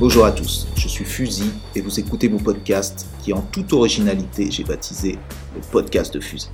Bonjour 0.00 0.24
à 0.24 0.32
tous, 0.32 0.66
je 0.76 0.88
suis 0.88 1.04
Fusil 1.04 1.50
et 1.76 1.82
vous 1.82 2.00
écoutez 2.00 2.30
mon 2.30 2.38
podcast 2.38 3.06
qui 3.22 3.34
en 3.34 3.42
toute 3.42 3.74
originalité 3.74 4.50
j'ai 4.50 4.64
baptisé 4.64 5.18
le 5.54 5.60
podcast 5.70 6.14
de 6.14 6.20
Fusil. 6.20 6.48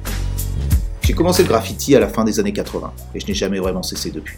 J'ai 1.03 1.13
commencé 1.13 1.45
le 1.45 1.49
graffiti 1.49 1.95
à 1.95 2.01
la 2.01 2.09
fin 2.09 2.25
des 2.25 2.41
années 2.41 2.53
80 2.53 2.93
et 3.15 3.21
je 3.21 3.27
n'ai 3.29 3.35
jamais 3.35 3.61
vraiment 3.61 3.85
cessé 3.85 4.11
depuis. 4.11 4.37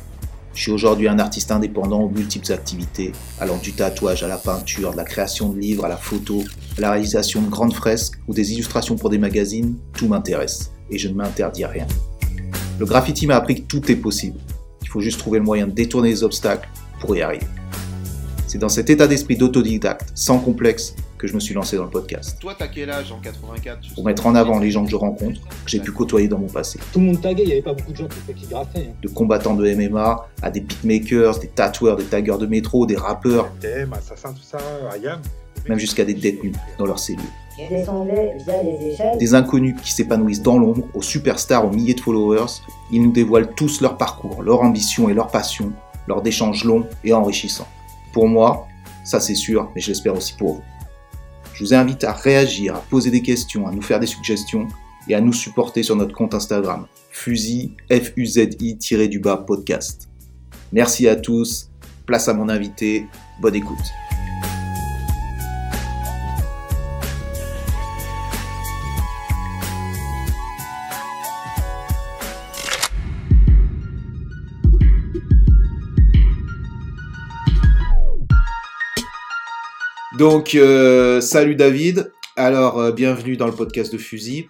Je 0.52 0.60
suis 0.60 0.72
aujourd'hui 0.72 1.08
un 1.08 1.18
artiste 1.18 1.50
indépendant 1.50 2.02
aux 2.02 2.10
multiples 2.10 2.52
activités, 2.52 3.12
allant 3.40 3.56
du 3.56 3.72
tatouage 3.72 4.24
à 4.24 4.28
la 4.28 4.36
peinture, 4.36 4.92
de 4.92 4.98
la 4.98 5.04
création 5.04 5.48
de 5.48 5.58
livres 5.58 5.86
à 5.86 5.88
la 5.88 5.96
photo, 5.96 6.44
à 6.76 6.82
la 6.82 6.90
réalisation 6.90 7.40
de 7.40 7.48
grandes 7.48 7.72
fresques 7.72 8.20
ou 8.28 8.34
des 8.34 8.52
illustrations 8.52 8.96
pour 8.96 9.08
des 9.08 9.16
magazines, 9.16 9.78
tout 9.94 10.08
m'intéresse 10.08 10.70
et 10.90 10.98
je 10.98 11.08
ne 11.08 11.14
m'interdis 11.14 11.64
rien. 11.64 11.86
Le 12.78 12.84
graffiti 12.84 13.26
m'a 13.26 13.36
appris 13.36 13.62
que 13.62 13.68
tout 13.68 13.90
est 13.90 13.96
possible. 13.96 14.38
Il 14.82 14.88
faut 14.90 15.00
juste 15.00 15.18
trouver 15.18 15.38
le 15.38 15.46
moyen 15.46 15.66
de 15.66 15.72
détourner 15.72 16.10
les 16.10 16.22
obstacles 16.24 16.68
pour 17.00 17.16
y 17.16 17.22
arriver. 17.22 17.46
C'est 18.48 18.56
dans 18.58 18.70
cet 18.70 18.88
état 18.88 19.06
d'esprit 19.06 19.36
d'autodidacte, 19.36 20.08
sans 20.14 20.38
complexe, 20.38 20.94
que 21.18 21.26
je 21.26 21.34
me 21.34 21.40
suis 21.40 21.52
lancé 21.54 21.76
dans 21.76 21.84
le 21.84 21.90
podcast. 21.90 22.38
Toi, 22.40 22.54
t'as 22.58 22.66
quel 22.68 22.88
âge 22.90 23.12
en 23.12 23.18
84 23.20 23.94
Pour 23.94 24.04
mettre 24.06 24.26
en 24.26 24.34
avant 24.34 24.58
les 24.58 24.70
gens 24.70 24.84
que 24.86 24.90
je 24.90 24.96
rencontre, 24.96 25.38
que 25.42 25.48
j'ai 25.70 25.80
pu 25.80 25.92
côtoyer 25.92 26.28
dans 26.28 26.38
mon 26.38 26.46
passé. 26.46 26.78
Tout 26.92 27.00
le 27.00 27.06
monde 27.06 27.20
taguait, 27.20 27.42
il 27.42 27.46
n'y 27.46 27.52
avait 27.52 27.60
pas 27.62 27.74
beaucoup 27.74 27.92
de 27.92 27.96
gens 27.98 28.08
qui, 28.08 28.32
qui 28.32 28.46
graffaient. 28.46 28.88
hein. 28.88 28.94
De 29.02 29.08
combattants 29.08 29.54
de 29.54 29.70
MMA 29.74 30.26
à 30.40 30.50
des 30.50 30.60
beatmakers, 30.60 31.38
des 31.40 31.48
tatoueurs, 31.48 31.96
des 31.96 32.04
taggeurs 32.04 32.38
de 32.38 32.46
métro, 32.46 32.86
des 32.86 32.96
rappeurs, 32.96 33.50
TM, 33.60 33.92
Assassin, 33.92 34.32
tout 34.32 34.42
ça, 34.42 34.56
Ayam. 34.94 35.20
même 35.68 35.78
jusqu'à 35.78 36.06
des 36.06 36.14
détenus 36.14 36.54
dans 36.78 36.86
leurs 36.86 36.98
cellules. 37.00 37.20
Je 37.58 37.68
descendais 37.76 38.32
via 38.46 38.62
les 38.62 38.92
échelles. 38.94 39.18
Des 39.18 39.34
inconnus 39.34 39.74
qui 39.82 39.92
s'épanouissent 39.92 40.42
dans 40.42 40.58
l'ombre, 40.58 40.84
aux 40.94 41.02
superstars, 41.02 41.66
aux 41.66 41.70
milliers 41.70 41.94
de 41.94 42.00
followers, 42.00 42.46
ils 42.92 43.02
nous 43.02 43.12
dévoilent 43.12 43.52
tous 43.54 43.82
leur 43.82 43.98
parcours, 43.98 44.42
leur 44.42 44.62
ambition 44.62 45.10
et 45.10 45.12
leur 45.14 45.26
passion, 45.26 45.70
lors 46.06 46.22
d'échanges 46.22 46.64
longs 46.64 46.86
et 47.04 47.12
enrichissants. 47.12 47.66
Pour 48.18 48.26
moi, 48.26 48.66
ça 49.04 49.20
c'est 49.20 49.36
sûr, 49.36 49.70
mais 49.76 49.80
je 49.80 49.86
l'espère 49.86 50.12
aussi 50.16 50.32
pour 50.32 50.54
vous. 50.54 50.62
Je 51.54 51.62
vous 51.62 51.72
invite 51.72 52.02
à 52.02 52.12
réagir, 52.12 52.74
à 52.74 52.80
poser 52.80 53.12
des 53.12 53.22
questions, 53.22 53.68
à 53.68 53.70
nous 53.70 53.80
faire 53.80 54.00
des 54.00 54.08
suggestions 54.08 54.66
et 55.08 55.14
à 55.14 55.20
nous 55.20 55.32
supporter 55.32 55.84
sur 55.84 55.94
notre 55.94 56.16
compte 56.16 56.34
Instagram, 56.34 56.88
fusil, 57.12 57.76
F-U-Z-I, 57.88 59.08
du 59.08 59.20
bas 59.20 59.36
podcast. 59.36 60.08
Merci 60.72 61.06
à 61.06 61.14
tous, 61.14 61.70
place 62.06 62.26
à 62.26 62.34
mon 62.34 62.48
invité, 62.48 63.06
bonne 63.40 63.54
écoute. 63.54 64.07
Donc, 80.18 80.56
euh, 80.56 81.20
salut 81.20 81.54
David. 81.54 82.10
Alors, 82.34 82.80
euh, 82.80 82.90
bienvenue 82.90 83.36
dans 83.36 83.46
le 83.46 83.52
podcast 83.52 83.92
de 83.92 83.98
Fusil. 83.98 84.48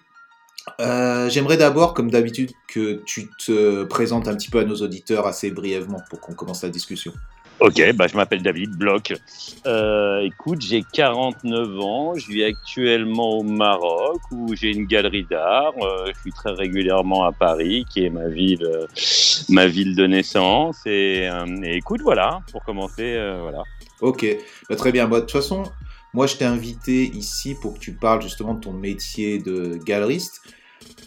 Euh, 0.79 1.29
J'aimerais 1.29 1.57
d'abord, 1.57 1.93
comme 1.93 2.09
d'habitude, 2.09 2.49
que 2.67 3.03
tu 3.05 3.29
te 3.37 3.83
présentes 3.83 4.27
un 4.27 4.35
petit 4.35 4.49
peu 4.49 4.57
à 4.57 4.63
nos 4.63 4.77
auditeurs 4.77 5.27
assez 5.27 5.51
brièvement 5.51 6.01
pour 6.09 6.21
qu'on 6.21 6.33
commence 6.33 6.63
la 6.63 6.69
discussion. 6.69 7.13
Ok, 7.59 7.83
bah, 7.93 8.07
je 8.07 8.15
m'appelle 8.15 8.41
David 8.41 8.71
Bloch. 8.79 9.13
Écoute, 10.23 10.61
j'ai 10.61 10.83
49 10.91 11.79
ans, 11.79 12.15
je 12.15 12.27
vis 12.29 12.45
actuellement 12.45 13.37
au 13.37 13.43
Maroc 13.43 14.21
où 14.31 14.55
j'ai 14.55 14.71
une 14.71 14.87
galerie 14.87 15.27
d'art. 15.29 15.73
Je 16.07 16.19
suis 16.21 16.31
très 16.31 16.53
régulièrement 16.53 17.25
à 17.25 17.31
Paris, 17.31 17.85
qui 17.91 18.05
est 18.05 18.09
ma 18.09 18.27
ville, 18.27 18.67
ma 19.49 19.67
ville 19.67 19.95
de 19.95 20.07
naissance. 20.07 20.77
Et, 20.87 21.29
et 21.63 21.75
écoute, 21.75 22.01
voilà, 22.01 22.41
pour 22.51 22.63
commencer, 22.63 23.19
voilà. 23.39 23.61
Ok, 24.01 24.25
bah, 24.69 24.75
très 24.75 24.91
bien. 24.91 25.07
Bah, 25.07 25.17
de 25.17 25.21
toute 25.21 25.31
façon, 25.31 25.63
moi, 26.13 26.27
je 26.27 26.37
t'ai 26.37 26.45
invité 26.45 27.05
ici 27.05 27.55
pour 27.61 27.73
que 27.75 27.79
tu 27.79 27.93
parles 27.93 28.21
justement 28.21 28.53
de 28.53 28.59
ton 28.61 28.73
métier 28.73 29.39
de 29.39 29.77
galeriste. 29.85 30.41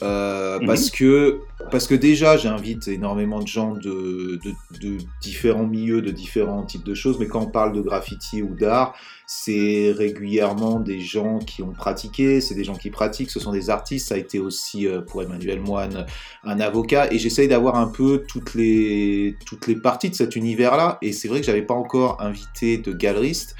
Euh, 0.02 0.58
Mhm. 0.60 0.66
parce, 0.66 0.90
que, 0.90 1.40
parce 1.70 1.86
que 1.86 1.94
déjà, 1.94 2.36
j'invite 2.36 2.88
énormément 2.88 3.40
de 3.40 3.46
gens 3.46 3.72
de, 3.72 4.38
de, 4.44 4.52
de 4.80 4.98
différents 5.22 5.66
milieux, 5.66 6.02
de 6.02 6.10
différents 6.10 6.64
types 6.64 6.84
de 6.84 6.94
choses, 6.94 7.18
mais 7.18 7.26
quand 7.26 7.40
on 7.40 7.46
parle 7.50 7.72
de 7.72 7.80
graffiti 7.80 8.42
ou 8.42 8.54
d'art, 8.54 8.94
c'est 9.34 9.92
régulièrement 9.96 10.78
des 10.78 11.00
gens 11.00 11.38
qui 11.38 11.62
ont 11.62 11.72
pratiqué, 11.72 12.40
c'est 12.40 12.54
des 12.54 12.64
gens 12.64 12.74
qui 12.76 12.90
pratiquent, 12.90 13.30
ce 13.30 13.40
sont 13.40 13.50
des 13.50 13.70
artistes, 13.70 14.08
ça 14.08 14.14
a 14.14 14.18
été 14.18 14.38
aussi 14.38 14.86
euh, 14.86 15.00
pour 15.00 15.22
Emmanuel 15.22 15.60
Moine 15.60 16.06
un 16.44 16.60
avocat, 16.60 17.12
et 17.12 17.18
j'essaye 17.18 17.48
d'avoir 17.48 17.76
un 17.76 17.88
peu 17.88 18.24
toutes 18.28 18.54
les, 18.54 19.36
toutes 19.46 19.66
les 19.66 19.76
parties 19.76 20.10
de 20.10 20.14
cet 20.14 20.36
univers-là, 20.36 20.98
et 21.02 21.12
c'est 21.12 21.28
vrai 21.28 21.40
que 21.40 21.46
j'avais 21.46 21.62
pas 21.62 21.74
encore 21.74 22.20
invité 22.20 22.76
de 22.78 22.92
galeriste, 22.92 23.56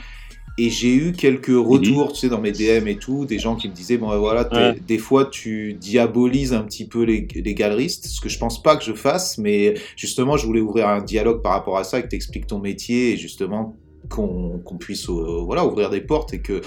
et 0.58 0.68
j'ai 0.68 0.94
eu 0.94 1.12
quelques 1.12 1.46
retours, 1.48 2.12
tu 2.12 2.20
sais, 2.20 2.28
dans 2.28 2.40
mes 2.40 2.52
DM 2.52 2.86
et 2.86 2.96
tout, 2.98 3.24
des 3.24 3.38
gens 3.38 3.56
qui 3.56 3.68
me 3.70 3.74
disaient, 3.74 3.96
bon, 3.96 4.10
ben 4.10 4.18
voilà, 4.18 4.46
Ouais. 4.52 4.78
des 4.86 4.98
fois, 4.98 5.24
tu 5.24 5.72
diabolises 5.72 6.52
un 6.52 6.62
petit 6.62 6.86
peu 6.86 7.04
les, 7.04 7.26
les 7.34 7.54
galeristes, 7.54 8.06
ce 8.06 8.20
que 8.20 8.28
je 8.28 8.38
pense 8.38 8.62
pas 8.62 8.76
que 8.76 8.84
je 8.84 8.92
fasse, 8.92 9.38
mais 9.38 9.74
justement, 9.96 10.36
je 10.36 10.44
voulais 10.44 10.60
ouvrir 10.60 10.88
un 10.88 11.00
dialogue 11.00 11.40
par 11.42 11.52
rapport 11.52 11.78
à 11.78 11.84
ça, 11.84 11.98
et 11.98 12.02
que 12.02 12.08
t'expliques 12.08 12.46
ton 12.46 12.58
métier, 12.58 13.12
et 13.12 13.16
justement, 13.16 13.78
qu'on 14.08 14.60
puisse, 14.78 15.08
euh, 15.08 15.42
voilà, 15.44 15.64
ouvrir 15.66 15.90
des 15.90 16.00
portes, 16.00 16.34
et 16.34 16.42
que 16.42 16.60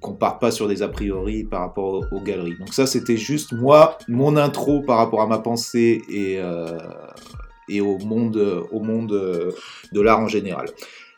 qu'on 0.00 0.14
parte 0.14 0.40
pas 0.40 0.50
sur 0.50 0.68
des 0.68 0.82
a 0.82 0.88
priori 0.88 1.44
par 1.44 1.60
rapport 1.60 1.94
aux, 1.94 2.16
aux 2.16 2.20
galeries. 2.20 2.56
Donc 2.58 2.72
ça, 2.72 2.86
c'était 2.86 3.16
juste, 3.16 3.52
moi, 3.52 3.98
mon 4.06 4.36
intro 4.36 4.80
par 4.82 4.98
rapport 4.98 5.20
à 5.22 5.26
ma 5.26 5.38
pensée 5.38 6.02
et, 6.08 6.36
euh, 6.38 6.78
et 7.68 7.80
au 7.80 7.98
monde, 7.98 8.64
au 8.70 8.80
monde 8.80 9.12
euh, 9.12 9.50
de 9.92 10.00
l'art 10.00 10.20
en 10.20 10.28
général. 10.28 10.66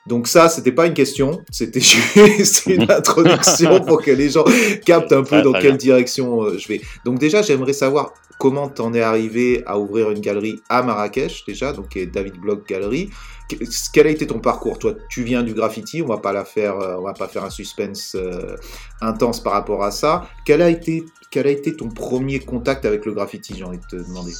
Donc 0.06 0.28
ça, 0.28 0.48
c'était 0.48 0.72
pas 0.72 0.86
une 0.86 0.94
question, 0.94 1.42
c'était 1.50 1.80
juste 1.80 2.66
une 2.66 2.90
introduction 2.90 3.80
pour 3.86 4.02
que 4.02 4.10
les 4.10 4.30
gens 4.30 4.44
captent 4.84 5.12
un 5.12 5.22
peu 5.22 5.42
dans 5.42 5.52
quelle 5.52 5.76
bien. 5.76 5.76
direction 5.76 6.42
euh, 6.42 6.56
je 6.58 6.68
vais. 6.68 6.80
Donc 7.04 7.18
déjà, 7.18 7.42
j'aimerais 7.42 7.74
savoir 7.74 8.14
comment 8.38 8.68
t'en 8.68 8.94
es 8.94 9.02
arrivé 9.02 9.62
à 9.66 9.78
ouvrir 9.78 10.10
une 10.10 10.20
galerie 10.20 10.58
à 10.70 10.82
Marrakech 10.82 11.44
déjà, 11.46 11.72
donc 11.72 11.90
qui 11.90 11.98
est 11.98 12.06
David 12.06 12.36
Block 12.40 12.66
Gallery. 12.66 13.10
Que- 13.50 13.64
Quel 13.92 14.06
a 14.06 14.10
été 14.10 14.26
ton 14.26 14.38
parcours? 14.38 14.78
Toi, 14.78 14.94
tu 15.08 15.22
viens 15.24 15.42
du 15.42 15.54
graffiti, 15.54 16.02
on 16.02 16.06
va 16.06 16.18
pas 16.18 16.32
la 16.32 16.44
faire, 16.44 16.78
euh, 16.78 16.96
on 16.98 17.02
va 17.02 17.12
pas 17.14 17.26
faire 17.28 17.44
un 17.44 17.50
suspense 17.50 18.14
euh, 18.14 18.56
intense 19.00 19.40
par 19.42 19.52
rapport 19.54 19.82
à 19.82 19.90
ça. 19.90 20.28
Quel 20.46 20.62
a 20.62 20.68
été, 20.68 21.04
quel 21.30 21.46
a 21.46 21.50
été 21.50 21.76
ton 21.76 21.88
premier 21.88 22.38
contact 22.40 22.84
avec 22.84 23.04
le 23.06 23.12
graffiti 23.12 23.54
J'ai 23.56 23.64
envie 23.64 23.78
de 23.78 23.86
te 23.86 23.96
demander? 23.96 24.32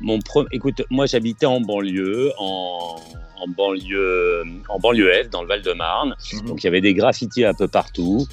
Mon 0.00 0.18
pre- 0.18 0.46
Écoute, 0.52 0.82
moi 0.90 1.06
j'habitais 1.06 1.46
en 1.46 1.60
banlieue, 1.60 2.30
en, 2.38 2.96
en 3.40 3.48
banlieue, 3.48 4.44
en 4.68 4.78
banlieue 4.78 5.10
Est, 5.12 5.28
dans 5.28 5.42
le 5.42 5.48
Val-de-Marne. 5.48 6.14
Mhm. 6.34 6.46
Donc 6.46 6.62
il 6.62 6.66
y 6.66 6.68
avait 6.68 6.80
des 6.80 6.94
graffitis 6.94 7.44
un 7.44 7.54
peu 7.54 7.66
partout. 7.68 8.24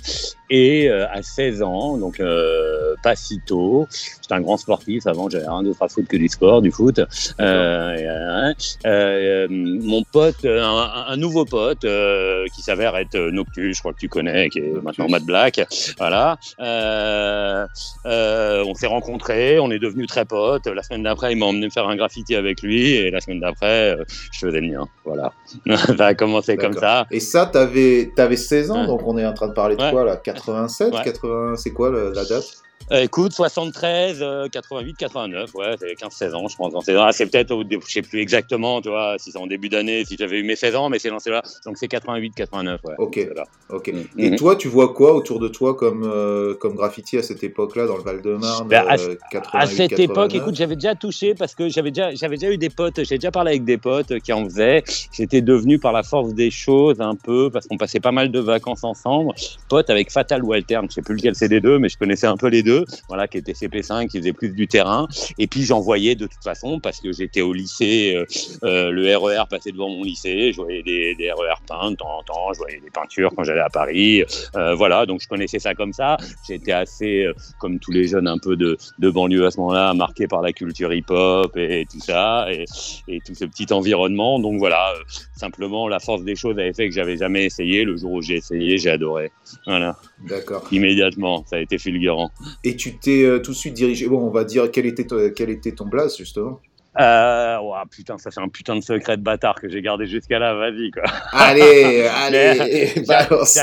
Et 0.49 0.89
euh, 0.89 1.07
à 1.11 1.21
16 1.23 1.63
ans, 1.63 1.97
donc 1.97 2.19
euh, 2.19 2.93
pas 3.03 3.15
si 3.15 3.39
tôt, 3.45 3.87
j'étais 4.21 4.33
un 4.35 4.41
grand 4.41 4.57
sportif. 4.57 5.07
Avant, 5.07 5.29
j'avais 5.29 5.47
rien 5.47 5.63
d'autre 5.63 5.81
à 5.81 5.87
foutre 5.87 6.07
que 6.07 6.17
du 6.17 6.27
sport, 6.27 6.61
du 6.61 6.71
foot. 6.71 6.99
Euh, 7.39 7.95
et, 7.95 8.07
euh, 8.07 8.53
euh, 8.85 9.47
mon 9.49 10.03
pote, 10.03 10.45
un, 10.45 11.05
un 11.07 11.17
nouveau 11.17 11.45
pote 11.45 11.83
euh, 11.85 12.45
qui 12.55 12.61
s'avère 12.61 12.95
être 12.97 13.17
Noctus, 13.17 13.75
je 13.75 13.81
crois 13.81 13.93
que 13.93 13.99
tu 13.99 14.07
connais, 14.09 14.49
qui 14.49 14.59
est 14.59 14.71
maintenant 14.83 15.07
Mad 15.09 15.23
Black. 15.23 15.61
Voilà. 15.97 16.37
Euh, 16.59 17.65
euh, 18.05 18.63
on 18.67 18.75
s'est 18.75 18.87
rencontrés, 18.87 19.59
on 19.59 19.71
est 19.71 19.79
devenus 19.79 20.07
très 20.07 20.25
potes. 20.25 20.67
La 20.67 20.83
semaine 20.83 21.03
d'après, 21.03 21.31
il 21.33 21.37
m'a 21.39 21.47
emmené 21.47 21.69
faire 21.69 21.87
un 21.87 21.95
graffiti 21.95 22.35
avec 22.35 22.61
lui. 22.61 22.91
Et 22.91 23.09
la 23.11 23.19
semaine 23.21 23.39
d'après, 23.39 23.97
je 24.31 24.39
faisais 24.39 24.61
le 24.61 24.67
mien. 24.71 24.87
Voilà. 25.05 25.33
ça 25.97 26.05
a 26.05 26.13
commencé 26.13 26.55
comme 26.57 26.73
ça. 26.73 27.07
Et 27.11 27.19
ça, 27.19 27.45
t'avais 27.47 28.11
avais 28.17 28.35
16 28.35 28.71
ans, 28.71 28.81
Ouais. 28.81 28.87
donc 28.87 29.01
on 29.07 29.17
est 29.17 29.25
en 29.25 29.33
train 29.33 29.47
de 29.47 29.53
parler 29.53 29.75
de 29.75 29.81
Ouais. 29.81 29.91
quoi 29.91 30.03
là 30.03 30.17
87 30.35 30.93
Ouais. 30.93 31.03
80 31.03 31.55
C'est 31.57 31.71
quoi 31.73 31.89
le- 31.89 32.11
la 32.11 32.25
date? 32.25 32.61
Euh, 32.91 33.01
écoute, 33.03 33.31
73, 33.33 34.19
euh, 34.21 34.47
88, 34.47 34.95
89, 34.95 35.55
ouais, 35.55 35.75
c'est 35.79 35.93
15-16 35.95 36.35
ans, 36.35 36.47
je 36.47 36.55
pense. 36.55 36.73
ans-là. 36.75 37.11
C'est 37.13 37.25
peut-être, 37.25 37.55
je 37.69 37.91
sais 37.91 38.03
plus 38.03 38.19
exactement, 38.21 38.79
tu 38.79 38.89
vois, 38.89 39.15
si 39.17 39.31
c'est 39.31 39.39
en 39.39 39.47
début 39.47 39.69
d'année, 39.69 40.05
si 40.05 40.15
j'avais 40.19 40.37
eu 40.39 40.43
mes 40.43 40.55
16 40.55 40.75
ans, 40.75 40.89
mais 40.89 40.99
c'est 40.99 41.09
ces 41.19 41.31
là 41.31 41.41
Donc 41.65 41.77
c'est 41.79 41.87
88, 41.87 42.35
89, 42.35 42.81
ouais. 42.83 42.93
Ok. 42.99 43.27
Ok. 43.69 43.91
Mhm. 43.91 44.05
Et 44.19 44.35
toi, 44.35 44.55
tu 44.55 44.67
vois 44.67 44.93
quoi 44.93 45.15
autour 45.15 45.39
de 45.39 45.47
toi 45.47 45.73
comme, 45.73 46.03
euh, 46.05 46.53
comme 46.53 46.75
graffiti 46.75 47.17
à 47.17 47.23
cette 47.23 47.43
époque-là, 47.43 47.87
dans 47.87 47.97
le 47.97 48.03
Val-de-Marne 48.03 48.67
Ben, 48.67 48.85
à- 48.87 48.99
euh, 48.99 49.15
88, 49.31 49.59
À 49.59 49.65
cette 49.65 49.89
89? 49.89 49.99
époque, 49.99 50.35
écoute, 50.35 50.55
j'avais 50.55 50.75
déjà 50.75 50.93
touché 50.93 51.33
parce 51.33 51.55
que 51.55 51.67
j'avais 51.69 51.89
déjà, 51.89 52.13
j'avais 52.13 52.37
déjà 52.37 52.51
eu 52.51 52.59
des 52.59 52.69
potes, 52.69 53.03
j'ai 53.03 53.17
déjà 53.17 53.31
parlé 53.31 53.51
avec 53.51 53.65
des 53.65 53.79
potes 53.79 54.19
qui 54.19 54.31
en 54.31 54.43
faisaient. 54.45 54.83
J'étais 55.11 55.41
devenu 55.41 55.79
par 55.79 55.91
la 55.93 56.03
force 56.03 56.35
des 56.35 56.51
choses 56.51 57.01
un 57.01 57.15
peu 57.15 57.49
parce 57.49 57.65
qu'on 57.65 57.77
passait 57.77 57.99
pas 57.99 58.11
mal 58.11 58.29
de 58.31 58.39
vacances 58.39 58.83
ensemble. 58.83 59.33
Pote 59.69 59.89
avec 59.89 60.11
Fatal 60.11 60.43
Waltern, 60.43 60.85
je 60.87 60.95
sais 60.95 61.01
plus 61.01 61.15
lequel 61.15 61.33
c'est 61.33 61.49
des 61.49 61.61
deux, 61.61 61.79
mais 61.79 61.89
je 61.89 61.97
connaissais 61.97 62.27
un 62.27 62.37
peu 62.37 62.47
les 62.49 62.61
deux. 62.61 62.74
Voilà, 63.07 63.27
qui 63.27 63.37
était 63.37 63.53
CP5, 63.53 64.07
qui 64.07 64.19
faisait 64.19 64.33
plus 64.33 64.49
du 64.49 64.67
terrain. 64.67 65.07
Et 65.37 65.47
puis 65.47 65.63
j'en 65.63 65.79
voyais 65.79 66.15
de 66.15 66.27
toute 66.27 66.43
façon 66.43 66.79
parce 66.79 66.99
que 66.99 67.11
j'étais 67.11 67.41
au 67.41 67.53
lycée, 67.53 68.13
euh, 68.15 68.25
euh, 68.63 68.91
le 68.91 69.15
RER 69.15 69.43
passait 69.49 69.71
devant 69.71 69.89
mon 69.89 70.03
lycée, 70.03 70.51
je 70.51 70.61
voyais 70.61 70.83
des, 70.83 71.15
des 71.15 71.31
RER 71.31 71.55
peints 71.67 71.91
de 71.91 71.95
temps 71.95 72.19
en 72.19 72.23
temps, 72.23 72.53
je 72.53 72.59
voyais 72.59 72.79
des 72.79 72.89
peintures 72.89 73.31
quand 73.35 73.43
j'allais 73.43 73.61
à 73.61 73.69
Paris, 73.69 74.23
euh, 74.55 74.75
voilà, 74.75 75.05
donc 75.05 75.21
je 75.21 75.27
connaissais 75.27 75.59
ça 75.59 75.73
comme 75.75 75.93
ça. 75.93 76.17
J'étais 76.47 76.71
assez, 76.71 77.27
comme 77.59 77.79
tous 77.79 77.91
les 77.91 78.07
jeunes 78.07 78.27
un 78.27 78.37
peu 78.37 78.55
de, 78.55 78.77
de 78.99 79.09
banlieue 79.09 79.45
à 79.45 79.51
ce 79.51 79.57
moment-là, 79.59 79.93
marqué 79.93 80.27
par 80.27 80.41
la 80.41 80.53
culture 80.53 80.93
hip-hop 80.93 81.55
et, 81.57 81.81
et 81.81 81.85
tout 81.85 81.99
ça, 81.99 82.47
et, 82.51 82.65
et 83.07 83.19
tout 83.25 83.35
ce 83.35 83.45
petit 83.45 83.71
environnement. 83.71 84.39
Donc 84.39 84.57
voilà, 84.59 84.93
simplement 85.35 85.87
la 85.87 85.99
force 85.99 86.23
des 86.23 86.35
choses 86.35 86.57
avait 86.57 86.73
fait 86.73 86.87
que 86.87 86.95
j'avais 86.95 87.17
jamais 87.17 87.45
essayé. 87.45 87.83
Le 87.83 87.97
jour 87.97 88.13
où 88.13 88.21
j'ai 88.21 88.35
essayé, 88.35 88.77
j'ai 88.77 88.89
adoré. 88.89 89.31
Voilà, 89.65 89.97
D'accord. 90.27 90.65
immédiatement, 90.71 91.43
ça 91.47 91.57
a 91.57 91.59
été 91.59 91.77
fulgurant. 91.77 92.29
Et 92.65 92.75
tu 92.75 92.97
t'es 92.97 93.23
euh, 93.23 93.39
tout 93.39 93.51
de 93.51 93.55
suite 93.55 93.73
dirigé. 93.75 94.07
Bon, 94.09 94.19
on 94.19 94.31
va 94.31 94.43
dire 94.43 94.69
quel 94.71 94.85
était, 94.85 95.05
ton- 95.05 95.31
quel 95.33 95.49
était 95.49 95.71
ton 95.71 95.85
blaze, 95.85 96.17
justement? 96.17 96.59
Euh, 96.99 97.57
ouah, 97.59 97.83
putain, 97.91 98.17
ça 98.17 98.31
c'est 98.31 98.39
un 98.39 98.47
putain 98.47 98.75
de 98.75 98.81
secret 98.81 99.17
de 99.17 99.21
bâtard 99.23 99.55
que 99.55 99.67
j'ai 99.69 99.81
gardé 99.81 100.05
jusqu'à 100.05 100.39
là, 100.39 100.53
vas-y 100.53 100.91
quoi. 100.91 101.03
Allez, 101.33 102.07
allez, 102.25 103.03
balance. 103.07 103.57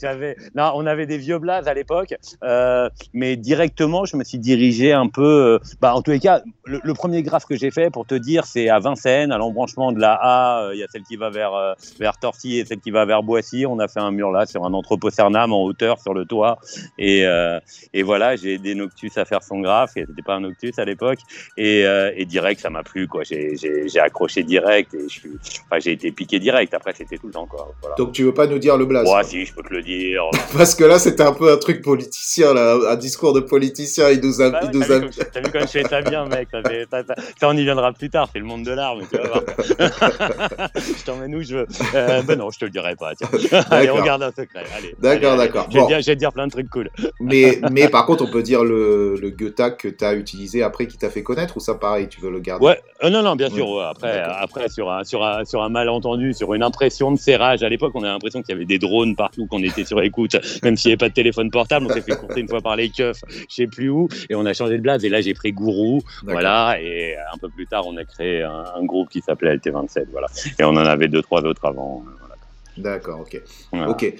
J'avais, 0.00 0.36
non, 0.54 0.72
on 0.74 0.86
avait 0.86 1.06
des 1.06 1.18
vieux 1.18 1.38
blazes 1.38 1.68
à 1.68 1.74
l'époque, 1.74 2.14
euh, 2.44 2.88
mais 3.12 3.36
directement, 3.36 4.04
je 4.04 4.16
me 4.16 4.24
suis 4.24 4.38
dirigé 4.38 4.92
un 4.92 5.08
peu. 5.08 5.58
euh, 5.62 5.68
bah, 5.80 5.94
en 5.94 6.02
tous 6.02 6.10
les 6.12 6.20
cas, 6.20 6.42
le, 6.64 6.80
le 6.82 6.94
premier 6.94 7.22
graphe 7.22 7.44
que 7.46 7.56
j'ai 7.56 7.70
fait, 7.70 7.90
pour 7.90 8.06
te 8.06 8.14
dire, 8.14 8.44
c'est 8.44 8.68
à 8.68 8.78
Vincennes, 8.78 9.32
à 9.32 9.38
l'embranchement 9.38 9.92
de 9.92 10.00
la 10.00 10.12
A. 10.14 10.62
euh, 10.64 10.74
Il 10.74 10.78
y 10.80 10.82
a 10.84 10.86
celle 10.88 11.02
qui 11.02 11.16
va 11.16 11.30
vers 11.30 11.54
euh, 11.54 11.74
vers 11.98 12.18
Torcy 12.18 12.58
et 12.58 12.64
celle 12.64 12.80
qui 12.80 12.90
va 12.90 13.04
vers 13.04 13.22
Boissy. 13.22 13.66
On 13.66 13.78
a 13.78 13.88
fait 13.88 14.00
un 14.00 14.10
mur 14.10 14.30
là 14.30 14.46
sur 14.46 14.64
un 14.64 14.72
entrepôt 14.74 15.10
Cernam 15.10 15.52
en 15.52 15.62
hauteur 15.64 15.98
sur 16.00 16.14
le 16.14 16.24
toit, 16.24 16.58
et 16.98 17.26
euh, 17.26 17.58
et 17.92 18.02
voilà, 18.02 18.36
j'ai 18.36 18.54
aidé 18.54 18.74
Noctus 18.74 19.16
à 19.18 19.24
faire 19.24 19.42
son 19.42 19.60
graphe. 19.60 19.96
Et 19.96 20.04
c'était 20.06 20.22
pas 20.22 20.34
un 20.36 20.40
Noctus 20.40 20.78
à 20.78 20.84
l'époque, 20.84 21.18
et, 21.56 21.84
euh, 21.86 22.12
et 22.16 22.24
direct, 22.24 22.60
ça 22.60 22.70
m'a 22.70 22.82
plu 22.82 23.08
quoi. 23.08 23.22
J'ai, 23.24 23.56
accroché 24.00 24.42
direct 24.42 24.94
et 24.94 25.02
je 25.08 25.08
suis, 25.08 25.30
enfin, 25.66 25.80
j'ai 25.80 25.92
été 25.92 26.10
piqué 26.12 26.38
direct. 26.38 26.72
Après, 26.74 26.92
c'était 26.96 27.16
tout 27.18 27.26
le 27.28 27.32
temps 27.32 27.46
quoi. 27.46 27.74
Voilà. 27.80 27.96
Donc 27.96 28.12
tu 28.12 28.22
veux 28.24 28.34
pas 28.34 28.46
nous 28.46 28.58
dire 28.58 28.76
le 28.76 28.86
blaze 28.86 29.08
Ouais, 29.08 29.24
si, 29.24 29.44
je 29.44 29.52
peux 29.54 29.62
te 29.62 29.72
le 29.72 29.82
dire. 29.82 30.22
Parce 30.56 30.74
que 30.74 30.84
là, 30.84 30.98
c'était 30.98 31.22
un 31.22 31.32
peu 31.32 31.52
un 31.52 31.56
truc 31.56 31.82
politicien, 31.82 32.54
là, 32.54 32.78
un 32.90 32.96
discours 32.96 33.32
de 33.32 33.40
politicien. 33.40 34.10
Il 34.10 34.20
nous 34.20 34.40
a, 34.40 34.50
Bah 34.50 34.60
ouais, 34.62 34.70
il 34.72 34.78
nous 34.78 34.84
t'as, 34.86 34.94
a... 34.94 34.98
vu 34.98 35.04
comme, 35.06 35.24
t'as 35.32 35.40
vu 35.40 35.50
comme 35.52 35.68
je 36.04 36.10
bien, 36.10 36.26
mec. 36.26 36.48
Ça, 36.50 36.62
fait- 36.62 36.86
ça- 36.90 37.04
ça- 37.04 37.14
ça, 37.40 37.48
on 37.48 37.56
y 37.56 37.64
viendra 37.64 37.92
plus 37.92 38.10
tard. 38.10 38.28
C'est 38.32 38.38
le 38.38 38.44
monde 38.44 38.64
de 38.64 38.72
l'art, 38.72 38.96
mais 38.96 39.04
tu 39.10 39.16
vas 39.16 39.26
voir. 39.28 39.42
je 40.76 41.04
t'emmène 41.04 41.34
où 41.34 41.42
je 41.42 41.56
veux. 41.56 41.66
Euh, 41.94 42.22
ben 42.22 42.38
non, 42.38 42.50
je 42.50 42.58
te 42.58 42.64
le 42.64 42.70
dirai 42.70 42.94
pas. 42.96 43.14
Tiens. 43.14 43.28
Allez, 43.70 43.90
on 43.90 44.02
garde 44.02 44.22
un 44.22 44.30
secret. 44.30 44.64
Allez. 44.76 44.94
D'accord, 44.98 45.36
d'accord. 45.36 45.66
Je 45.70 45.78
vais, 45.78 45.80
Bon. 45.80 46.00
je 46.00 46.12
dire 46.12 46.32
plein 46.32 46.46
de 46.46 46.52
trucs 46.52 46.68
cool. 46.70 46.90
mais, 47.20 47.60
mais 47.70 47.88
par 47.88 48.06
contre, 48.06 48.24
on 48.24 48.30
peut 48.30 48.42
dire 48.42 48.64
le, 48.64 49.16
le 49.20 49.30
Goethe 49.30 49.76
que 49.78 49.88
tu 49.88 50.04
as 50.04 50.14
utilisé 50.14 50.62
après 50.62 50.86
qui 50.86 50.98
t'a 50.98 51.10
fait 51.10 51.22
connaître 51.22 51.37
ou 51.56 51.60
ça 51.60 51.74
pareil, 51.74 52.08
tu 52.08 52.20
veux 52.20 52.30
le 52.30 52.40
garder 52.40 52.64
Ouais, 52.66 52.80
euh, 53.04 53.10
non, 53.10 53.22
non, 53.22 53.36
bien 53.36 53.48
sûr. 53.50 53.68
Ouais, 53.68 53.84
après, 53.84 54.20
après 54.20 54.68
sur, 54.68 54.90
un, 54.90 55.04
sur, 55.04 55.24
un, 55.24 55.44
sur 55.44 55.62
un 55.62 55.68
malentendu, 55.68 56.32
sur 56.34 56.54
une 56.54 56.62
impression 56.62 57.10
de 57.12 57.18
serrage. 57.18 57.62
À 57.62 57.68
l'époque, 57.68 57.92
on 57.94 58.00
avait 58.02 58.12
l'impression 58.12 58.42
qu'il 58.42 58.50
y 58.54 58.56
avait 58.56 58.64
des 58.64 58.78
drones 58.78 59.14
partout, 59.16 59.46
qu'on 59.46 59.62
était 59.62 59.84
sur 59.84 60.00
écoute, 60.02 60.36
même 60.62 60.76
s'il 60.76 60.88
n'y 60.88 60.92
avait 60.92 60.98
pas 60.98 61.08
de 61.08 61.14
téléphone 61.14 61.50
portable. 61.50 61.86
On 61.88 61.92
s'est 61.92 62.02
fait 62.02 62.16
courter 62.16 62.40
une 62.40 62.48
fois 62.48 62.60
par 62.60 62.76
les 62.76 62.90
keufs, 62.90 63.20
je 63.48 63.54
sais 63.54 63.66
plus 63.66 63.88
où, 63.90 64.08
et 64.28 64.34
on 64.34 64.44
a 64.46 64.52
changé 64.52 64.76
de 64.76 64.82
blase. 64.82 65.04
Et 65.04 65.08
là, 65.08 65.20
j'ai 65.20 65.34
pris 65.34 65.52
Gourou, 65.52 66.00
voilà. 66.24 66.78
Et 66.80 67.16
un 67.16 67.38
peu 67.38 67.48
plus 67.48 67.66
tard, 67.66 67.86
on 67.86 67.96
a 67.96 68.04
créé 68.04 68.42
un, 68.42 68.64
un 68.76 68.84
groupe 68.84 69.08
qui 69.08 69.20
s'appelait 69.20 69.56
LT27, 69.56 70.06
voilà. 70.10 70.26
Et 70.58 70.64
on 70.64 70.70
en 70.70 70.76
avait 70.76 71.08
deux, 71.08 71.22
trois 71.22 71.42
autres 71.42 71.64
avant. 71.64 72.04
Voilà. 72.20 72.34
D'accord, 72.76 73.20
ok. 73.20 73.42
Voilà. 73.72 73.90
Ok. 73.90 74.14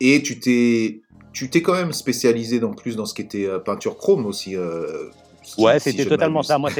Et 0.00 0.22
tu 0.22 0.38
t'es, 0.38 1.00
tu 1.32 1.50
t'es 1.50 1.60
quand 1.62 1.74
même 1.74 1.92
spécialisé 1.92 2.60
dans 2.60 2.72
plus 2.72 2.94
dans 2.96 3.04
ce 3.06 3.14
qui 3.14 3.22
était 3.22 3.46
euh, 3.46 3.58
peinture 3.58 3.96
chrome 3.96 4.26
aussi. 4.26 4.54
euh, 4.56 5.08
si- 5.10 5.27
Ouais, 5.56 5.78
c'était 5.78 6.04
totalement 6.04 6.42
ça. 6.42 6.58
Moi, 6.58 6.70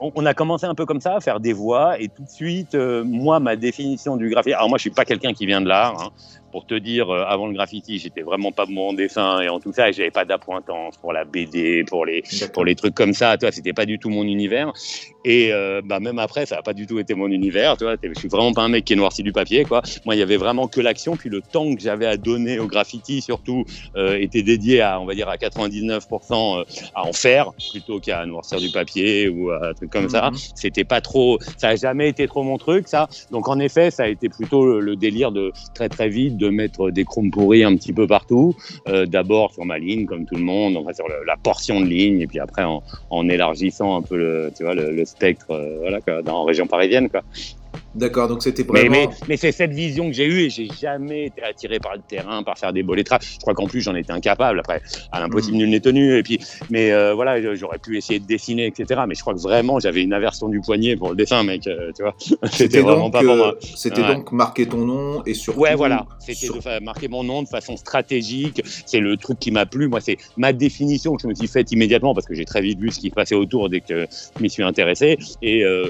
on, 0.00 0.12
on 0.14 0.26
a 0.26 0.34
commencé 0.34 0.66
un 0.66 0.74
peu 0.74 0.86
comme 0.86 1.00
ça, 1.00 1.16
à 1.16 1.20
faire 1.20 1.40
des 1.40 1.52
voix, 1.52 1.98
et 2.00 2.08
tout 2.08 2.22
de 2.22 2.28
suite, 2.30 2.74
euh, 2.74 3.02
moi, 3.04 3.40
ma 3.40 3.56
définition 3.56 4.16
du 4.16 4.28
graffiti. 4.28 4.54
Alors 4.54 4.68
moi, 4.68 4.78
je 4.78 4.82
suis 4.82 4.90
pas 4.90 5.04
quelqu'un 5.04 5.32
qui 5.32 5.46
vient 5.46 5.60
de 5.60 5.68
l'art. 5.68 6.00
hein. 6.00 6.10
Pour 6.54 6.66
te 6.66 6.74
dire, 6.74 7.10
euh, 7.10 7.24
avant 7.26 7.48
le 7.48 7.52
graffiti, 7.52 7.98
j'étais 7.98 8.22
vraiment 8.22 8.52
pas 8.52 8.64
bon 8.64 8.90
en 8.90 8.92
dessin 8.92 9.40
et 9.40 9.48
en 9.48 9.58
tout 9.58 9.72
ça, 9.72 9.88
et 9.88 9.92
j'avais 9.92 10.12
pas 10.12 10.24
d'appointance 10.24 10.96
pour 10.98 11.12
la 11.12 11.24
BD, 11.24 11.82
pour 11.82 12.06
les 12.06 12.22
D'accord. 12.22 12.52
pour 12.52 12.64
les 12.64 12.76
trucs 12.76 12.94
comme 12.94 13.12
ça. 13.12 13.36
Toi, 13.36 13.50
c'était 13.50 13.72
pas 13.72 13.86
du 13.86 13.98
tout 13.98 14.08
mon 14.08 14.22
univers. 14.22 14.72
Et 15.24 15.52
euh, 15.52 15.80
bah 15.82 16.00
même 16.00 16.18
après, 16.18 16.44
ça 16.46 16.58
a 16.58 16.62
pas 16.62 16.74
du 16.74 16.86
tout 16.86 16.98
été 16.98 17.14
mon 17.14 17.28
univers. 17.28 17.76
Tu 17.76 17.84
vois, 17.84 17.96
je 18.00 18.18
suis 18.18 18.28
vraiment 18.28 18.52
pas 18.52 18.62
un 18.62 18.68
mec 18.68 18.84
qui 18.84 18.92
est 18.92 18.96
noirci 18.96 19.22
du 19.22 19.32
papier, 19.32 19.64
quoi. 19.64 19.82
Moi, 20.04 20.14
il 20.14 20.18
y 20.18 20.22
avait 20.22 20.36
vraiment 20.36 20.68
que 20.68 20.80
l'action, 20.80 21.16
puis 21.16 21.30
le 21.30 21.40
temps 21.40 21.74
que 21.74 21.80
j'avais 21.80 22.06
à 22.06 22.16
donner 22.16 22.58
au 22.58 22.66
graffiti, 22.66 23.22
surtout, 23.22 23.64
euh, 23.96 24.18
était 24.18 24.42
dédié 24.42 24.82
à, 24.82 25.00
on 25.00 25.06
va 25.06 25.14
dire, 25.14 25.28
à 25.28 25.36
99% 25.36 26.60
euh, 26.60 26.64
à 26.94 27.06
en 27.06 27.12
faire 27.12 27.50
plutôt 27.72 28.00
qu'à 28.00 28.26
noircir 28.26 28.60
du 28.60 28.70
papier 28.70 29.28
ou 29.28 29.50
à 29.50 29.70
un 29.70 29.72
truc 29.72 29.90
comme 29.90 30.10
ça. 30.10 30.30
Mhm. 30.30 30.36
C'était 30.54 30.84
pas 30.84 31.00
trop, 31.00 31.38
ça 31.56 31.68
a 31.68 31.76
jamais 31.76 32.08
été 32.10 32.28
trop 32.28 32.42
mon 32.42 32.58
truc, 32.58 32.86
ça. 32.86 33.08
Donc 33.30 33.48
en 33.48 33.58
effet, 33.58 33.90
ça 33.90 34.04
a 34.04 34.08
été 34.08 34.28
plutôt 34.28 34.66
le, 34.66 34.80
le 34.80 34.94
délire 34.94 35.32
de 35.32 35.52
très 35.74 35.88
très 35.88 36.08
vite 36.10 36.36
de 36.36 36.43
mettre 36.50 36.90
des 36.90 37.04
chromes 37.04 37.30
pourris 37.30 37.64
un 37.64 37.76
petit 37.76 37.92
peu 37.92 38.06
partout. 38.06 38.54
Euh, 38.88 39.06
D'abord 39.06 39.52
sur 39.52 39.64
ma 39.64 39.78
ligne, 39.78 40.06
comme 40.06 40.24
tout 40.26 40.36
le 40.36 40.42
monde, 40.42 40.76
enfin 40.76 40.92
sur 40.92 41.06
la 41.08 41.36
portion 41.36 41.80
de 41.80 41.86
ligne, 41.86 42.20
et 42.20 42.26
puis 42.26 42.38
après 42.38 42.64
en, 42.64 43.28
élargissant 43.28 43.96
un 43.96 44.02
peu 44.02 44.16
le, 44.16 44.52
tu 44.56 44.64
vois, 44.64 44.74
le, 44.74 45.04
spectre, 45.04 45.46
euh, 45.50 45.78
voilà, 45.80 46.00
quoi, 46.00 46.22
dans 46.22 46.44
région 46.44 46.66
parisienne, 46.66 47.08
quoi. 47.08 47.22
D'accord, 47.94 48.28
donc 48.28 48.42
c'était 48.42 48.64
Mais, 48.72 48.88
vraiment. 48.88 49.08
mais, 49.10 49.16
mais 49.28 49.36
c'est 49.36 49.52
cette 49.52 49.72
vision 49.72 50.06
que 50.08 50.12
j'ai 50.14 50.26
eue 50.26 50.40
et 50.40 50.50
j'ai 50.50 50.68
jamais 50.80 51.26
été 51.26 51.42
attiré 51.42 51.78
par 51.78 51.94
le 51.94 52.02
terrain, 52.02 52.42
par 52.42 52.58
faire 52.58 52.72
des 52.72 52.82
lettrages. 52.82 53.20
Je 53.34 53.38
crois 53.40 53.54
qu'en 53.54 53.66
plus 53.66 53.80
j'en 53.82 53.94
étais 53.94 54.12
incapable. 54.12 54.58
Après, 54.58 54.80
à 55.12 55.20
l'impossible 55.20 55.54
Mhm. 55.56 55.62
nul 55.62 55.70
n'est 55.70 55.80
tenu. 55.80 56.16
Et 56.18 56.22
puis, 56.22 56.38
mais 56.70 56.92
euh, 56.92 57.14
voilà, 57.14 57.54
j'aurais 57.54 57.78
pu 57.78 57.96
essayer 57.96 58.18
de 58.18 58.26
dessiner, 58.26 58.66
etc. 58.66 59.02
Mais 59.06 59.14
je 59.14 59.20
crois 59.20 59.34
que 59.34 59.40
vraiment 59.40 59.78
j'avais 59.78 60.02
une 60.02 60.12
aversion 60.12 60.48
du 60.48 60.60
poignet 60.60 60.96
pour 60.96 61.10
le 61.10 61.16
dessin, 61.16 61.42
mec. 61.44 61.66
euh, 61.66 61.92
tu 61.96 62.02
vois, 62.02 62.14
c'était 62.52 62.80
vraiment 62.80 63.04
donc, 63.04 63.12
pas 63.12 63.22
pour 63.22 63.32
euh, 63.32 63.36
moi. 63.36 63.54
C'était 63.76 64.02
Ouais. 64.02 64.14
donc 64.16 64.32
marquer 64.32 64.66
ton 64.66 64.78
nom 64.84 65.22
et 65.24 65.34
surtout. 65.34 65.60
Ouais, 65.60 65.74
voilà. 65.74 66.06
C'était 66.18 66.46
sur- 66.46 66.60
marquer 66.82 67.08
mon 67.08 67.22
nom 67.22 67.42
de 67.42 67.48
façon 67.48 67.76
stratégique. 67.76 68.60
C'est 68.86 69.00
le 69.00 69.16
truc 69.16 69.38
qui 69.38 69.50
m'a 69.50 69.66
plu. 69.66 69.86
Moi, 69.88 70.00
c'est 70.00 70.16
ma 70.36 70.52
définition 70.52 71.14
que 71.14 71.22
je 71.22 71.28
me 71.28 71.34
suis 71.34 71.46
faite 71.48 71.70
immédiatement 71.72 72.12
parce 72.14 72.26
que 72.26 72.34
j'ai 72.34 72.44
très 72.44 72.60
vite 72.60 72.78
vu 72.80 72.90
ce 72.90 72.98
qui 72.98 73.10
se 73.10 73.14
passait 73.14 73.34
autour 73.36 73.68
dès 73.68 73.80
que 73.80 74.06
je 74.36 74.42
m'y 74.42 74.50
suis 74.50 74.62
intéressé. 74.62 75.16
Et 75.42 75.62
euh, 75.64 75.88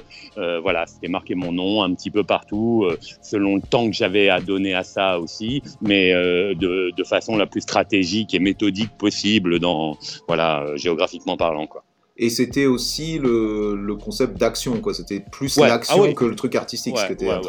voilà, 0.61 0.85
c'était 0.87 1.09
marquer 1.09 1.35
mon 1.35 1.51
nom 1.53 1.83
un 1.83 1.94
petit 1.95 2.11
peu 2.11 2.25
partout, 2.25 2.85
euh, 2.85 2.99
selon 3.23 3.57
le 3.57 3.63
temps 3.63 3.87
que 3.87 3.95
j'avais 3.95 4.29
à 4.29 4.41
donner 4.41 4.75
à 4.75 4.83
ça 4.85 5.19
aussi, 5.19 5.63
mais 5.81 6.13
euh, 6.13 6.55
de, 6.55 6.93
de 6.97 7.05
façon 7.05 7.37
la 7.37 7.47
plus 7.47 7.61
stratégique 7.61 8.35
et 8.35 8.39
méthodique 8.39 8.97
possible 8.99 9.59
dans, 9.59 9.97
voilà, 10.27 10.63
euh, 10.63 10.77
géographiquement 10.77 11.37
parlant, 11.37 11.67
quoi. 11.67 11.84
Et 12.17 12.31
c'était 12.31 12.67
aussi 12.67 13.19
le, 13.19 13.75
le 13.75 13.97
concept 13.97 14.39
d'action, 14.39 14.81
quoi. 14.81 14.95
C'était 14.95 15.19
plus 15.19 15.57
Ouais. 15.57 15.67
l'action 15.67 15.97
Ah 15.99 16.01
ouais. 16.03 16.15
que 16.15 16.25
le 16.25 16.37
truc 16.37 16.55
artistique. 16.55 16.95
Ouais, 16.95 17.09
ce 17.09 17.15
train-. 17.15 17.41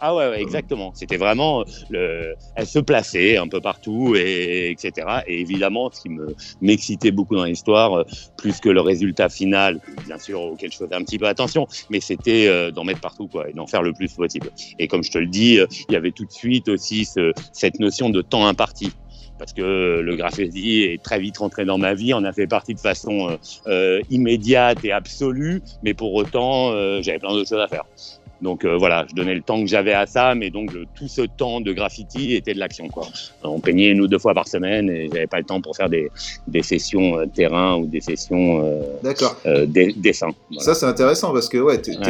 Ah 0.00 0.14
ouais, 0.16 0.30
ouais, 0.30 0.40
exactement. 0.40 0.92
C'était 0.94 1.18
vraiment 1.18 1.60
euh, 1.60 1.64
le, 1.90 2.34
elle 2.56 2.66
se 2.66 2.78
plaçait 2.78 3.36
un 3.36 3.48
peu 3.48 3.60
partout 3.60 4.14
et 4.16 4.70
etc. 4.70 5.06
Et 5.26 5.40
évidemment, 5.42 5.90
ce 5.92 6.00
qui 6.00 6.08
me 6.08 6.34
m'excitait 6.62 7.10
beaucoup 7.10 7.36
dans 7.36 7.44
l'histoire, 7.44 7.98
euh, 7.98 8.04
plus 8.38 8.58
que 8.60 8.70
le 8.70 8.80
résultat 8.80 9.28
final, 9.28 9.78
bien 10.06 10.18
sûr 10.18 10.40
auquel 10.40 10.72
je 10.72 10.78
faisais 10.78 10.94
un 10.94 11.02
petit 11.04 11.18
peu 11.18 11.26
attention, 11.26 11.66
mais 11.90 12.00
c'était 12.00 12.46
euh, 12.48 12.70
d'en 12.70 12.84
mettre 12.84 13.00
partout 13.00 13.28
quoi 13.28 13.50
et 13.50 13.52
d'en 13.52 13.66
faire 13.66 13.82
le 13.82 13.92
plus 13.92 14.10
possible. 14.14 14.50
Et 14.78 14.88
comme 14.88 15.04
je 15.04 15.10
te 15.10 15.18
le 15.18 15.26
dis, 15.26 15.58
il 15.88 15.92
y 15.92 15.96
avait 15.96 16.12
tout 16.12 16.24
de 16.24 16.32
suite 16.32 16.70
aussi 16.70 17.04
ce, 17.04 17.32
cette 17.52 17.78
notion 17.78 18.08
de 18.08 18.22
temps 18.22 18.46
imparti. 18.46 18.90
Parce 19.38 19.52
que 19.52 20.00
le 20.00 20.16
graffiti 20.16 20.82
est 20.82 21.02
très 21.02 21.20
vite 21.20 21.38
rentré 21.38 21.64
dans 21.64 21.78
ma 21.78 21.94
vie, 21.94 22.12
on 22.14 22.24
a 22.24 22.32
fait 22.32 22.46
partie 22.46 22.74
de 22.74 22.80
façon 22.80 23.30
euh, 23.30 23.36
euh, 23.68 24.00
immédiate 24.10 24.84
et 24.84 24.92
absolue, 24.92 25.62
mais 25.82 25.94
pour 25.94 26.14
autant, 26.14 26.72
euh, 26.72 27.00
j'avais 27.02 27.18
plein 27.18 27.30
d'autres 27.30 27.48
choses 27.48 27.60
à 27.60 27.68
faire. 27.68 27.84
Donc 28.40 28.64
euh, 28.64 28.76
voilà, 28.76 29.04
je 29.10 29.14
donnais 29.14 29.34
le 29.34 29.42
temps 29.42 29.60
que 29.60 29.66
j'avais 29.66 29.92
à 29.94 30.06
ça, 30.06 30.34
mais 30.34 30.50
donc 30.50 30.72
le- 30.72 30.86
tout 30.94 31.08
ce 31.08 31.22
temps 31.22 31.60
de 31.60 31.72
graffiti 31.72 32.34
était 32.34 32.54
de 32.54 32.58
l'action. 32.60 32.88
quoi. 32.88 33.06
On 33.42 33.58
peignait 33.60 33.88
une 33.88 34.00
ou 34.00 34.06
deux 34.06 34.18
fois 34.18 34.32
par 34.34 34.46
semaine 34.46 34.88
et 34.90 35.08
j'avais 35.12 35.26
pas 35.26 35.38
le 35.38 35.44
temps 35.44 35.60
pour 35.60 35.74
faire 35.76 35.88
des, 35.88 36.08
des 36.46 36.62
sessions 36.62 37.18
euh, 37.18 37.26
terrain 37.26 37.76
ou 37.76 37.86
des 37.86 38.00
sessions 38.00 38.62
euh, 38.64 38.82
D'accord. 39.02 39.34
euh, 39.46 39.66
dessin. 39.66 40.28
Voilà. 40.50 40.62
Ça, 40.62 40.74
c'est 40.74 40.86
intéressant 40.86 41.32
parce 41.32 41.48
que 41.48 41.58
ouais, 41.58 41.78
t'es- 41.78 41.96
Ouais. 41.96 42.04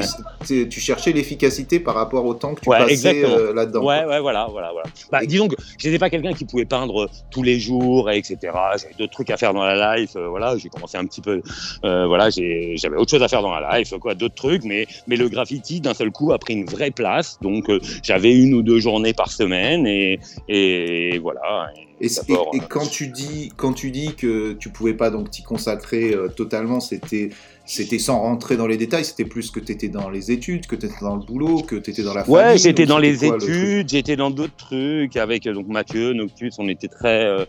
t'es- 0.47 0.47
t'es- 0.65 0.69
tu 0.69 0.81
cherchais 0.81 1.13
l'efficacité 1.13 1.81
par 1.81 1.95
rapport 1.95 2.27
au 2.27 2.35
temps 2.35 2.55
que 2.55 2.61
tu 2.61 2.69
Ouais, 2.69 2.79
passais 2.79 3.25
euh, 3.25 3.55
là-dedans. 3.55 3.85
Ouais, 3.85 4.01
quoi. 4.03 4.09
ouais, 4.13 4.21
voilà, 4.21 4.49
voilà, 4.51 4.73
voilà. 4.73 4.89
Bah, 5.11 5.23
Et- 5.23 5.27
disons 5.27 5.49
que 5.49 5.57
j'étais 5.79 5.99
pas 5.99 6.11
quelqu'un 6.11 6.35
qui 6.35 6.45
pouvait 6.45 6.65
peindre 6.67 7.09
tous 7.31 7.43
les 7.43 7.59
jours, 7.59 8.11
et 8.11 8.19
etc. 8.19 8.37
J'avais 8.77 8.95
d'autres 8.99 9.13
trucs 9.13 9.31
à 9.31 9.37
faire 9.39 9.55
dans 9.55 9.65
la 9.65 9.97
life. 9.97 10.11
euh, 10.17 10.29
voilà, 10.29 10.57
j'ai 10.59 10.69
commencé 10.69 10.99
un 10.99 11.07
petit 11.07 11.21
peu. 11.23 11.41
euh, 11.85 12.07
voilà, 12.07 12.29
j'ai- 12.31 12.77
j'avais 12.77 12.97
autre 12.97 13.11
chose 13.11 13.23
à 13.23 13.29
faire 13.29 13.41
dans 13.43 13.59
la 13.59 13.79
life, 13.79 13.95
quoi, 14.01 14.15
d'autres 14.15 14.35
trucs. 14.35 14.65
Mais, 14.65 14.87
mais 15.07 15.17
le 15.17 15.29
graffiti, 15.29 15.81
d'un 15.81 15.95
seul 15.95 16.11
coup, 16.11 16.18
a 16.33 16.39
pris 16.39 16.55
une 16.55 16.67
vraie 16.67 16.91
place. 16.91 17.39
Donc, 17.41 17.69
euh, 17.71 17.79
j'avais 18.03 18.35
une 18.35 18.55
ou 18.55 18.63
deux 18.63 18.79
journées 18.81 19.15
par 19.15 19.31
semaine, 19.31 19.87
et, 19.87 20.19
et 20.49 21.19
voilà. 21.19 21.71
Et, 22.01 22.07
et- 22.07 22.11
d'abord, 22.29 22.51
et 22.55 22.59
euh, 22.59 22.65
quand 22.69 22.87
tu 22.87 23.09
dis 23.09 23.53
quand 23.57 23.73
tu 23.73 23.91
dis 23.91 24.15
que 24.15 24.53
tu 24.53 24.69
pouvais 24.71 24.95
pas 24.95 25.11
donc 25.11 25.31
t'y 25.31 25.43
consacrer 25.43 26.13
euh, 26.15 26.29
totalement, 26.29 26.81
c'était 26.81 27.31
c'était 27.65 27.99
sans 27.99 28.21
rentrer 28.21 28.57
dans 28.57 28.67
les 28.67 28.77
détails, 28.77 29.05
c'était 29.05 29.25
plus 29.25 29.51
que 29.51 29.61
tu 29.61 29.73
étais 29.73 29.89
dans 29.89 30.09
les 30.09 30.31
études, 30.31 30.67
que 30.67 30.77
tu 30.77 30.87
étais 30.87 30.95
dans 31.03 31.17
le 31.17 31.23
boulot, 31.23 31.63
que 31.63 31.77
tu 31.77 31.91
étais 31.91 32.03
dans 32.03 32.15
la 32.15 32.25
famille. 32.25 32.41
Ouais, 32.41 32.59
j'étais 32.59 32.87
dans 32.87 32.99
les 32.99 33.17
le 33.17 33.35
études, 33.35 33.89
j'étais 33.91 34.17
dans 34.17 34.31
d'autres 34.31 34.57
trucs 34.57 35.17
avec 35.17 35.45
donc 35.45 35.67
Mathieu, 35.69 36.13
Noctus, 36.15 36.55
on 36.59 36.69
était 36.69 36.89
très. 36.89 37.25
euh, 37.25 37.45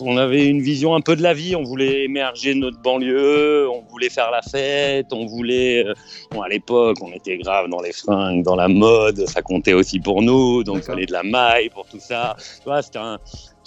on 0.00 0.16
avait 0.16 0.46
une 0.46 0.60
vision 0.60 0.94
un 0.94 1.00
peu 1.00 1.16
de 1.16 1.22
la 1.22 1.34
vie, 1.34 1.54
on 1.54 1.62
voulait 1.62 2.04
émerger 2.04 2.54
notre 2.54 2.78
banlieue, 2.80 3.68
on 3.70 3.82
voulait 3.82 4.10
faire 4.10 4.30
la 4.30 4.42
fête, 4.42 5.12
on 5.12 5.26
voulait. 5.26 5.84
euh, 5.86 5.94
bon, 6.30 6.42
à 6.42 6.48
l'époque, 6.48 6.98
on 7.00 7.12
était 7.12 7.38
grave 7.38 7.68
dans 7.68 7.80
les 7.80 7.92
fringues, 7.92 8.42
dans 8.42 8.56
la 8.56 8.68
mode, 8.68 9.26
ça 9.26 9.42
comptait 9.42 9.72
aussi 9.72 10.00
pour 10.00 10.22
nous, 10.22 10.64
donc 10.64 10.82
fallait 10.82 11.06
de 11.06 11.12
la 11.12 11.22
maille 11.22 11.68
pour 11.70 11.86
tout 11.86 12.00
ça. 12.00 12.36
Tu 12.38 12.64
vois, 12.64 12.82
c'était 12.82 12.98
un 12.98 13.18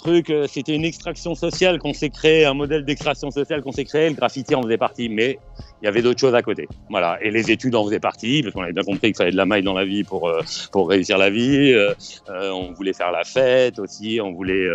truc, 0.06 0.30
euh, 0.30 0.46
c'était 0.48 0.74
une 0.74 0.84
extraction 0.84 1.34
sociale 1.34 1.80
qu'on 1.80 1.92
s'est 1.92 2.10
créé, 2.10 2.44
un 2.44 2.54
modèle 2.54 2.84
d'extraction 2.84 3.32
sociale 3.32 3.60
qu'on 3.60 3.72
s'est 3.72 3.84
créé, 3.84 4.08
le 4.08 4.14
graffiti 4.14 4.54
en 4.54 4.62
faisait 4.62 4.76
partie, 4.76 5.08
mais 5.08 5.38
il 5.82 5.86
y 5.86 5.88
avait 5.88 6.00
d'autres 6.00 6.20
choses 6.20 6.34
à 6.34 6.42
côté. 6.42 6.68
Voilà, 6.90 7.18
et 7.22 7.30
les 7.32 7.50
études 7.50 7.74
en 7.74 7.84
faisaient 7.84 7.98
partie, 7.98 8.42
parce 8.42 8.54
qu'on 8.54 8.62
avait 8.62 8.72
bien 8.72 8.84
compris 8.84 9.08
qu'il 9.08 9.16
fallait 9.16 9.32
de 9.32 9.36
la 9.36 9.46
maille 9.46 9.64
dans 9.64 9.74
la 9.74 9.84
vie 9.84 10.04
pour, 10.04 10.28
euh, 10.28 10.42
pour 10.70 10.88
réussir 10.88 11.18
la 11.18 11.28
vie. 11.28 11.72
Euh, 11.72 11.92
on 12.28 12.72
voulait 12.72 12.92
faire 12.92 13.10
la 13.10 13.24
fête 13.24 13.80
aussi, 13.80 14.20
on 14.22 14.32
voulait 14.32 14.66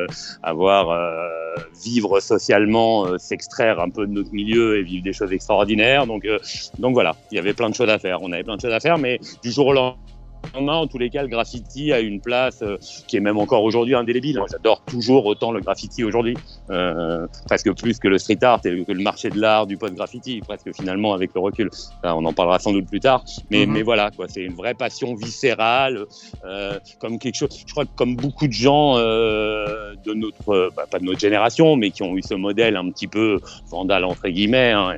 avoir 0.44 0.98
vivre 1.84 2.20
socialement, 2.20 3.18
s'extraire 3.18 3.80
un 3.80 3.90
peu 3.90 4.06
de 4.06 4.12
notre 4.12 4.34
milieu 4.34 4.78
et 4.78 4.84
vivre 4.84 5.04
des 5.04 5.14
choses 5.14 5.32
extraordinaires. 5.32 6.08
Donc, 6.08 6.28
donc 6.80 6.94
voilà, 6.94 7.16
il 7.32 7.36
y 7.36 7.40
avait 7.40 7.54
plein 7.54 7.70
de 7.70 7.76
choses 7.76 7.90
à 7.90 8.00
faire. 8.00 8.22
On 8.22 8.32
avait 8.32 8.44
plein 8.44 8.58
de 8.58 8.62
choses 8.62 8.74
à 8.74 8.80
faire, 8.80 8.98
mais 8.98 9.20
du 9.44 9.52
jour 9.52 9.68
au 9.68 9.74
lendemain, 9.74 9.98
en 10.56 10.88
tous 10.88 10.98
les 10.98 11.10
cas, 11.10 11.22
le 11.22 11.28
graffiti 11.28 11.92
a 11.94 12.00
une 12.00 12.20
place 12.20 12.62
euh, 12.62 12.78
qui 13.08 13.18
est 13.18 13.20
même 13.20 13.38
encore 13.38 13.64
aujourd'hui 13.64 13.96
indélébile. 13.96 14.38
Moi, 14.38 14.48
J'adore 14.52 14.84
toujours 14.86 15.26
autant 15.26 15.52
le 15.52 15.60
graffiti 15.62 16.04
aujourd'hui, 16.04 16.36
euh, 16.70 17.28
presque 17.48 17.72
plus 17.76 18.00
que 18.00 18.08
le 18.08 18.18
street 18.18 18.38
art 18.42 18.60
et 18.66 18.84
que 18.84 18.92
le 18.92 19.02
marché 19.04 19.30
de 19.30 19.40
l'art 19.40 19.66
du 19.68 19.78
post-graffiti, 19.78 20.42
presque 20.46 20.74
finalement 20.76 21.14
avec 21.14 21.32
le 21.34 21.42
recul. 21.42 21.70
On 22.04 22.26
en 22.26 22.34
parlera 22.34 22.60
sans 22.60 22.74
doute 22.74 22.88
plus 22.88 23.00
tard, 23.00 23.24
mais, 23.50 23.66
Mhm. 23.66 23.74
mais 23.74 23.82
voilà, 23.84 24.12
quoi, 24.12 24.28
c'est 24.28 24.42
une 24.42 24.54
vraie 24.56 24.74
passion 24.74 25.16
viscérale, 25.16 26.06
euh, 26.46 26.78
comme 27.00 27.18
quelque 27.20 27.36
chose. 27.36 27.50
Je 27.66 27.72
crois 27.72 27.86
que 27.86 27.92
comme 27.96 28.16
beaucoup 28.16 28.48
de 28.48 28.54
gens 28.54 28.96
euh, 28.98 29.94
de 30.06 30.14
notre, 30.14 30.50
euh, 30.50 30.70
bah, 30.76 30.86
pas 30.90 31.00
de 31.00 31.06
notre 31.06 31.20
génération, 31.20 31.76
mais 31.76 31.92
qui 31.92 32.04
ont 32.04 32.16
eu 32.18 32.22
ce 32.22 32.34
modèle 32.34 32.76
un 32.76 32.90
petit 32.92 33.08
peu 33.08 33.40
vandale 33.70 34.04
entre 34.06 34.28
guillemets. 34.28 34.72
hein, 34.72 34.94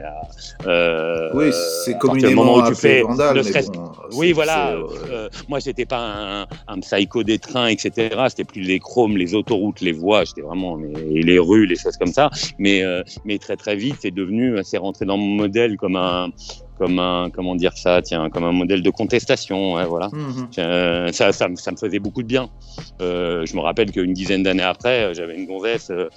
Oui, 1.33 1.51
c'est 1.85 1.97
communément 1.97 2.43
moment 2.43 2.55
où 2.57 2.61
tu 2.61 2.73
appelé 2.73 2.75
fais, 2.75 3.01
vandale, 3.01 3.37
ne 3.37 3.41
mais 3.41 3.49
serait-ce 3.49 3.71
bon, 3.71 3.91
oui, 4.13 4.31
voilà. 4.31 4.75
Euh, 5.35 5.39
moi, 5.47 5.59
j'étais 5.59 5.85
pas 5.85 5.99
un, 6.41 6.47
un 6.67 6.79
psycho 6.79 7.23
des 7.23 7.39
trains, 7.39 7.67
etc. 7.67 8.15
C'était 8.29 8.43
plus 8.43 8.61
les 8.61 8.79
chromes, 8.79 9.17
les 9.17 9.35
autoroutes, 9.35 9.81
les 9.81 9.91
voies. 9.91 10.23
J'étais 10.25 10.41
vraiment 10.41 10.77
les 10.77 11.39
rues, 11.39 11.65
les 11.65 11.75
choses 11.75 11.97
comme 11.97 12.11
ça. 12.13 12.29
Mais, 12.57 12.83
euh, 12.83 13.01
mais 13.25 13.37
très 13.39 13.55
très 13.57 13.75
vite, 13.75 13.95
c'est 14.01 14.11
devenu, 14.11 14.57
c'est 14.63 14.77
rentré 14.77 15.05
dans 15.05 15.17
mon 15.17 15.35
modèle 15.35 15.77
comme 15.77 15.95
un, 15.95 16.29
comme 16.77 16.99
un, 16.99 17.29
comment 17.33 17.55
dire 17.55 17.73
ça, 17.75 18.01
tiens, 18.01 18.29
comme 18.29 18.43
un 18.43 18.51
modèle 18.51 18.81
de 18.83 18.89
contestation. 18.89 19.73
ouais, 19.75 19.85
voilà. 19.85 20.09
Mhm. 20.11 20.49
Euh, 20.59 21.11
ça, 21.11 21.31
ça, 21.31 21.47
me- 21.47 21.55
ça 21.55 21.71
me 21.71 21.77
faisait 21.77 21.99
beaucoup 21.99 22.21
de 22.23 22.27
bien. 22.27 22.49
Euh, 23.01 23.45
je 23.45 23.55
me 23.55 23.61
rappelle 23.61 23.91
qu'une 23.91 24.13
dizaine 24.13 24.43
d'années 24.43 24.63
après, 24.63 25.03
euh, 25.03 25.13
j'avais 25.13 25.35
une 25.35 25.45
gonzesse 25.45 25.89
euh, 25.91 26.09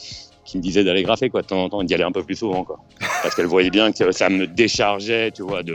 qui 0.46 0.56
me 0.56 0.62
disait 0.62 0.84
d'aller 0.84 1.02
graffer 1.02 1.28
quoi, 1.28 1.42
de 1.42 1.46
temps 1.46 1.62
en 1.62 1.68
temps, 1.68 1.82
et 1.82 1.84
d'y 1.84 1.94
aller 1.94 2.04
un 2.04 2.12
peu 2.12 2.22
plus 2.22 2.36
souvent, 2.36 2.64
quoi, 2.64 2.78
parce 3.22 3.34
qu'elle 3.34 3.46
voyait 3.46 3.70
bien 3.70 3.92
que 3.92 4.12
ça 4.12 4.30
me 4.30 4.46
déchargeait, 4.46 5.32
tu 5.32 5.42
vois, 5.42 5.62
de, 5.62 5.74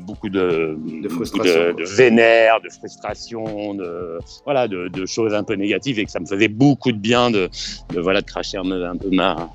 beaucoup 0.00 0.28
de, 0.30 0.76
De 1.02 1.08
frustration, 1.08 1.74
de, 1.74 1.84
vénère, 1.96 2.60
de 2.60 2.70
frustration, 2.70 3.74
de 3.74 4.18
voilà, 4.44 4.66
de, 4.66 5.06
choses 5.06 5.34
un 5.34 5.44
peu 5.44 5.54
négatives, 5.54 5.98
et 5.98 6.04
que 6.04 6.10
ça 6.10 6.20
me 6.20 6.26
faisait 6.26 6.48
beaucoup 6.48 6.92
de 6.92 6.98
bien 6.98 7.30
de, 7.30 7.50
voilà, 7.94 8.22
de 8.22 8.26
cracher 8.26 8.56
un, 8.56 8.62
peu- 8.62 8.84
un 8.84 8.96
peu 8.96 9.10
ma 9.10 9.50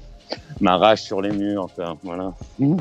ma 0.61 0.77
rage 0.77 1.03
sur 1.03 1.21
les 1.21 1.31
murs, 1.31 1.67
quoi, 1.75 1.97
voilà. 2.03 2.33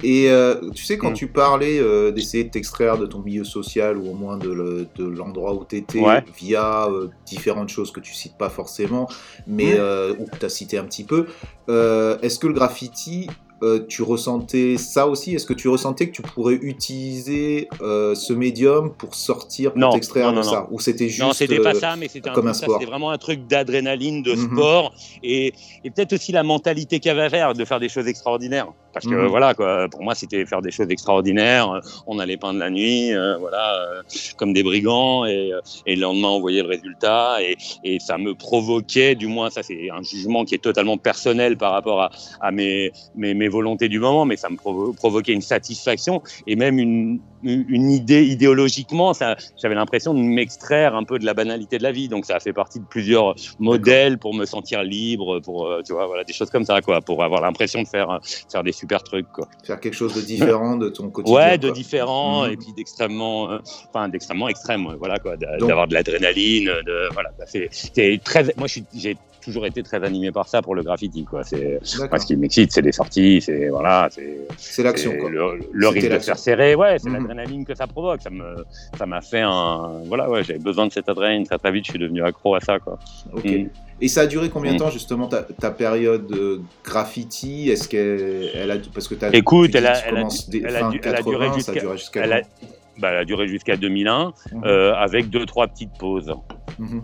Et 0.02 0.28
euh, 0.30 0.70
tu 0.74 0.84
sais, 0.84 0.96
quand 0.96 1.10
Mm. 1.10 1.14
tu 1.14 1.26
parlais 1.28 1.78
euh, 1.80 2.12
d'essayer 2.12 2.44
de 2.44 2.50
t'extraire 2.50 2.98
de 2.98 3.06
ton 3.06 3.18
milieu 3.20 3.44
social 3.44 3.96
ou 3.98 4.10
au 4.10 4.14
moins 4.14 4.36
de 4.36 4.48
le- 4.50 4.86
de 4.96 5.04
l'endroit 5.04 5.54
où 5.54 5.64
tu 5.68 5.76
étais 5.76 5.98
Ouais. 6.00 6.22
via 6.38 6.86
euh, 6.86 7.08
différentes 7.26 7.68
choses 7.70 7.90
que 7.90 8.00
tu 8.00 8.14
cites 8.14 8.36
pas 8.38 8.48
forcément, 8.50 9.08
mais 9.46 9.72
Mm. 9.74 9.78
euh, 9.80 10.14
ou 10.18 10.24
que 10.26 10.36
tu 10.38 10.46
as 10.46 10.48
cité 10.48 10.78
un 10.78 10.84
petit 10.84 11.04
peu, 11.04 11.26
euh, 11.68 12.16
est-ce 12.22 12.38
que 12.38 12.46
le 12.46 12.54
graffiti, 12.54 13.28
euh, 13.64 13.84
tu 13.88 14.02
ressentais 14.02 14.76
ça 14.78 15.06
aussi? 15.08 15.34
Est-ce 15.34 15.46
que 15.46 15.54
tu 15.54 15.68
ressentais 15.68 16.08
que 16.08 16.12
tu 16.14 16.22
pourrais 16.22 16.54
utiliser 16.54 17.68
euh, 17.80 18.14
ce 18.14 18.32
médium 18.32 18.92
pour 18.92 19.14
sortir, 19.14 19.72
pour 19.72 19.92
t'extraire 19.94 20.30
de 20.30 20.36
non, 20.36 20.42
ça? 20.42 20.68
Ou 20.70 20.78
c'était 20.80 21.08
juste. 21.08 21.22
Non, 21.22 21.32
c'était 21.32 21.60
pas 21.60 21.74
euh, 21.74 21.80
ça, 21.80 21.96
mais 21.96 22.08
c'était 22.08 22.28
un, 22.28 22.32
comme 22.34 22.46
un 22.48 22.52
truc- 22.52 22.64
sport? 22.64 22.78
c'était 22.78 22.90
vraiment 22.90 23.10
un 23.10 23.18
truc 23.18 23.46
d'adrénaline, 23.46 24.22
de 24.22 24.34
Mhm. 24.34 24.52
sport, 24.52 24.94
et, 25.22 25.52
et 25.84 25.90
peut-être 25.90 26.12
aussi 26.12 26.30
la 26.32 26.42
mentalité 26.42 27.00
qu'il 27.00 27.08
y 27.08 27.12
avait 27.12 27.22
à 27.22 27.30
faire, 27.30 27.54
de 27.54 27.64
faire 27.64 27.80
des 27.80 27.88
choses 27.88 28.06
extraordinaires. 28.06 28.68
Parce 28.94 29.06
que 29.06 29.14
Mhm. 29.14 29.26
voilà, 29.26 29.54
quoi, 29.54 29.88
pour 29.90 30.02
moi, 30.02 30.14
c'était 30.14 30.46
faire 30.46 30.62
des 30.62 30.70
choses 30.70 30.88
extraordinaires. 30.88 31.70
euh, 31.72 31.80
On 32.06 32.18
allait 32.20 32.36
peindre 32.36 32.60
la 32.60 32.70
nuit, 32.70 33.12
euh, 33.12 33.36
voilà, 33.38 33.74
euh, 33.74 34.02
comme 34.36 34.52
des 34.52 34.62
brigands, 34.62 35.26
et, 35.26 35.50
et 35.84 35.96
le 35.96 36.02
lendemain, 36.02 36.28
on 36.28 36.40
voyait 36.40 36.62
le 36.62 36.68
résultat, 36.68 37.42
et, 37.42 37.56
et 37.82 37.98
ça 37.98 38.18
me 38.18 38.34
provoquait, 38.34 39.14
du 39.16 39.26
moins, 39.26 39.50
ça 39.50 39.62
c'est 39.62 39.90
un 39.90 40.02
jugement 40.02 40.44
qui 40.44 40.54
est 40.54 40.58
totalement 40.58 40.96
personnel 40.96 41.56
par 41.56 41.72
rapport 41.72 42.00
à, 42.02 42.10
à 42.40 42.50
mes, 42.52 42.92
mes, 43.14 43.34
mes 43.34 43.48
volontés 43.48 43.88
du 43.88 43.98
moment, 43.98 44.24
mais 44.24 44.36
ça 44.36 44.48
me 44.48 44.56
provo- 44.56 44.94
provoquait 44.94 45.32
une 45.32 45.42
satisfaction 45.42 46.22
et 46.46 46.54
même 46.56 46.78
une, 46.78 47.20
une 47.44 47.90
idée 47.90 48.24
idéologiquement. 48.24 49.14
Ça, 49.14 49.36
j'avais 49.60 49.74
l'impression 49.74 50.14
de 50.14 50.20
m'extraire 50.20 50.94
un 50.94 51.04
peu 51.04 51.18
de 51.18 51.24
la 51.24 51.34
banalité 51.34 51.78
de 51.78 51.82
la 51.82 51.92
vie. 51.92 52.08
Donc 52.08 52.24
ça 52.24 52.36
a 52.36 52.40
fait 52.40 52.52
partie 52.52 52.80
de 52.80 52.84
plusieurs 52.84 53.34
modèles 53.58 54.18
pour 54.18 54.34
me 54.34 54.44
sentir 54.44 54.82
libre, 54.82 55.40
pour 55.40 55.66
euh, 55.66 55.82
tu 55.84 55.92
vois, 55.92 56.06
voilà, 56.06 56.24
des 56.24 56.32
choses 56.32 56.50
comme 56.50 56.64
ça, 56.64 56.80
quoi, 56.80 57.00
pour 57.00 57.22
avoir 57.22 57.40
l'impression 57.40 57.82
de 57.82 57.88
faire, 57.88 58.20
faire 58.50 58.62
des 58.62 58.72
super 58.72 59.02
trucs, 59.02 59.30
quoi. 59.32 59.48
Faire 59.64 59.80
quelque 59.80 59.94
chose 59.94 60.14
de 60.14 60.20
différent 60.20 60.76
de 60.76 60.88
ton 60.88 61.10
quotidien. 61.10 61.36
Ouais, 61.36 61.58
de 61.58 61.68
quoi. 61.68 61.74
différent 61.74 62.44
Mhm. 62.44 62.52
et 62.52 62.56
puis 62.56 62.72
d'extrêmement, 62.76 63.50
euh, 63.50 63.58
enfin 63.88 64.08
d'extrêmement 64.08 64.48
extrême, 64.48 64.86
voilà 64.98 65.18
quoi, 65.18 65.36
d'avoir 65.36 65.88
de 65.88 65.94
l'adrénaline, 65.94 66.66
de 66.86 67.08
voilà, 67.12 67.30
bah, 67.38 67.44
c'est, 67.46 68.20
très, 68.24 68.44
moi 68.56 68.66
j'ai 68.94 69.16
toujours 69.44 69.66
été 69.66 69.82
très 69.82 70.02
animé 70.02 70.32
par 70.32 70.48
ça 70.48 70.62
pour 70.62 70.74
le 70.74 70.82
graffiti, 70.82 71.24
quoi. 71.24 71.44
C'est, 71.44 71.78
moi, 72.10 72.18
ce 72.18 72.26
qui 72.26 72.36
m'excite, 72.36 72.72
c'est 72.72 72.80
les 72.82 72.92
sorties, 72.92 73.40
c'est 73.40 73.68
voilà, 73.68 74.08
c'est 74.10 74.38
C'est 74.56 74.82
l'action, 74.82 75.12
quoi. 75.18 75.30
Le, 75.30 75.60
le 75.72 75.88
risque 75.88 76.10
de 76.10 76.18
se 76.18 76.24
faire 76.24 76.38
serrer, 76.38 76.74
ouais, 76.74 76.96
c'est 76.98 77.08
Mhm. 77.10 77.16
l'adrénaline 77.18 77.64
que 77.64 77.74
ça 77.74 77.86
provoque. 77.86 78.22
Ça 78.22 78.30
me, 78.30 78.64
ça 78.98 79.06
m'a 79.06 79.20
fait 79.20 79.40
un, 79.42 80.00
voilà, 80.06 80.28
ouais, 80.30 80.42
j'avais 80.42 80.58
besoin 80.58 80.86
de 80.86 80.92
cette 80.92 81.08
adrénaline 81.08 81.46
très 81.46 81.58
très 81.58 81.70
vite. 81.72 81.84
Je 81.86 81.90
suis 81.92 81.98
devenu 82.00 82.22
accro 82.22 82.54
à 82.54 82.60
ça, 82.60 82.78
quoi. 82.78 82.98
Ok. 83.32 83.44
Mhm. 83.44 83.68
Et 84.00 84.08
ça 84.08 84.22
a 84.22 84.26
duré 84.26 84.48
combien 84.50 84.72
de 84.72 84.76
Mm. 84.76 84.80
temps 84.80 84.90
justement 84.90 85.28
ta, 85.28 85.42
ta 85.44 85.70
période 85.70 86.30
euh, 86.32 86.60
graffiti? 86.84 87.70
Est-ce 87.70 87.88
qu'elle 87.88 88.50
elle 88.54 88.70
a 88.70 88.76
parce 88.92 89.06
que 89.08 89.14
t'as 89.14 89.30
Écoute, 89.32 89.70
tu 89.70 89.76
elle 89.76 89.86
a- 89.86 89.98
elle 90.08 90.16
a 90.16 90.20
elle 90.52 90.66
a 90.66 90.68
elle 90.68 90.76
a 90.76 90.90
duré 90.90 91.00
80, 91.00 91.38
ça 91.60 91.72
a 91.72 91.74
jusqu'à- 91.94 92.22
duré 92.26 92.40
quand? 92.42 92.60
bah, 92.98 93.08
elle 93.12 93.18
a 93.18 93.24
duré 93.24 93.46
jusqu'à 93.48 93.76
2001, 93.76 94.32
Mhm. 94.52 94.62
euh, 94.64 94.94
avec 94.94 95.30
deux 95.30 95.46
trois 95.46 95.66
petites 95.68 95.96
pauses. 95.98 96.32
Mhm. 96.78 97.02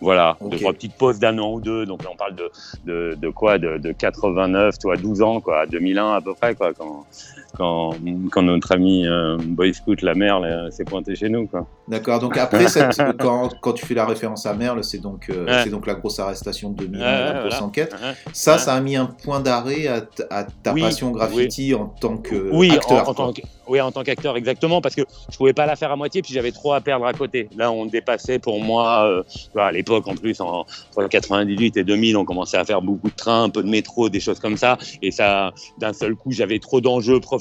Voilà, 0.00 0.36
Ok. 0.40 0.50
deux 0.52 0.58
trois 0.58 0.72
petites 0.72 0.96
pauses 0.96 1.18
d'un 1.18 1.38
an 1.38 1.52
ou 1.52 1.60
deux. 1.60 1.84
Donc 1.84 2.02
là, 2.02 2.10
on 2.12 2.16
parle 2.16 2.34
de, 2.34 2.50
de, 2.84 3.14
de 3.16 3.28
quoi? 3.28 3.58
De, 3.58 3.76
de 3.78 3.92
89, 3.92 4.78
tu 4.78 4.86
vois, 4.86 4.96
12 4.96 5.20
ans, 5.22 5.40
quoi, 5.40 5.66
2001 5.66 6.14
à 6.14 6.20
peu 6.20 6.34
près, 6.34 6.54
quoi, 6.54 6.72
quand, 6.72 7.04
quand, 7.56 7.94
quand 8.30 8.42
notre 8.42 8.72
ami 8.72 9.06
euh, 9.06 9.36
Boy 9.40 9.74
Scout, 9.74 10.02
la 10.02 10.14
mère, 10.14 10.40
là, 10.40 10.70
s'est 10.70 10.84
pointé 10.84 11.14
chez 11.14 11.28
nous. 11.28 11.48
D'accord. 11.88 12.18
Donc 12.20 12.36
après, 12.36 12.68
cette, 12.68 13.00
quand, 13.18 13.50
quand 13.60 13.72
tu 13.72 13.84
fais 13.86 13.94
la 13.94 14.06
référence 14.06 14.46
à 14.46 14.54
Merle, 14.54 14.82
c'est 14.84 14.98
donc 14.98 15.28
euh, 15.30 15.44
Ouais. 15.46 15.62
c'est 15.64 15.70
donc 15.70 15.86
la 15.86 15.94
grosse 15.94 16.18
arrestation 16.20 16.70
de 16.70 16.84
2001, 16.84 17.00
Ouais, 17.00 17.04
la 17.04 17.18
ouais, 17.32 17.38
grosse 17.40 17.50
voilà. 17.50 17.64
enquête. 17.64 17.96
Ça, 18.32 18.58
ça 18.58 18.74
a 18.74 18.80
mis 18.80 18.96
un 18.96 19.06
point 19.06 19.40
d'arrêt 19.40 19.86
à, 19.86 20.00
ta 20.44 20.72
Oui, 20.72 20.82
passion 20.82 21.10
graffiti 21.10 21.74
en 21.74 21.86
tant 21.86 22.16
que 22.18 22.50
oui, 22.52 22.70
acteur. 22.72 23.08
en, 23.08 23.14
tant 23.14 23.32
que, 23.32 23.40
oui, 23.68 23.80
en 23.80 23.90
tant 23.90 24.02
qu'acteur, 24.04 24.36
exactement, 24.36 24.80
parce 24.80 24.94
que 24.94 25.02
je 25.30 25.36
pouvais 25.36 25.52
pas 25.52 25.66
la 25.66 25.76
faire 25.76 25.90
à 25.90 25.96
moitié, 25.96 26.22
puis 26.22 26.32
j'avais 26.34 26.52
trop 26.52 26.72
à 26.72 26.80
perdre 26.80 27.06
à 27.06 27.12
côté. 27.12 27.48
Là, 27.56 27.72
on 27.72 27.86
dépassait 27.86 28.38
pour 28.38 28.62
moi, 28.62 29.04
euh, 29.08 29.22
à 29.60 29.72
l'époque, 29.72 30.06
en 30.08 30.14
plus, 30.14 30.40
en, 30.40 30.66
entre 30.96 31.08
98 31.08 31.76
et 31.78 31.84
2000, 31.84 32.16
on 32.16 32.24
commençait 32.24 32.58
à 32.58 32.64
faire 32.64 32.82
beaucoup 32.82 33.08
de 33.10 33.16
trains, 33.16 33.44
un 33.44 33.50
peu 33.50 33.62
de 33.62 33.68
métro, 33.68 34.08
des 34.08 34.20
choses 34.20 34.38
comme 34.38 34.56
ça, 34.56 34.76
et 35.02 35.10
ça, 35.10 35.52
d'un 35.78 35.92
seul 35.92 36.14
coup, 36.14 36.30
j'avais 36.30 36.58
trop 36.60 36.80
d'enjeux 36.80 37.18
professionnels 37.18 37.39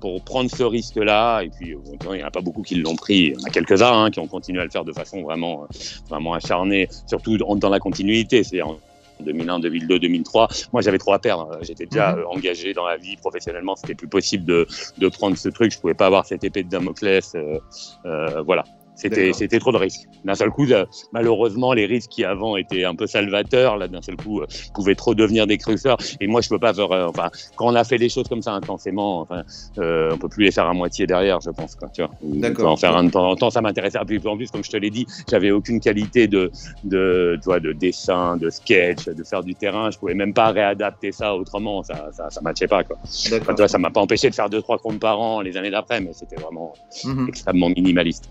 pour 0.00 0.22
prendre 0.24 0.50
ce 0.50 0.62
risque-là, 0.62 1.42
et 1.42 1.50
puis, 1.50 1.74
euh, 1.74 1.78
il 2.12 2.16
n'y 2.16 2.22
en 2.22 2.26
a 2.26 2.30
pas 2.30 2.40
beaucoup 2.40 2.62
qui 2.62 2.76
l'ont 2.76 2.96
pris, 2.96 3.16
il 3.18 3.32
y 3.32 3.36
en 3.36 3.44
a 3.44 3.50
quelques-uns 3.50 4.04
hein, 4.04 4.10
qui 4.10 4.18
ont 4.20 4.26
continué 4.26 4.60
à 4.60 4.64
le 4.64 4.70
faire 4.70 4.84
de 4.84 4.92
façon 4.92 5.22
vraiment, 5.22 5.62
euh, 5.64 5.66
vraiment 6.08 6.34
acharnée, 6.34 6.88
surtout 7.06 7.36
dans, 7.38 7.68
la 7.68 7.78
continuité, 7.78 8.42
c'est-à-dire 8.44 8.68
en 8.68 8.78
2001, 9.20 9.60
2002, 9.60 9.98
2003. 9.98 10.48
Moi, 10.72 10.82
j'avais 10.82 10.98
trop 10.98 11.12
à 11.14 11.18
perdre. 11.18 11.50
J'étais 11.62 11.86
déjà 11.86 12.12
Mhm. 12.12 12.18
euh, 12.18 12.28
engagé 12.28 12.74
dans 12.74 12.84
la 12.86 12.96
vie 12.96 13.16
professionnellement. 13.16 13.74
C'était 13.76 13.94
plus 13.94 14.08
possible 14.08 14.44
de, 14.44 14.66
de 14.98 15.08
prendre 15.08 15.36
ce 15.36 15.48
truc. 15.48 15.72
Je 15.72 15.78
pouvais 15.80 15.94
pas 15.94 16.06
avoir 16.06 16.26
cette 16.26 16.44
épée 16.44 16.62
de 16.62 16.68
Damoclès. 16.68 17.34
euh, 17.34 17.58
euh, 18.04 18.42
voilà. 18.42 18.64
C'était, 18.96 19.32
c'était 19.34 19.58
trop 19.58 19.72
de 19.72 19.76
risques. 19.76 20.08
D'un 20.24 20.34
seul 20.34 20.50
coup, 20.50 20.64
euh, 20.70 20.84
malheureusement, 21.12 21.72
les 21.74 21.86
risques 21.86 22.10
qui 22.10 22.24
avant 22.24 22.56
étaient 22.56 22.84
un 22.84 22.94
peu 22.94 23.06
salvateurs, 23.06 23.76
là, 23.76 23.88
d'un 23.88 24.02
seul 24.02 24.16
coup, 24.16 24.40
euh, 24.40 24.46
pouvaient 24.74 24.94
trop 24.94 25.14
devenir 25.14 25.46
des 25.46 25.58
cruceurs. 25.58 25.98
Et 26.20 26.26
moi, 26.26 26.40
je 26.40 26.48
peux 26.48 26.58
pas 26.58 26.72
faire, 26.72 26.90
euh, 26.92 27.06
enfin, 27.06 27.30
quand 27.56 27.66
on 27.66 27.74
a 27.74 27.84
fait 27.84 27.98
les 27.98 28.08
choses 28.08 28.26
comme 28.28 28.42
ça 28.42 28.52
intensément, 28.52 29.20
enfin, 29.20 29.42
euh, 29.78 30.10
on 30.12 30.18
peut 30.18 30.28
plus 30.28 30.44
les 30.44 30.50
faire 30.50 30.66
à 30.66 30.72
moitié 30.72 31.06
derrière, 31.06 31.40
je 31.40 31.50
pense, 31.50 31.74
quoi, 31.76 31.88
tu 31.94 32.02
vois. 32.02 32.10
D'accord. 32.22 32.64
on 32.64 32.68
peut 32.68 32.72
En 32.72 32.76
faire 32.76 32.96
un 32.96 33.04
de 33.04 33.10
temps 33.10 33.28
en 33.28 33.36
temps, 33.36 33.50
ça 33.50 33.60
m'intéressait. 33.60 33.98
En 33.98 34.04
plus, 34.06 34.50
comme 34.50 34.64
je 34.64 34.70
te 34.70 34.76
l'ai 34.76 34.90
dit, 34.90 35.06
j'avais 35.30 35.50
aucune 35.50 35.78
qualité 35.80 36.26
de, 36.26 36.50
de, 36.84 37.36
tu 37.40 37.44
vois, 37.44 37.60
de 37.60 37.72
dessin, 37.72 38.36
de 38.36 38.48
sketch, 38.50 39.04
de 39.06 39.24
faire 39.24 39.42
du 39.42 39.54
terrain. 39.54 39.90
Je 39.90 39.98
pouvais 39.98 40.14
même 40.14 40.32
pas 40.32 40.50
réadapter 40.52 41.12
ça 41.12 41.34
autrement. 41.34 41.82
Ça, 41.82 42.08
ça, 42.12 42.30
ça 42.30 42.40
matchait 42.40 42.66
pas, 42.66 42.82
quoi. 42.82 42.96
Enfin, 43.04 43.52
tu 43.54 43.56
vois, 43.58 43.68
ça 43.68 43.78
m'a 43.78 43.90
pas 43.90 44.00
empêché 44.00 44.30
de 44.30 44.34
faire 44.34 44.48
deux, 44.48 44.62
trois 44.62 44.78
comptes 44.78 45.00
par 45.00 45.20
an 45.20 45.40
les 45.42 45.56
années 45.56 45.70
d'après, 45.70 46.00
mais 46.00 46.12
c'était 46.12 46.36
vraiment 46.36 46.72
Mhm. 47.04 47.26
extrêmement 47.28 47.68
minimaliste. 47.68 48.30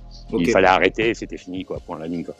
Fallait 0.55 0.67
arrêter, 0.69 1.13
c'était 1.13 1.35
fini, 1.35 1.65
quoi, 1.65 1.81
point 1.85 1.99
la 1.99 2.07
ligne, 2.07 2.23
quoi. 2.23 2.33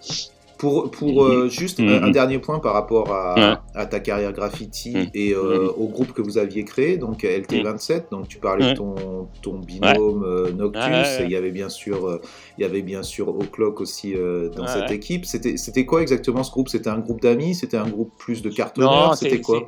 Pour, 0.58 0.90
pour 0.90 1.26
euh, 1.26 1.50
juste 1.50 1.80
Mhm. 1.80 1.90
un, 1.90 2.04
un 2.04 2.12
dernier 2.12 2.40
point 2.40 2.60
par 2.60 2.72
rapport 2.72 3.12
à, 3.14 3.36
Ouais. 3.36 3.58
à 3.82 3.86
ta 3.86 4.00
carrière 4.00 4.32
graffiti 4.32 4.96
Mhm. 4.96 5.10
et 5.14 5.34
euh, 5.34 5.68
au 5.76 5.90
groupe 5.90 6.14
que 6.14 6.22
vous 6.22 6.38
aviez 6.38 6.64
créé, 6.64 6.96
donc 6.98 7.26
LT27, 7.26 8.06
donc 8.10 8.30
tu 8.30 8.38
parlais 8.38 8.70
de 8.72 8.74
ton, 8.78 9.28
ton 9.42 9.60
binôme 9.60 10.24
euh, 10.24 10.54
Noctus, 10.54 10.82
Ouais, 10.86 11.24
et 11.24 11.26
il 11.26 11.32
y 11.32 11.36
avait 11.36 11.52
bien 11.52 11.68
sûr, 11.68 12.22
il 12.58 12.62
y 12.62 12.64
avait 12.66 12.84
bien 12.84 13.04
sûr 13.04 13.28
O'Clock 13.28 13.82
aussi 13.82 14.14
euh, 14.16 14.48
dans 14.56 14.66
cette 14.68 14.92
équipe. 14.92 15.26
C'était 15.26 15.58
c'était 15.58 15.86
quoi 15.86 16.02
exactement 16.02 16.42
ce 16.42 16.52
groupe? 16.52 16.70
C'était 16.70 16.90
un 16.90 17.00
groupe 17.00 17.20
d'amis? 17.22 17.54
C'était 17.54 17.76
un 17.76 17.90
groupe 17.90 18.14
plus 18.18 18.42
de 18.42 18.50
cartonneurs? 18.50 19.18
C'était 19.18 19.42
quoi? 19.42 19.68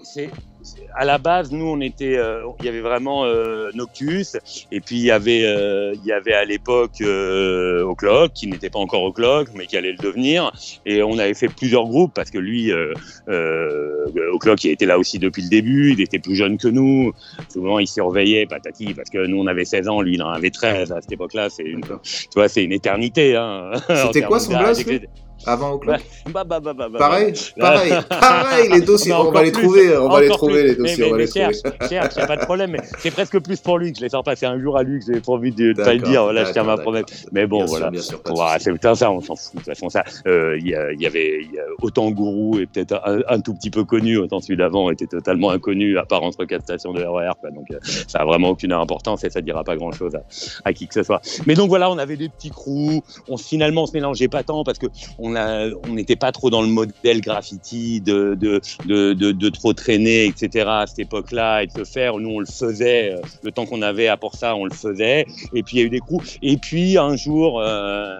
À 0.95 1.05
la 1.05 1.17
base, 1.17 1.51
nous, 1.51 1.65
on 1.65 1.79
était, 1.81 2.17
euh, 2.17 2.43
il 2.59 2.65
y 2.65 2.69
avait 2.69 2.81
vraiment 2.81 3.25
euh, 3.25 3.69
Noctus, 3.74 4.38
et 4.71 4.79
puis 4.79 4.97
il 4.97 5.03
y 5.03 5.12
avait, 5.12 5.43
euh, 5.45 5.93
il 5.93 6.05
y 6.05 6.12
avait 6.12 6.33
à 6.33 6.45
l'époque 6.45 7.01
euh, 7.01 7.83
O'Clock, 7.83 8.33
qui 8.33 8.47
n'était 8.47 8.69
pas 8.69 8.79
encore 8.79 9.03
O'Clock, 9.03 9.50
mais 9.55 9.67
qui 9.67 9.77
allait 9.77 9.91
le 9.91 9.97
devenir, 9.97 10.51
et 10.86 11.03
on 11.03 11.17
avait 11.17 11.33
fait 11.33 11.47
plusieurs 11.47 11.86
groupes 11.86 12.13
parce 12.13 12.31
que 12.31 12.38
lui, 12.38 12.71
euh, 12.71 12.93
euh, 13.29 14.05
O'Clock, 14.33 14.63
il 14.63 14.71
était 14.71 14.86
là 14.86 14.97
aussi 14.97 15.19
depuis 15.19 15.43
le 15.43 15.50
début, 15.50 15.91
il 15.93 16.01
était 16.01 16.19
plus 16.19 16.36
jeune 16.36 16.57
que 16.57 16.67
nous, 16.67 17.13
souvent 17.51 17.79
il 17.79 17.88
surveillait, 17.88 18.45
patati, 18.45 18.93
parce 18.93 19.09
que 19.09 19.25
nous 19.25 19.39
on 19.39 19.47
avait 19.47 19.65
16 19.65 19.88
ans, 19.88 20.01
lui 20.01 20.15
il 20.15 20.24
en 20.24 20.29
avait 20.29 20.51
13 20.51 20.91
à 20.91 21.01
cette 21.01 21.12
époque-là, 21.12 21.50
c'est 21.50 21.63
une, 21.63 21.81
tu 21.81 22.27
vois, 22.36 22.47
c'est 22.47 22.63
une 22.63 22.74
éternité. 22.74 23.36
Hein, 23.36 23.71
C'était 24.07 24.21
quoi 24.24 24.39
son 24.39 24.53
lui? 24.57 25.01
Avant 25.46 25.72
O'Clock 25.74 26.01
Bah, 26.32 26.44
bah, 26.44 26.60
bah, 26.60 26.74
bah, 26.74 26.88
bah, 26.89 27.00
Pareil, 27.00 27.34
bah. 27.58 27.74
pareil, 27.74 27.94
pareil, 28.10 28.70
les 28.72 28.82
dossiers, 28.82 29.12
Mais 29.13 29.17
on 29.20 29.32
va 29.32 29.44
les 29.44 29.51
plus, 29.51 29.63
trouver, 29.63 29.98
on 29.98 30.10
va 30.10 30.22
les 30.22 30.27
trouver 30.29 30.53
plus. 30.53 30.67
les 30.70 30.75
dossiers, 30.75 30.98
Mais- 30.98 31.03
on 31.06 31.12
va 31.12 31.17
mais- 31.17 31.24
les 31.25 31.29
mais 31.48 31.60
trouver. 31.60 31.96
y 31.96 31.98
a 32.22 32.27
pas 32.27 32.36
de 32.38 32.41
problème. 32.46 32.72
Mais 32.72 32.79
c'est 33.00 33.12
presque 33.12 33.39
plus 33.39 33.60
pour 33.62 33.77
lui 33.77 33.91
que 33.91 33.98
je 34.00 34.03
l'ai 34.03 34.10
sorti 34.10 34.46
un 34.46 34.60
jour 34.60 34.77
à 34.77 34.84
lui 34.84 35.00
que 35.00 35.13
j'ai 35.13 35.22
pas 35.22 35.32
envie 35.34 35.51
de, 35.51 35.74
pas 35.74 35.94
le 35.94 36.00
dire. 36.00 36.24
Voilà, 36.24 36.44
je 36.46 36.51
tiens 36.51 36.63
ma 36.63 36.77
promesse. 36.77 37.06
Mais 37.32 37.46
bon, 37.48 37.58
Bien 37.65 37.65
voilà. 37.67 38.60
c'est 38.60 38.72
putain, 38.74 38.96
ça, 38.96 39.12
on 39.12 39.22
s'en 39.22 39.36
fout. 39.36 39.53
De 39.53 39.60
toute 39.60 39.65
façon, 39.65 39.89
ça, 39.89 40.03
euh, 40.27 40.58
il 40.60 40.67
y, 40.67 40.75
il 40.94 41.01
y 41.01 41.06
avait 41.06 41.39
il 41.44 41.53
y 41.53 41.60
a 41.60 41.63
autant 41.82 42.10
Gourou 42.12 42.60
et 42.60 42.65
peut-être 42.65 43.00
un, 43.06 43.20
un 43.27 43.39
tout 43.39 43.53
petit 43.53 43.70
peu 43.70 43.84
connu, 43.84 44.17
autant 44.17 44.39
celui 44.39 44.58
d'avant 44.58 44.89
était 44.91 45.08
totalement 45.08 45.51
inconnu, 45.51 45.98
à 45.98 46.06
part 46.06 46.24
entre 46.24 46.46
quatre 46.46 46.63
stations 46.63 46.94
de 46.94 47.03
RER. 47.03 47.32
Quoi. 47.39 47.51
Donc, 47.51 47.65
euh, 47.72 47.79
ça 48.08 48.20
a 48.20 48.25
vraiment 48.25 48.50
aucune 48.50 48.74
importance 48.74 49.24
et 49.24 49.29
ça 49.29 49.41
dira 49.41 49.63
pas 49.63 49.75
grand-chose 49.75 50.15
à, 50.15 50.22
à 50.65 50.74
qui 50.74 50.88
que 50.88 50.94
ce 50.94 51.03
soit. 51.03 51.22
Mais 51.46 51.53
donc 51.53 51.70
voilà, 51.70 51.89
on 51.91 51.98
avait 51.98 52.17
des 52.17 52.29
petits 52.29 52.50
crews. 52.50 53.01
On 53.29 53.38
finalement, 53.38 53.84
on 53.84 53.86
se 53.86 53.94
mélangeait 53.94 54.27
pas 54.27 54.44
tant 54.44 54.63
parce 54.63 54.77
que 54.79 54.88
on 55.20 55.26
on 55.36 55.93
n'était 55.93 56.15
pas 56.15 56.31
trop 56.31 56.50
dans 56.50 56.62
le 56.62 56.67
modèle 56.67 57.22
graffiti 57.22 58.01
de 58.01 59.50
trop 59.50 59.74
traîner, 59.74 60.25
etc. 60.25 60.65
à 60.67 60.86
cette 60.88 61.00
époque-là 61.00 61.63
et 61.63 61.67
de 61.67 61.72
se 61.72 61.84
faire. 61.84 62.17
Nous, 62.17 62.29
on 62.29 62.39
le 62.39 62.46
faisait. 62.46 63.13
euh, 63.13 63.22
Le 63.43 63.51
temps 63.51 63.65
qu'on 63.65 63.81
avait 63.81 64.07
à 64.07 64.17
pour 64.17 64.36
ça, 64.36 64.55
on 64.55 64.65
le 64.65 64.74
faisait. 64.74 65.25
Et 65.53 65.63
puis 65.63 65.77
il 65.77 65.79
y 65.79 65.84
a 65.84 65.86
eu 65.86 65.89
des 65.89 66.00
crews. 66.00 66.22
Et 66.41 66.57
puis 66.57 66.98
un 66.98 67.15
jour, 67.15 67.62
euh, 67.62 68.17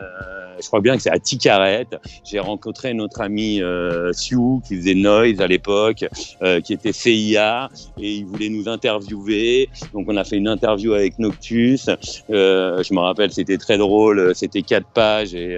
je 0.62 0.68
crois 0.68 0.82
bien 0.82 0.96
que 0.96 1.02
c'est 1.04 1.12
à 1.12 1.20
Ticarette, 1.20 1.96
j'ai 2.26 2.40
rencontré 2.40 2.94
notre 2.94 3.22
ami 3.22 3.62
euh, 3.62 4.12
Sioux 4.14 4.62
qui 4.68 4.76
faisait 4.78 4.96
Noise 4.96 5.40
à 5.42 5.48
l'époque, 5.48 6.06
euh, 6.42 6.62
qui 6.62 6.74
était 6.74 6.94
CIA 6.94 7.70
et 8.00 8.12
il 8.16 8.26
voulait 8.26 8.50
nous 8.50 8.68
interviewer. 8.68 9.70
Donc 9.94 10.06
on 10.08 10.18
a 10.18 10.24
fait 10.24 10.38
une 10.38 10.48
interview 10.48 10.94
avec 10.94 11.20
Noctus. 11.20 11.90
Je 12.30 12.94
me 12.94 13.00
rappelle, 13.00 13.32
c'était 13.32 13.58
très 13.58 13.78
drôle. 13.78 14.34
C'était 14.36 14.62
quatre 14.62 14.88
pages 14.88 15.34
et 15.36 15.58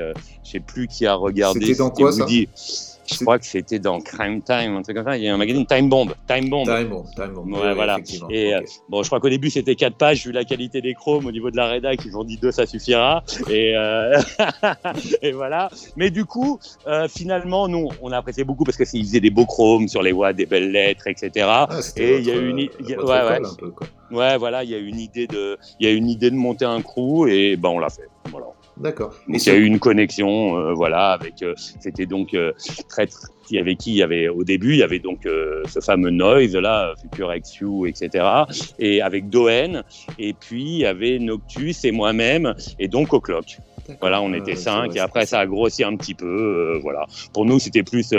je 0.50 0.53
sais 0.53 0.60
plus 0.60 0.88
qui 0.88 1.06
a 1.06 1.13
regardé. 1.13 1.60
C'était 1.62 1.77
dans 1.77 1.91
quoi, 1.91 2.12
ça 2.12 2.24
Woody. 2.24 2.48
Je 3.12 3.18
crois 3.24 3.39
que 3.39 3.46
c'était 3.46 3.79
dans 3.79 4.00
Crime 4.01 4.39
Time, 4.44 4.75
un 4.77 4.82
truc 4.84 4.96
comme 4.98 5.06
ça. 5.06 5.18
Il 5.18 5.24
y 5.24 5.27
a 5.29 5.34
un 5.34 5.38
magazine 5.38 5.65
Time 5.65 5.89
Bomb. 5.89 6.13
Time 6.27 6.48
Bomb. 6.48 6.65
Time 6.68 6.89
bomb, 6.89 7.06
time 7.15 7.34
bomb. 7.34 7.51
Ouais, 7.53 7.60
Oui, 7.70 7.74
voilà. 7.74 7.98
Et, 8.29 8.56
Ok. 8.56 8.63
Bon, 8.88 9.01
je 9.01 9.10
crois 9.10 9.20
qu'au 9.20 9.29
début 9.29 9.50
c'était 9.50 9.74
quatre 9.74 9.96
pages, 9.96 10.27
vu 10.27 10.32
la 10.32 10.44
qualité 10.46 10.79
des 10.79 10.94
chromes 10.94 11.25
au 11.25 11.32
niveau 11.32 11.50
de 11.50 11.58
la 11.58 11.65
rédac, 11.68 12.00
ils 12.06 12.15
ont 12.15 12.24
dit 12.24 12.38
deux, 12.38 12.51
ça 12.51 12.68
suffira. 12.68 13.24
Et, 13.50 13.75
euh, 13.75 14.20
et 15.24 15.32
voilà. 15.32 15.70
Mais 15.96 16.12
du 16.12 16.25
coup, 16.25 16.60
euh, 16.88 17.08
finalement, 17.08 17.68
nous, 17.68 17.89
on 18.03 18.12
a 18.12 18.18
apprécié 18.18 18.44
beaucoup 18.44 18.63
parce 18.63 18.77
que 18.77 18.86
c'est- 18.86 18.98
ils 19.00 19.06
faisaient 19.06 19.20
des 19.20 19.32
beaux 19.32 19.46
chromes 19.48 19.88
sur 19.88 20.03
les 20.03 20.12
watts, 20.12 20.36
des 20.36 20.46
belles 20.46 20.72
lettres, 20.72 21.08
etc. 21.08 21.48
Ah, 21.50 21.68
et 21.98 22.18
il 22.20 22.25
y 22.27 22.32
a 22.32 22.36
une- 22.36 22.60
euh, 22.60 22.68
il 22.79 22.89
y 22.89 22.94
a- 22.94 22.98
votre 22.98 23.10
ouais, 23.10 23.18
école, 23.38 23.44
ouais. 23.44 23.50
un 23.50 23.56
peu, 23.56 23.70
quoi. 23.72 23.88
Ouais, 24.12 24.38
voilà, 24.38 24.63
il 24.63 24.70
y 24.70 24.75
a 24.75 24.77
eu 24.77 24.86
une 24.88 25.00
idée 25.00 25.25
de, 25.25 25.58
il 25.79 25.88
y 25.88 25.89
a 25.89 25.94
une 25.94 26.10
idée 26.10 26.29
de 26.29 26.36
monter 26.36 26.65
un 26.65 26.82
crew 26.84 27.27
et 27.27 27.56
ben 27.58 27.70
on 27.70 27.79
l'a 27.79 27.89
fait. 27.89 28.08
Voilà. 28.29 28.48
D'accord. 28.79 29.13
Et 29.27 29.33
Donc 29.33 29.45
il 29.45 29.50
y 29.50 29.55
a 29.55 29.55
eu 29.59 29.65
une 29.65 29.79
connexion, 29.79 30.57
euh, 30.57 30.74
voilà, 30.74 31.12
avec. 31.12 31.41
euh, 31.43 31.53
c'était 31.57 32.05
donc 32.05 32.33
euh, 32.33 32.53
très. 32.88 33.05
tr- 33.05 33.27
Il 33.51 33.55
y 33.57 33.59
avait 33.59 33.75
qui 33.75 33.91
Il 33.91 33.98
y 33.98 34.03
avait 34.03 34.27
au 34.29 34.43
début, 34.43 34.74
il 34.74 34.77
y 34.79 34.83
avait 34.83 35.00
donc 35.00 35.25
euh, 35.25 35.63
ce 35.67 35.79
fameux 35.79 36.12
Noise 36.12 36.55
là, 36.55 36.93
Future 37.01 37.33
XU, 37.43 37.88
etc. 37.89 38.25
Et 38.77 39.01
avec 39.01 39.27
Doen. 39.29 39.83
Et 40.18 40.33
puis 40.33 40.63
il 40.63 40.77
y 40.79 40.85
avait 40.85 41.20
Noctus 41.20 41.83
et 41.83 41.92
moi-même 41.92 42.53
et 42.77 42.87
donc 42.87 43.11
O'Clock. 43.13 43.57
Voilà, 44.01 44.22
on 44.22 44.33
était 44.33 44.55
c'est 44.55 44.61
cinq 44.65 44.96
et 44.96 45.00
après 45.00 45.25
ça 45.25 45.39
a 45.39 45.46
grossi 45.48 45.83
un 45.83 45.96
petit 45.96 46.13
peu. 46.13 46.27
euh, 46.27 46.79
voilà. 46.83 47.07
Pour 47.33 47.44
nous, 47.46 47.57
c'était 47.59 47.81
plus. 47.83 48.13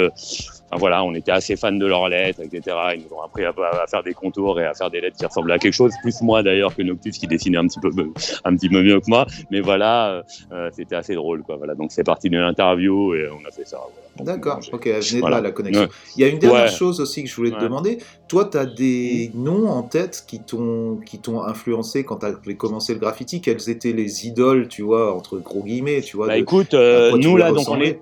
Euh, 0.70 0.76
enfin, 0.76 0.78
voilà, 0.78 1.04
on 1.04 1.14
était 1.14 1.32
assez 1.32 1.56
fans 1.56 1.72
de 1.72 1.86
leurs 1.86 2.08
lettres, 2.08 2.40
etc. 2.40 2.76
Ils 2.96 3.02
nous 3.08 3.16
ont 3.16 3.22
appris 3.22 3.44
à, 3.44 3.50
à 3.82 3.86
faire 3.86 4.02
des 4.02 4.14
contours 4.14 4.60
et 4.60 4.64
à 4.66 4.74
faire 4.74 4.90
des 4.90 5.00
lettres 5.00 5.16
qui 5.16 5.26
ressemblaient 5.26 5.54
à 5.54 5.58
quelque 5.58 5.72
chose. 5.74 5.92
Plus 6.02 6.20
moi 6.22 6.42
d'ailleurs 6.42 6.74
que 6.74 6.82
Noctus 6.82 7.18
qui 7.18 7.26
dessinait 7.26 7.58
un 7.58 7.66
petit 7.66 7.80
peu, 7.80 7.90
un 8.44 8.56
petit 8.56 8.68
peu 8.68 8.82
mieux 8.82 9.00
que 9.00 9.06
moi. 9.08 9.26
Mais 9.50 9.60
voilà, 9.60 10.10
euh, 10.10 10.22
euh, 10.52 10.70
c'était 10.72 10.96
assez 10.96 11.14
drôle, 11.14 11.42
quoi. 11.42 11.56
Voilà, 11.56 11.74
donc 11.74 11.90
c'est 11.92 12.04
parti 12.04 12.30
d'une 12.30 12.40
interview 12.40 13.14
et 13.14 13.28
on 13.28 13.46
a 13.46 13.50
fait 13.50 13.66
ça. 13.66 13.78
voilà. 14.16 14.32
D'accord, 14.32 14.60
j'ai- 14.60 14.72
ok, 14.72 14.84
de 14.86 15.20
Voilà. 15.20 15.36
là 15.36 15.42
la 15.42 15.50
connexion. 15.52 15.82
Ouais. 15.84 15.88
Il 16.16 16.22
y 16.22 16.24
a 16.24 16.28
une 16.28 16.38
dernière 16.38 16.64
Ouais. 16.64 16.68
chose 16.70 17.00
aussi 17.00 17.22
que 17.22 17.28
je 17.30 17.34
voulais 17.36 17.50
te 17.50 17.56
Ouais. 17.56 17.62
demander. 17.62 17.98
Toi, 18.28 18.44
tu 18.50 18.58
as 18.58 18.66
des 18.66 19.30
noms 19.34 19.68
en 19.68 19.82
tête 19.82 20.24
qui 20.26 20.40
t'ont 20.40 20.98
qui 21.06 21.18
t'ont 21.18 21.42
influencé 21.42 22.04
quand 22.04 22.16
tu 22.18 22.26
as 22.26 22.54
commencé 22.54 22.92
le 22.92 23.00
graffiti? 23.00 23.40
Quelles 23.40 23.70
étaient 23.70 23.92
les 23.92 24.26
idoles, 24.26 24.68
tu 24.68 24.82
vois, 24.82 25.14
entre 25.16 25.38
gros 25.38 25.62
guillemets, 25.62 26.00
tu 26.02 26.16
vois 26.16 26.26
Bah 26.26 26.34
de- 26.36 26.40
écoute, 26.40 26.74
euh, 26.74 27.16
nous 27.16 27.36
là, 27.36 27.50
donc 27.52 27.68
on 27.68 27.80
est, 27.80 28.00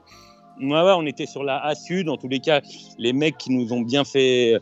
Ouais, 0.61 0.83
ouais, 0.83 0.95
on 0.97 1.07
était 1.07 1.27
sur 1.27 1.45
la 1.45 1.65
A 1.65 1.75
Sud. 1.75 2.09
En 2.09 2.17
tous 2.17 2.29
les 2.29 2.41
cas, 2.41 2.61
les 2.99 3.13
mecs 3.13 3.39
qui 3.39 3.53
nous 3.53 3.73
ont 3.73 3.81
bien 3.81 4.05
fait 4.05 4.55
euh, 4.55 4.59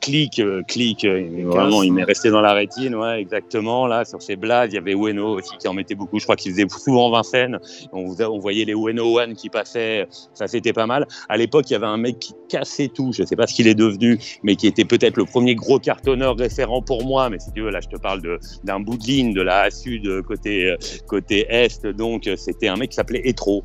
clic, 0.00 0.38
euh, 0.38 0.62
clic, 0.62 1.04
euh, 1.04 1.42
vraiment, 1.46 1.82
il 1.82 1.92
m'est 1.92 2.04
resté 2.04 2.30
dans 2.30 2.40
la 2.40 2.52
rétine, 2.52 2.94
ouais, 2.94 3.20
exactement. 3.20 3.86
Là, 3.86 4.04
sur 4.04 4.22
ces 4.22 4.36
blagues, 4.36 4.72
il 4.72 4.76
y 4.76 4.78
avait 4.78 4.94
Ueno 4.94 5.38
aussi 5.38 5.56
qui 5.58 5.66
en 5.66 5.74
mettait 5.74 5.94
beaucoup. 5.94 6.18
Je 6.18 6.24
crois 6.24 6.36
qu'il 6.36 6.52
faisait 6.52 6.66
souvent 6.68 7.10
Vincennes. 7.10 7.58
On, 7.92 8.38
voyait 8.38 8.64
les 8.64 8.74
Ueno 8.74 9.18
One 9.18 9.34
qui 9.34 9.48
passaient. 9.48 10.06
Ça, 10.34 10.46
c'était 10.46 10.72
pas 10.72 10.86
mal. 10.86 11.06
À 11.28 11.36
l'époque, 11.36 11.68
il 11.70 11.72
y 11.72 11.76
avait 11.76 11.86
un 11.86 11.96
mec 11.96 12.18
qui 12.20 12.34
cassait 12.48 12.88
tout. 12.88 13.12
Je 13.12 13.24
sais 13.24 13.36
pas 13.36 13.46
ce 13.46 13.54
qu'il 13.54 13.66
est 13.66 13.74
devenu, 13.74 14.18
mais 14.42 14.54
qui 14.54 14.68
était 14.68 14.84
peut-être 14.84 15.16
le 15.16 15.24
premier 15.24 15.54
gros 15.54 15.78
cartonneur 15.78 16.36
référent 16.36 16.82
pour 16.82 17.04
moi. 17.04 17.28
Mais 17.30 17.38
si 17.40 17.50
tu 17.52 17.62
veux, 17.62 17.70
là, 17.70 17.80
je 17.80 17.88
te 17.88 18.00
parle 18.00 18.22
d'un 18.62 18.80
bout 18.80 18.96
de 18.96 19.04
ligne 19.04 19.34
de 19.34 19.42
la 19.42 19.62
A 19.62 19.70
Sud 19.70 20.06
euh, 20.06 20.22
côté, 20.22 20.74
côté 21.08 21.46
Est. 21.48 21.84
Donc, 21.86 22.30
c'était 22.36 22.68
un 22.68 22.76
mec 22.76 22.90
qui 22.90 22.96
s'appelait 22.96 23.22
Etro. 23.24 23.64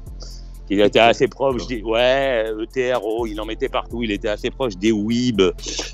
Il 0.74 0.80
était 0.80 1.00
assez 1.00 1.28
proche 1.28 1.68
des 1.68 1.82
ouais 1.82 2.46
ETRO, 2.78 3.28
il 3.28 3.40
en 3.42 3.46
mettait 3.46 3.68
partout. 3.68 4.04
Il 4.04 4.12
était 4.12 4.30
assez 4.30 4.50
proche 4.50 4.78
des 4.78 4.94
Weeb 4.94 5.42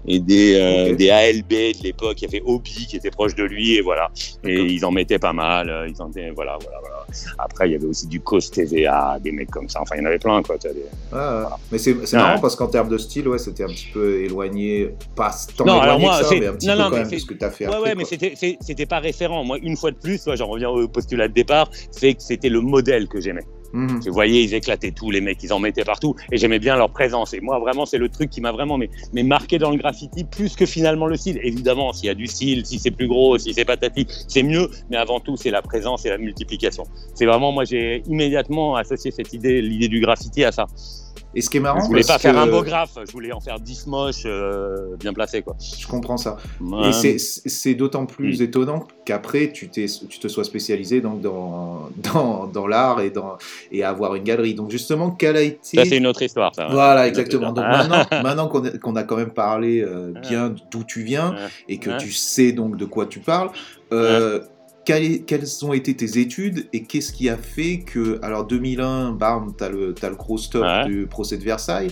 et 0.08 0.20
des 0.20 0.54
euh, 0.56 0.92
Ok. 0.92 0.98
des 0.98 1.10
ALB 1.10 1.50
de 1.50 1.84
l'époque. 1.84 2.22
Il 2.22 2.26
y 2.26 2.28
avait 2.28 2.44
Obi 2.46 2.86
qui 2.88 2.96
était 2.98 3.10
proche 3.10 3.34
de 3.34 3.44
lui 3.44 3.74
et 3.78 3.82
voilà. 3.82 4.12
Et 4.44 4.54
ils 4.62 4.86
en 4.86 4.92
mettaient 4.92 5.18
pas 5.18 5.34
mal. 5.34 5.70
euh, 5.72 5.88
Ils 5.90 6.00
en 6.00 6.10
étaient, 6.12 6.30
voilà 6.30 6.60
voilà 6.62 6.78
voilà. 6.80 7.06
Après 7.40 7.68
il 7.68 7.72
y 7.72 7.76
avait 7.76 7.88
aussi 7.88 8.06
du 8.06 8.20
Cos 8.22 8.40
TVA, 8.40 9.18
des 9.20 9.32
mecs 9.32 9.50
comme 9.50 9.68
ça. 9.68 9.82
Enfin 9.82 9.96
il 9.96 10.00
y 10.00 10.02
en 10.04 10.06
avait 10.06 10.20
plein 10.20 10.44
quoi. 10.44 10.58
des- 10.60 10.70
Ah, 11.12 11.40
ouais. 11.50 11.56
Mais 11.72 11.78
c'est 11.80 11.96
c'est 12.06 12.16
Ouais. 12.16 12.22
marrant 12.22 12.40
parce 12.40 12.56
qu'en 12.56 12.68
termes 12.68 12.90
de 12.90 13.00
style, 13.00 13.28
ouais, 13.30 13.40
c'était 13.40 13.64
un 13.64 13.68
petit 13.70 13.88
peu 13.92 14.22
éloigné, 14.22 14.92
pas 15.16 15.32
tant 15.58 15.66
Non, 15.66 15.82
éloigné 15.82 16.06
moi, 16.06 16.20
que 16.20 16.26
ça, 16.26 16.36
mais 16.40 16.46
un 16.48 16.54
petit 16.54 16.68
non, 16.68 16.74
peu 16.74 16.80
non, 16.84 16.90
quand 16.92 16.98
même 16.98 17.10
de 17.10 17.18
ce 17.18 17.26
que 17.26 17.34
tu 17.34 17.44
as 17.46 17.50
fait 17.50 17.66
Ouais, 17.68 17.74
après. 17.74 17.90
ouais, 17.90 17.96
mais 17.96 18.06
c'était, 18.06 18.86
pas 18.86 19.00
référent. 19.00 19.44
Moi, 19.44 19.58
une 19.64 19.76
fois 19.76 19.90
de 19.90 19.98
plus, 19.98 20.22
j'en 20.36 20.46
reviens 20.48 20.70
au 20.70 20.88
postulat 20.88 21.28
de 21.28 21.34
départ, 21.34 21.70
c'est 21.90 22.14
que 22.14 22.22
c'était 22.22 22.50
le 22.50 22.62
modèle 22.62 23.08
que 23.08 23.20
j'aimais. 23.20 23.44
Mhm. 23.74 24.00
Tu 24.02 24.10
voyais, 24.10 24.44
ils 24.44 24.54
éclataient 24.54 24.92
tous 24.92 25.12
les 25.12 25.22
mecs, 25.22 25.42
ils 25.44 25.54
en 25.54 25.60
mettaient 25.60 25.84
partout, 25.84 26.16
et 26.32 26.38
j'aimais 26.38 26.60
bien 26.60 26.76
leur 26.76 26.90
présence. 26.90 27.34
Et 27.34 27.42
moi, 27.42 27.60
vraiment, 27.60 27.86
c'est 27.86 27.98
le 27.98 28.10
truc 28.10 28.30
qui 28.30 28.42
m'a 28.42 28.52
vraiment 28.52 28.78
mais, 28.78 28.90
mais 29.14 29.24
marqué 29.24 29.58
dans 29.58 29.72
le 29.72 29.78
graffiti, 29.78 30.24
plus 30.24 30.56
que 30.56 30.66
finalement 30.66 31.08
le 31.08 31.16
style. 31.16 31.40
Évidemment, 31.44 31.94
s'il 31.94 32.08
y 32.08 32.10
a 32.10 32.16
du 32.16 32.28
style, 32.28 32.66
si 32.66 32.80
c'est 32.80 32.92
plus 32.92 33.08
gros, 33.08 33.38
si 33.38 33.54
c'est 33.54 33.66
patati, 33.66 34.08
c'est 34.28 34.44
mieux, 34.44 34.70
mais 34.90 34.98
avant 34.98 35.20
tout, 35.20 35.38
c'est 35.38 35.52
la 35.52 35.62
présence 35.62 36.06
et 36.06 36.10
la 36.10 36.18
multiplication. 36.18 36.84
C'est 37.14 37.26
vraiment, 37.26 37.52
moi, 37.52 37.66
j'ai 37.66 38.04
immédiatement 38.08 38.76
associé 38.76 39.12
cette 39.12 39.34
idée, 39.34 39.62
l'idée 39.62 39.88
du 39.88 40.00
graffiti 40.00 40.44
à 40.44 40.52
ça. 40.52 40.68
Et 41.36 41.42
ce 41.42 41.50
qui 41.50 41.58
est 41.58 41.60
marrant, 41.60 41.82
Je 41.82 41.86
voulais 41.88 42.02
pas 42.02 42.08
parce 42.14 42.22
faire 42.24 42.34
que- 42.34 42.40
un 42.40 42.48
beau 42.48 42.64
graphe, 42.64 42.98
je 43.06 43.12
voulais 43.12 43.32
en 43.32 43.40
faire 43.40 43.60
10 43.60 43.86
moches 43.88 44.24
euh, 44.26 44.96
bien 45.00 45.14
placés. 45.14 45.42
Quoi. 45.44 45.56
Je 45.78 45.86
comprends 45.86 46.18
ça. 46.18 46.38
Ouais. 46.60 46.90
Et 46.90 47.18
c'est- 47.20 47.76
d'autant 47.76 48.06
plus 48.08 48.40
Mm. 48.40 48.44
étonnant 48.44 48.88
qu'après, 49.06 49.52
tu, 49.52 49.70
te 49.70 50.28
sois 50.28 50.44
spécialisé 50.44 51.00
donc 51.02 51.22
dans, 51.22 51.90
dans, 51.98 52.48
dans 52.48 52.66
l'art 52.66 53.02
et, 53.02 53.12
dans, 53.12 53.38
et 53.72 53.84
à 53.84 53.90
avoir 53.90 54.16
une 54.16 54.24
galerie. 54.24 54.56
Donc 54.56 54.72
justement, 54.72 55.12
quelle 55.12 55.38
a 55.38 55.42
été... 55.42 55.78
Ça, 55.78 55.86
c'est 55.86 55.98
une 55.98 56.08
autre 56.08 56.22
histoire. 56.24 56.56
Ça. 56.56 56.68
Voilà, 56.72 57.04
une 57.04 57.10
exactement. 57.10 57.52
Donc 57.52 57.66
maintenant, 57.66 58.04
maintenant 58.24 58.48
qu'on 58.48 58.96
a, 58.96 59.04
quand 59.04 59.18
même 59.18 59.32
parlé 59.32 59.82
euh, 59.82 60.14
bien 60.28 60.56
d'où 60.72 60.84
tu 60.84 61.04
viens 61.04 61.32
Ouais. 61.32 61.38
et 61.70 61.78
que 61.78 61.98
tu 62.00 62.12
sais 62.12 62.52
donc 62.52 62.78
de 62.78 62.86
quoi 62.86 63.06
tu 63.06 63.20
parles, 63.20 63.50
euh, 63.92 64.42
quelles, 64.88 65.48
ont 65.64 65.74
été 65.74 65.96
tes 65.96 66.18
études 66.20 66.68
et 66.74 66.84
qu'est-ce 66.84 67.12
qui 67.12 67.28
a 67.30 67.38
fait 67.38 67.80
que, 67.80 68.20
alors 68.24 68.46
2001, 68.46 69.12
bam, 69.12 69.54
t'as 69.58 69.70
le, 69.70 69.94
t'as 69.94 70.10
le 70.10 70.16
gros 70.16 70.38
stop 70.38 70.64
Ouais. 70.64 70.86
du 70.86 71.08
procès 71.08 71.38
de 71.38 71.44
Versailles. 71.44 71.90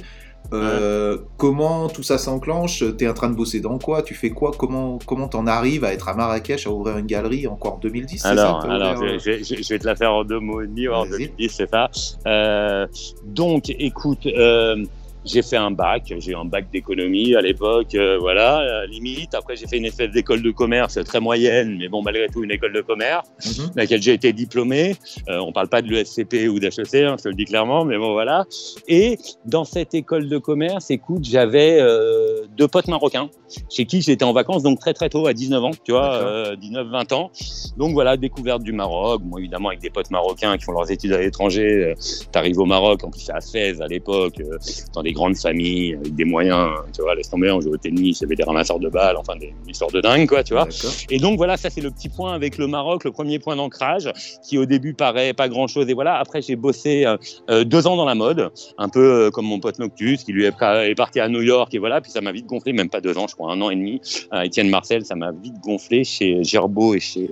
Euh, 0.53 1.17
Comment 1.37 1.87
tout 1.89 2.03
ça 2.03 2.17
s'enclenche? 2.19 2.83
T'es 2.97 3.07
en 3.09 3.13
train 3.15 3.29
de 3.31 3.35
bosser 3.35 3.61
dans 3.61 3.79
quoi? 3.79 4.03
Tu 4.03 4.13
fais 4.13 4.29
quoi? 4.29 4.51
Comment 4.57 4.99
comment 5.05 5.27
t'en 5.27 5.47
arrives 5.47 5.83
à 5.83 5.91
être 5.91 6.07
à 6.07 6.13
Marrakech 6.13 6.67
à 6.67 6.69
ouvrir 6.71 6.97
une 6.99 7.07
galerie 7.07 7.47
encore 7.47 7.73
en 7.73 7.79
2010 7.79 8.19
c'est 8.19 8.27
Alors, 8.27 8.61
ça, 8.61 8.69
alors 8.71 8.99
ouvert, 8.99 9.17
je, 9.19 9.43
je- 9.43 9.61
je 9.63 9.69
vais 9.73 9.79
te 9.79 9.85
la 9.87 9.95
faire 9.95 10.13
en 10.13 10.23
deux 10.23 10.39
mots 10.39 10.61
et 10.61 10.67
demi, 10.67 10.87
en 10.87 11.01
Vas-y. 11.05 11.29
2010, 11.29 11.49
c'est 11.49 11.69
ça. 11.71 11.89
Euh, 12.27 12.85
donc, 13.25 13.71
écoute, 13.79 14.27
euh, 14.27 14.85
j'ai 15.25 15.41
fait 15.41 15.57
un 15.57 15.71
bac, 15.71 16.13
j'ai 16.19 16.31
eu 16.31 16.35
un 16.35 16.45
bac 16.45 16.67
d'économie 16.71 17.35
à 17.35 17.41
l'époque, 17.41 17.95
euh, 17.95 18.17
voilà, 18.19 18.59
euh, 18.61 18.85
limite. 18.87 19.33
Après, 19.33 19.55
j'ai 19.55 19.67
fait 19.67 19.77
une 19.77 19.85
espèce 19.85 20.11
d'école 20.11 20.41
de 20.41 20.51
commerce 20.51 20.99
très 21.03 21.19
moyenne, 21.19 21.77
mais 21.79 21.87
bon, 21.87 22.01
malgré 22.03 22.27
tout, 22.27 22.43
une 22.43 22.51
école 22.51 22.73
de 22.73 22.81
commerce, 22.81 23.27
Mhm. 23.45 23.71
laquelle 23.75 24.01
j'ai 24.01 24.13
été 24.13 24.31
diplômé. 24.33 24.95
Euh, 25.29 25.39
on 25.39 25.51
parle 25.51 25.67
pas 25.67 25.81
de 25.81 25.89
l'ESCP 25.89 26.47
ou 26.47 26.59
d'HEC, 26.59 26.95
hein, 27.03 27.15
je 27.17 27.23
te 27.23 27.27
le 27.29 27.33
dis 27.35 27.45
clairement, 27.45 27.85
mais 27.85 27.97
bon, 27.97 28.13
voilà. 28.13 28.45
Et 28.87 29.17
dans 29.45 29.63
cette 29.65 29.93
école 29.93 30.29
de 30.29 30.37
commerce, 30.37 30.91
écoute, 30.91 31.23
j'avais 31.23 31.79
euh, 31.81 32.45
deux 32.57 32.67
potes 32.67 32.87
marocains 32.87 33.29
chez 33.69 33.85
qui 33.85 34.01
j'étais 34.01 34.25
en 34.25 34.33
vacances, 34.33 34.63
donc 34.63 34.79
très 34.79 34.93
très 34.93 35.09
tôt, 35.09 35.25
à 35.27 35.33
19 35.33 35.63
ans, 35.63 35.71
tu 35.83 35.91
vois, 35.91 36.09
D'accord. 36.09 36.27
euh, 36.27 36.55
19-20 36.55 37.13
ans. 37.13 37.31
Donc 37.77 37.93
voilà, 37.93 38.15
découverte 38.17 38.61
du 38.61 38.73
Maroc. 38.73 39.21
Bon, 39.23 39.37
évidemment, 39.37 39.69
avec 39.69 39.81
des 39.81 39.89
potes 39.89 40.11
marocains 40.11 40.57
qui 40.57 40.63
font 40.65 40.71
leurs 40.73 40.91
études 40.91 41.13
à 41.13 41.19
l'étranger. 41.19 41.65
Euh, 41.65 41.93
T'arrives 42.31 42.59
au 42.59 42.65
Maroc, 42.65 43.03
en 43.03 43.09
plus 43.09 43.29
à 43.29 43.41
Fès 43.41 43.81
à 43.81 43.87
l'époque, 43.87 44.39
euh, 44.39 44.57
dans 44.93 45.01
des 45.03 45.13
grandes 45.15 45.37
familles, 45.37 45.95
avec 45.95 46.13
des 46.13 46.25
moyens, 46.25 46.69
tu 46.93 47.01
vois, 47.01 47.15
laisse 47.15 47.29
tomber, 47.29 47.49
on 47.49 47.61
jouait 47.61 47.73
au 47.73 47.77
tennis, 47.77 48.19
il 48.19 48.23
y 48.23 48.25
avait 48.25 48.35
des 48.35 48.43
ramasseurs 48.43 48.79
de 48.79 48.89
balles, 48.89 49.17
enfin 49.17 49.35
des 49.37 49.55
une 49.65 49.71
histoire 49.71 49.91
de 49.91 50.01
dingue, 50.01 50.27
quoi, 50.27 50.43
tu 50.43 50.53
vois. 50.53 50.67
Et 51.09 51.17
donc 51.17 51.37
voilà, 51.37 51.57
ça 51.57 51.69
c'est 51.69 51.81
le 51.81 51.89
petit 51.89 52.09
point 52.09 52.33
avec 52.33 52.57
le 52.57 52.67
Maroc, 52.67 53.03
le 53.03 53.11
premier 53.11 53.39
point 53.39 53.55
d'ancrage, 53.55 54.11
qui 54.43 54.57
au 54.57 54.65
début 54.65 54.93
paraît 54.93 55.33
pas 55.33 55.49
grand-chose. 55.49 55.89
Et 55.89 55.93
voilà, 55.93 56.15
après 56.17 56.41
j'ai 56.41 56.55
bossé 56.55 57.05
euh, 57.05 57.17
euh, 57.49 57.63
deux 57.63 57.87
ans 57.87 57.95
dans 57.95 58.05
la 58.05 58.15
mode, 58.15 58.51
un 58.77 58.89
peu 58.89 59.25
euh, 59.25 59.31
comme 59.31 59.45
mon 59.45 59.59
pote 59.59 59.79
Noctus, 59.79 60.23
qui 60.23 60.33
lui 60.33 60.45
est, 60.45 60.95
parti 60.95 61.19
à 61.19 61.29
New 61.29 61.41
York, 61.41 61.73
et 61.73 61.79
voilà, 61.79 62.01
puis 62.01 62.11
ça 62.11 62.21
m'a 62.21 62.31
vite 62.31 62.45
gonflé, 62.45 62.73
même 62.73 62.89
pas 62.89 63.01
deux 63.01 63.17
ans, 63.17 63.27
je 63.27 63.35
crois, 63.35 63.51
un 63.51 63.61
an 63.61 63.69
et 63.69 63.75
demi, 63.75 64.01
à 64.31 64.45
Étienne 64.45 64.69
Marcel, 64.69 65.05
ça 65.05 65.15
m'a 65.15 65.31
vite 65.31 65.59
gonflé 65.61 66.03
chez 66.03 66.43
Gerbeau 66.43 66.93
et 66.93 66.99
chez, 66.99 67.29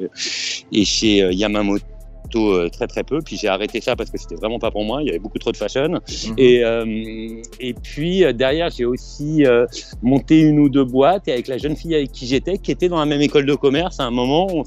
et 0.71 0.85
chez 0.85 1.17
Yamamoto. 1.33 1.92
Euh, 2.35 2.69
très 2.69 2.87
très 2.87 3.03
peu 3.03 3.19
puis 3.21 3.37
j'ai 3.37 3.47
arrêté 3.47 3.81
ça 3.81 3.95
parce 3.95 4.09
que 4.09 4.17
c'était 4.17 4.35
vraiment 4.35 4.59
pas 4.59 4.71
pour 4.71 4.83
moi 4.83 5.01
il 5.01 5.07
y 5.07 5.09
avait 5.09 5.19
beaucoup 5.19 5.39
trop 5.39 5.51
de 5.51 5.57
fashion 5.57 5.73
Mhm. 5.83 6.33
et, 6.37 6.63
euh, 6.63 7.41
et 7.59 7.73
puis 7.73 8.23
euh, 8.23 8.33
derrière, 8.33 8.69
j'ai 8.69 8.85
aussi 8.85 9.45
euh, 9.45 9.65
monté 10.01 10.41
une 10.41 10.59
ou 10.59 10.69
deux 10.69 10.83
boîtes 10.83 11.27
et 11.27 11.33
avec 11.33 11.47
la 11.47 11.57
jeune 11.57 11.75
fille 11.75 11.95
avec 11.95 12.11
qui 12.11 12.27
j'étais, 12.27 12.57
qui 12.57 12.71
était 12.71 12.89
dans 12.89 12.99
la 12.99 13.05
même 13.05 13.21
école 13.21 13.45
de 13.45 13.55
commerce, 13.55 13.99
à 13.99 14.03
un 14.03 14.11
moment, 14.11 14.47
on, 14.53 14.63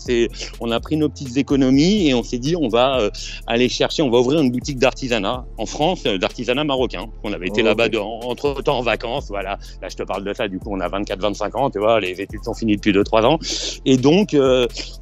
on 0.60 0.70
a 0.70 0.80
pris 0.80 0.96
nos 0.96 1.08
petites 1.08 1.36
économies 1.36 2.08
et 2.08 2.14
on 2.14 2.22
s'est 2.22 2.38
dit, 2.38 2.56
on 2.56 2.68
va 2.68 3.00
euh, 3.00 3.10
aller 3.46 3.68
chercher, 3.68 4.02
on 4.02 4.10
va 4.10 4.18
ouvrir 4.18 4.40
une 4.40 4.50
boutique 4.50 4.78
d'artisanat 4.78 5.44
en 5.58 5.66
France, 5.66 6.04
d'artisanat 6.04 6.64
marocain. 6.64 7.06
On 7.22 7.32
avait 7.32 7.48
été 7.48 7.62
Oh, 7.62 7.64
là-bas 7.66 7.88
entre 8.24 8.62
temps 8.62 8.78
en 8.78 8.82
vacances, 8.82 9.28
voilà. 9.28 9.58
Là, 9.80 9.88
je 9.88 9.96
te 9.96 10.02
parle 10.02 10.24
de 10.24 10.32
ça, 10.34 10.48
du 10.48 10.58
coup, 10.58 10.68
on 10.70 10.80
a 10.80 10.88
24-25 10.88 11.56
ans, 11.56 11.70
tu 11.70 11.78
vois, 11.78 12.00
les 12.00 12.20
études 12.20 12.44
sont 12.44 12.54
finies 12.54 12.76
depuis 12.76 12.92
2-3 12.92 13.24
ans. 13.24 13.38
Et 13.84 13.96
donc, 13.96 14.36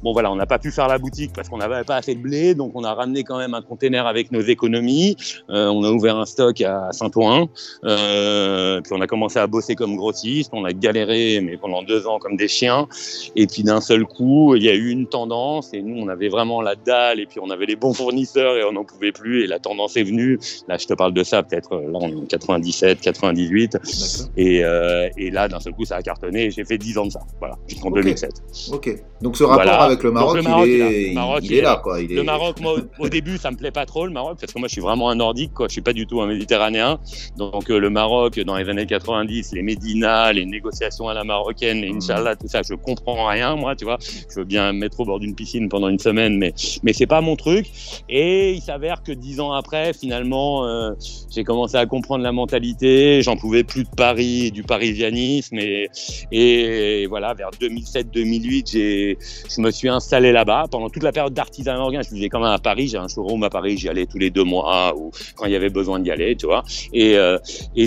bon 0.03 0.13
voilà, 0.13 0.31
on 0.31 0.35
n'a 0.35 0.45
pas 0.45 0.59
pu 0.59 0.71
faire 0.71 0.87
la 0.87 0.97
boutique 0.97 1.31
parce 1.33 1.49
qu'on 1.49 1.57
n'avait 1.57 1.83
pas 1.83 1.97
assez 1.97 2.15
de 2.15 2.19
blé, 2.19 2.44
donc 2.53 2.73
on 2.75 2.83
a 2.83 2.93
ramené 2.93 3.23
quand 3.23 3.37
même 3.37 3.53
un 3.53 3.61
container 3.61 4.05
avec 4.05 4.31
nos 4.31 4.41
économies. 4.41 5.15
Euh, 5.49 5.67
on 5.67 5.83
a 5.83 5.89
ouvert 5.89 6.17
un 6.17 6.25
stock 6.25 6.61
à 6.61 6.89
Saint-Ouen, 6.91 7.47
euh, 7.85 8.81
puis 8.81 8.93
on 8.93 9.01
a 9.01 9.07
commencé 9.07 9.39
à 9.39 9.47
bosser 9.47 9.75
comme 9.75 9.95
grossiste. 9.95 10.51
On 10.53 10.65
a 10.65 10.73
galéré, 10.73 11.41
mais 11.41 11.57
pendant 11.57 11.81
deux 11.83 12.07
ans 12.07 12.19
comme 12.19 12.35
des 12.37 12.47
chiens. 12.47 12.87
Et 13.35 13.47
puis 13.47 13.63
d'un 13.63 13.81
seul 13.81 14.05
coup, 14.05 14.55
il 14.55 14.63
y 14.63 14.69
a 14.69 14.73
eu 14.75 14.89
une 14.89 15.07
tendance, 15.07 15.73
et 15.73 15.81
nous, 15.81 15.97
on 16.01 16.07
avait 16.07 16.29
vraiment 16.29 16.61
la 16.61 16.75
dalle, 16.75 17.19
et 17.19 17.25
puis 17.25 17.39
on 17.41 17.49
avait 17.49 17.65
les 17.65 17.75
bons 17.75 17.93
fournisseurs, 17.93 18.57
et 18.57 18.63
on 18.63 18.73
n'en 18.73 18.83
pouvait 18.83 19.11
plus. 19.11 19.43
Et 19.43 19.47
la 19.47 19.59
tendance 19.59 19.97
est 19.97 20.03
venue. 20.03 20.39
Là, 20.67 20.77
je 20.77 20.85
te 20.85 20.93
parle 20.93 21.13
de 21.13 21.23
ça, 21.23 21.43
peut-être 21.43 21.73
euh, 21.73 21.91
là, 21.91 21.99
on 22.01 22.09
est 22.09 22.15
en 22.15 22.25
97, 22.25 22.99
98. 23.01 23.71
D'accord. 23.73 23.87
Et, 24.37 24.63
euh, 24.63 25.09
et 25.17 25.31
là, 25.31 25.47
d'un 25.47 25.59
seul 25.59 25.73
coup, 25.73 25.85
ça 25.85 25.95
a 25.97 26.01
cartonné. 26.01 26.51
J'ai 26.51 26.65
fait 26.65 26.77
10 26.77 26.97
ans 26.97 27.05
de 27.05 27.11
ça, 27.11 27.19
voilà, 27.39 27.55
jusqu'en 27.67 27.89
Ok. 27.89 27.95
2007. 27.95 28.31
Ok. 28.73 28.89
Donc 29.21 29.37
ce 29.37 29.43
rapport 29.43 29.63
Voilà. 29.63 29.81
avec 29.83 30.03
le 30.03 30.09
Donc, 30.09 30.19
Maroc, 30.19 30.35
le 30.37 30.41
Maroc, 30.43 30.65
il 30.67 30.71
il 30.73 30.79
est 30.79 30.81
là. 30.81 30.91
est, 30.91 31.45
il 31.45 31.53
est 31.53 31.81
quoi. 31.81 32.01
Il 32.01 32.11
est... 32.11 32.15
Le 32.15 32.23
Maroc, 32.23 32.34
moi, 32.61 32.75
au 32.99 33.09
début, 33.09 33.37
ça 33.37 33.51
me 33.51 33.57
plaît 33.57 33.71
pas 33.71 33.85
trop, 33.85 34.05
le 34.05 34.11
Maroc, 34.11 34.37
parce 34.39 34.53
que 34.53 34.59
moi, 34.59 34.67
je 34.67 34.73
suis 34.73 34.81
vraiment 34.81 35.09
un 35.09 35.15
nordique, 35.15 35.53
quoi. 35.53 35.67
Je 35.67 35.73
suis 35.73 35.81
pas 35.81 35.93
du 35.93 36.05
tout 36.07 36.21
un 36.21 36.27
méditerranéen. 36.27 36.99
Donc, 37.37 37.69
euh, 37.69 37.77
le 37.79 37.89
Maroc, 37.89 38.39
dans 38.39 38.55
les 38.57 38.69
années 38.69 38.85
90, 38.85 39.51
les 39.53 39.61
médinas, 39.61 40.33
les 40.33 40.45
négociations 40.45 41.07
à 41.09 41.13
la 41.13 41.23
marocaine, 41.23 41.81
les 41.81 41.89
Mhm. 41.91 41.97
Inch'Allah, 41.97 42.35
tout 42.35 42.47
ça, 42.47 42.61
je 42.67 42.73
comprends 42.73 43.27
rien, 43.27 43.55
moi, 43.55 43.75
tu 43.75 43.85
vois. 43.85 43.97
Je 44.01 44.39
veux 44.39 44.45
bien 44.45 44.71
me 44.73 44.79
mettre 44.79 44.99
au 44.99 45.05
bord 45.05 45.19
d'une 45.19 45.35
piscine 45.35 45.69
pendant 45.69 45.87
une 45.89 45.99
semaine, 45.99 46.37
mais, 46.37 46.53
mais 46.83 46.93
c'est 46.93 47.07
pas 47.07 47.21
mon 47.21 47.35
truc. 47.35 47.67
Et 48.09 48.53
il 48.53 48.61
s'avère 48.61 49.03
que 49.03 49.11
dix 49.11 49.39
ans 49.39 49.51
après, 49.53 49.93
finalement, 49.93 50.65
euh, 50.67 50.91
j'ai 51.33 51.43
commencé 51.43 51.75
à 51.77 51.85
comprendre 51.85 52.23
la 52.23 52.31
mentalité. 52.31 53.21
J'en 53.21 53.37
pouvais 53.37 53.63
plus 53.63 53.83
de 53.83 53.89
Paris, 53.95 54.51
du 54.51 54.63
parisianisme. 54.63 55.57
Et, 55.59 55.89
et 56.31 57.07
voilà, 57.07 57.33
vers 57.33 57.51
2007-2008, 57.59 58.71
j'ai, 58.71 59.17
je 59.49 59.61
me 59.61 59.71
suis 59.71 59.89
installé 59.89 60.31
là-bas 60.31 60.65
pendant 60.69 60.89
toute 60.89 61.03
la 61.03 61.11
période 61.11 61.33
d'artisanat 61.33 61.79
organ. 61.79 62.01
Je 62.03 62.09
quand 62.29 62.39
même 62.39 62.49
à 62.49 62.59
Paris. 62.59 62.87
J'ai 62.87 62.97
un 62.97 63.07
showroom 63.07 63.43
à 63.43 63.49
Paris. 63.49 63.77
J'y 63.77 63.89
allais 63.89 64.05
tous 64.05 64.17
les 64.17 64.29
deux 64.29 64.43
mois 64.43 64.95
ou 64.97 65.11
quand 65.35 65.45
il 65.45 65.51
y 65.51 65.55
avait 65.55 65.69
besoin 65.69 65.99
d'y 65.99 66.11
aller, 66.11 66.35
tu 66.35 66.45
vois. 66.45 66.63
Et, 66.93 67.17
euh, 67.17 67.37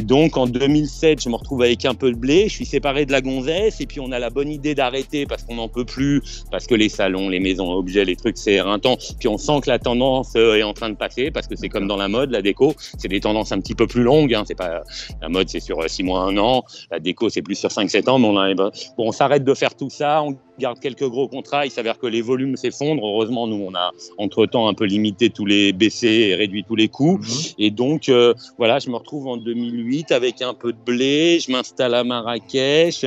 donc, 0.02 0.36
en 0.36 0.46
2007, 0.46 1.22
je 1.22 1.28
me 1.28 1.36
retrouve 1.36 1.62
avec 1.62 1.84
un 1.84 1.94
peu 1.94 2.10
de 2.12 2.16
blé. 2.16 2.48
Je 2.48 2.54
suis 2.54 2.66
séparé 2.66 3.06
de 3.06 3.12
la 3.12 3.20
gonzesse. 3.20 3.80
Et 3.80 3.86
puis, 3.86 4.00
on 4.00 4.12
a 4.12 4.18
la 4.18 4.30
bonne 4.30 4.50
idée 4.50 4.74
d'arrêter 4.74 5.26
parce 5.26 5.42
qu'on 5.42 5.56
n'en 5.56 5.68
peut 5.68 5.84
plus, 5.84 6.22
parce 6.50 6.66
que 6.66 6.74
les 6.74 6.88
salons, 6.88 7.28
les 7.28 7.40
maisons 7.40 7.70
objets, 7.72 8.04
les 8.04 8.16
trucs, 8.16 8.38
c'est 8.38 8.54
éreintant. 8.54 8.96
Puis, 9.18 9.28
on 9.28 9.38
sent 9.38 9.60
que 9.62 9.70
la 9.70 9.78
tendance 9.78 10.32
euh, 10.36 10.56
est 10.56 10.62
en 10.62 10.72
train 10.72 10.90
de 10.90 10.96
passer 10.96 11.30
parce 11.30 11.46
que 11.46 11.56
c'est 11.56 11.68
comme 11.68 11.86
dans 11.86 11.96
la 11.96 12.08
mode, 12.08 12.30
la 12.30 12.42
déco. 12.42 12.74
C'est 12.98 13.08
des 13.08 13.20
tendances 13.20 13.52
un 13.52 13.60
petit 13.60 13.74
peu 13.74 13.86
plus 13.86 14.02
longues. 14.02 14.34
Hein. 14.34 14.44
C'est 14.46 14.54
pas, 14.56 14.82
la 15.20 15.28
mode, 15.28 15.48
c'est 15.48 15.60
sur 15.60 15.88
6 15.88 16.02
mois, 16.02 16.22
1 16.22 16.36
an. 16.38 16.64
La 16.90 17.00
déco, 17.00 17.28
c'est 17.28 17.42
plus 17.42 17.56
sur 17.56 17.70
5-7 17.70 18.08
ans. 18.08 18.18
Mais 18.18 18.28
on, 18.28 18.54
bon, 18.54 18.70
on 18.98 19.12
s'arrête 19.12 19.44
de 19.44 19.54
faire 19.54 19.74
tout 19.74 19.90
ça. 19.90 20.22
On 20.22 20.36
garde 20.58 20.78
quelques 20.80 21.08
gros 21.08 21.28
contrats. 21.28 21.66
Il 21.66 21.70
s'avère 21.70 21.98
que 21.98 22.06
les 22.06 22.22
volumes 22.22 22.56
s'effondrent. 22.56 23.06
Heureusement, 23.06 23.46
nous, 23.46 23.64
on 23.66 23.74
a 23.74 23.92
entre-temps 24.28 24.68
un 24.68 24.74
peu 24.74 24.84
limité 24.84 25.30
tous 25.30 25.46
les 25.46 25.72
BC 25.72 26.06
et 26.06 26.34
réduit 26.34 26.64
tous 26.64 26.76
les 26.76 26.88
coûts. 26.88 27.18
Mhm. 27.18 27.24
Et 27.58 27.70
donc, 27.70 28.08
euh, 28.08 28.34
voilà, 28.58 28.78
je 28.78 28.88
me 28.90 28.96
retrouve 28.96 29.26
en 29.26 29.36
2008 29.38 30.12
avec 30.12 30.42
un 30.42 30.54
peu 30.54 30.72
de 30.72 30.78
blé. 30.84 31.38
Je 31.40 31.50
m'installe 31.50 31.94
à 31.94 32.04
Marrakech. 32.04 33.04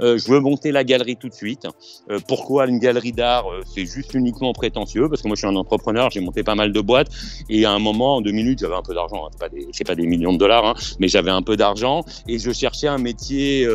Euh, 0.00 0.18
je 0.18 0.30
veux 0.30 0.40
monter 0.40 0.72
la 0.72 0.84
galerie 0.84 1.16
tout 1.16 1.28
de 1.28 1.34
suite. 1.34 1.66
Euh, 2.10 2.18
pourquoi 2.26 2.66
une 2.66 2.78
galerie 2.78 3.12
d'art 3.12 3.44
C'est 3.74 3.84
juste 3.86 4.14
uniquement 4.14 4.52
prétentieux? 4.52 5.08
Parce 5.08 5.20
que 5.22 5.28
moi, 5.28 5.34
je 5.36 5.40
suis 5.40 5.48
un 5.48 5.56
entrepreneur. 5.56 6.10
J'ai 6.10 6.20
monté 6.20 6.42
pas 6.42 6.54
mal 6.54 6.72
de 6.72 6.80
boîtes. 6.80 7.10
Et 7.50 7.64
à 7.64 7.70
un 7.72 7.78
moment, 7.78 8.16
en 8.16 8.20
2008, 8.22 8.60
j'avais 8.60 8.74
un 8.74 8.82
peu 8.82 8.94
d'argent. 8.94 9.26
hein. 9.26 9.28
C'est 9.32 9.40
pas 9.40 9.48
des, 9.48 9.66
c'est 9.72 9.86
pas 9.86 9.94
des 9.94 10.06
millions 10.06 10.32
de 10.32 10.38
dollars, 10.38 10.64
hein, 10.66 10.74
mais 10.98 11.08
j'avais 11.08 11.30
un 11.30 11.42
peu 11.42 11.56
d'argent 11.56 12.04
et 12.28 12.38
je 12.38 12.50
cherchais 12.52 12.88
un 12.88 12.98
métier, 12.98 13.66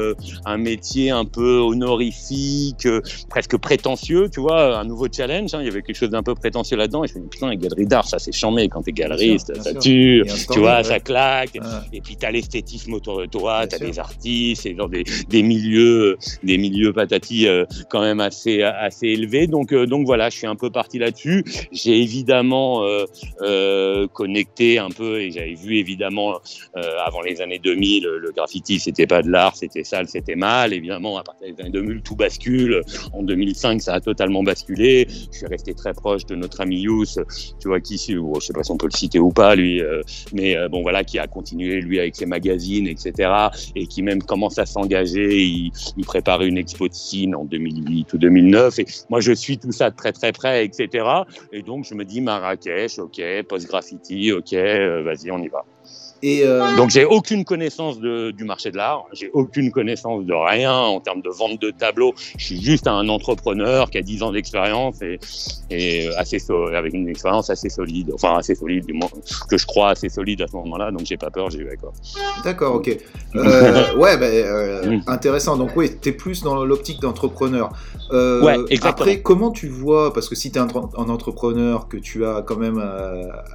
un 0.46 0.58
métier 0.58 1.12
un 1.12 1.26
peu 1.26 1.60
honorifique, 1.60 2.88
presque 3.30 3.58
prétentieux, 3.58 4.30
tu 4.30 4.40
vois, 4.40 4.78
un 4.80 4.84
nouveau 4.86 5.08
challenge. 5.12 5.54
hein. 5.54 5.60
Il 5.62 5.66
y 5.66 5.70
avait 5.70 5.82
quelque 5.82 5.96
chose 5.96 6.10
d'un 6.10 6.24
peu 6.24 6.34
prétentieux 6.36 6.78
là-dedans. 6.88 7.04
Et 7.04 7.08
je 7.08 7.16
me 7.16 7.24
dis, 7.24 7.30
putain, 7.30 7.52
une 7.52 7.60
galerie 7.60 7.86
d'art, 7.86 8.08
ça 8.08 8.20
c'est 8.20 8.32
chambé 8.32 8.68
quand 8.70 8.82
t'es 8.82 8.92
galeriste, 8.92 9.54
bien 9.54 9.62
ça 9.62 9.72
sûr. 9.72 9.82
tue, 9.82 10.24
tu 10.52 10.60
vois, 10.60 10.78
ouais. 10.78 10.84
ça 10.84 11.00
claque. 11.00 11.58
Et 11.94 12.02
puis 12.02 12.16
t'as 12.16 12.32
l'esthétisme 12.32 12.94
autour 12.94 13.20
de 13.20 13.26
toi, 13.26 13.68
t'as 13.68 13.80
des 13.80 14.00
artistes, 14.00 14.66
et 14.66 14.74
dans 14.74 14.88
des, 14.88 15.04
des 15.30 15.44
milieux, 15.44 16.18
des 16.44 16.58
milieux 16.58 16.94
patati 16.94 17.48
euh, 17.48 17.66
quand 17.90 18.02
même 18.02 18.20
assez 18.20 18.64
assez 18.64 19.08
élevés. 19.08 19.48
Donc 19.48 19.74
euh, 19.74 19.86
donc 19.86 20.06
voilà, 20.06 20.30
je 20.30 20.38
suis 20.38 20.48
un 20.48 20.56
peu 20.56 20.70
parti 20.70 21.00
là-dessus. 21.00 21.44
J'ai 21.72 22.02
évidemment 22.02 22.84
euh, 23.42 24.08
connecté 24.14 24.80
un 24.80 24.90
peu 24.90 25.22
et 25.22 25.32
j'avais 25.32 25.56
vu 25.56 25.78
évidemment 25.78 26.40
avant 27.06 27.22
les 27.22 27.42
années 27.42 27.60
2000 27.60 28.04
le 28.04 28.32
graffiti 28.32 28.80
c'était 28.80 29.08
pas 29.08 29.22
de 29.22 29.30
l'art, 29.30 29.56
c'était 29.56 29.84
sale, 29.84 30.08
c'était 30.08 30.36
mal. 30.36 30.74
Évidemment 30.74 31.18
à 31.18 31.24
partir 31.24 31.54
des 31.54 31.62
années 31.62 31.72
2000 31.72 32.02
tout 32.02 32.16
bascule. 32.16 32.82
En 33.14 33.24
2005 33.24 33.82
ça 33.82 33.96
a 33.96 34.00
totalement 34.02 34.44
basculé. 34.44 35.08
Je 35.32 35.38
suis 35.38 35.48
resté 35.48 35.74
très 35.74 35.94
proche 35.94 36.26
de 36.26 36.36
notre 36.36 36.62
ami 36.62 36.67
Youss, 36.72 37.20
tu 37.60 37.68
vois 37.68 37.80
qui 37.80 37.98
ou 38.18 38.40
je 38.40 38.48
sais 38.48 38.54
pas 38.54 38.64
si 38.64 38.72
on 38.72 38.78
peut 38.78 38.88
le 38.92 38.98
citer 38.98 39.20
ou 39.20 39.32
pas 39.32 39.56
lui, 39.56 39.82
euh, 39.82 40.02
mais 40.34 40.56
euh, 40.56 40.70
bon 40.70 40.82
voilà 40.82 41.04
qui 41.04 41.20
a 41.20 41.28
continué 41.28 41.82
lui 41.82 42.00
avec 42.00 42.16
ses 42.16 42.26
magazines 42.26 42.88
etc 42.88 43.50
et 43.76 43.88
qui 43.88 44.02
même 44.04 44.22
commence 44.22 44.58
à 44.60 44.66
s'engager. 44.66 45.44
Il, 45.44 45.72
prépare 46.06 46.42
une 46.44 46.58
expo 46.58 46.88
de 46.88 46.94
Cine 46.94 47.36
en 47.36 47.44
2008 47.44 48.14
ou 48.14 48.18
2009 48.18 48.80
et 48.80 48.86
moi 49.10 49.20
je 49.20 49.34
suis 49.34 49.58
tout 49.58 49.74
ça 49.74 49.90
de 49.90 49.96
très 49.96 50.14
très 50.14 50.32
près 50.32 50.64
etc. 50.64 51.06
Et 51.52 51.62
donc 51.62 51.86
je 51.86 51.94
me 51.96 52.06
dis 52.06 52.22
Marrakech, 52.22 53.00
ok, 53.00 53.22
post 53.50 53.68
graffiti, 53.68 54.32
ok, 54.32 54.54
euh, 54.54 55.04
vas-y 55.04 55.32
on 55.32 55.40
y 55.40 55.50
va. 55.50 55.66
Et 56.24 56.42
euh, 56.44 56.76
Donc 56.78 56.90
j'ai 56.90 57.06
aucune 57.06 57.46
connaissance 57.46 58.00
de, 58.00 58.32
du 58.32 58.44
marché 58.44 58.72
de 58.72 58.78
l'art, 58.78 59.06
j'ai 59.14 59.30
aucune 59.34 59.70
connaissance 59.70 60.26
de 60.26 60.34
rien 60.34 60.74
en 60.74 61.00
termes 61.00 61.22
de 61.22 61.30
vente 61.30 61.62
de 61.62 61.70
tableaux. 61.70 62.16
Je 62.40 62.44
suis 62.44 62.60
juste 62.60 62.88
un 62.88 63.08
entrepreneur 63.08 63.88
qui 63.92 64.00
a 64.00 64.02
10 64.02 64.24
ans 64.24 64.32
d'expérience 64.32 65.00
et, 65.04 65.20
et 65.70 66.08
assez 66.18 66.40
so- 66.40 66.70
avec 66.70 66.96
une 66.96 67.08
expérience 67.08 67.52
assez 67.52 67.70
solide, 67.70 68.12
enfin 68.16 68.36
assez 68.36 68.56
solide 68.56 68.88
du 68.88 68.94
moins 68.94 69.10
que 69.48 69.60
je 69.60 69.68
crois 69.68 69.90
assez 69.92 70.10
solide 70.10 70.42
à 70.42 70.48
ce 70.48 70.56
moment-là. 70.56 70.90
Donc 70.90 71.02
j'ai 71.06 71.18
pas 71.18 71.30
peur, 71.30 71.52
j'y 71.52 71.62
vais 71.64 71.78
quoi. 71.78 71.94
D'accord, 72.44 72.74
ok. 72.78 72.98
Euh, 73.36 73.96
ouais, 73.98 74.18
bah, 74.18 74.26
euh, 74.26 74.90
Mm. 74.98 75.02
intéressant. 75.08 75.58
Donc 75.58 75.76
oui, 75.76 75.92
t'es 76.02 76.14
plus 76.14 76.42
dans 76.42 76.64
l'optique 76.66 77.00
d'entrepreneur. 77.02 77.70
Euh, 78.12 78.42
Ouais, 78.42 78.56
exactement. 78.70 78.90
Après, 78.90 79.22
comment 79.22 79.52
tu 79.52 79.68
vois, 79.68 80.12
parce 80.14 80.28
que 80.30 80.34
si 80.34 80.50
t'es 80.52 80.60
un, 80.60 80.68
un 80.98 81.10
entrepreneur, 81.10 81.88
que 81.88 81.98
tu 81.98 82.26
as 82.26 82.42
quand 82.42 82.56
même 82.58 82.82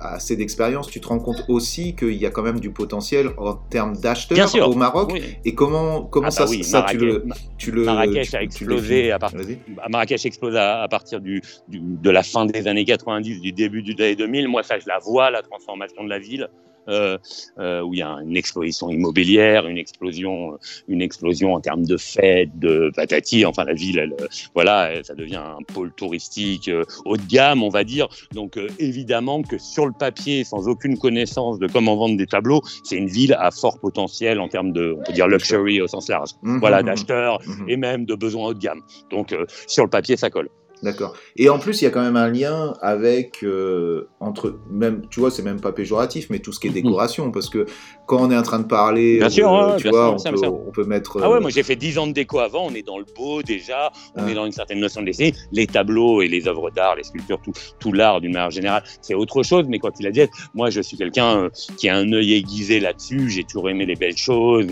assez 0.01 0.37
d'expérience, 0.37 0.89
tu 0.89 1.01
te 1.01 1.09
rends 1.09 1.19
compte 1.19 1.43
aussi 1.49 1.97
qu'il 1.97 2.13
y 2.23 2.27
a 2.27 2.31
quand 2.31 2.43
même 2.43 2.61
du 2.61 2.71
potentiel 2.71 3.31
en 3.39 3.55
termes 3.55 3.97
d'acheteurs 3.97 4.37
au 4.69 4.75
Maroc. 4.75 5.11
Oui. 5.13 5.23
Et 5.45 5.55
comment, 5.55 6.03
comment 6.05 6.29
Ah 6.29 6.31
ça, 6.31 6.45
bah 6.45 6.51
oui, 6.51 6.65
ça 6.65 6.87
tu 6.89 6.97
le, 6.99 7.19
Marrakech- 7.25 7.37
tu 7.59 7.71
le, 7.71 7.85
Marrakech 7.85 8.31
tu- 8.31 8.37
a 8.37 8.43
explosé 8.43 8.89
définis 8.95 9.11
à 9.13 9.19
partir- 9.19 9.39
Vas-y. 9.41 9.59
à 9.83 9.89
Marrakech 9.89 10.25
explose 10.27 10.57
à, 10.57 10.83
à 10.83 10.89
partir 10.89 11.21
du, 11.21 11.41
du- 11.69 11.81
de 11.81 12.11
la 12.11 12.23
fin 12.23 12.47
des 12.47 12.67
années 12.69 12.85
90, 12.85 13.41
du 13.41 13.53
début 13.53 13.83
du 13.83 13.95
années 13.95 14.17
2000. 14.17 14.49
Moi, 14.49 14.63
ça, 14.63 14.79
je 14.79 14.87
la 14.87 14.99
vois, 14.99 15.31
la 15.31 15.43
transformation 15.43 16.05
de 16.05 16.09
la 16.09 16.19
ville, 16.19 16.49
euh, 16.89 17.19
euh, 17.59 17.81
où 17.83 17.95
il 17.95 18.01
y 18.01 18.03
a 18.03 18.17
une 18.25 18.37
explosion 18.37 18.91
immobilière, 18.91 19.67
une 19.67 19.79
explosion, 19.79 20.59
une 20.89 21.03
explosion 21.03 21.55
en 21.55 21.61
termes 21.61 21.85
de 21.85 21.97
fêtes, 21.97 22.59
de 22.59 22.91
patati. 22.95 23.45
Enfin, 23.45 23.65
la 23.65 23.75
ville, 23.75 23.99
elle, 23.99 24.15
euh, 24.21 24.27
voilà, 24.55 25.03
ça 25.05 25.15
devient 25.15 25.37
un 25.37 25.63
pôle 25.73 25.93
touristique 25.93 26.71
haut 27.05 27.17
de 27.17 27.27
gamme, 27.29 27.63
on 27.63 27.69
va 27.69 27.85
dire. 27.85 28.09
Donc, 28.33 28.59
évidemment 28.79 29.43
que 29.43 29.59
sur 29.59 29.87
le 29.87 29.93
papier, 29.93 30.45
sans 30.45 30.69
aucune 30.69 30.99
connaissance 30.99 31.59
de 31.59 31.67
comment 31.67 31.97
vendre 31.97 32.17
des 32.17 32.27
tableaux, 32.27 32.63
c'est 32.85 32.97
une 32.97 33.09
ville 33.09 33.35
à 33.39 33.51
fort 33.51 33.79
potentiel 33.79 34.41
en 34.41 34.49
termes 34.49 34.73
de, 34.73 34.97
on 34.99 35.03
peut 35.05 35.13
dire, 35.13 35.29
luxury 35.29 35.81
au 35.81 35.87
sens 35.87 36.09
large. 36.09 36.31
Mhm, 36.43 36.61
Voilà, 36.61 36.81
mhm, 36.81 36.87
d'acheteurs 36.87 37.41
mhm. 37.47 37.69
et 37.69 37.77
même 37.77 38.05
de 38.05 38.15
besoins 38.15 38.49
haut 38.49 38.55
de 38.55 38.59
gamme. 38.59 38.81
Donc, 39.11 39.35
sur 39.67 39.85
le 39.85 39.91
papier, 39.91 40.17
ça 40.17 40.31
colle. 40.31 40.49
D'accord. 40.83 41.15
Et 41.37 41.49
en 41.49 41.59
plus, 41.61 41.81
il 41.81 41.85
y 41.85 41.87
a 41.87 41.91
quand 41.91 42.03
même 42.03 42.17
un 42.17 42.29
lien 42.29 42.73
avec 42.81 43.45
euh, 43.45 44.09
entre 44.19 44.59
même, 44.69 45.03
tu 45.11 45.21
vois, 45.21 45.31
c'est 45.31 45.43
même 45.43 45.61
pas 45.61 45.71
péjoratif, 45.71 46.27
mais 46.29 46.41
tout 46.41 46.53
ce 46.53 46.59
qui 46.59 46.67
est 46.67 46.71
décoration, 46.71 47.31
parce 47.31 47.49
que 47.49 47.67
quand 48.07 48.19
on 48.21 48.31
est 48.33 48.37
en 48.37 48.43
train 48.43 48.59
de 48.59 48.67
parler. 48.67 49.19
Bien 49.19 49.31
sûr, 49.31 49.53
euh, 49.55 49.71
ouais, 49.71 49.77
tu 49.77 49.83
bien 49.85 49.93
vois, 49.93 50.19
sûr, 50.19 50.29
on, 50.29 50.33
peut, 50.33 50.37
ça. 50.39 50.51
on 50.51 50.71
peut 50.73 50.85
mettre. 50.85 51.21
Ah 51.23 51.31
ouais, 51.31 51.37
euh, 51.37 51.41
moi 51.41 51.51
j'ai 51.51 51.63
fait 51.63 51.77
10 51.77 51.99
ans 51.99 52.07
de 52.09 52.13
déco 52.13 52.41
avant, 52.41 52.67
on 52.67 52.75
est 52.75 52.83
dans 52.85 52.99
le 52.99 53.05
beau 53.17 53.43
déjà, 53.43 53.93
on 54.17 54.25
Ouais. 54.25 54.33
est 54.33 54.35
dans 54.35 54.45
une 54.45 54.53
certaine 54.53 54.81
notion 54.81 55.03
de 55.03 55.07
dessin. 55.07 55.31
Les 55.53 55.69
tableaux 55.69 56.21
et 56.21 56.27
les 56.29 56.49
œuvres 56.49 56.71
d'art, 56.71 56.97
les 56.97 57.05
sculptures, 57.05 57.41
tout, 57.45 57.53
tout 57.79 57.93
l'art 57.93 58.21
d'une 58.21 58.33
manière 58.33 58.51
générale, 58.51 58.83
c'est 59.03 59.15
autre 59.15 59.45
chose, 59.45 59.67
mais 59.69 59.79
quoi 59.79 59.93
qu'il 59.93 60.07
advienne, 60.09 60.29
moi 60.53 60.71
je 60.71 60.81
suis 60.81 60.97
quelqu'un 60.97 61.45
euh, 61.45 61.49
qui 61.77 61.89
a 61.89 61.97
un 61.97 62.13
œil 62.13 62.35
aiguisé 62.35 62.81
là-dessus, 62.81 63.31
j'ai 63.31 63.45
toujours 63.45 63.71
aimé 63.71 63.87
les 63.87 63.95
belles 63.95 64.17
choses, 64.17 64.67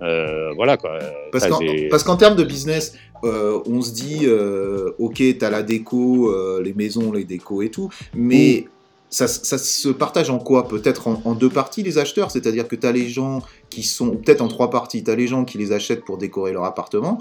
voilà 0.00 0.76
quoi. 0.76 0.98
Qu'en, 1.32 1.58
parce 1.90 2.04
qu'en 2.04 2.16
termes 2.16 2.36
de 2.36 2.44
business, 2.44 2.96
euh, 3.24 3.60
on 3.66 3.82
se 3.82 3.92
dit, 3.92 4.20
euh, 4.24 4.92
ok, 4.98 5.22
t'as 5.38 5.50
la 5.50 5.62
déco, 5.62 6.30
euh, 6.30 6.62
les 6.62 6.74
maisons, 6.74 7.12
les 7.12 7.24
décos 7.24 7.62
et 7.62 7.70
tout, 7.70 7.88
mais 8.14 8.66
ça, 9.10 9.28
ça 9.28 9.58
se 9.58 9.88
partage 9.88 10.30
en 10.30 10.38
quoi? 10.38 10.68
Peut-être 10.68 11.08
en, 11.08 11.22
en 11.24 11.34
deux 11.34 11.48
parties, 11.48 11.82
les 11.82 11.98
acheteurs, 11.98 12.30
c'est-à-dire 12.30 12.66
que 12.66 12.76
t'as 12.76 12.92
les 12.92 13.08
gens 13.08 13.42
qui 13.70 13.82
sont, 13.82 14.08
ou 14.08 14.16
peut-être 14.16 14.40
en 14.40 14.48
trois 14.48 14.70
parties, 14.70 15.04
t'as 15.04 15.14
les 15.14 15.26
gens 15.26 15.44
qui 15.44 15.56
les 15.58 15.72
achètent 15.72 16.04
pour 16.04 16.18
décorer 16.18 16.52
leur 16.52 16.64
appartement, 16.64 17.18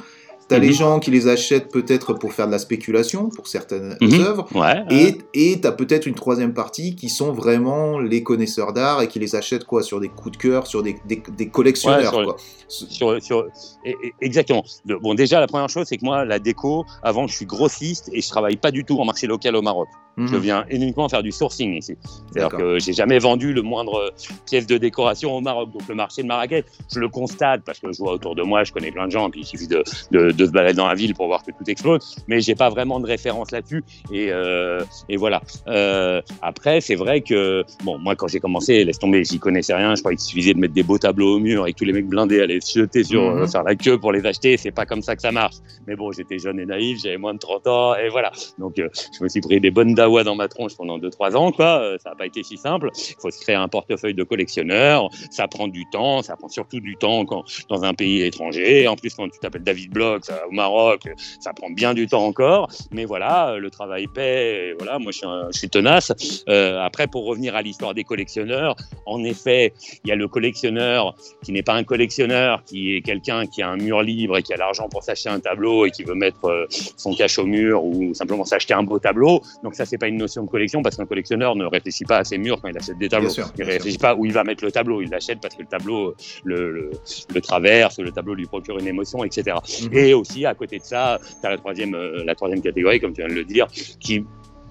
t'as 0.53 0.59
Mhm. 0.59 0.65
les 0.65 0.73
gens 0.73 0.99
qui 0.99 1.09
les 1.11 1.27
achètent 1.27 1.71
peut-être 1.71 2.13
pour 2.13 2.31
faire 2.33 2.45
de 2.47 2.51
la 2.51 2.59
spéculation, 2.59 3.29
pour 3.29 3.47
certaines 3.47 3.97
Mhm. 4.01 4.21
œuvres, 4.21 4.47
Ouais, 4.55 4.83
et 4.91 5.17
et 5.33 5.59
t'as 5.61 5.71
peut-être 5.71 6.05
une 6.05 6.13
troisième 6.13 6.53
partie 6.53 6.95
qui 6.95 7.09
sont 7.09 7.31
vraiment 7.33 7.99
les 7.99 8.21
connaisseurs 8.23 8.71
d'art 8.73 9.01
et 9.01 9.07
qui 9.07 9.19
les 9.19 9.35
achètent 9.35 9.63
quoi 9.65 9.81
sur 9.83 9.99
des 9.99 10.09
coups 10.09 10.37
de 10.37 10.41
cœur, 10.41 10.67
sur 10.67 10.83
des, 10.83 10.95
des, 11.05 11.21
des 11.35 11.49
collectionneurs 11.49 12.13
Ouais, 12.15 12.23
sur- 12.23 12.23
quoi. 12.25 12.35
sur, 12.67 13.21
sur, 13.23 13.47
et- 13.83 13.95
et- 14.03 14.13
exactement. 14.21 14.63
Bon, 15.01 15.13
déjà, 15.15 15.39
la 15.39 15.47
première 15.47 15.69
chose, 15.69 15.87
c'est 15.87 15.97
que 15.97 16.05
moi, 16.05 16.25
la 16.25 16.39
déco, 16.39 16.85
avant, 17.01 17.25
je 17.27 17.33
suis 17.35 17.45
grossiste 17.45 18.09
et 18.13 18.21
je 18.21 18.29
travaille 18.29 18.57
pas 18.57 18.71
du 18.71 18.83
tout 18.85 18.99
en 18.99 19.05
marché 19.05 19.25
local 19.27 19.55
au 19.55 19.61
Maroc. 19.61 19.87
Je 20.17 20.23
Mhm. 20.35 20.37
viens 20.41 20.65
uniquement 20.69 21.09
faire 21.09 21.23
du 21.23 21.31
sourcing 21.31 21.73
ici. 21.75 21.95
C'est-à-dire 22.31 22.55
que 22.57 22.77
j'ai 22.79 22.93
jamais 22.93 23.17
vendu 23.17 23.51
le 23.51 23.61
moindre 23.63 24.13
pièce 24.45 24.67
de 24.67 24.77
décoration 24.77 25.35
au 25.35 25.41
Maroc. 25.41 25.71
Donc 25.71 25.87
le 25.89 25.95
marché 25.95 26.21
de 26.21 26.27
Marrakech, 26.27 26.65
je 26.93 26.99
le 26.99 27.09
constate 27.09 27.63
parce 27.65 27.79
que 27.79 27.91
je 27.91 27.97
vois 27.97 28.13
autour 28.13 28.35
de 28.35 28.43
moi, 28.43 28.63
je 28.63 28.71
connais 28.71 28.91
plein 28.91 29.07
de 29.07 29.11
gens, 29.11 29.29
puis 29.31 29.41
il 29.41 29.45
suffit 29.45 29.67
de, 29.67 29.83
de, 30.11 30.31
de 30.31 30.45
se 30.45 30.51
balader 30.51 30.75
dans 30.77 30.87
la 30.87 30.93
ville 30.93 31.15
pour 31.15 31.25
voir 31.27 31.41
que 31.43 31.49
tout 31.51 31.67
explose. 31.67 32.15
Mais 32.27 32.41
j'ai 32.41 32.53
pas 32.53 32.69
vraiment 32.69 32.99
de 32.99 33.07
référence 33.07 33.49
là-dessus. 33.51 33.83
Et, 34.11 34.27
euh, 34.31 34.81
et 35.09 35.17
voilà. 35.17 35.41
Euh, 35.67 36.21
après, 36.43 36.79
c'est 36.81 36.95
vrai 36.95 37.21
que 37.21 37.63
bon, 37.83 37.97
moi 37.97 38.15
quand 38.15 38.27
j'ai 38.27 38.39
commencé, 38.39 38.83
laisse 38.85 38.99
tomber, 38.99 39.23
j'y 39.23 39.39
connaissais 39.39 39.73
rien. 39.73 39.95
Je 39.95 40.01
croyais 40.01 40.17
qu'il 40.17 40.25
suffisait 40.25 40.53
de 40.53 40.59
mettre 40.59 40.73
des 40.75 40.83
beaux 40.83 40.99
tableaux 40.99 41.37
au 41.37 41.39
mur 41.39 41.65
et 41.65 41.73
que 41.73 41.77
tous 41.79 41.85
les 41.85 41.93
mecs 41.93 42.07
blindés 42.07 42.39
allaient 42.41 42.59
se 42.61 42.77
jeter 42.79 43.03
sur 43.03 43.21
Mhm. 43.23 43.41
euh, 43.41 43.47
faire 43.47 43.63
la 43.63 43.75
queue 43.75 43.97
pour 43.99 44.11
les 44.11 44.23
acheter. 44.27 44.57
C'est 44.57 44.71
pas 44.71 44.85
comme 44.85 45.01
ça 45.01 45.15
que 45.15 45.21
ça 45.23 45.31
marche. 45.31 45.55
Mais 45.87 45.95
bon, 45.95 46.11
j'étais 46.11 46.37
jeune 46.37 46.59
et 46.59 46.65
naïf, 46.67 46.99
j'avais 47.03 47.17
moins 47.17 47.33
de 47.33 47.39
30 47.39 47.65
ans 47.67 47.95
et 47.95 48.09
voilà. 48.09 48.31
Donc 48.59 48.73
je 48.77 49.23
me 49.23 49.27
suis 49.27 49.41
pris 49.41 49.59
des 49.59 49.71
bonnes 49.71 49.95
dawas 50.03 50.23
dans 50.23 50.35
ma 50.35 50.47
tronche 50.47 50.75
pendant 50.75 50.97
2-3 50.99 51.35
ans, 51.35 51.51
quoi. 51.51 51.81
Euh, 51.81 51.97
ça 52.03 52.09
n'a 52.09 52.15
pas 52.15 52.25
été 52.25 52.43
si 52.43 52.57
simple. 52.57 52.89
Il 52.95 53.15
faut 53.19 53.31
se 53.31 53.39
créer 53.39 53.55
un 53.55 53.67
portefeuille 53.67 54.13
de 54.13 54.23
collectionneur. 54.23 55.09
Ça 55.31 55.47
prend 55.47 55.67
du 55.67 55.83
temps. 55.91 56.21
Ça 56.21 56.35
prend 56.35 56.49
surtout 56.49 56.79
du 56.79 56.95
temps 56.97 57.25
quand, 57.25 57.43
dans 57.69 57.83
un 57.83 57.93
pays 57.93 58.21
étranger. 58.21 58.87
En 58.87 58.95
plus, 58.95 59.13
quand 59.13 59.29
tu 59.29 59.39
t'appelles 59.39 59.63
David 59.63 59.91
Bloch 59.91 60.23
ça, 60.23 60.47
au 60.47 60.51
Maroc, 60.51 61.01
ça 61.39 61.53
prend 61.53 61.69
bien 61.69 61.93
du 61.93 62.07
temps 62.07 62.25
encore. 62.25 62.69
Mais 62.91 63.05
voilà, 63.05 63.51
euh, 63.51 63.57
le 63.59 63.69
travail 63.69 64.07
paie. 64.07 64.73
Voilà, 64.77 64.99
moi, 64.99 65.11
je 65.11 65.57
suis, 65.57 65.69
tenace. 65.69 66.11
Euh, 66.49 66.79
après, 66.81 67.07
pour 67.07 67.25
revenir 67.25 67.55
à 67.55 67.61
l'histoire 67.61 67.93
des 67.93 68.03
collectionneurs, 68.03 68.75
en 69.05 69.23
effet, 69.23 69.73
il 70.03 70.09
y 70.09 70.11
a 70.11 70.15
le 70.15 70.27
collectionneur 70.27 71.15
qui 71.43 71.51
n'est 71.51 71.63
pas 71.63 71.73
un 71.73 71.83
collectionneur, 71.83 72.63
qui 72.65 72.95
est 72.95 73.01
quelqu'un 73.01 73.45
qui 73.45 73.61
a 73.61 73.69
un 73.69 73.77
mur 73.77 74.01
libre 74.01 74.37
et 74.37 74.43
qui 74.43 74.53
a 74.53 74.57
l'argent 74.57 74.89
pour 74.89 75.03
s'acheter 75.03 75.29
un 75.29 75.39
tableau 75.39 75.85
et 75.85 75.91
qui 75.91 76.03
veut 76.03 76.15
mettre 76.15 76.45
euh, 76.45 76.65
son 76.97 77.13
cache 77.13 77.39
au 77.39 77.45
mur 77.45 77.83
ou 77.83 78.13
simplement 78.13 78.45
s'acheter 78.45 78.73
un 78.73 78.83
beau 78.83 78.99
tableau. 78.99 79.41
Donc 79.63 79.75
ça, 79.75 79.85
c'est 79.93 79.99
pas 79.99 80.07
une 80.07 80.17
notion 80.17 80.43
de 80.43 80.49
collection 80.49 80.81
parce 80.81 80.95
qu'un 80.97 81.05
collectionneur 81.05 81.55
ne 81.55 81.65
réfléchit 81.65 82.03
pas 82.03 82.17
à 82.17 82.23
ses 82.23 82.39
murs 82.39 82.59
quand 82.59 82.67
il 82.67 82.75
achète 82.75 82.97
des 82.97 83.09
tableaux. 83.09 83.27
Bien 83.27 83.35
sûr, 83.35 83.51
il 83.55 83.63
bien 83.63 83.73
réfléchit 83.73 83.99
pas 83.99 84.15
où 84.15 84.25
il 84.25 84.33
va 84.33 84.43
mettre 84.43 84.65
le 84.65 84.71
tableau. 84.71 85.03
Il 85.03 85.09
l'achète 85.11 85.39
parce 85.39 85.53
que 85.53 85.61
le 85.61 85.67
tableau 85.67 86.15
le, 86.43 86.71
le, 86.71 86.91
le 87.31 87.41
traverse, 87.41 87.99
le 87.99 88.11
tableau 88.11 88.33
lui 88.33 88.47
procure 88.47 88.79
une 88.79 88.87
émotion, 88.87 89.23
etc. 89.23 89.55
Mhm. 89.83 89.89
Et 89.93 90.15
aussi, 90.15 90.47
à 90.47 90.55
côté 90.55 90.79
de 90.79 90.83
ça, 90.83 91.19
tu 91.39 91.45
as 91.45 91.51
la 91.51 91.57
troisième, 91.57 91.93
euh, 91.93 92.23
la 92.25 92.33
troisième 92.33 92.61
catégorie, 92.61 92.99
comme 92.99 93.13
tu 93.13 93.21
viens 93.21 93.29
de 93.29 93.35
le 93.35 93.43
dire, 93.43 93.67
qui 93.99 94.25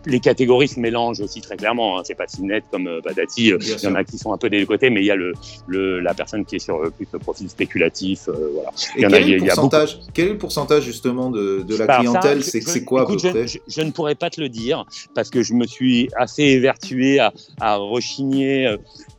les 0.06 0.20
catégories 0.20 0.68
se 0.68 0.80
mélangent 0.80 1.20
aussi 1.20 1.40
très 1.40 1.56
clairement. 1.56 1.98
Hein. 1.98 2.02
C'est 2.04 2.14
pas 2.14 2.26
si 2.26 2.42
net 2.42 2.64
comme 2.70 2.86
euh, 2.88 3.00
Badati. 3.00 3.52
Euh, 3.52 3.58
Bien 3.58 3.76
Il 3.82 3.84
y 3.84 3.88
en 3.88 3.94
a 3.94 4.04
qui 4.04 4.18
sont 4.18 4.32
un 4.32 4.38
peu 4.38 4.50
des 4.50 4.58
deux 4.60 4.66
côtés, 4.66 4.90
mais 4.90 5.00
il 5.00 5.06
y 5.06 5.10
a 5.10 5.16
le, 5.16 5.32
le, 5.66 6.00
la 6.00 6.14
personne 6.14 6.44
qui 6.44 6.56
est 6.56 6.58
sur 6.58 6.76
euh, 6.76 6.90
plus 6.90 7.06
le 7.12 7.18
profil 7.18 7.48
spéculatif. 7.48 8.28
euh, 8.28 8.50
voilà. 8.54 8.70
Et 8.96 9.00
Il 9.00 9.02
y 9.02 9.06
en 9.06 9.08
quel, 9.10 9.14
a- 9.22 9.26
est 9.26 9.30
le 9.30 9.38
pourcentage, 9.44 9.98
quel 10.14 10.26
est 10.26 10.32
le 10.32 10.38
pourcentage 10.38 10.82
justement 10.84 11.30
de, 11.30 11.62
de 11.66 11.76
la 11.76 11.86
Bah, 11.86 11.98
clientèle? 12.00 12.42
C'est 12.42 12.84
quoi 12.84 13.02
écoute, 13.02 13.24
à 13.24 13.32
peu 13.32 13.38
je, 13.38 13.44
près? 13.44 13.46
je, 13.46 13.58
je 13.68 13.82
ne 13.82 13.90
pourrais 13.90 14.14
pas 14.14 14.30
te 14.30 14.40
le 14.40 14.48
dire 14.48 14.84
parce 15.14 15.30
que 15.30 15.42
je 15.42 15.54
me 15.54 15.66
suis 15.66 16.08
assez 16.16 16.42
évertué 16.42 17.20
à, 17.20 17.32
à 17.60 17.76
rechigner 17.76 18.66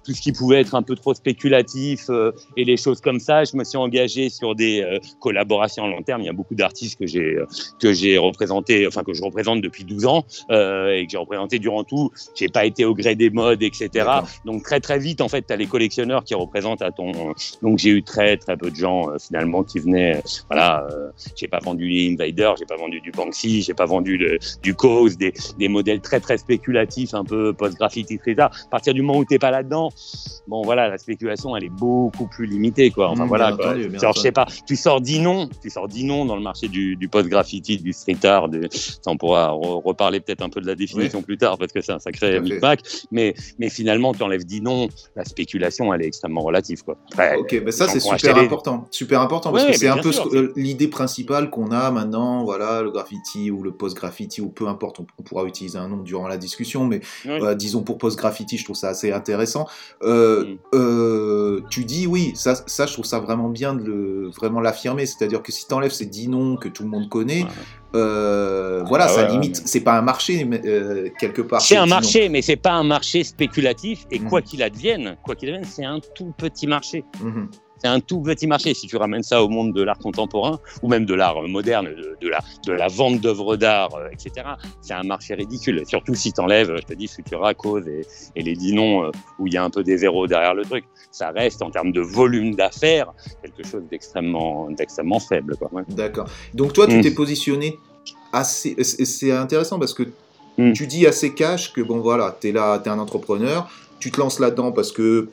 tout 0.03 0.13
ce 0.13 0.21
qui 0.21 0.31
pouvait 0.31 0.61
être 0.61 0.75
un 0.75 0.83
peu 0.83 0.95
trop 0.95 1.13
spéculatif 1.13 2.09
euh, 2.09 2.31
et 2.57 2.65
les 2.65 2.77
choses 2.77 3.01
comme 3.01 3.19
ça. 3.19 3.43
Je 3.43 3.55
me 3.55 3.63
suis 3.63 3.77
engagé 3.77 4.29
sur 4.29 4.55
des 4.55 4.81
euh, 4.81 4.99
collaborations 5.19 5.85
à 5.85 5.87
long 5.87 6.01
terme. 6.01 6.21
Il 6.21 6.25
y 6.25 6.29
a 6.29 6.33
beaucoup 6.33 6.55
d'artistes 6.55 6.99
que 6.99 7.07
j'ai 7.07 7.35
euh, 7.35 7.45
que 7.79 7.93
j'ai 7.93 8.17
représentés, 8.17 8.87
enfin 8.87 9.03
que 9.03 9.13
je 9.13 9.23
représente 9.23 9.61
depuis 9.61 9.83
12 9.83 10.05
ans 10.05 10.25
et 10.49 11.05
que 11.05 11.11
j'ai 11.11 11.17
représenté 11.17 11.59
durant 11.59 11.83
tout. 11.83 12.11
J'ai 12.35 12.49
pas 12.49 12.65
été 12.65 12.85
au 12.85 12.93
gré 12.93 13.15
des 13.15 13.29
modes, 13.29 13.63
etc. 13.63 14.09
Donc 14.45 14.63
très 14.63 14.79
très 14.79 14.99
vite, 14.99 15.21
en 15.21 15.27
fait, 15.27 15.45
tu 15.47 15.53
as 15.53 15.55
les 15.55 15.67
collectionneurs 15.67 16.23
qui 16.23 16.35
représentent 16.35 16.81
à 16.81 16.91
ton. 16.91 17.11
Donc 17.61 17.79
j'ai 17.79 17.89
eu 17.89 18.03
très 18.03 18.37
très 18.37 18.57
peu 18.57 18.69
de 18.69 18.75
gens 18.75 19.07
finalement 19.19 19.63
qui 19.63 19.79
venaient. 19.79 20.21
voilà, 20.49 20.87
j'ai 21.35 21.47
pas 21.47 21.59
vendu 21.59 21.87
les 21.87 22.13
Invader, 22.13 22.53
j'ai 22.59 22.65
pas 22.65 22.75
vendu 22.75 23.01
du 23.01 23.11
Banksy, 23.11 23.61
j'ai 23.61 23.73
pas 23.73 23.85
vendu 23.85 24.17
le, 24.17 24.39
du 24.61 24.73
Cause, 24.75 25.17
des, 25.17 25.33
des 25.57 25.67
modèles 25.67 26.01
très 26.01 26.19
très 26.19 26.37
spéculatifs, 26.37 27.13
un 27.13 27.23
peu 27.23 27.53
post-graffiti, 27.53 28.15
etc. 28.15 28.35
À 28.39 28.69
partir 28.69 28.93
du 28.93 29.01
moment 29.01 29.19
où 29.19 29.25
t'es 29.25 29.39
pas 29.39 29.51
là-dedans, 29.51 29.92
bon 30.47 30.61
voilà, 30.63 30.89
la 30.89 30.97
spéculation 30.97 31.55
elle 31.55 31.63
est 31.65 31.69
beaucoup 31.69 32.27
plus 32.27 32.45
limitée, 32.45 32.91
quoi. 32.91 33.09
Enfin 33.09 33.25
Mmh, 33.25 33.27
voilà, 33.27 33.53
quoi. 33.53 33.69
entendu, 33.69 33.89
je 33.93 34.19
sais 34.19 34.31
pas, 34.31 34.45
tu 34.67 34.75
sors 34.75 34.99
dix 35.01 35.19
noms, 35.19 35.49
tu 35.61 35.69
sors 35.69 35.87
dans 35.87 36.35
le 36.35 36.41
marché 36.41 36.67
du, 36.67 36.95
du 36.95 37.07
post-graffiti, 37.07 37.77
du 37.77 37.93
street 37.93 38.25
art, 38.25 38.49
de, 38.49 38.67
ça, 38.71 38.99
on 39.07 39.17
pourra 39.17 39.49
re- 39.51 39.81
reparler 39.83 40.19
peut-être 40.19 40.41
un 40.41 40.49
peu 40.49 40.59
de 40.61 40.67
la 40.67 40.75
définition 40.75 41.21
plus 41.21 41.37
tard 41.37 41.57
parce 41.57 41.71
que 41.71 41.81
c'est 41.81 41.91
un 41.91 41.99
sacré 41.99 42.39
micmac, 42.39 42.81
mais, 43.11 43.33
mais 43.59 43.69
finalement, 43.69 44.13
tu 44.13 44.23
enlèves 44.23 44.43
dix 44.45 44.61
noms, 44.61 44.89
la 45.15 45.23
spéculation 45.25 45.93
elle 45.93 46.01
est 46.01 46.07
extrêmement 46.07 46.41
relative, 46.41 46.83
quoi. 46.83 46.97
Après, 47.13 47.37
Ok, 47.37 47.63
ben 47.63 47.71
ça 47.71 47.87
c'est 47.87 47.99
super 47.99 48.37
important, 48.37 48.87
super 48.91 49.21
important 49.21 49.51
parce 49.51 49.65
Ouais, 49.65 49.71
que 49.71 49.77
c'est 49.77 49.87
un 49.87 49.97
peu 49.97 50.11
l'idée 50.55 50.87
principale 50.87 51.49
qu'on 51.49 51.71
a 51.71 51.91
maintenant, 51.91 52.43
voilà, 52.43 52.81
le 52.81 52.91
graffiti 52.91 53.51
ou 53.51 53.63
le 53.63 53.71
post-graffiti 53.71 54.41
ou 54.41 54.49
peu 54.49 54.67
importe, 54.67 54.99
on, 54.99 55.07
on 55.19 55.23
pourra 55.23 55.45
utiliser 55.45 55.77
un 55.77 55.87
nom 55.87 55.97
durant 55.97 56.27
la 56.27 56.37
discussion, 56.37 56.85
mais 56.85 57.01
Oui. 57.25 57.31
euh, 57.41 57.55
disons 57.55 57.83
pour 57.83 57.97
post-graffiti, 57.97 58.57
je 58.57 58.63
trouve 58.65 58.75
ça 58.75 58.89
assez 58.89 59.11
intéressant. 59.11 59.67
Euh, 60.03 60.43
Mm. 60.43 60.57
euh, 60.73 61.61
tu 61.69 61.85
dis 61.85 62.07
oui, 62.07 62.31
ça, 62.35 62.55
ça 62.67 62.85
je 62.85 62.93
trouve 62.93 63.05
ça 63.05 63.19
vraiment 63.19 63.49
bien 63.49 63.73
de 63.73 63.83
le, 63.83 64.29
vraiment 64.31 64.59
l'affirmer, 64.59 65.05
c'est-à-dire 65.05 65.41
que 65.41 65.51
si 65.51 65.65
tu 65.67 65.73
enlèves 65.73 65.91
ces 65.91 66.05
10 66.05 66.27
noms 66.29 66.55
que 66.57 66.67
tout 66.67 66.83
le 66.83 66.89
monde 66.89 67.07
connaît, 67.09 67.45
euh, 67.95 68.83
voilà, 68.87 69.05
Ah 69.05 69.09
ça 69.09 69.21
ouais, 69.23 69.31
limite, 69.31 69.57
ouais. 69.57 69.63
c'est 69.65 69.81
pas 69.81 69.97
un 69.97 70.01
marché, 70.01 70.47
quelque 71.19 71.41
part. 71.41 71.61
C'est 71.61 71.77
un 71.77 71.85
marché, 71.85 72.27
mais 72.29 72.41
c'est 72.41 72.55
pas 72.57 72.73
un 72.73 72.83
marché 72.83 73.23
spéculatif. 73.23 74.05
Et 74.11 74.19
Mhm. 74.19 74.29
quoi 74.29 74.41
qu'il 74.41 74.61
advienne, 74.63 75.15
quoi 75.23 75.35
qu'il 75.35 75.49
advienne, 75.49 75.67
c'est 75.69 75.85
un 75.85 75.99
tout 76.15 76.33
petit 76.37 76.67
marché. 76.67 77.05
Mhm. 77.21 77.49
C'est 77.83 77.89
un 77.89 77.99
tout 77.99 78.21
petit 78.21 78.47
marché. 78.47 78.73
Si 78.73 78.87
tu 78.87 78.95
ramènes 78.95 79.23
ça 79.23 79.43
au 79.43 79.49
monde 79.49 79.73
de 79.73 79.83
l'art 79.83 79.97
contemporain 79.99 80.57
ou 80.81 80.87
même 80.87 81.05
de 81.05 81.13
l'art 81.13 81.41
moderne, 81.43 81.87
de, 81.87 82.17
de 82.21 82.29
la, 82.29 82.39
de 82.65 82.71
la 82.71 82.87
vente 82.87 83.19
d'œuvres 83.19 83.57
d'art, 83.57 83.93
euh, 83.95 84.07
etc., 84.09 84.47
c'est 84.81 84.93
un 84.93 85.03
marché 85.03 85.33
ridicule. 85.33 85.79
Et 85.79 85.85
surtout 85.85 86.15
si 86.15 86.31
tu 86.31 86.39
enlèves, 86.39 86.73
je 86.77 86.81
te 86.85 86.93
dis, 86.93 87.07
Futura, 87.09 87.53
Cause 87.53 87.85
et, 87.87 88.01
et 88.37 88.41
les 88.41 88.53
dix 88.53 88.71
noms 88.73 89.03
euh, 89.03 89.11
où 89.37 89.47
il 89.47 89.53
y 89.53 89.57
a 89.57 89.63
un 89.65 89.69
peu 89.69 89.83
des 89.83 89.97
zéros 89.97 90.27
derrière 90.27 90.53
le 90.53 90.63
truc. 90.63 90.85
Ça 91.11 91.31
reste, 91.31 91.61
en 91.61 91.69
termes 91.71 91.91
de 91.91 91.99
volume 91.99 92.55
d'affaires, 92.55 93.11
quelque 93.41 93.67
chose 93.67 93.83
d'extrêmement, 93.91 94.69
faible. 95.19 95.55
Ouais. 95.73 95.83
D'accord. 95.89 96.27
Donc 96.53 96.71
toi, 96.73 96.87
tu 96.87 96.97
Mm. 96.97 97.01
t'es 97.01 97.11
positionné 97.11 97.77
assez. 98.31 98.75
C'est 98.81 99.31
intéressant 99.31 99.77
parce 99.77 99.93
que 99.93 100.03
Mm. 100.57 100.71
tu 100.73 100.85
dis 100.87 101.05
assez 101.07 101.33
cash 101.33 101.73
que 101.73 101.81
bon 101.81 101.99
voilà, 101.99 102.35
t'es 102.39 102.51
là, 102.51 102.77
t'es 102.79 102.89
un 102.91 102.99
entrepreneur, 102.99 103.67
tu 103.99 104.11
te 104.11 104.19
lances 104.19 104.39
là-dedans 104.39 104.71
parce 104.71 104.91
que 104.91 105.29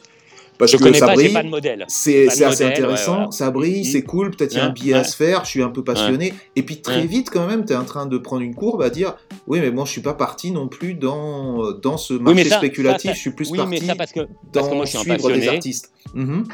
parce 0.60 0.70
Je 0.70 0.76
que 0.76 0.82
connais 0.84 0.98
ça 0.98 1.06
pas, 1.08 1.14
brille. 1.14 1.32
pas 1.32 1.42
de 1.42 1.48
modèle. 1.48 1.84
C'est 1.88 2.28
assez 2.28 2.44
modèle, 2.44 2.58
ouais, 2.68 2.72
intéressant, 2.72 3.14
voilà. 3.14 3.30
ça 3.32 3.50
brille, 3.50 3.80
Mm. 3.80 3.84
c'est 3.84 4.02
cool, 4.02 4.30
peut-être 4.30 4.52
il 4.54 4.58
y 4.58 4.60
a 4.60 4.64
un 4.64 4.68
Ouais, 4.68 4.72
billet 4.74 4.94
à 4.94 4.98
ouais. 4.98 5.04
se 5.04 5.16
faire, 5.16 5.44
je 5.44 5.50
suis 5.50 5.62
un 5.62 5.70
peu 5.70 5.82
passionné. 5.82 6.32
Et 6.54 6.62
puis 6.62 6.80
très 6.80 7.00
Ouais. 7.00 7.06
vite 7.06 7.30
quand 7.32 7.46
même, 7.48 7.64
tu 7.64 7.72
es 7.72 7.76
en 7.76 7.84
train 7.84 8.06
de 8.06 8.16
prendre 8.18 8.42
une 8.42 8.54
courbe 8.54 8.82
à 8.82 8.90
dire 8.90 9.16
oui 9.48 9.58
mais 9.60 9.72
moi 9.72 9.84
je 9.86 9.90
suis 9.90 10.00
pas 10.02 10.14
parti 10.14 10.52
non 10.52 10.68
plus 10.68 10.94
dans, 10.94 11.72
dans 11.72 11.96
ce 11.96 12.14
marché 12.14 12.44
ça- 12.48 12.58
spéculatif, 12.58 13.10
ça, 13.10 13.14
je 13.14 13.20
suis 13.20 13.30
plus 13.32 13.50
Oui, 13.50 13.58
parti 13.58 13.70
mais 13.70 13.80
ça 13.80 13.94
parce 13.96 14.12
que, 14.12 14.20
parce 14.52 14.66
que 14.66 14.70
dans 14.70 14.76
moi 14.76 14.84
je 14.84 14.90
suis 14.90 14.98
un 14.98 15.02
suivre 15.02 15.32
des 15.32 15.48
artistes. 15.48 15.90
Mhm. 16.14 16.44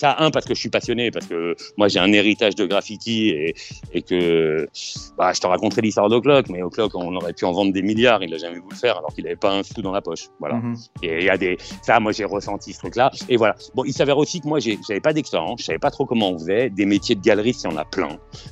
Ça, 0.00 0.16
un, 0.18 0.30
parce 0.30 0.46
que 0.46 0.54
je 0.54 0.60
suis 0.60 0.70
passionné, 0.70 1.10
parce 1.10 1.26
que 1.26 1.54
moi 1.76 1.88
j'ai 1.88 1.98
un 1.98 2.10
héritage 2.10 2.54
de 2.54 2.64
graffiti 2.64 3.28
et, 3.28 3.54
et 3.92 4.00
que 4.00 4.66
bah, 5.18 5.32
je 5.34 5.40
te 5.40 5.46
raconterai 5.46 5.82
l'histoire 5.82 6.08
d'Oclock, 6.08 6.48
mais 6.48 6.62
O'Clock, 6.62 6.92
on 6.94 7.14
aurait 7.16 7.34
pu 7.34 7.44
en 7.44 7.52
vendre 7.52 7.70
des 7.74 7.82
milliards, 7.82 8.22
il 8.22 8.32
a 8.32 8.38
jamais 8.38 8.58
voulu 8.60 8.70
le 8.72 8.76
faire 8.76 8.96
alors 8.96 9.12
qu'il 9.14 9.24
n'avait 9.24 9.36
pas 9.36 9.52
un 9.52 9.62
sou 9.62 9.82
dans 9.82 9.92
la 9.92 10.00
poche. 10.00 10.28
Voilà. 10.38 10.54
Mhm. 10.56 10.74
Et 11.02 11.18
il 11.18 11.24
y 11.24 11.28
a 11.28 11.36
des. 11.36 11.58
Ça, 11.82 12.00
moi 12.00 12.12
j'ai 12.12 12.24
ressenti 12.24 12.72
ce 12.72 12.78
truc-là. 12.78 13.10
Et 13.28 13.36
voilà. 13.36 13.56
Bon, 13.74 13.84
il 13.84 13.92
s'avère 13.92 14.16
aussi 14.16 14.40
que 14.40 14.48
moi 14.48 14.58
j'avais 14.58 15.00
pas 15.00 15.12
d'expérience, 15.12 15.60
je 15.60 15.66
savais 15.66 15.78
pas 15.78 15.90
trop 15.90 16.06
comment 16.06 16.30
on 16.30 16.38
faisait. 16.38 16.70
Des 16.70 16.86
métiers 16.86 17.14
de 17.14 17.20
galeriste, 17.20 17.64
il 17.64 17.70
y 17.70 17.74
en 17.74 17.76
a 17.76 17.84
plein. 17.84 18.08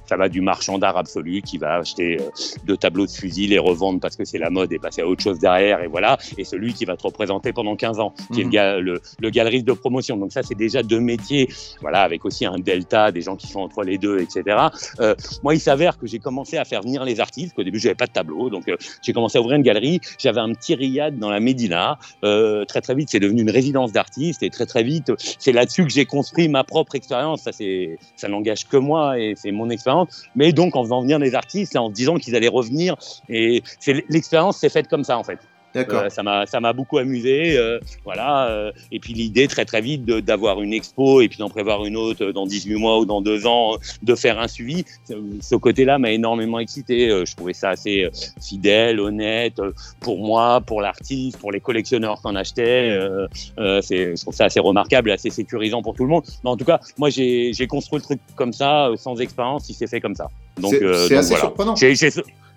Ça 0.06 0.16
va 0.18 0.28
du 0.28 0.42
marchand 0.42 0.76
d'art 0.78 0.98
absolu 0.98 1.40
qui 1.40 1.56
va 1.56 1.76
acheter 1.76 2.18
euh, 2.20 2.28
deux 2.66 2.76
tableaux 2.76 3.06
de 3.06 3.10
fusil, 3.10 3.46
les 3.46 3.58
revendre 3.58 4.00
parce 4.00 4.16
que 4.16 4.24
c'est 4.26 4.38
la 4.38 4.50
mode 4.50 4.70
et 4.72 4.78
passer 4.78 5.00
à 5.00 5.06
autre 5.06 5.22
chose 5.22 5.38
derrière, 5.38 5.82
et 5.82 5.86
voilà. 5.86 6.18
Et 6.36 6.44
celui 6.44 6.74
qui 6.74 6.84
va 6.84 6.96
te 6.96 7.04
représenter 7.04 7.54
pendant 7.54 7.74
15 7.74 8.00
ans, 8.00 8.12
qui 8.34 8.42
est 8.42 8.44
le, 8.80 8.92
Mhm. 8.92 8.98
le 9.20 9.30
galeriste 9.30 9.64
de 9.66 9.72
promotion. 9.72 10.16
Donc 10.18 10.32
ça, 10.32 10.42
c'est 10.42 10.54
déjà 10.56 10.82
deux 10.82 11.00
métiers, 11.00 11.37
voilà, 11.80 12.02
avec 12.02 12.24
aussi 12.24 12.46
un 12.46 12.58
delta, 12.58 13.12
des 13.12 13.20
gens 13.20 13.36
qui 13.36 13.46
sont 13.46 13.60
entre 13.60 13.82
les 13.82 13.98
deux, 13.98 14.20
etc. 14.20 14.56
Euh, 15.00 15.14
moi, 15.42 15.54
il 15.54 15.60
s'avère 15.60 15.98
que 15.98 16.06
j'ai 16.06 16.18
commencé 16.18 16.56
à 16.56 16.64
faire 16.64 16.82
venir 16.82 17.04
les 17.04 17.20
artistes. 17.20 17.54
qu'au 17.54 17.62
début, 17.62 17.78
j'avais 17.78 17.94
pas 17.94 18.06
de 18.06 18.12
tableau, 18.12 18.50
donc 18.50 18.68
euh, 18.68 18.76
j'ai 19.02 19.12
commencé 19.12 19.38
à 19.38 19.40
ouvrir 19.40 19.56
une 19.56 19.62
galerie. 19.62 20.00
J'avais 20.18 20.40
un 20.40 20.52
petit 20.54 20.74
riad 20.74 21.18
dans 21.18 21.30
la 21.30 21.40
Médina. 21.40 21.98
Euh, 22.24 22.64
très 22.64 22.80
très 22.80 22.94
vite, 22.94 23.08
c'est 23.10 23.20
devenu 23.20 23.42
une 23.42 23.50
résidence 23.50 23.92
d'artistes 23.92 24.42
et 24.42 24.50
très 24.50 24.66
très 24.66 24.82
vite, 24.82 25.12
c'est 25.38 25.52
là-dessus 25.52 25.84
que 25.84 25.90
j'ai 25.90 26.04
construit 26.04 26.48
ma 26.48 26.64
propre 26.64 26.94
expérience. 26.94 27.42
Ça, 27.42 27.52
c'est, 27.52 27.98
ça 28.16 28.28
n'engage 28.28 28.66
que 28.66 28.76
moi 28.76 29.18
et 29.18 29.34
c'est 29.36 29.52
mon 29.52 29.70
expérience. 29.70 30.24
Mais 30.34 30.52
donc, 30.52 30.76
en 30.76 30.84
faisant 30.84 31.02
venir 31.02 31.18
des 31.18 31.34
artistes 31.34 31.76
en 31.76 31.90
disant 31.90 32.16
qu'ils 32.16 32.34
allaient 32.36 32.48
revenir, 32.48 32.96
et 33.28 33.62
c'est 33.78 34.04
l'expérience 34.08 34.58
s'est 34.58 34.68
faite 34.68 34.88
comme 34.88 35.04
ça 35.04 35.18
en 35.18 35.24
fait. 35.24 35.38
D'accord. 35.74 36.00
Euh, 36.04 36.08
ça 36.08 36.22
m'a 36.22 36.46
ça 36.46 36.60
m'a 36.60 36.72
beaucoup 36.72 36.96
amusé 36.98 37.56
euh, 37.58 37.78
voilà 38.04 38.48
euh, 38.48 38.72
et 38.90 38.98
puis 39.00 39.12
l'idée 39.12 39.46
très 39.48 39.64
très 39.66 39.80
vite 39.82 40.04
d'avoir 40.04 40.62
une 40.62 40.72
expo 40.72 41.20
et 41.20 41.28
puis 41.28 41.38
d'en 41.38 41.50
prévoir 41.50 41.84
une 41.84 41.96
autre 41.96 42.26
dans 42.32 42.46
18 42.46 42.74
mois 42.76 42.98
ou 42.98 43.04
dans 43.04 43.20
deux 43.20 43.46
ans 43.46 43.76
de 44.02 44.14
faire 44.14 44.38
un 44.38 44.48
suivi 44.48 44.84
ce- 45.40 45.54
côté-là 45.56 45.98
m'a 45.98 46.10
énormément 46.10 46.58
excité 46.58 47.10
je 47.24 47.36
trouvais 47.36 47.52
ça 47.52 47.70
assez 47.70 48.08
fidèle 48.42 48.98
honnête 48.98 49.60
pour 50.00 50.18
moi 50.18 50.60
pour 50.62 50.80
l'artiste 50.80 51.38
pour 51.38 51.52
les 51.52 51.60
collectionneurs 51.60 52.20
qui 52.22 52.26
en 52.28 52.34
achetaient 52.36 52.96
c'est 53.82 54.16
je 54.16 54.20
trouve 54.22 54.34
ça 54.34 54.46
assez 54.46 54.60
remarquable 54.60 55.10
assez 55.10 55.30
sécurisant 55.30 55.82
pour 55.82 55.94
tout 55.94 56.04
le 56.04 56.10
monde 56.10 56.24
mais 56.44 56.50
en 56.50 56.56
tout 56.56 56.64
cas 56.64 56.80
moi 56.96 57.10
j'ai 57.10 57.52
construit 57.68 57.98
le 57.98 58.04
truc 58.04 58.20
comme 58.36 58.52
ça 58.52 58.90
sans 58.96 59.16
expérience 59.20 59.68
il 59.68 59.74
s'est 59.74 59.86
fait 59.86 60.00
comme 60.00 60.14
ça 60.14 60.28
donc 60.60 60.72
C'est- 60.74 60.84
assez 61.16 61.28
voilà. 61.28 61.44
surprenant. 61.44 61.76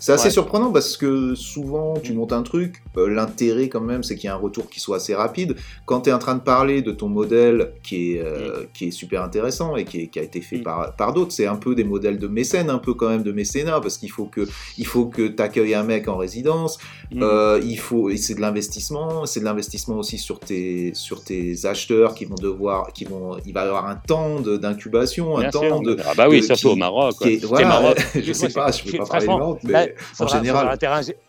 C'est 0.03 0.13
assez 0.13 0.25
Ouais. 0.25 0.31
surprenant 0.31 0.71
parce 0.71 0.97
que 0.97 1.35
souvent 1.35 1.93
tu 2.01 2.13
montes 2.13 2.33
un 2.33 2.41
truc, 2.41 2.81
euh, 2.97 3.07
l'intérêt 3.07 3.69
quand 3.69 3.81
même 3.81 4.01
c'est 4.03 4.15
qu'il 4.15 4.25
y 4.25 4.27
a 4.29 4.33
un 4.33 4.37
retour 4.37 4.67
qui 4.69 4.79
soit 4.79 4.97
assez 4.97 5.13
rapide. 5.13 5.55
Quand 5.85 6.01
tu 6.01 6.09
es 6.09 6.13
en 6.13 6.17
train 6.19 6.33
de 6.35 6.41
parler 6.41 6.81
de 6.81 6.91
ton 6.91 7.07
modèle 7.07 7.71
qui 7.83 8.13
est, 8.15 8.19
euh, 8.19 8.63
qui 8.73 8.87
est 8.87 8.91
super 8.91 9.21
intéressant 9.21 9.75
et 9.75 9.85
qui, 9.85 10.01
est- 10.01 10.07
qui 10.07 10.17
a 10.19 10.23
été 10.23 10.41
fait 10.41 10.57
Mm. 10.57 10.63
par, 10.63 10.95
par 10.95 11.13
d'autres, 11.13 11.31
c'est 11.31 11.45
un 11.45 11.55
peu 11.55 11.75
des 11.75 11.83
modèles 11.83 12.17
de 12.17 12.27
mécène, 12.27 12.69
un 12.71 12.79
peu 12.79 12.95
quand 12.95 13.09
même 13.09 13.21
de 13.23 13.31
mécénat 13.31 13.79
parce 13.79 13.97
qu'il 13.99 14.09
faut 14.11 14.25
que 14.25 14.47
il 14.79 14.87
faut 14.87 15.05
que 15.05 15.27
tu 15.27 15.41
accueilles 15.41 15.75
un 15.75 15.83
mec 15.83 16.07
en 16.07 16.17
résidence, 16.17 16.79
Mm. 17.11 17.21
euh, 17.21 17.59
il 17.63 17.77
faut 17.77 18.09
et 18.09 18.17
c'est 18.17 18.33
de 18.33 18.41
l'investissement, 18.41 19.27
c'est 19.27 19.39
de 19.41 19.45
l'investissement 19.45 19.97
aussi 19.99 20.17
sur 20.17 20.39
tes 20.39 20.91
sur 20.95 21.23
tes 21.23 21.65
acheteurs 21.65 22.15
qui 22.15 22.25
vont 22.25 22.35
devoir 22.35 22.91
qui 22.93 23.05
vont 23.05 23.37
il 23.45 23.53
va 23.53 23.61
y 23.65 23.67
avoir 23.67 23.85
un 23.87 23.95
temps 23.95 24.39
d'incubation, 24.39 25.37
un 25.37 25.41
Bien 25.41 25.49
temps 25.51 25.61
sûr. 25.61 25.81
de 25.81 25.97
ah 26.05 26.13
bah 26.17 26.27
oui, 26.27 26.39
de- 26.41 26.45
surtout 26.45 26.69
qui- 26.69 26.73
au 26.73 26.75
Maroc. 26.75 27.15
qui 27.21 27.33
est- 27.33 27.45
voilà, 27.45 27.67
Maroc. 27.67 27.97
je 28.23 28.33
sais 28.33 28.49
pas, 28.49 28.71
je 28.71 28.83
peux 28.83 28.89
je- 28.91 28.97
pas 28.97 29.05
parler 29.05 29.27
de 29.27 29.67
mais 29.67 29.71
là, 29.73 29.87
en 30.19 30.27
général. 30.27 30.77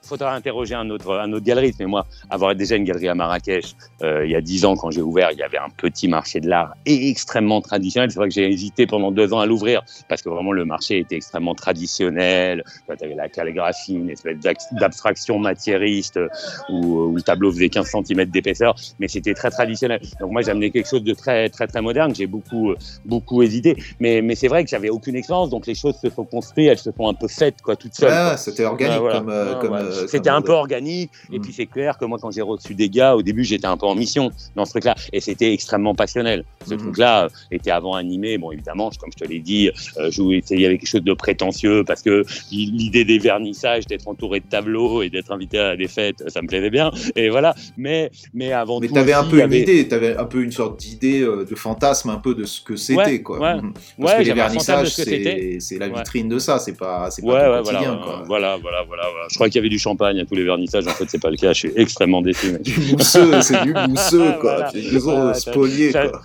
Faudra 0.03 0.35
interroger 0.35 0.75
un 0.75 0.89
autre, 0.91 1.15
un 1.15 1.33
autre 1.33 1.45
galeriste. 1.45 1.79
Mais 1.81 1.87
moi, 1.87 2.07
avoir 2.31 2.55
déjà 2.55 2.77
une 2.77 2.85
galerie 2.85 3.09
à 3.09 3.15
Marrakech, 3.15 3.75
euh, 4.03 4.25
il 4.25 4.31
y 4.31 4.37
a 4.37 4.41
dix 4.41 4.65
ans, 4.65 4.77
quand 4.77 4.91
j'ai 4.91 5.03
ouvert, 5.03 5.31
il 5.33 5.39
y 5.39 5.43
avait 5.43 5.59
un 5.59 5.71
petit 5.77 6.09
marché 6.09 6.41
de 6.41 6.49
l'art 6.49 6.75
extrêmement 6.87 7.61
traditionnel. 7.61 8.11
C'est 8.11 8.19
vrai 8.19 8.29
que 8.29 8.35
j'ai 8.35 8.49
hésité 8.49 8.87
pendant 8.87 9.11
deux 9.11 9.33
ans 9.33 9.41
à 9.41 9.47
l'ouvrir 9.47 9.83
parce 10.09 10.23
que 10.23 10.29
vraiment 10.29 10.53
le 10.53 10.65
marché 10.65 10.99
était 10.99 11.17
extrêmement 11.17 11.55
traditionnel. 11.55 12.65
Tu 12.87 13.05
avais 13.05 13.15
la 13.15 13.29
calligraphie, 13.29 13.95
une 13.95 14.11
espèce 14.11 14.37
d'abstraction 14.73 15.39
matiériste 15.39 16.17
euh, 16.17 16.29
où, 16.69 17.05
où 17.05 17.17
le 17.17 17.23
tableau 17.23 17.53
faisait 17.53 17.69
15 17.69 17.91
cm 17.91 18.25
d'épaisseur, 18.27 18.75
mais 18.99 19.09
c'était 19.09 19.35
très 19.35 19.51
traditionnel. 19.51 20.01
Donc 20.21 20.33
moi, 20.33 20.43
j'ai 20.43 20.51
amené 20.51 20.71
quelque 20.71 20.89
chose 20.89 21.05
de 21.05 21.15
très, 21.15 21.49
très, 21.49 21.67
très 21.67 21.81
moderne. 21.81 22.15
J'ai 22.15 22.27
beaucoup, 22.27 22.71
euh, 22.71 22.77
beaucoup 23.05 23.43
hésité. 23.43 23.77
Mais, 24.01 24.23
mais 24.23 24.35
c'est 24.35 24.49
vrai 24.49 24.65
que 24.65 24.71
j'avais 24.71 24.91
aucune 24.91 25.17
expérience, 25.17 25.51
donc 25.51 25.67
les 25.67 25.75
choses 25.75 25.97
se 25.97 26.11
sont 26.11 26.25
construites, 26.25 26.69
elles 26.69 26.79
se 26.79 26.91
sont 26.93 27.09
un 27.09 27.15
peu 27.15 27.29
faites, 27.29 27.61
quoi, 27.63 27.77
toutes 27.77 27.95
seules. 27.95 28.11
Ah, 28.13 28.37
c'était 28.37 28.65
organique 28.65 28.99
voilà. 28.99 29.19
comme, 29.19 29.31
euh, 29.31 29.55
comme, 29.57 29.73
ouais. 29.73 29.92
Euh, 29.93 30.07
C'était 30.07 30.31
un 30.31 30.43
peu 30.43 30.53
organique. 30.53 31.11
Et 31.33 31.39
Mm. 31.39 31.43
puis 31.43 31.53
c'est 31.53 31.67
clair 31.67 31.99
que 31.99 32.05
moi, 32.05 32.19
quand 32.21 32.31
j'ai 32.31 32.43
reçu 32.43 32.75
des 32.75 32.89
gars, 32.89 33.15
au 33.15 33.23
début, 33.23 33.45
j'étais 33.45 33.67
un 33.67 33.77
peu 33.77 33.87
en 33.87 33.95
mission 33.95 34.31
dans 34.57 34.65
ce 34.65 34.71
truc-là. 34.73 34.95
Et 35.13 35.21
c'était 35.21 35.53
extrêmement 35.53 35.95
passionnel. 35.95 36.45
Ce 36.67 36.75
Mhm. 36.75 36.81
truc-là 36.81 37.25
euh, 37.25 37.29
était 37.51 37.71
avant 37.71 37.95
animé. 37.95 38.39
Bon, 38.39 38.51
évidemment, 38.53 38.91
comme 39.01 39.11
je 39.17 39.25
te 39.25 39.29
l'ai 39.29 39.39
dit, 39.41 39.71
euh, 39.99 40.11
je 40.11 40.23
voulais 40.23 40.39
essayer 40.39 40.67
avec 40.67 40.81
quelque 40.81 40.89
chose 40.91 41.03
de 41.05 41.15
prétentieux 41.15 41.85
parce 41.85 42.03
que 42.03 42.25
l'idée 42.51 43.05
des 43.05 43.19
vernissages, 43.19 43.87
d'être 43.87 44.07
entouré 44.09 44.41
de 44.41 44.47
tableaux 44.47 45.03
et 45.03 45.11
d'être 45.11 45.31
invité 45.33 45.59
à 45.59 45.77
des 45.77 45.89
fêtes, 45.89 46.23
ça 46.29 46.43
me 46.43 46.47
plaisait 46.49 46.71
bien. 46.71 46.91
Et 47.17 47.29
voilà. 47.31 47.55
Mais, 47.77 48.11
mais 48.35 48.53
avant 48.53 48.81
Mais 48.81 48.89
tout. 48.89 48.95
tu 48.95 49.01
avais 49.01 49.13
un 49.13 49.25
peu 49.25 49.37
il 49.37 49.41
y 49.41 49.43
une 49.43 49.45
avait- 49.47 49.61
idée, 49.63 49.89
tu 49.89 49.95
avais 49.95 50.17
un 50.17 50.25
peu 50.25 50.43
une 50.43 50.53
sorte 50.53 50.79
d'idée, 50.81 51.21
euh, 51.23 51.45
de 51.49 51.55
fantasme 51.55 52.11
un 52.11 52.17
peu 52.17 52.35
de 52.35 52.45
ce 52.45 52.61
que 52.61 52.77
c'était, 52.77 52.97
Ouais, 53.01 53.23
quoi. 53.23 53.39
ouais. 53.41 53.55
Mhm. 53.57 53.73
Parce 53.73 54.13
Ouais, 54.13 54.19
que 54.23 54.29
les 54.29 54.35
vernissages, 54.35 54.89
ce 54.89 55.03
c'est 55.05 55.59
c'est 55.61 55.79
la 55.79 55.89
vitrine 55.89 56.29
de 56.29 56.39
ça, 56.39 56.59
c'est 56.59 56.77
pas, 56.77 57.11
c'est 57.11 57.23
pas 57.23 57.29
Ouais, 57.29 57.39
voilà, 57.61 57.63
quotidien, 57.63 57.93
euh, 57.95 58.05
quoi. 58.05 58.23
voilà, 58.27 58.57
voilà, 58.57 58.83
voilà, 58.87 59.05
voilà. 59.11 59.27
Je 59.31 59.35
crois 59.35 59.49
qu'il 59.49 59.57
y 59.57 59.59
avait 59.59 59.69
du 59.69 59.79
champagne 59.83 60.19
à 60.21 60.25
tous 60.25 60.35
les 60.35 60.45
vernissages. 60.45 60.87
En 60.87 60.91
fait, 60.91 61.05
c'est 61.09 61.21
pas 61.21 61.31
le 61.31 61.37
cas. 61.37 61.53
Je 61.53 61.59
suis 61.59 61.73
extrêmement 61.77 62.23
déçu. 62.23 62.53
mais- 62.53 62.59
Du 62.61 62.81
mousseux, 62.93 63.43
c'est 63.43 63.63
du 63.63 63.75
mousseux, 63.75 64.33
quoi. 64.41 64.55
Voilà. 64.57 64.71
Ils 64.75 64.95
nous 64.95 65.09
ont 65.09 65.33
t'as- 65.33 66.09
quoi. 66.09 66.23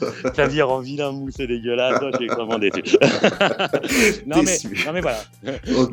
En 0.78 0.80
vilain 0.80 1.12
moussé 1.12 1.48
dégueulasse, 1.48 2.00
toi, 2.00 2.10
je 2.12 2.17
suis 2.17 2.26
extrêmement 2.26 2.60
déçu. 2.60 2.82
non, 4.26 4.43
mais, 4.43 4.58
non, 4.86 4.93
mais 4.93 5.02
voilà. 5.02 5.20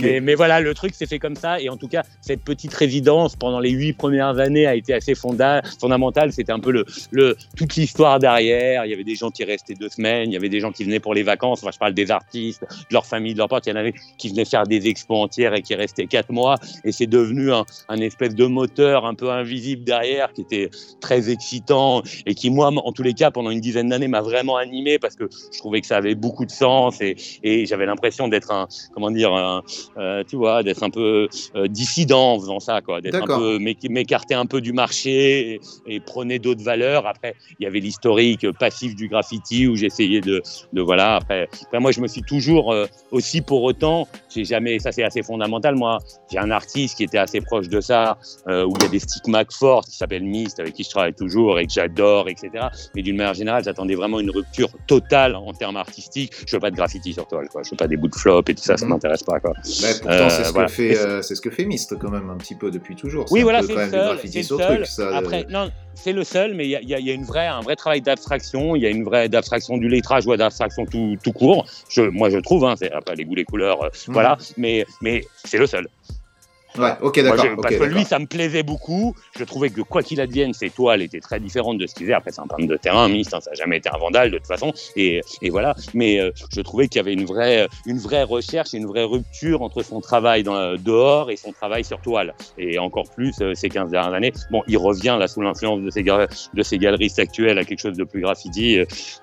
Mais, 0.00 0.20
mais 0.20 0.35
voilà, 0.35 0.61
le 0.61 0.74
truc 0.74 0.94
s'est 0.94 1.07
fait 1.07 1.18
comme 1.18 1.37
ça. 1.37 1.61
Et 1.61 1.68
en 1.68 1.77
tout 1.77 1.88
cas, 1.88 2.03
cette 2.20 2.42
petite 2.42 2.74
résidence 2.74 3.37
pendant 3.37 3.61
les 3.61 3.70
huit 3.70 3.92
premières 3.94 4.38
années 4.38 4.66
a 4.66 4.74
été 4.74 4.94
assez 4.94 5.14
fonda 5.14 5.62
fondamentale. 5.81 6.33
C'était 6.33 6.53
un 6.53 6.61
peu 6.61 6.70
le, 6.70 6.85
le, 7.11 7.37
toute 7.57 7.74
l'histoire 7.77 8.18
derrière. 8.18 8.85
Il 8.85 8.90
y 8.90 8.94
avait 8.94 9.05
des 9.05 9.14
gens 9.14 9.31
qui 9.31 9.44
restaient 9.44 9.74
deux 9.74 9.88
semaines. 9.88 10.31
Il 10.31 10.35
y 10.35 10.37
avait 10.37 10.48
des 10.48 10.61
gens 10.61 10.72
qui 10.72 10.85
venaient 10.85 11.00
pour 11.00 11.14
les 11.14 11.22
vacances. 11.22 11.61
Enfin, 11.62 11.70
je 11.72 11.79
parle 11.79 11.94
des 11.94 12.11
artistes, 12.11 12.62
de 12.62 12.92
leur 12.92 13.07
famille, 13.07 13.33
de 13.35 13.38
leurs 13.38 13.48
potes. 13.48 13.66
Il 13.66 13.70
y 13.70 13.72
en 13.72 13.77
avait 13.77 13.94
qui 14.18 14.29
venaient 14.29 14.44
faire 14.44 14.64
des 14.66 14.88
expos 14.88 15.18
entières 15.22 15.55
et 15.55 15.62
qui 15.62 15.74
restaient 15.74 16.07
quatre 16.07 16.31
mois. 16.31 16.57
Et 16.85 16.92
c'est 16.92 17.07
devenu 17.07 17.53
un, 17.54 17.64
un 17.88 18.00
espèce 18.00 18.34
de 18.34 18.46
moteur 18.46 19.06
un 19.06 19.14
peu 19.14 19.30
invisible 19.30 19.84
derrière 19.84 20.32
qui 20.32 20.42
était 20.42 20.68
très 21.00 21.30
excitant 21.30 22.02
et 22.26 22.34
qui, 22.34 22.50
moi, 22.50 22.68
en 22.74 22.92
tous 22.92 23.02
les 23.02 23.14
cas, 23.14 23.30
pendant 23.30 23.50
une 23.50 23.60
dizaine 23.60 23.88
d'années, 23.88 24.08
m'a 24.08 24.20
vraiment 24.20 24.56
animé 24.56 24.98
parce 24.98 25.14
que 25.14 25.24
je 25.52 25.58
trouvais 25.58 25.80
que 25.80 25.86
ça 25.86 25.96
avait 25.96 26.14
beaucoup 26.14 26.44
de 26.44 26.50
sens 26.50 27.00
et, 27.00 27.16
et 27.42 27.64
j'avais 27.66 27.86
l'impression 27.86 28.28
d'être 28.28 28.50
un, 28.50 28.66
comment 28.92 29.10
dire, 29.10 29.32
un, 29.32 29.62
euh, 29.96 30.24
tu 30.28 30.36
vois, 30.36 30.62
d'être 30.64 30.82
un 30.82 30.90
peu 30.90 31.28
euh, 31.54 31.68
dissident 31.68 32.32
en 32.34 32.40
faisant 32.40 32.60
ça, 32.60 32.80
quoi, 32.82 33.00
d'être 33.00 33.14
un 33.22 33.26
peu, 33.38 33.58
m'éc- 33.58 33.88
m'écarter 33.88 34.34
un 34.34 34.46
peu 34.46 34.60
du 34.60 34.72
marché 34.72 35.54
et, 35.54 35.60
et 35.86 36.00
prôner 36.00 36.38
d'autres 36.40 36.64
valeurs. 36.64 37.06
Après, 37.06 37.34
il 37.60 37.64
y 37.64 37.66
avait 37.66 37.80
l'historique 37.80 38.50
passif 38.58 38.96
du 38.96 39.06
graffiti 39.08 39.68
où 39.68 39.76
j'essayais 39.76 40.20
de, 40.20 40.42
de, 40.72 40.80
voilà. 40.82 41.16
Après, 41.16 41.48
après, 41.62 41.78
moi, 41.78 41.92
je 41.92 42.00
me 42.00 42.08
suis 42.08 42.22
toujours 42.22 42.72
euh, 42.72 42.86
aussi 43.12 43.40
pour 43.42 43.62
autant, 43.62 44.08
j'ai 44.34 44.44
jamais, 44.44 44.80
ça 44.80 44.90
c'est 44.90 45.04
assez 45.04 45.22
fondamental, 45.22 45.76
moi, 45.76 45.84
moi. 45.84 45.98
J'ai 46.32 46.38
un 46.38 46.50
artiste 46.50 46.96
qui 46.96 47.04
était 47.04 47.18
assez 47.18 47.42
proche 47.44 47.68
de 47.68 47.80
ça, 47.80 48.18
euh, 48.48 48.64
où 48.64 48.72
il 48.78 48.83
y 48.83 48.87
a 48.87 48.88
des 48.88 48.98
stigmates 48.98 49.52
forts, 49.52 49.85
qui 49.85 49.96
s'appelle 49.96 50.24
Mist, 50.24 50.59
avec 50.61 50.74
qui 50.74 50.83
je 50.85 50.90
travaille 50.90 51.14
toujours 51.14 51.59
et 51.59 51.66
que 51.66 51.72
j'adore, 51.72 52.28
etc. 52.28 52.50
Mais 52.94 53.02
d'une 53.02 53.16
manière 53.16 53.35
générale, 53.35 53.62
j'attendais 53.64 53.94
vraiment 53.94 54.20
une 54.20 54.30
rupture 54.30 54.68
totale 54.87 55.37
en 55.37 55.52
termes 55.52 55.76
artistiques. 55.76 56.33
Je 56.46 56.57
veux 56.57 56.61
pas 56.61 56.70
de 56.70 56.76
graffiti 56.76 57.12
sur 57.12 57.26
toile, 57.28 57.48
quoi. 57.48 57.62
Je 57.62 57.70
veux 57.70 57.76
pas 57.76 57.87
des 57.88 57.96
bouts 57.96 58.09
de 58.09 58.14
flop 58.14 58.42
et 58.48 58.54
tout 58.54 58.62
ça, 58.62 58.76
ça 58.76 58.85
Mhm. 58.85 58.92
m'intéresse 58.92 59.22
pas, 59.22 59.38
quoi. 59.40 59.52
Pourtant, 59.54 60.09
Euh, 60.09 60.28
c'est 60.30 60.44
ce, 60.44 60.52
voilà. 60.52 60.66
que 60.68 60.72
fait, 60.72 60.98
euh, 60.98 61.22
ce 61.22 61.40
que 61.40 61.50
fait 61.50 61.64
Myst 61.64 61.96
quand 61.98 62.11
même 62.11 62.30
un 62.30 62.37
petit 62.37 62.54
peu 62.54 62.70
depuis 62.70 62.96
toujours. 62.96 63.26
Oui, 63.30 63.42
voilà, 63.42 63.62
c'est 63.62 63.74
le 63.74 63.90
seul. 63.90 64.04
graffiti 64.07 64.33
c'est 64.33 64.42
sur 64.42 64.59
le 64.59 64.64
seul. 64.64 64.76
truc. 64.76 64.87
Ça, 64.87 65.02
euh, 65.02 65.14
Après, 65.14 65.46
non, 65.50 65.70
c'est 65.94 66.12
le 66.12 66.24
seul, 66.24 66.54
mais 66.54 66.64
il 66.64 66.70
y 66.70 66.76
a, 66.76 66.80
il 66.80 66.88
y 66.88 66.94
a- 66.94 66.98
il 66.98 67.07
y 67.07 67.11
a 67.11 67.14
une 67.14 67.24
vraie, 67.24 67.46
un 67.46 67.61
vrai 67.61 67.76
travail 67.76 68.00
d'abstraction. 68.00 68.74
Il 68.76 68.83
y 68.83 68.87
a 68.87 68.90
une 68.90 69.04
vraie 69.04 69.28
d'abstraction 69.28 69.76
du 69.76 69.88
lettrage 69.88 70.26
ou 70.26 70.35
d'abstraction 70.37 70.87
tout, 70.87 71.16
tout 71.22 71.33
court. 71.33 71.66
Je, 71.88 72.02
moi, 72.02 72.30
je 72.30 72.38
trouve. 72.38 72.64
Hein, 72.64 72.74
c'est 72.78 72.90
après 72.92 73.14
les 73.16 73.24
goûts, 73.24 73.35
les 73.35 73.44
couleurs, 73.44 73.83
euh, 73.85 73.88
Mhm. 74.09 74.14
voilà. 74.14 74.37
Mais, 74.57 74.85
mais 75.02 75.24
c'est 75.44 75.59
le 75.59 75.66
seul. 75.66 75.88
Ouais, 76.78 76.90
ok, 77.00 77.20
d'accord. 77.20 77.44
parce 77.62 77.76
que 77.76 77.84
lui, 77.84 78.04
ça 78.04 78.18
me 78.18 78.26
plaisait 78.26 78.62
beaucoup. 78.62 79.14
Je 79.38 79.44
trouvais 79.44 79.70
que 79.70 79.80
quoi 79.80 80.02
qu'il 80.02 80.20
advienne, 80.20 80.52
ses 80.54 80.70
toiles 80.70 81.03
étaient 81.03 81.20
très 81.20 81.38
différentes 81.40 81.78
de 81.78 81.86
ce 81.86 81.94
qu'il 81.94 82.05
faisait. 82.07 82.14
Après, 82.14 82.32
c'est 82.32 82.40
un 82.40 82.46
peintre 82.46 82.66
de 82.66 82.76
terrain, 82.76 83.09
Mist, 83.09 83.32
hein, 83.34 83.40
ça 83.40 83.51
n'a 83.51 83.55
jamais 83.57 83.76
été 83.78 83.88
un 83.94 83.99
vandale 83.99 84.30
de 84.30 84.38
toute 84.38 84.46
façon. 84.46 84.72
Et, 84.96 85.20
et 85.42 85.51
voilà. 85.51 85.74
Mais 85.94 86.20
euh, 86.20 86.30
je 86.53 86.61
trouvais 86.61 86.88
qu'il 86.88 86.99
y 86.99 87.01
avait 87.01 87.12
une 87.12 87.24
vraie, 87.26 87.68
une 87.86 87.99
vraie 87.99 88.22
recherche 88.24 88.72
une 88.72 88.86
vraie 88.86 89.05
rupture 89.05 89.62
entre 89.62 89.82
son 89.82 90.01
travail 90.01 90.42
dans, 90.42 90.74
dehors 90.76 91.30
et 91.30 91.36
son 91.36 91.53
travail 91.53 91.84
sur 91.84 92.01
toile. 92.01 92.34
Et 92.59 92.78
encore 92.78 93.09
plus 93.11 93.34
euh, 93.40 93.55
ces 93.55 93.68
15 93.68 93.90
dernières 93.90 94.12
années. 94.14 94.32
Bon, 94.51 94.62
il 94.66 94.76
revient 94.78 95.16
là 95.18 95.28
sous 95.28 95.40
l'influence 95.42 95.80
de 95.80 95.90
ses, 95.90 96.03
de 96.03 96.62
ses 96.62 96.78
galeristes 96.78 97.18
actuels 97.18 97.59
à 97.59 97.64
quelque 97.64 97.80
chose 97.80 97.96
de 97.96 98.05
plus 98.05 98.20
graffiti. 98.20 98.78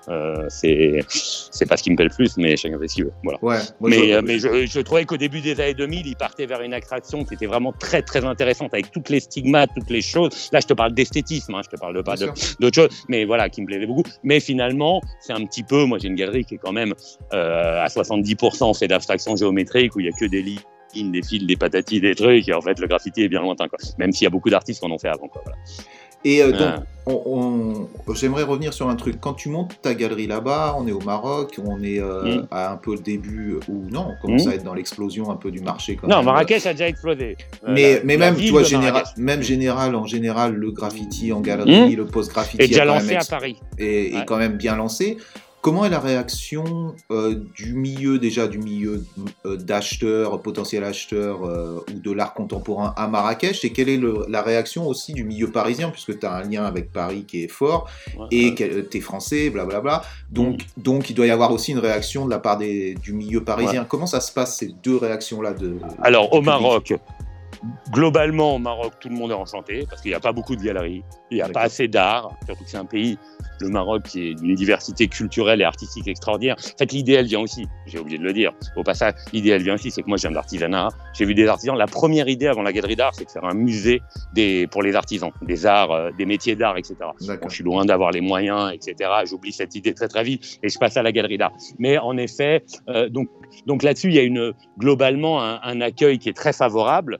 Euh, 0.08 0.46
c'est, 0.48 1.00
c'est 1.08 1.66
pas 1.68 1.76
ce 1.76 1.82
qui 1.82 1.90
me 1.90 1.96
plaît 1.96 2.06
le 2.06 2.14
plus, 2.14 2.36
mais 2.36 2.56
chacun 2.56 2.78
fait 2.78 2.88
ce 2.88 2.94
qu'il 2.94 3.04
veut. 3.04 3.12
Voilà. 3.22 3.38
Ouais, 3.42 3.58
Mais, 3.80 4.08
je- 4.08 4.12
euh, 4.14 4.22
mais 4.24 4.38
je, 4.38 4.66
je 4.66 4.80
trouvais 4.80 5.04
qu'au 5.04 5.16
début 5.16 5.40
des 5.40 5.60
années 5.60 5.74
2000, 5.74 6.06
il 6.06 6.16
partait 6.16 6.46
vers 6.46 6.62
une 6.62 6.74
attraction 6.74 7.24
qui 7.24 7.34
était 7.34 7.41
vraiment 7.46 7.72
très 7.72 8.02
très 8.02 8.24
intéressante 8.24 8.72
avec 8.74 8.90
toutes 8.90 9.08
les 9.08 9.20
stigmates, 9.20 9.70
toutes 9.74 9.90
les 9.90 10.02
choses. 10.02 10.50
Là, 10.52 10.60
je 10.60 10.66
te 10.66 10.74
parle 10.74 10.92
d'esthétisme, 10.94 11.54
hein, 11.54 11.60
je 11.64 11.70
te 11.70 11.80
parle 11.80 11.96
de 11.96 12.02
pas 12.02 12.14
d'autres 12.16 12.74
choses, 12.74 13.04
mais 13.08 13.24
voilà, 13.24 13.48
qui 13.48 13.62
me 13.62 13.66
plaisait 13.66 13.86
beaucoup. 13.86 14.04
Mais 14.22 14.40
finalement, 14.40 15.00
c'est 15.20 15.32
un 15.32 15.44
petit 15.44 15.62
peu, 15.62 15.84
moi 15.84 15.98
j'ai 15.98 16.08
une 16.08 16.14
galerie 16.14 16.44
qui 16.44 16.54
est 16.54 16.58
quand 16.58 16.72
même 16.72 16.94
euh, 17.32 17.82
à 17.82 17.86
70% 17.86 18.78
fait 18.78 18.88
d'abstraction 18.88 19.36
géométrique 19.36 19.94
où 19.96 20.00
il 20.00 20.06
y 20.06 20.08
a 20.08 20.12
que 20.12 20.26
des 20.26 20.42
lignes, 20.42 21.12
des 21.12 21.22
fils, 21.22 21.46
des 21.46 21.56
patatis, 21.56 22.00
des 22.00 22.14
trucs, 22.14 22.48
et 22.48 22.54
en 22.54 22.60
fait 22.60 22.78
le 22.78 22.86
graffiti 22.86 23.22
est 23.22 23.28
bien 23.28 23.40
lointain, 23.40 23.68
quoi. 23.68 23.78
Même 23.98 24.12
s'il 24.12 24.24
y 24.24 24.26
a 24.26 24.30
beaucoup 24.30 24.50
d'artistes 24.50 24.80
qui 24.80 24.86
en 24.86 24.90
ont 24.90 24.98
fait 24.98 25.08
avant, 25.08 25.28
quoi. 25.28 25.42
Voilà. 25.44 25.58
Et 26.24 26.42
euh, 26.42 26.52
donc, 26.52 26.60
Ah. 26.60 26.82
on, 27.06 27.88
on- 28.08 28.14
j'aimerais 28.14 28.44
revenir 28.44 28.72
sur 28.72 28.88
un 28.88 28.94
truc. 28.96 29.16
Quand 29.20 29.34
tu 29.34 29.48
montes 29.48 29.72
ta 29.82 29.92
galerie 29.94 30.26
là-bas, 30.28 30.76
on 30.78 30.86
est 30.86 30.92
au 30.92 31.00
Maroc, 31.00 31.58
on 31.66 31.82
est 31.82 31.98
euh, 32.00 32.42
Mm. 32.42 32.46
à 32.52 32.72
un 32.72 32.76
peu 32.76 32.92
le 32.94 33.00
début, 33.00 33.56
ou 33.68 33.84
non, 33.90 34.06
on 34.12 34.22
commence 34.26 34.46
Mm. 34.46 34.50
à 34.50 34.54
être 34.54 34.64
dans 34.64 34.74
l'explosion 34.74 35.30
un 35.30 35.36
peu 35.36 35.50
du 35.50 35.60
marché. 35.60 35.96
Quand 35.96 36.06
Non, 36.06 36.16
même. 36.18 36.26
Marrakech 36.26 36.64
a 36.66 36.72
déjà 36.72 36.88
explosé. 36.88 37.36
Euh, 37.66 38.00
Mais, 38.04 38.16
même, 38.16 38.36
tu 38.36 38.50
vois, 38.50 38.62
général, 38.62 39.02
même 39.16 39.42
général, 39.42 39.94
en 39.96 40.06
général, 40.06 40.54
le 40.54 40.70
graffiti 40.70 41.32
en 41.32 41.40
galerie, 41.40 41.96
le 41.96 42.06
post-graffiti 42.06 42.62
est 42.62 42.68
déjà 42.68 42.84
lancé 42.84 43.16
à 43.16 43.24
Paris. 43.24 43.56
est, 43.78 44.14
est 44.14 44.24
quand 44.24 44.38
même 44.38 44.56
bien 44.56 44.76
lancé. 44.76 45.16
Comment 45.62 45.84
est 45.84 45.90
la 45.90 46.00
réaction 46.00 46.96
euh, 47.12 47.36
du 47.54 47.74
milieu 47.74 48.18
déjà 48.18 48.48
du 48.48 48.58
milieu 48.58 49.04
euh, 49.46 49.56
d'acheteurs, 49.56 50.42
potentiels 50.42 50.82
acheteurs 50.82 51.44
euh, 51.46 51.78
ou 51.94 52.00
de 52.00 52.10
l'art 52.10 52.34
contemporain 52.34 52.92
à 52.96 53.06
Marrakech? 53.06 53.64
Et 53.64 53.70
quelle 53.70 53.88
est 53.88 53.96
le- 53.96 54.26
la 54.28 54.42
réaction 54.42 54.88
aussi 54.88 55.12
du 55.12 55.22
milieu 55.22 55.52
parisien 55.52 55.90
puisque 55.90 56.18
tu 56.18 56.26
as 56.26 56.32
un 56.34 56.42
lien 56.42 56.64
avec 56.64 56.92
Paris 56.92 57.24
qui 57.28 57.44
est 57.44 57.48
fort 57.48 57.88
Ouais, 58.18 58.26
et 58.32 58.48
ouais. 58.60 58.86
tu 58.90 58.96
es 58.98 59.00
français, 59.00 59.50
blablabla. 59.50 60.02
Donc, 60.32 60.62
Mm. 60.76 60.82
donc 60.82 61.10
il 61.10 61.14
doit 61.14 61.26
y 61.26 61.30
avoir 61.30 61.52
aussi 61.52 61.70
une 61.70 61.78
réaction 61.78 62.24
de 62.24 62.30
la 62.30 62.40
part 62.40 62.58
des, 62.58 62.94
du 62.96 63.12
milieu 63.12 63.44
parisien. 63.44 63.84
Comment 63.84 64.06
ça 64.06 64.20
se 64.20 64.32
passe 64.32 64.56
ces 64.58 64.74
deux 64.82 64.96
réactions-là 64.96 65.52
de 65.54 65.76
Alors, 66.02 66.32
au 66.32 66.42
Maroc, 66.42 66.92
globalement, 67.90 68.56
au 68.56 68.58
Maroc, 68.58 68.94
tout 69.00 69.08
le 69.08 69.14
monde 69.14 69.30
est 69.30 69.34
enchanté 69.34 69.86
parce 69.88 70.02
qu'il 70.02 70.10
n'y 70.10 70.16
a 70.16 70.20
pas 70.20 70.32
beaucoup 70.32 70.56
de 70.56 70.62
galeries, 70.62 71.04
il 71.30 71.36
n'y 71.36 71.42
a 71.42 71.48
pas 71.48 71.62
assez 71.62 71.88
d'art, 71.88 72.30
surtout 72.46 72.64
que 72.64 72.70
c'est 72.70 72.76
un 72.76 72.84
pays, 72.84 73.18
le 73.60 73.68
Maroc, 73.68 74.02
qui 74.04 74.28
est 74.28 74.34
d'une 74.34 74.54
diversité 74.54 75.08
culturelle 75.08 75.60
et 75.60 75.64
artistique 75.64 76.08
extraordinaire. 76.08 76.56
En 76.58 76.78
fait, 76.78 76.92
l'idée, 76.92 77.12
elle 77.12 77.26
vient 77.26 77.40
aussi, 77.40 77.66
j'ai 77.86 77.98
oublié 77.98 78.18
de 78.18 78.24
le 78.24 78.32
dire. 78.32 78.52
Au 78.76 78.82
passage, 78.82 79.14
l'idée, 79.32 79.50
elle 79.50 79.62
vient 79.62 79.74
aussi, 79.74 79.90
c'est 79.90 80.02
que 80.02 80.08
moi, 80.08 80.16
je 80.16 80.22
viens 80.22 80.30
de 80.30 80.34
l'artisanat. 80.34 80.88
J'ai 81.14 81.24
vu 81.24 81.34
des 81.34 81.46
artisans. 81.46 81.76
La 81.76 81.86
première 81.86 82.28
idée 82.28 82.48
avant 82.48 82.62
la 82.62 82.72
galerie 82.72 82.96
d'art, 82.96 83.14
c'est 83.14 83.24
de 83.24 83.30
faire 83.30 83.44
un 83.44 83.54
musée 83.54 84.02
des, 84.34 84.66
pour 84.66 84.82
les 84.82 84.94
artisans, 84.94 85.30
des 85.42 85.64
arts, 85.64 85.92
euh, 85.92 86.10
des 86.18 86.26
métiers 86.26 86.56
d'art, 86.56 86.76
etc. 86.76 86.96
Bon, 87.00 87.48
je 87.48 87.54
suis 87.54 87.64
loin 87.64 87.84
d'avoir 87.84 88.10
les 88.10 88.20
moyens, 88.20 88.72
etc. 88.72 89.10
J'oublie 89.24 89.52
cette 89.52 89.74
idée 89.74 89.94
très 89.94 90.08
très 90.08 90.24
vite 90.24 90.58
et 90.62 90.68
je 90.68 90.78
passe 90.78 90.96
à 90.96 91.02
la 91.02 91.12
galerie 91.12 91.38
d'art. 91.38 91.52
Mais 91.78 91.98
en 91.98 92.16
effet, 92.16 92.64
euh, 92.88 93.08
donc, 93.08 93.28
donc 93.66 93.82
là-dessus, 93.82 94.08
il 94.08 94.14
y 94.14 94.18
a 94.18 94.22
une, 94.22 94.52
globalement 94.78 95.42
un, 95.42 95.60
un 95.62 95.80
accueil 95.80 96.18
qui 96.18 96.28
est 96.28 96.36
très 96.36 96.52
favorable. 96.52 97.18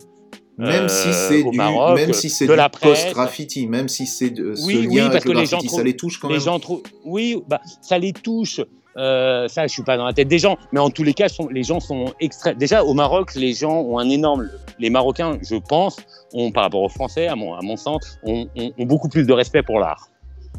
Même 0.59 0.85
euh, 0.85 0.89
si 0.89 1.13
c'est 1.13 1.43
au 1.43 1.51
du, 1.51 1.57
Maroc, 1.57 1.97
même 1.97 2.13
si 2.13 2.29
c'est 2.29 2.47
de 2.47 2.51
du 2.53 2.57
la 2.57 2.69
presse. 2.69 3.05
post-graffiti, 3.05 3.67
même 3.67 3.89
si 3.89 4.07
c'est 4.07 4.31
de- 4.31 4.55
ce 4.55 4.65
Oui, 4.67 4.87
oui, 4.89 4.97
lien 4.97 5.05
parce 5.05 5.17
avec 5.17 5.25
le 5.25 5.33
que 5.33 5.39
les 5.39 5.47
gens 5.47 5.61
ça 5.61 5.67
trouvent- 5.67 5.83
les 5.83 5.97
touche 5.97 6.19
quand 6.21 6.29
les 6.29 6.35
même. 6.35 6.43
gens 6.43 6.59
trouvent, 6.59 6.83
oui, 7.05 7.43
bah, 7.49 7.61
ça 7.81 7.99
les 7.99 8.13
touche. 8.13 8.61
Euh, 8.99 9.49
ça, 9.49 9.67
je 9.67 9.73
suis 9.73 9.83
pas 9.83 9.97
dans 9.97 10.05
la 10.05 10.13
tête 10.13 10.29
des 10.29 10.39
gens, 10.39 10.59
mais 10.71 10.79
en 10.79 10.91
tous 10.91 11.03
les 11.03 11.15
cas, 11.15 11.31
sont- 11.31 11.49
les 11.49 11.63
gens 11.63 11.81
sont 11.81 12.13
extraits. 12.21 12.59
Déjà, 12.59 12.85
au 12.85 12.93
Maroc, 12.93 13.35
les 13.35 13.55
gens 13.55 13.81
ont 13.81 13.99
un 13.99 14.11
énorme. 14.11 14.51
Les 14.79 14.91
Marocains, 14.91 15.39
je 15.43 15.57
pense, 15.57 15.97
ont 16.35 16.53
par 16.53 16.65
rapport 16.65 16.83
aux 16.83 16.91
Français, 16.91 17.27
à 17.27 17.35
mon, 17.35 17.55
à 17.55 17.63
mon 17.63 17.77
sens, 17.77 18.19
ont, 18.23 18.47
ont- 18.55 18.73
ont 18.79 18.85
beaucoup 18.85 19.09
plus 19.09 19.27
de 19.27 19.33
respect 19.33 19.63
pour 19.63 19.79
l'art 19.81 20.09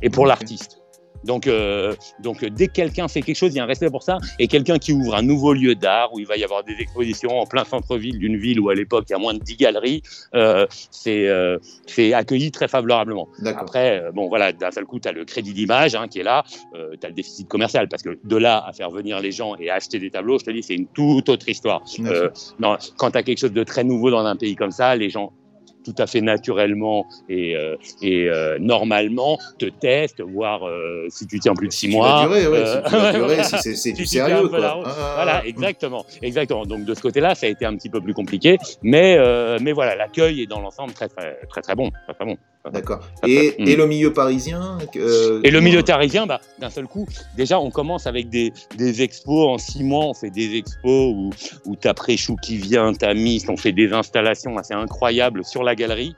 et 0.01 0.09
pour 0.09 0.25
l'artiste. 0.25 0.79
Donc, 1.23 1.47
euh, 1.47 1.95
donc, 2.19 2.43
euh, 2.43 2.49
dès 2.49 2.67
que 2.67 2.73
quelqu'un 2.73 3.07
fait 3.07 3.21
quelque 3.21 3.35
chose, 3.35 3.53
il 3.53 3.57
y 3.57 3.59
a 3.59 3.63
un 3.63 3.67
respect 3.67 3.89
pour 3.89 4.03
ça. 4.03 4.17
Et 4.39 4.47
quelqu'un 4.47 4.77
qui 4.77 4.93
ouvre 4.93 5.15
un 5.15 5.21
nouveau 5.21 5.53
lieu 5.53 5.75
d'art 5.75 6.13
où 6.13 6.19
il 6.19 6.27
va 6.27 6.37
y 6.37 6.43
avoir 6.43 6.63
des 6.63 6.75
expositions 6.79 7.39
en 7.39 7.45
plein 7.45 7.63
centre-ville 7.63 8.17
d'une 8.17 8.37
ville 8.37 8.59
où 8.59 8.69
à 8.69 8.75
l'époque 8.75 9.05
il 9.09 9.13
y 9.13 9.15
a 9.15 9.19
moins 9.19 9.33
de 9.33 9.39
10 9.39 9.57
galeries, 9.57 10.01
euh, 10.35 10.65
c'est 10.91 11.27
euh, 11.27 11.57
accueilli 12.13 12.51
très 12.51 12.67
favorablement. 12.67 13.27
Après, 13.45 14.03
bon, 14.13 14.27
voilà, 14.27 14.51
d'un 14.51 14.71
seul 14.71 14.85
coup, 14.85 14.99
tu 14.99 15.07
as 15.07 15.11
le 15.11 15.25
crédit 15.25 15.53
d'image 15.53 15.95
hein, 15.95 16.07
qui 16.07 16.19
est 16.19 16.23
là, 16.23 16.43
tu 16.73 17.05
as 17.05 17.09
le 17.09 17.15
déficit 17.15 17.47
commercial, 17.47 17.87
parce 17.87 18.03
que 18.03 18.17
de 18.23 18.37
là 18.37 18.63
à 18.65 18.73
faire 18.73 18.89
venir 18.89 19.19
les 19.19 19.31
gens 19.31 19.55
et 19.57 19.69
à 19.69 19.75
acheter 19.75 19.99
des 19.99 20.09
tableaux, 20.09 20.39
je 20.39 20.45
te 20.45 20.51
dis, 20.51 20.63
c'est 20.63 20.75
une 20.75 20.87
toute 20.87 21.29
autre 21.29 21.47
histoire. 21.47 21.83
Non, 22.59 22.77
quand 22.97 23.11
tu 23.11 23.17
as 23.17 23.23
quelque 23.23 23.39
chose 23.39 23.53
de 23.53 23.63
très 23.63 23.83
nouveau 23.83 24.11
dans 24.11 24.25
un 24.25 24.35
pays 24.35 24.55
comme 24.55 24.71
ça, 24.71 24.95
les 24.95 25.09
gens 25.09 25.33
tout 25.83 25.95
à 25.97 26.07
fait 26.07 26.21
naturellement 26.21 27.05
et, 27.29 27.55
euh, 27.55 27.75
et 28.01 28.27
euh, 28.29 28.57
normalement 28.59 29.37
te 29.59 29.65
testent, 29.65 30.21
voir 30.21 30.67
euh, 30.67 31.05
si 31.09 31.27
tu 31.27 31.39
tiens 31.39 31.53
plus 31.55 31.67
de 31.67 31.73
six 31.73 31.87
Si 31.87 31.95
mois. 31.95 32.23
durer, 32.25 32.47
ouais, 32.47 32.65
si 32.65 32.77
tu 32.89 33.13
durer, 33.17 33.43
si 33.43 33.57
c'est- 33.59 33.75
Si 33.75 34.05
sérieux, 34.07 34.49
la. 34.51 34.77
Ah, 34.85 35.13
Voilà, 35.15 35.41
ah. 35.43 35.47
exactement, 35.47 36.05
exactement. 36.21 36.65
Donc 36.65 36.85
de 36.85 36.93
ce 36.93 37.01
côté-là, 37.01 37.35
ça 37.35 37.45
a 37.47 37.49
été 37.49 37.65
un 37.65 37.75
petit 37.75 37.89
peu 37.89 38.01
plus 38.01 38.13
compliqué, 38.13 38.57
mais 38.81 39.17
mais 39.61 39.71
voilà, 39.71 39.95
l'accueil 39.95 40.41
est 40.41 40.47
dans 40.47 40.59
l'ensemble 40.59 40.93
très 40.93 41.07
très 41.09 41.37
très 41.49 41.61
très 41.61 41.75
bon, 41.75 41.89
très 42.05 42.13
très 42.13 42.25
bon. 42.25 42.37
D'accord. 42.71 43.01
Et, 43.27 43.61
et 43.69 43.75
le 43.75 43.85
milieu 43.87 44.13
parisien 44.13 44.77
Et 45.43 45.51
le 45.51 45.59
milieu 45.59 45.83
parisien, 45.83 46.25
bah, 46.25 46.39
d'un 46.59 46.69
seul 46.69 46.87
coup, 46.87 47.05
déjà, 47.35 47.59
on 47.59 47.69
commence 47.71 48.07
avec 48.07 48.29
des, 48.29 48.53
des 48.77 49.01
expos. 49.01 49.47
En 49.49 49.57
six 49.57 49.83
mois, 49.83 50.05
on 50.05 50.13
fait 50.13 50.29
des 50.29 50.55
expos 50.55 51.13
où, 51.13 51.29
où 51.65 51.75
t'as 51.75 51.93
Préchou 51.93 52.37
qui 52.37 52.55
vient, 52.55 52.93
t'as 52.93 53.13
Mist, 53.15 53.49
on 53.49 53.57
fait 53.57 53.73
des 53.73 53.91
installations 53.91 54.57
assez 54.57 54.73
incroyables 54.73 55.43
sur 55.43 55.61
la 55.61 55.72
galerie. 55.75 56.15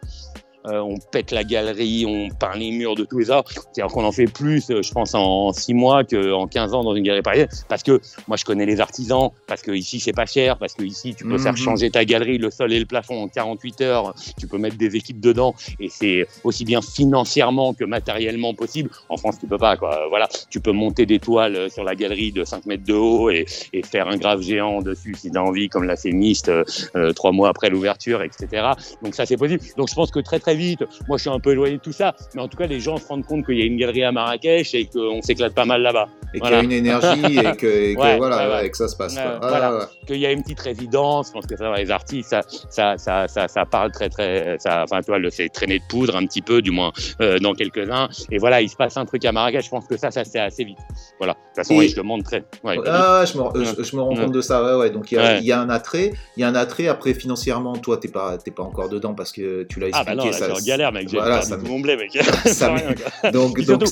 Euh, 0.67 0.79
on 0.79 0.97
pète 1.11 1.31
la 1.31 1.43
galerie, 1.43 2.05
on 2.07 2.29
peint 2.29 2.55
les 2.55 2.71
murs 2.71 2.95
de 2.95 3.05
tous 3.05 3.19
les 3.19 3.31
arts. 3.31 3.43
C'est-à-dire 3.47 3.87
qu'on 3.93 4.03
en 4.05 4.11
fait 4.11 4.25
plus, 4.25 4.69
euh, 4.69 4.81
je 4.81 4.91
pense, 4.91 5.13
en 5.13 5.51
six 5.53 5.73
mois 5.73 6.03
qu'en 6.03 6.47
15 6.47 6.73
ans 6.73 6.83
dans 6.83 6.95
une 6.95 7.03
galerie 7.03 7.21
parisienne. 7.21 7.49
Parce 7.69 7.83
que 7.83 8.01
moi, 8.27 8.37
je 8.37 8.45
connais 8.45 8.65
les 8.65 8.79
artisans, 8.81 9.29
parce 9.47 9.61
que 9.61 9.71
ici, 9.71 9.99
c'est 9.99 10.13
pas 10.13 10.25
cher, 10.25 10.57
parce 10.57 10.73
que 10.73 10.83
ici, 10.83 11.13
tu 11.15 11.23
peux 11.23 11.33
Mhm. 11.33 11.39
faire 11.39 11.57
changer 11.57 11.89
ta 11.91 12.03
galerie, 12.05 12.37
le 12.37 12.49
sol 12.51 12.73
et 12.73 12.79
le 12.79 12.85
plafond 12.85 13.23
en 13.23 13.27
48 13.27 13.81
heures. 13.81 14.13
Tu 14.39 14.47
peux 14.47 14.57
mettre 14.57 14.77
des 14.77 14.95
équipes 14.95 15.19
dedans 15.19 15.53
et 15.79 15.89
c'est 15.89 16.27
aussi 16.43 16.65
bien 16.65 16.81
financièrement 16.81 17.73
que 17.73 17.85
matériellement 17.85 18.53
possible. 18.53 18.89
En 19.09 19.17
France, 19.17 19.37
tu 19.39 19.47
peux 19.47 19.57
pas, 19.57 19.77
quoi. 19.77 20.07
Voilà, 20.09 20.27
tu 20.49 20.59
peux 20.59 20.71
monter 20.71 21.05
des 21.05 21.19
toiles 21.19 21.55
euh, 21.55 21.69
sur 21.69 21.83
la 21.83 21.95
galerie 21.95 22.31
de 22.31 22.43
5 22.43 22.65
mètres 22.65 22.83
de 22.85 22.93
haut 22.93 23.29
et, 23.29 23.45
et 23.73 23.83
faire 23.83 24.07
un 24.07 24.17
grave 24.17 24.41
géant 24.41 24.81
dessus 24.81 25.15
si 25.17 25.31
tu 25.31 25.37
as 25.37 25.43
envie, 25.43 25.69
comme 25.69 25.83
l'a 25.83 25.95
fait 25.95 26.11
Mist 26.11 26.49
euh, 26.49 27.13
trois 27.13 27.31
mois 27.31 27.49
après 27.49 27.69
l'ouverture, 27.69 28.21
etc. 28.23 28.67
Donc 29.03 29.15
ça, 29.15 29.25
c'est 29.25 29.37
possible. 29.37 29.61
Donc 29.77 29.89
je 29.89 29.93
pense 29.95 30.11
que 30.11 30.19
très 30.19 30.39
très 30.39 30.54
vite, 30.55 30.83
moi 31.07 31.17
je 31.17 31.21
suis 31.21 31.29
un 31.29 31.39
peu 31.39 31.51
éloigné 31.51 31.77
de 31.77 31.81
tout 31.81 31.91
ça, 31.91 32.15
mais 32.33 32.41
en 32.41 32.47
tout 32.47 32.57
cas, 32.57 32.67
les 32.67 32.79
gens 32.79 32.97
se 32.97 33.07
rendent 33.07 33.25
compte 33.25 33.45
qu'il 33.45 33.57
y 33.59 33.61
a 33.61 33.65
une 33.65 33.77
galerie 33.77 34.03
à 34.03 34.11
Marrakech 34.11 34.73
et 34.73 34.85
qu'on 34.87 35.21
s'éclate 35.21 35.53
pas 35.53 35.65
mal 35.65 35.81
là-bas. 35.81 36.07
Et 36.33 36.39
qu'il 36.41 36.49
y 36.51 36.53
a 36.53 36.59
une 36.63 36.71
énergie 36.73 37.37
et 37.39 37.55
que, 37.55 37.65
et 37.91 37.95
que 37.95 37.99
Ouais, 38.01 38.17
voilà, 38.17 38.37
ouais, 38.37 38.43
ouais. 38.47 38.51
ouais, 38.59 38.65
et 38.67 38.69
que 38.71 38.75
ça 38.75 38.89
se 38.89 38.95
passe. 38.97 39.13
Quoi. 39.13 39.39
Ah, 39.41 39.47
voilà. 39.47 39.89
qu'il 40.05 40.17
y 40.17 40.25
a 40.25 40.31
une 40.33 40.41
petite 40.43 40.59
résidence. 40.59 41.27
Je 41.27 41.31
pense 41.31 41.45
que 41.47 41.55
ça, 41.55 41.73
les 41.77 41.89
artistes, 41.91 42.29
ça, 42.29 42.41
ça, 42.69 42.97
ça, 42.97 43.27
ça, 43.29 43.47
ça 43.47 43.65
parle 43.65 43.91
très, 43.91 44.09
très. 44.09 44.57
Ça, 44.59 44.83
enfin, 44.83 44.99
tu 44.99 45.07
vois, 45.07 45.19
le 45.19 45.29
fait 45.29 45.47
traîner 45.47 45.79
de 45.79 45.83
poudre 45.87 46.15
un 46.17 46.25
petit 46.25 46.41
peu, 46.41 46.61
du 46.61 46.71
moins 46.71 46.91
euh, 47.21 47.39
dans 47.39 47.53
quelques-uns. 47.53 48.09
Et 48.31 48.37
voilà, 48.37 48.61
il 48.61 48.67
se 48.69 48.75
passe 48.75 48.97
un 48.97 49.05
truc 49.05 49.23
à 49.23 49.31
Marrakech. 49.31 49.63
Je 49.65 49.69
pense 49.69 49.87
que 49.87 49.95
ça, 49.95 50.11
ça 50.11 50.25
c'est 50.25 50.39
assez 50.39 50.65
vite. 50.65 50.77
Voilà. 51.19 51.33
De 51.33 51.37
toute 51.37 51.55
façon, 51.55 51.75
Et- 51.75 51.77
oui, 51.77 51.89
je 51.89 51.95
le 51.95 52.03
montre 52.03 52.25
très. 52.25 52.43
Ah, 52.85 53.23
je, 53.25 53.37
me, 53.37 53.63
je, 53.63 53.83
je 53.83 53.95
me 53.95 54.01
rends 54.01 54.15
compte 54.15 54.31
de 54.33 54.41
ça, 54.41 54.61
ouais, 54.63 54.75
ouais. 54.81 54.89
Donc 54.89 55.11
il 55.11 55.15
y, 55.15 55.17
a, 55.17 55.23
Ouais. 55.23 55.37
il 55.39 55.45
y 55.45 55.51
a 55.53 55.59
un 55.61 55.69
attrait, 55.69 56.11
il 56.35 56.41
y 56.41 56.43
a 56.43 56.49
un 56.49 56.55
attrait. 56.55 56.87
Après, 56.89 57.13
financièrement, 57.13 57.77
toi, 57.77 57.97
t'es 57.97 58.09
pas, 58.09 58.37
t'es 58.37 58.51
pas 58.51 58.63
encore 58.63 58.89
dedans 58.89 59.13
parce 59.13 59.31
que 59.31 59.63
tu 59.63 59.79
l'as 59.79 59.87
Ah, 59.93 60.03
bah 60.03 60.13
expliqué, 60.15 60.37
ça 60.37 60.44
ça- 60.47 60.53
en 60.61 60.65
galère, 60.65 60.91
mec. 60.91 61.09
J'ai 61.09 61.17
voilà, 61.17 61.39
perdu 61.39 61.63
tout 61.63 61.71
mon 61.71 61.79
blé, 61.79 61.95
mec. 61.97 62.11
ça 62.45 62.73
rien. 62.73 62.93
Donc, 63.31 63.57
surtout, 63.59 63.85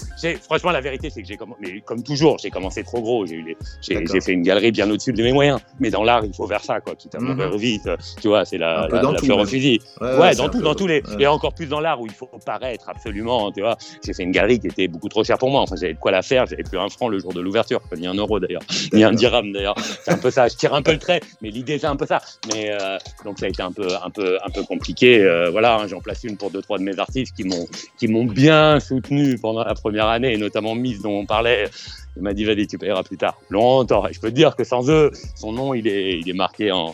franchement, 0.44 0.72
la 0.72 0.82
vérité, 0.82 1.10
c'est 1.10 1.22
que 1.22 1.28
j'ai 1.28 1.38
commencé, 1.38 1.60
mais 1.62 1.82
comme 1.82 2.04
toujours, 2.04 2.38
j'ai 2.40 2.50
commencé 2.50 2.84
trop 2.84 3.02
gros. 3.02 3.26
J'ai 3.26 3.44
les- 3.44 4.22
fait 4.22 4.32
une 4.34 4.44
galerie 4.44 4.72
bien 4.72 4.90
au-dessus 4.90 5.14
de 5.14 5.24
mes 5.24 5.34
moyens. 5.34 5.60
Mais 5.80 5.90
dans 5.90 6.04
l'art, 6.04 6.24
il 6.26 6.34
faut 6.34 6.46
vers 6.46 6.64
ça, 6.64 6.80
quoi. 6.82 6.96
Quitte 6.96 7.16
à 7.16 7.20
Mhm. 7.20 7.34
mourir 7.36 7.58
vite, 7.58 7.90
tu 8.22 8.28
vois, 8.28 8.46
c'est 8.46 8.58
la, 8.58 8.88
la, 8.92 9.02
la 9.02 9.18
fleur 9.20 9.40
au 9.40 9.46
fusil. 9.46 9.80
ouais, 10.02 10.36
dans 10.36 10.50
tout, 10.50 10.62
dans 10.62 10.76
tous 10.76 10.88
les. 10.88 11.02
Et 11.20 11.28
encore 11.28 11.54
plus 11.54 11.66
dans 11.68 11.80
l'art 11.80 12.00
où 12.02 12.06
il 12.06 12.12
faut 12.14 12.30
paraître 12.46 12.90
absolument, 12.90 13.52
tu 13.52 13.62
vois. 13.62 13.78
J'ai 14.06 14.14
fait 14.14 14.24
une 14.24 14.32
galerie 14.32 14.60
qui 14.60 14.68
était 14.68 14.88
beaucoup 14.88 15.10
trop 15.10 15.24
chère 15.24 15.38
pour 15.38 15.50
moi. 15.50 15.62
Enfin, 15.62 15.76
j'avais 15.80 15.94
de 15.94 16.00
quoi 16.00 16.12
la 16.12 16.22
faire. 16.22 16.46
J'avais 16.46 16.64
plus 16.64 16.78
un 16.78 16.90
franc 16.90 17.08
le 17.10 17.20
jour 17.20 17.34
de 17.34 17.42
l'ouverture, 17.42 17.82
ni 17.98 18.08
un 18.08 18.14
euro 18.14 18.40
d'ailleurs, 18.40 18.62
ni 18.94 19.04
un 19.04 19.12
dirham 19.12 19.52
d'ailleurs. 19.52 19.76
C'est 20.04 20.12
un 20.12 20.18
peu 20.18 20.32
ça. 20.32 20.48
Je 20.48 20.56
tire 20.56 20.74
un 20.74 20.82
peu 20.82 20.92
le 20.92 21.00
trait, 21.00 21.20
mais 21.42 21.50
l'idée 21.50 21.78
c'est 21.80 21.88
un 21.88 21.96
peu 21.96 22.06
ça. 22.06 22.22
Mais 22.54 22.70
euh, 22.72 22.98
donc 23.26 23.40
ça 23.40 23.46
a 23.46 23.50
été 23.50 23.62
un 23.62 23.72
peu, 23.72 23.88
un 24.04 24.10
peu, 24.10 24.38
un 24.46 24.50
peu 24.50 24.64
compliqué. 24.64 25.20
Euh, 25.24 25.50
voilà, 25.52 25.78
hein, 25.78 25.88
j'en 25.88 26.00
place 26.02 26.24
une 26.24 26.38
deux, 26.50 26.62
trois 26.62 26.78
de 26.78 26.84
mes 26.84 26.98
artistes 27.00 27.36
qui 27.36 27.44
m'ont, 27.44 27.68
qui 27.98 28.08
m'ont 28.08 28.26
bien 28.26 28.80
soutenu 28.80 29.38
pendant 29.38 29.64
la 29.64 29.74
première 29.74 30.08
année, 30.08 30.34
et 30.34 30.38
notamment 30.38 30.76
Miss 30.76 31.02
dont 31.02 31.20
on 31.20 31.26
parlait. 31.26 31.70
Il 32.16 32.22
m'a 32.22 32.34
dit, 32.34 32.46
vas-y, 32.46 32.68
tu 32.68 32.78
payeras 32.78 33.04
plus 33.04 33.18
tard. 33.18 33.38
Longtemps. 33.50 34.08
Et 34.08 34.14
je 34.14 34.20
peux 34.20 34.30
te 34.30 34.36
dire 34.36 34.56
que 34.56 34.64
sans 34.64 34.90
eux, 34.90 35.12
son 35.36 35.52
nom, 35.52 35.74
il 35.74 35.88
est, 35.88 36.20
il 36.20 36.30
est 36.30 36.34
marqué 36.34 36.72
en, 36.72 36.94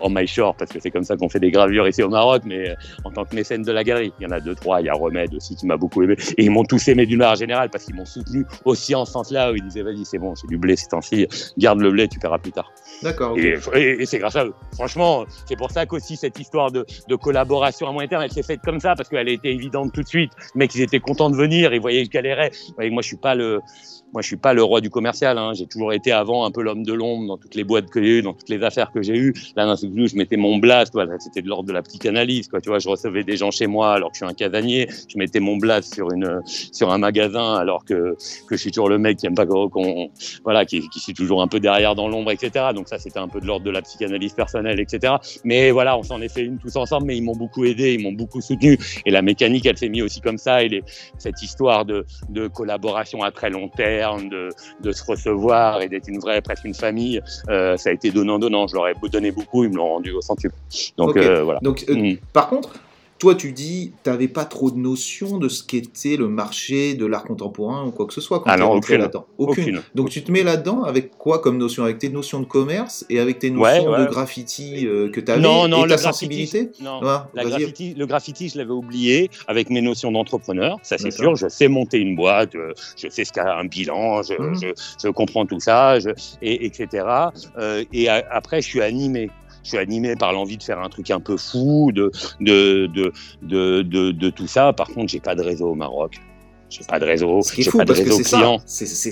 en 0.00 0.10
my 0.10 0.26
shore, 0.26 0.56
parce 0.56 0.72
que 0.72 0.80
c'est 0.80 0.90
comme 0.90 1.04
ça 1.04 1.16
qu'on 1.16 1.28
fait 1.28 1.38
des 1.40 1.50
gravures 1.52 1.86
ici 1.86 2.02
au 2.02 2.08
Maroc, 2.08 2.42
mais 2.44 2.70
euh, 2.70 2.74
en 3.04 3.10
tant 3.12 3.24
que 3.24 3.34
mécène 3.34 3.62
de 3.62 3.70
la 3.72 3.84
galerie. 3.84 4.12
Il 4.18 4.24
y 4.24 4.26
en 4.26 4.32
a 4.32 4.40
deux, 4.40 4.54
trois. 4.54 4.80
Il 4.80 4.86
y 4.86 4.88
a 4.88 4.94
Remède 4.94 5.32
aussi 5.34 5.54
qui 5.54 5.66
m'a 5.66 5.76
beaucoup 5.76 6.02
aimé. 6.02 6.16
Et 6.36 6.44
ils 6.44 6.50
m'ont 6.50 6.64
tous 6.64 6.88
aimé 6.88 7.06
d'une 7.06 7.18
manière 7.18 7.36
générale 7.36 7.70
parce 7.70 7.84
qu'ils 7.84 7.94
m'ont 7.94 8.04
soutenu 8.04 8.44
aussi 8.64 8.94
en 8.94 9.04
ce 9.04 9.12
sens-là 9.12 9.52
où 9.52 9.56
ils 9.56 9.62
disaient, 9.62 9.82
vas-y, 9.82 10.04
c'est 10.04 10.18
bon, 10.18 10.34
c'est 10.34 10.48
du 10.48 10.58
blé 10.58 10.74
ces 10.76 10.88
temps-ci. 10.88 11.28
Garde 11.58 11.80
le 11.80 11.90
blé, 11.92 12.08
tu 12.08 12.18
paieras 12.18 12.38
plus 12.38 12.52
tard. 12.52 12.70
D'accord. 13.02 13.38
Et, 13.38 13.54
et- 13.74 14.02
et 14.02 14.06
c'est 14.06 14.18
grâce 14.18 14.36
à 14.36 14.44
eux. 14.46 14.54
Franchement, 14.74 15.24
c'est 15.46 15.56
pour 15.56 15.70
ça 15.70 15.86
qu'aussi 15.86 16.16
cette 16.16 16.38
histoire 16.40 16.72
de, 16.72 16.84
de 17.08 17.14
collaboration 17.16 17.88
à 17.88 17.92
moyen 17.92 18.08
terme, 18.08 18.22
elle 18.22 18.32
s'est 18.32 18.42
faite 18.42 18.60
comme 18.64 18.80
ça 18.80 18.94
parce 18.96 19.08
qu'elle 19.08 19.28
était 19.28 19.52
évidente 19.52 19.92
tout 19.92 20.02
de 20.02 20.08
suite. 20.08 20.32
Les 20.54 20.58
mecs, 20.60 20.74
ils 20.74 20.82
étaient 20.82 20.98
contents 21.00 21.30
de 21.30 21.36
venir, 21.36 21.72
ils 21.72 21.80
voyaient 21.80 22.00
que 22.00 22.06
je 22.06 22.10
galérais. 22.10 22.50
Vous 22.68 22.74
voyez, 22.74 22.90
moi, 22.90 23.02
je 23.02 23.06
suis 23.08 23.16
pas 23.16 23.34
le, 23.34 23.60
moi, 24.12 24.22
je 24.22 24.28
suis 24.28 24.36
pas 24.36 24.54
le 24.54 24.62
roi 24.62 24.80
du 24.80 24.90
commercial. 24.90 25.36
Hein. 25.38 25.52
J'ai 25.54 25.66
toujours 25.66 25.92
été 25.92 26.12
avant 26.12 26.44
un 26.44 26.50
peu 26.50 26.62
l'homme 26.62 26.84
de 26.84 26.92
l'ombre 26.92 27.26
dans 27.26 27.36
toutes 27.36 27.54
les 27.54 27.64
boîtes 27.64 27.90
que 27.90 28.02
j'ai 28.02 28.18
eues, 28.18 28.22
dans 28.22 28.32
toutes 28.32 28.48
les 28.48 28.62
affaires 28.62 28.90
que 28.92 29.02
j'ai 29.02 29.16
eues. 29.16 29.34
Là, 29.56 29.66
d'un 29.66 29.76
seul 29.76 29.90
coup, 29.90 30.06
je 30.06 30.16
mettais 30.16 30.36
mon 30.36 30.58
blast. 30.58 30.96
C'était 31.18 31.42
de 31.42 31.48
l'ordre 31.48 31.68
de 31.68 31.72
la 31.72 31.82
psychanalyse. 31.82 32.48
Quoi. 32.48 32.60
Tu 32.60 32.68
vois, 32.68 32.78
je 32.78 32.88
recevais 32.88 33.24
des 33.24 33.36
gens 33.36 33.50
chez 33.50 33.66
moi 33.66 33.92
alors 33.92 34.10
que 34.10 34.16
je 34.16 34.24
suis 34.24 34.30
un 34.30 34.34
casanier. 34.34 34.88
Je 35.08 35.18
mettais 35.18 35.40
mon 35.40 35.56
blast 35.56 35.94
sur 35.94 36.10
une, 36.12 36.40
sur 36.46 36.90
un 36.90 36.98
magasin 36.98 37.54
alors 37.54 37.84
que, 37.84 38.16
que 38.46 38.56
je 38.56 38.56
suis 38.56 38.70
toujours 38.70 38.88
le 38.88 38.98
mec 38.98 39.18
qui 39.18 39.26
aime 39.26 39.34
pas 39.34 39.46
qu'on, 39.46 40.10
voilà, 40.44 40.64
qui, 40.64 40.88
qui 40.88 41.00
suis 41.00 41.14
toujours 41.14 41.42
un 41.42 41.48
peu 41.48 41.60
derrière 41.60 41.94
dans 41.94 42.08
l'ombre, 42.08 42.30
etc. 42.30 42.66
Donc 42.74 42.88
ça, 42.88 42.98
c'était 42.98 43.18
un 43.18 43.28
peu 43.28 43.40
de 43.40 43.46
l'ordre 43.46 43.66
de 43.66 43.70
la 43.70 43.82
psychanalyse 43.82 44.34
personnelle, 44.34 44.80
etc. 44.80 45.14
Mais 45.44 45.70
voilà, 45.70 45.98
on 45.98 46.02
s'en 46.02 46.20
est 46.20 46.32
fait 46.32 46.42
une 46.42 46.58
tous 46.58 46.76
ensemble, 46.76 47.06
mais 47.06 47.16
ils 47.16 47.22
m'ont 47.22 47.36
beaucoup 47.36 47.64
aidé, 47.64 47.94
ils 47.94 48.02
m'ont 48.02 48.12
beaucoup 48.12 48.40
soutenu. 48.40 48.78
Et 49.04 49.10
la 49.10 49.22
mécanique, 49.22 49.66
elle 49.66 49.76
s'est 49.76 49.88
mise 49.88 50.02
aussi 50.02 50.20
comme 50.20 50.38
ça. 50.38 50.62
Et 50.62 50.82
cette 51.18 51.42
histoire 51.42 51.84
de, 51.84 52.06
de 52.30 52.46
collaboration 52.48 53.22
à 53.22 53.30
très 53.30 53.50
long 53.50 53.68
terme, 53.68 53.95
de, 54.30 54.48
de 54.80 54.92
se 54.92 55.04
recevoir 55.04 55.82
et 55.82 55.88
d'être 55.88 56.08
une 56.08 56.18
vraie, 56.18 56.40
presque 56.40 56.64
une 56.64 56.74
famille, 56.74 57.20
euh, 57.48 57.76
ça 57.76 57.90
a 57.90 57.92
été 57.92 58.10
donnant-donnant. 58.10 58.66
Je 58.66 58.74
leur 58.74 58.88
ai 58.88 58.94
donné 59.10 59.30
beaucoup, 59.30 59.64
ils 59.64 59.70
me 59.70 59.76
l'ont 59.76 59.88
rendu 59.88 60.12
au 60.12 60.20
centuple. 60.20 60.54
Donc 60.96 61.16
euh, 61.16 61.42
voilà. 61.42 61.60
Donc, 61.62 61.84
euh, 61.88 61.96
Mm. 61.96 62.16
par 62.32 62.48
contre, 62.48 62.74
toi, 63.18 63.34
tu 63.34 63.52
dis, 63.52 63.92
tu 64.04 64.10
n'avais 64.10 64.28
pas 64.28 64.44
trop 64.44 64.70
de 64.70 64.76
notion 64.76 65.38
de 65.38 65.48
ce 65.48 65.62
qu'était 65.62 66.16
le 66.16 66.28
marché 66.28 66.94
de 66.94 67.06
l'art 67.06 67.24
contemporain 67.24 67.86
ou 67.86 67.90
quoi 67.90 68.06
que 68.06 68.12
ce 68.12 68.20
soit 68.20 68.40
quand 68.40 68.50
Ah 68.50 68.66
aucune. 68.66 68.98
là-dedans. 68.98 69.26
Aucune. 69.38 69.62
Aucune. 69.64 69.82
Donc, 69.94 70.10
tu 70.10 70.22
te 70.22 70.30
mets 70.30 70.42
là-dedans 70.42 70.82
avec 70.82 71.16
quoi 71.16 71.38
comme 71.38 71.56
notion? 71.56 71.84
Avec 71.84 71.98
tes 71.98 72.08
notions 72.10 72.40
de 72.40 72.44
commerce 72.46 73.06
et 73.08 73.18
avec 73.18 73.38
tes 73.38 73.50
notions 73.50 73.90
ouais. 73.90 74.00
de 74.00 74.04
graffiti 74.06 74.86
euh, 74.86 75.08
que 75.10 75.20
tu 75.20 75.30
avais 75.32 75.40
Non, 75.40 75.66
non, 75.66 75.78
et 75.86 75.88
ta 75.88 75.96
graffiti, 75.96 76.02
sensibilité? 76.46 76.70
Non, 76.80 77.00
la 77.00 77.44
graffiti, 77.44 77.94
le 77.94 78.06
graffiti, 78.06 78.48
je 78.50 78.58
l'avais 78.58 78.70
oublié 78.72 79.30
avec 79.48 79.70
mes 79.70 79.80
notions 79.80 80.12
d'entrepreneur, 80.12 80.78
ça 80.82 80.98
c'est 80.98 81.10
sûr. 81.10 81.36
Je 81.36 81.48
sais 81.48 81.68
monter 81.68 81.98
une 81.98 82.16
boîte, 82.16 82.54
euh, 82.54 82.72
je 82.96 83.08
sais 83.08 83.24
ce 83.24 83.32
qu'a 83.32 83.56
un 83.56 83.64
bilan, 83.64 84.22
je, 84.22 84.34
je, 84.60 84.68
je 85.02 85.08
comprends 85.08 85.46
tout 85.46 85.60
ça, 85.60 85.98
je, 86.00 86.10
et, 86.42 86.66
etc. 86.66 87.04
Euh, 87.58 87.82
et 87.92 88.08
a- 88.08 88.24
après, 88.30 88.60
je 88.60 88.66
suis 88.68 88.82
animé. 88.82 89.30
Je 89.66 89.70
suis 89.70 89.78
animé 89.78 90.14
par 90.14 90.32
l'envie 90.32 90.56
de 90.56 90.62
faire 90.62 90.78
un 90.78 90.88
truc 90.88 91.10
un 91.10 91.18
peu 91.18 91.36
fou, 91.36 91.90
de, 91.92 92.12
de, 92.40 92.86
de, 92.86 93.12
de, 93.42 93.82
de, 93.82 94.12
de 94.12 94.30
tout 94.30 94.46
ça. 94.46 94.72
Par 94.72 94.86
contre, 94.86 95.08
j'ai 95.08 95.18
pas 95.18 95.34
de 95.34 95.42
réseau 95.42 95.70
au 95.70 95.74
Maroc. 95.74 96.20
J'ai 96.68 96.84
pas 96.84 97.00
de 97.00 97.04
réseau, 97.04 97.40
j'ai 97.56 97.70
pas 97.70 97.84
de 97.84 97.92
réseau 97.92 98.18
client. 98.18 98.58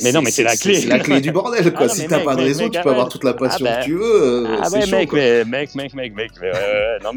Mais 0.03 0.13
non, 0.13 0.23
mais 0.23 0.31
c'est 0.31 0.43
la 0.45 0.57
clé. 0.57 0.75
C'est 0.75 0.89
la 0.89 0.99
clé 1.01 1.21
du 1.21 1.33
bordel, 1.33 1.73
quoi. 1.73 1.87
Ah 1.87 1.89
si 1.89 2.07
t'as 2.07 2.21
pas 2.21 2.37
de 2.37 2.43
réseau, 2.43 2.69
tu 2.69 2.81
peux 2.81 2.89
ah 2.89 2.93
avoir 2.93 3.09
toute 3.09 3.25
la 3.25 3.33
passion 3.35 3.67
Ah 3.69 3.81
que 3.81 3.85
tu 3.85 3.95
veux. 3.95 4.47
euh, 4.47 4.57
Ah 4.61 4.71
ouais, 4.71 4.87
mec, 4.87 5.13
mec, 5.13 5.75
mec, 5.75 5.95
mec, 5.95 6.15
mec, 6.15 6.33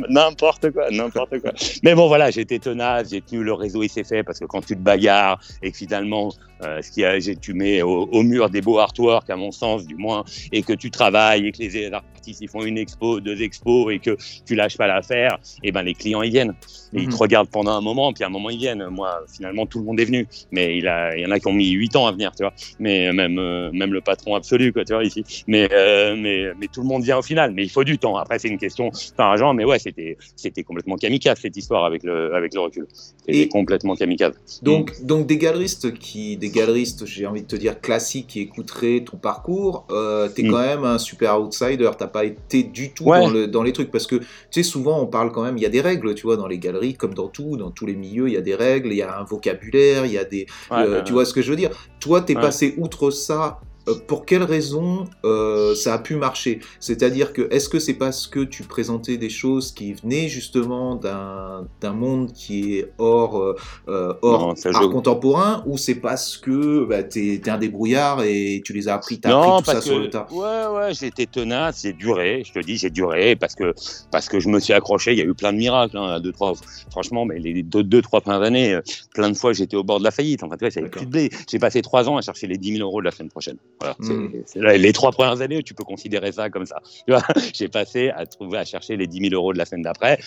n'importe 0.09 0.71
quoi, 0.71 0.89
n'importe 0.91 1.39
quoi. 1.39 1.51
Mais 1.83 1.95
bon, 1.95 2.07
voilà, 2.07 2.29
été 2.29 2.59
tenace, 2.59 3.09
j'ai 3.11 3.21
tenu 3.21 3.43
le 3.43 3.53
réseau, 3.53 3.81
il 3.83 3.89
s'est 3.89 4.03
fait 4.03 4.23
parce 4.23 4.39
que 4.39 4.45
quand 4.45 4.63
tu 4.63 4.75
te 4.75 4.81
bagarres 4.81 5.39
et 5.63 5.71
que 5.71 5.77
finalement, 5.77 6.31
euh, 6.63 6.81
ce 6.81 6.91
qui 6.91 7.03
a, 7.05 7.19
tu 7.19 7.53
mets 7.53 7.81
au, 7.81 8.03
au 8.11 8.23
mur 8.23 8.49
des 8.49 8.61
beaux 8.61 8.79
artworks, 8.79 9.29
à 9.29 9.35
mon 9.35 9.51
sens, 9.51 9.85
du 9.85 9.95
moins, 9.95 10.23
et 10.51 10.63
que 10.63 10.73
tu 10.73 10.91
travailles 10.91 11.47
et 11.47 11.51
que 11.51 11.59
les 11.59 11.91
artistes 11.93 12.41
ils 12.41 12.49
font 12.49 12.63
une 12.65 12.77
expo, 12.77 13.21
deux 13.21 13.41
expos 13.41 13.93
et 13.93 13.99
que 13.99 14.17
tu 14.45 14.55
lâches 14.55 14.75
pas 14.77 14.87
l'affaire, 14.87 15.37
et 15.63 15.71
ben 15.71 15.81
les 15.83 15.93
clients 15.93 16.21
ils 16.23 16.31
viennent. 16.31 16.53
Et 16.93 16.99
ils 16.99 17.05
Mhm. 17.07 17.11
te 17.11 17.15
regardent 17.17 17.49
pendant 17.49 17.71
un 17.71 17.81
moment, 17.81 18.11
puis 18.13 18.23
à 18.23 18.27
un 18.27 18.29
moment 18.29 18.49
ils 18.49 18.57
viennent. 18.57 18.85
Moi, 18.89 19.19
finalement, 19.33 19.65
tout 19.65 19.79
le 19.79 19.85
monde 19.85 19.99
est 19.99 20.05
venu, 20.05 20.25
mais 20.51 20.77
il, 20.77 20.87
a, 20.87 21.15
il 21.17 21.21
y 21.21 21.25
en 21.25 21.31
a 21.31 21.39
qui 21.39 21.47
ont 21.47 21.53
mis 21.53 21.69
huit 21.71 21.95
ans 21.97 22.05
à 22.07 22.11
venir, 22.11 22.31
tu 22.35 22.43
vois. 22.43 22.53
Mais 22.79 23.11
même, 23.13 23.37
euh, 23.39 23.71
même 23.73 23.93
le 23.93 23.99
patron 24.01 24.35
absolu, 24.35 24.71
quoi, 24.73 24.83
tu 24.85 24.93
vois, 24.93 25.03
ici. 25.03 25.23
Mais, 25.47 25.67
euh, 25.71 26.15
mais, 26.17 26.45
mais 26.59 26.67
tout 26.67 26.81
le 26.81 26.87
monde 26.87 27.03
vient 27.03 27.17
au 27.17 27.21
final. 27.21 27.51
Mais 27.53 27.63
il 27.63 27.69
faut 27.69 27.83
du 27.83 27.97
temps. 27.97 28.15
Après, 28.17 28.39
c'est 28.39 28.47
une 28.47 28.57
question 28.57 28.89
d'argent. 29.17 29.53
Mais 29.53 29.65
ouais, 29.65 29.79
c'était, 29.79 30.17
c'était 30.35 30.63
complètement 30.63 30.95
kamikaze, 30.95 31.39
cette 31.41 31.57
histoire, 31.57 31.83
avec 31.85 32.03
le, 32.03 32.33
avec 32.33 32.53
le 32.53 32.61
recul. 32.61 32.87
C'était 33.19 33.39
Et- 33.39 33.47
complètement 33.49 33.95
kamikaze. 33.95 34.33
Donc, 34.61 34.91
donc 35.03 35.27
des 35.27 35.37
galeristes 35.37 35.93
qui, 35.97 36.37
des 36.37 36.46
galeristes, 36.49 37.05
j'ai 37.05 37.25
envie 37.25 37.41
de 37.41 37.47
te 37.47 37.55
dire 37.55 37.79
classiques, 37.81 38.27
qui 38.27 38.41
écouteraient 38.41 39.03
ton 39.03 39.17
parcours, 39.17 39.85
euh, 39.91 40.27
t'es 40.29 40.43
Mm. 40.43 40.51
quand 40.51 40.59
même 40.61 40.83
un 40.83 40.97
super 40.97 41.39
outsider. 41.41 41.89
T'as 41.97 42.07
pas 42.07 42.25
été 42.25 42.63
du 42.63 42.93
tout 42.93 43.05
Ouais. 43.05 43.19
dans, 43.19 43.29
le, 43.29 43.47
dans 43.47 43.63
les 43.63 43.73
trucs 43.73 43.91
parce 43.91 44.07
que 44.07 44.15
tu 44.17 44.25
sais 44.51 44.63
souvent 44.63 44.99
on 45.01 45.07
parle 45.07 45.31
quand 45.31 45.43
même, 45.43 45.57
il 45.57 45.63
y 45.63 45.65
a 45.65 45.69
des 45.69 45.81
règles, 45.81 46.13
tu 46.15 46.23
vois, 46.23 46.37
dans 46.37 46.47
les 46.47 46.59
galeries 46.59 46.93
comme 46.95 47.13
dans 47.13 47.27
tout, 47.27 47.57
dans 47.57 47.71
tous 47.71 47.85
les 47.85 47.95
milieux, 47.95 48.27
il 48.27 48.33
y 48.33 48.37
a 48.37 48.41
des 48.41 48.55
règles, 48.55 48.91
il 48.91 48.97
y 48.97 49.01
a 49.01 49.19
un 49.19 49.23
vocabulaire, 49.23 50.05
il 50.05 50.11
y 50.13 50.17
a 50.17 50.23
des, 50.25 50.45
Ouais, 50.71 50.77
euh, 50.79 51.03
tu 51.03 51.13
vois 51.13 51.25
ce 51.25 51.33
que 51.33 51.41
je 51.41 51.49
veux 51.49 51.55
dire? 51.57 51.69
Toi, 51.99 52.21
t'es 52.21 52.33
passé 52.35 52.73
outre 52.77 53.09
ça. 53.11 53.59
Euh, 53.87 53.95
Pour 54.07 54.25
quelle 54.25 54.43
raison 54.43 55.05
euh, 55.25 55.73
ça 55.75 55.93
a 55.95 55.99
pu 55.99 56.15
marcher? 56.15 56.59
C'est-à-dire 56.79 57.33
que 57.33 57.47
est-ce 57.51 57.69
que 57.69 57.79
c'est 57.79 57.93
parce 57.95 58.27
que 58.27 58.41
tu 58.41 58.63
présentais 58.63 59.17
des 59.17 59.29
choses 59.29 59.71
qui 59.71 59.93
venaient 59.93 60.27
justement 60.27 60.95
d'un 60.95 61.93
monde 61.93 62.31
qui 62.33 62.77
est 62.77 62.91
hors 62.97 63.41
euh, 63.41 64.13
hors 64.21 64.47
Non, 64.49 64.55
ça 64.55 64.69
art 64.73 64.83
joue. 64.83 64.89
contemporain 64.91 65.63
ou 65.65 65.77
c'est 65.77 65.95
parce 65.95 66.37
que 66.37 66.85
bah, 66.85 67.03
t'es 67.03 67.35
es 67.35 67.49
un 67.49 67.57
débrouillard 67.57 68.23
et 68.23 68.61
tu 68.63 68.73
les 68.73 68.87
as 68.87 68.95
appris, 68.95 69.19
appris 69.23 69.31
Non, 69.31 69.59
tout 69.59 69.65
ça 69.65 69.73
parce 69.73 69.85
sur 69.85 69.95
que 69.95 69.99
le 70.01 70.09
tas? 70.09 70.27
ouais, 70.31 70.65
ouais, 70.77 71.07
été 71.07 71.25
tenace, 71.25 71.81
j'ai 71.83 71.93
duré. 71.93 72.43
Je 72.45 72.51
te 72.53 72.59
dis, 72.59 72.77
j'ai 72.77 72.89
duré 72.89 73.35
parce 73.35 73.55
que 73.55 73.73
parce 74.11 74.27
que 74.29 74.39
je 74.39 74.49
me 74.49 74.59
suis 74.59 74.73
accroché. 74.73 75.13
Il 75.13 75.17
y 75.17 75.21
a 75.21 75.25
eu 75.25 75.33
plein 75.33 75.53
de 75.53 75.57
miracles, 75.57 75.97
hein, 75.97 76.19
deux 76.19 76.31
trois. 76.31 76.53
Franchement, 76.91 77.25
mais 77.25 77.39
les 77.39 77.63
deux, 77.63 77.83
deux 77.83 78.01
trois 78.01 78.21
premières 78.21 78.41
années, 78.41 78.79
plein 79.13 79.29
de 79.29 79.37
fois, 79.37 79.53
j'étais 79.53 79.75
au 79.77 79.83
bord 79.83 79.99
de 79.99 80.03
la 80.03 80.11
faillite. 80.11 80.43
En 80.43 80.49
fait, 80.49 80.61
ouais, 80.61 80.71
ça 80.71 80.81
D'accord. 80.81 80.97
plus 81.01 81.05
de 81.05 81.11
blé. 81.11 81.29
J'ai 81.49 81.59
passé 81.59 81.81
trois 81.81 82.07
ans 82.09 82.17
à 82.17 82.21
chercher 82.21 82.47
les 82.47 82.57
10 82.57 82.77
000 82.77 82.87
euros 82.87 82.99
de 83.01 83.05
la 83.05 83.11
semaine 83.11 83.29
prochaine. 83.29 83.57
Voilà, 83.79 83.95
c'est- 84.01 84.77
les 84.77 84.93
trois 84.93 85.11
premières 85.11 85.41
années, 85.41 85.61
tu 85.63 85.73
peux 85.73 85.83
considérer 85.83 86.31
ça 86.31 86.49
comme 86.49 86.65
ça. 86.65 86.81
Tu 87.05 87.13
vois, 87.13 87.21
j'ai 87.53 87.67
passé 87.67 88.09
à 88.09 88.25
trouver 88.25 88.57
à 88.57 88.65
chercher 88.65 88.97
les 88.97 89.07
10 89.07 89.29
000 89.29 89.33
euros 89.35 89.53
de 89.53 89.57
la 89.57 89.65
semaine 89.65 89.83
d'après. 89.83 90.17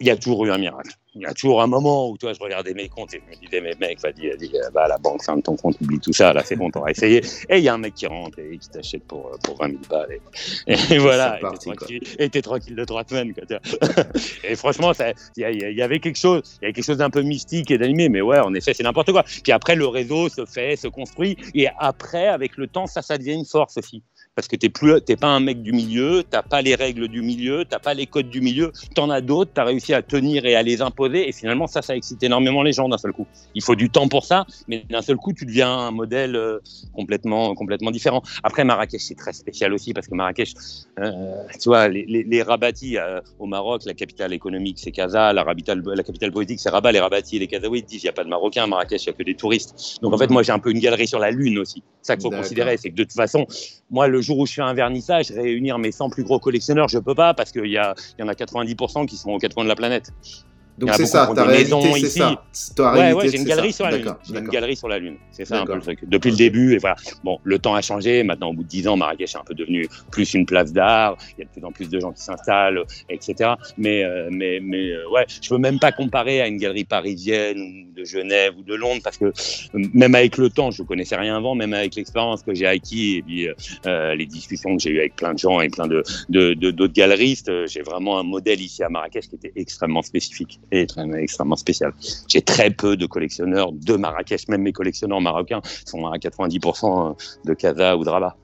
Il 0.00 0.06
y 0.06 0.10
a 0.10 0.16
toujours 0.16 0.44
eu 0.46 0.50
un 0.50 0.58
miracle. 0.58 0.92
Il 1.14 1.22
y 1.22 1.26
a 1.26 1.34
toujours 1.34 1.60
un 1.62 1.66
moment 1.66 2.08
où 2.08 2.16
toi, 2.16 2.32
je 2.32 2.38
regardais 2.38 2.74
mes 2.74 2.88
comptes 2.88 3.12
et 3.14 3.20
je 3.24 3.30
me 3.30 3.40
disais, 3.44 3.60
mais 3.60 3.74
mec, 3.80 4.00
vas-y, 4.00 4.28
vas-y, 4.28 4.56
euh, 4.56 4.70
va 4.72 4.84
à 4.84 4.88
la 4.88 4.98
banque, 4.98 5.24
ferme 5.24 5.42
ton 5.42 5.56
compte, 5.56 5.76
oublie 5.80 5.98
tout 5.98 6.12
ça, 6.12 6.32
là, 6.32 6.42
c'est 6.44 6.54
bon, 6.54 6.70
t'auras 6.70 6.90
essayé. 6.92 7.24
Et 7.48 7.58
il 7.58 7.64
y 7.64 7.68
a 7.68 7.74
un 7.74 7.78
mec 7.78 7.94
qui 7.94 8.06
rentre 8.06 8.38
et 8.38 8.56
qui 8.58 8.68
t'achète 8.68 9.02
pour, 9.04 9.26
euh, 9.26 9.36
pour 9.42 9.56
20 9.58 9.70
000 9.70 9.80
balles. 9.90 10.18
Et, 10.68 10.72
et 10.94 10.98
voilà, 10.98 11.38
et 11.38 11.58
t'es 11.58 11.74
tranquille, 11.74 12.00
et 12.18 12.28
t'es 12.28 12.42
tranquille 12.42 12.76
de 12.76 12.84
trois 12.84 13.02
semaines, 13.04 13.34
quoi, 13.34 13.42
et 14.44 14.54
franchement, 14.54 14.92
il 15.36 15.44
y, 15.44 15.74
y 15.74 15.82
avait 15.82 15.98
quelque 15.98 16.18
chose, 16.18 16.42
il 16.60 16.62
y 16.62 16.64
avait 16.66 16.72
quelque 16.72 16.84
chose 16.84 16.98
d'un 16.98 17.10
peu 17.10 17.22
mystique 17.22 17.70
et 17.70 17.78
d'animé, 17.78 18.08
mais 18.08 18.20
ouais, 18.20 18.38
en 18.38 18.54
effet, 18.54 18.74
c'est 18.74 18.84
n'importe 18.84 19.10
quoi. 19.10 19.24
Puis 19.24 19.50
après, 19.50 19.74
le 19.74 19.88
réseau 19.88 20.28
se 20.28 20.44
fait, 20.44 20.76
se 20.76 20.86
construit, 20.86 21.36
et 21.54 21.68
après, 21.78 22.28
avec 22.28 22.56
le 22.56 22.68
temps, 22.68 22.86
ça, 22.86 23.02
ça 23.02 23.18
devient 23.18 23.34
une 23.34 23.46
force 23.46 23.76
aussi 23.78 24.02
parce 24.38 24.46
que 24.46 24.54
t'es 24.54 24.68
plus, 24.68 25.00
t'es 25.00 25.16
pas 25.16 25.26
un 25.26 25.40
mec 25.40 25.64
du 25.64 25.72
milieu, 25.72 26.22
t'as 26.22 26.42
pas 26.42 26.62
les 26.62 26.76
règles 26.76 27.08
du 27.08 27.22
milieu, 27.22 27.64
t'as 27.68 27.80
pas 27.80 27.92
les 27.92 28.06
codes 28.06 28.30
du 28.30 28.40
milieu, 28.40 28.70
t'en 28.94 29.10
as 29.10 29.20
d'autres, 29.20 29.50
t'as 29.52 29.64
réussi 29.64 29.94
à 29.94 30.00
tenir 30.00 30.46
et 30.46 30.54
à 30.54 30.62
les 30.62 30.80
imposer, 30.80 31.28
et 31.28 31.32
finalement 31.32 31.66
ça, 31.66 31.82
ça 31.82 31.96
excite 31.96 32.22
énormément 32.22 32.62
les 32.62 32.72
gens 32.72 32.88
d'un 32.88 32.98
seul 32.98 33.12
coup. 33.12 33.26
Il 33.56 33.64
faut 33.64 33.74
du 33.74 33.90
temps 33.90 34.06
pour 34.06 34.24
ça, 34.24 34.46
mais 34.68 34.84
d'un 34.88 35.02
seul 35.02 35.16
coup 35.16 35.32
tu 35.32 35.44
deviens 35.44 35.76
un 35.76 35.90
modèle 35.90 36.36
euh, 36.36 36.60
complètement, 36.94 37.52
complètement 37.56 37.90
différent. 37.90 38.22
Après 38.44 38.62
Marrakech 38.62 39.00
c'est 39.00 39.16
très 39.16 39.32
spécial 39.32 39.72
aussi 39.72 39.92
parce 39.92 40.06
que 40.06 40.14
Marrakech, 40.14 40.52
euh, 41.00 41.42
tu 41.60 41.68
vois, 41.68 41.88
les, 41.88 42.04
les, 42.06 42.22
les 42.22 42.42
Rabatis 42.44 42.96
euh, 42.96 43.20
au 43.40 43.46
Maroc, 43.46 43.82
la 43.86 43.94
capitale 43.94 44.32
économique 44.32 44.78
c'est 44.78 44.92
Casa, 44.92 45.32
la 45.32 45.44
capitale, 45.44 45.82
la 45.84 46.04
capitale 46.04 46.30
politique 46.30 46.60
c'est 46.60 46.70
Rabat, 46.70 46.92
les 46.92 47.00
Rabatis 47.00 47.34
et 47.34 47.40
les 47.40 47.48
Kazaouis 47.48 47.82
disent 47.82 48.04
il 48.04 48.06
y 48.06 48.08
a 48.08 48.12
pas 48.12 48.22
de 48.22 48.28
Marocains 48.28 48.62
à 48.62 48.66
Marrakech, 48.68 49.02
il 49.02 49.06
y 49.08 49.10
a 49.10 49.14
que 49.14 49.24
des 49.24 49.34
touristes. 49.34 49.98
Donc 50.00 50.14
en 50.14 50.18
fait 50.18 50.30
moi 50.30 50.44
j'ai 50.44 50.52
un 50.52 50.60
peu 50.60 50.70
une 50.70 50.78
galerie 50.78 51.08
sur 51.08 51.18
la 51.18 51.32
lune 51.32 51.58
aussi. 51.58 51.82
Ça 52.02 52.14
qu'il 52.14 52.22
faut 52.22 52.30
considérer, 52.30 52.76
c'est 52.76 52.90
que 52.90 52.94
de 52.94 53.02
toute 53.02 53.14
façon 53.14 53.44
moi, 53.90 54.06
le 54.06 54.20
jour 54.28 54.38
où 54.38 54.46
je 54.46 54.52
fais 54.52 54.62
un 54.62 54.74
vernissage, 54.74 55.30
réunir 55.30 55.78
mes 55.78 55.92
100 55.92 56.10
plus 56.10 56.22
gros 56.22 56.38
collectionneurs, 56.38 56.88
je 56.88 56.98
peux 56.98 57.14
pas 57.14 57.34
parce 57.34 57.50
qu'il 57.50 57.66
y, 57.66 57.72
y 57.72 58.22
en 58.22 58.28
a 58.28 58.32
90% 58.32 59.06
qui 59.06 59.16
sont 59.16 59.30
aux 59.30 59.38
quatre 59.38 59.54
coins 59.54 59.64
de 59.64 59.68
la 59.68 59.76
planète. 59.76 60.12
Donc 60.78 60.90
c'est 60.94 61.06
ça, 61.06 61.26
ta 61.34 61.44
réalité, 61.44 61.70
c'est 61.94 62.00
ici. 62.06 62.18
ça. 62.18 62.42
Ta 62.76 62.92
Ouais, 62.94 63.12
ouais, 63.12 63.28
j'ai 63.28 63.36
une 63.38 63.44
galerie 63.44 63.72
sur 63.72 63.84
la 63.84 63.96
Lune. 63.98 64.14
J'ai 64.26 64.38
une 64.38 64.48
galerie 64.48 64.76
sur 64.76 64.88
la 64.88 64.98
Lune. 64.98 65.16
C'est 65.32 65.44
ça 65.44 65.60
un 65.60 65.66
peu 65.66 65.74
le 65.74 65.80
truc. 65.82 65.98
Depuis 66.08 66.30
le 66.30 66.36
début, 66.36 66.74
et 66.74 66.78
voilà. 66.78 66.96
Bon, 67.24 67.38
le 67.44 67.58
temps 67.58 67.74
a 67.74 67.82
changé. 67.82 68.22
Maintenant, 68.22 68.50
au 68.50 68.52
bout 68.52 68.62
de 68.62 68.68
10 68.68 68.88
ans, 68.88 68.96
Marrakech 68.96 69.34
est 69.34 69.38
un 69.38 69.44
peu 69.44 69.54
devenu 69.54 69.88
plus 70.12 70.34
une 70.34 70.46
place 70.46 70.72
d'art. 70.72 71.16
Il 71.36 71.40
y 71.40 71.42
a 71.42 71.46
de 71.46 71.50
plus 71.50 71.64
en 71.64 71.72
plus 71.72 71.88
de 71.88 71.98
gens 72.00 72.12
qui 72.12 72.22
s'installent, 72.22 72.82
etc. 73.08 73.50
Mais, 73.76 74.04
euh, 74.04 74.28
mais, 74.30 74.60
mais 74.62 74.90
euh, 74.90 75.08
ouais, 75.10 75.26
je 75.42 75.48
peux 75.48 75.58
même 75.58 75.78
pas 75.78 75.92
comparer 75.92 76.40
à 76.40 76.46
une 76.48 76.58
galerie 76.58 76.84
parisienne 76.84 77.58
ou 77.60 77.92
de 77.98 78.04
Genève 78.04 78.54
ou 78.58 78.62
de 78.62 78.74
Londres 78.74 79.00
parce 79.02 79.16
que 79.18 79.26
euh, 79.26 79.32
même 79.92 80.14
avec 80.14 80.36
le 80.38 80.48
temps, 80.50 80.70
je 80.70 80.82
connaissais 80.82 81.16
rien 81.16 81.36
avant, 81.36 81.54
même 81.54 81.72
avec 81.74 81.94
l'expérience 81.96 82.42
que 82.42 82.54
j'ai 82.54 82.66
acquis 82.66 83.16
et 83.16 83.22
puis 83.22 83.48
euh, 83.48 83.54
euh, 83.86 84.14
les 84.14 84.26
discussions 84.26 84.76
que 84.76 84.82
j'ai 84.82 84.90
eues 84.90 84.98
avec 85.00 85.16
plein 85.16 85.34
de 85.34 85.38
gens 85.38 85.60
et 85.60 85.68
plein 85.68 85.86
de 85.86 86.02
de- 86.28 86.54
de- 86.54 86.70
d'autres 86.70 86.92
galeristes, 86.94 87.50
j'ai 87.66 87.82
vraiment 87.82 88.18
un 88.18 88.22
modèle 88.22 88.60
ici 88.60 88.82
à 88.82 88.88
Marrakech 88.88 89.28
qui 89.28 89.36
était 89.36 89.52
extrêmement 89.56 90.02
spécifique 90.02 90.60
très- 90.70 91.22
extrêmement 91.22 91.56
spécial. 91.56 91.92
J'ai 92.28 92.42
très 92.42 92.70
peu 92.70 92.96
de 92.96 93.06
collectionneurs 93.06 93.72
de 93.72 93.96
Marrakech, 93.96 94.48
même 94.48 94.62
mes 94.62 94.72
collectionneurs 94.72 95.20
marocains 95.20 95.60
sont 95.86 96.06
à 96.06 96.18
90% 96.18 97.16
de 97.44 97.54
Casa 97.54 97.96
ou 97.96 98.04
de. 98.04 98.36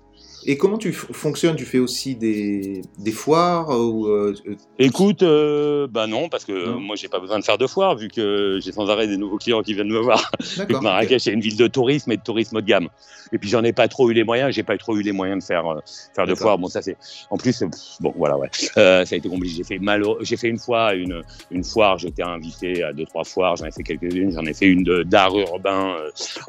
Et 0.46 0.56
comment 0.58 0.78
tu 0.78 0.92
fonctionnes? 0.92 1.56
Tu 1.56 1.64
fais 1.64 1.78
aussi 1.78 2.16
des, 2.16 2.82
des 2.98 3.12
foires 3.12 3.70
ou 3.70 4.06
euh, 4.08 4.34
euh, 4.46 4.54
Écoute, 4.78 5.22
euh, 5.22 5.86
bah 5.90 6.06
non, 6.06 6.28
parce 6.28 6.44
que 6.44 6.66
Non. 6.70 6.80
moi 6.80 6.96
j'ai 6.96 7.08
pas 7.08 7.18
besoin 7.20 7.38
de 7.38 7.44
faire 7.44 7.56
de 7.58 7.66
foire 7.66 7.96
vu 7.96 8.08
que 8.08 8.58
j'ai 8.62 8.72
sans 8.72 8.88
arrêt 8.90 9.06
des 9.06 9.16
nouveaux 9.16 9.38
clients 9.38 9.62
qui 9.62 9.74
viennent 9.74 9.88
me 9.90 9.98
voir. 10.00 10.30
Vu 10.40 10.66
que 10.66 10.82
Marrakech 10.82 11.26
est 11.26 11.32
une 11.32 11.40
ville 11.40 11.56
de 11.56 11.66
tourisme 11.66 12.12
et 12.12 12.16
de 12.16 12.22
tourisme 12.22 12.56
haut 12.56 12.60
de 12.60 12.66
gamme. 12.66 12.88
Et 13.32 13.38
puis 13.38 13.48
j'en 13.48 13.64
ai 13.64 13.72
pas 13.72 13.88
trop 13.88 14.10
eu 14.10 14.12
les 14.12 14.22
moyens, 14.22 14.54
j'ai 14.54 14.62
pas 14.62 14.76
trop 14.76 14.96
eu 14.96 15.02
les 15.02 15.12
moyens 15.12 15.40
de 15.42 15.44
faire 15.46 15.66
euh, 15.66 15.80
faire 16.14 16.24
de 16.26 16.32
D'accord. 16.32 16.38
foire. 16.42 16.58
Bon 16.58 16.68
ça 16.68 16.82
c'est 16.82 16.96
en 17.30 17.36
plus 17.38 17.62
euh, 17.62 17.66
pff, 17.68 17.80
bon 18.00 18.12
voilà 18.16 18.36
ouais. 18.36 18.48
Ça 18.52 19.00
a 19.00 19.02
été 19.14 19.28
compliqué. 19.28 19.54
J'ai 19.56 19.64
fait 19.64 19.78
malheureux- 19.78 20.18
j'ai 20.20 20.36
fait 20.36 20.48
une 20.48 20.58
fois 20.58 20.94
une 20.94 21.22
une 21.50 21.64
foire, 21.64 21.98
j'étais 21.98 22.22
invité 22.22 22.82
à 22.82 22.92
deux 22.92 23.06
trois 23.06 23.24
foires, 23.24 23.56
j'en 23.56 23.64
ai 23.64 23.72
fait 23.72 23.82
quelques-unes, 23.82 24.32
j'en 24.32 24.44
ai 24.44 24.52
fait 24.54 24.66
une 24.66 24.84
d'art 25.04 25.36
urbain 25.38 25.96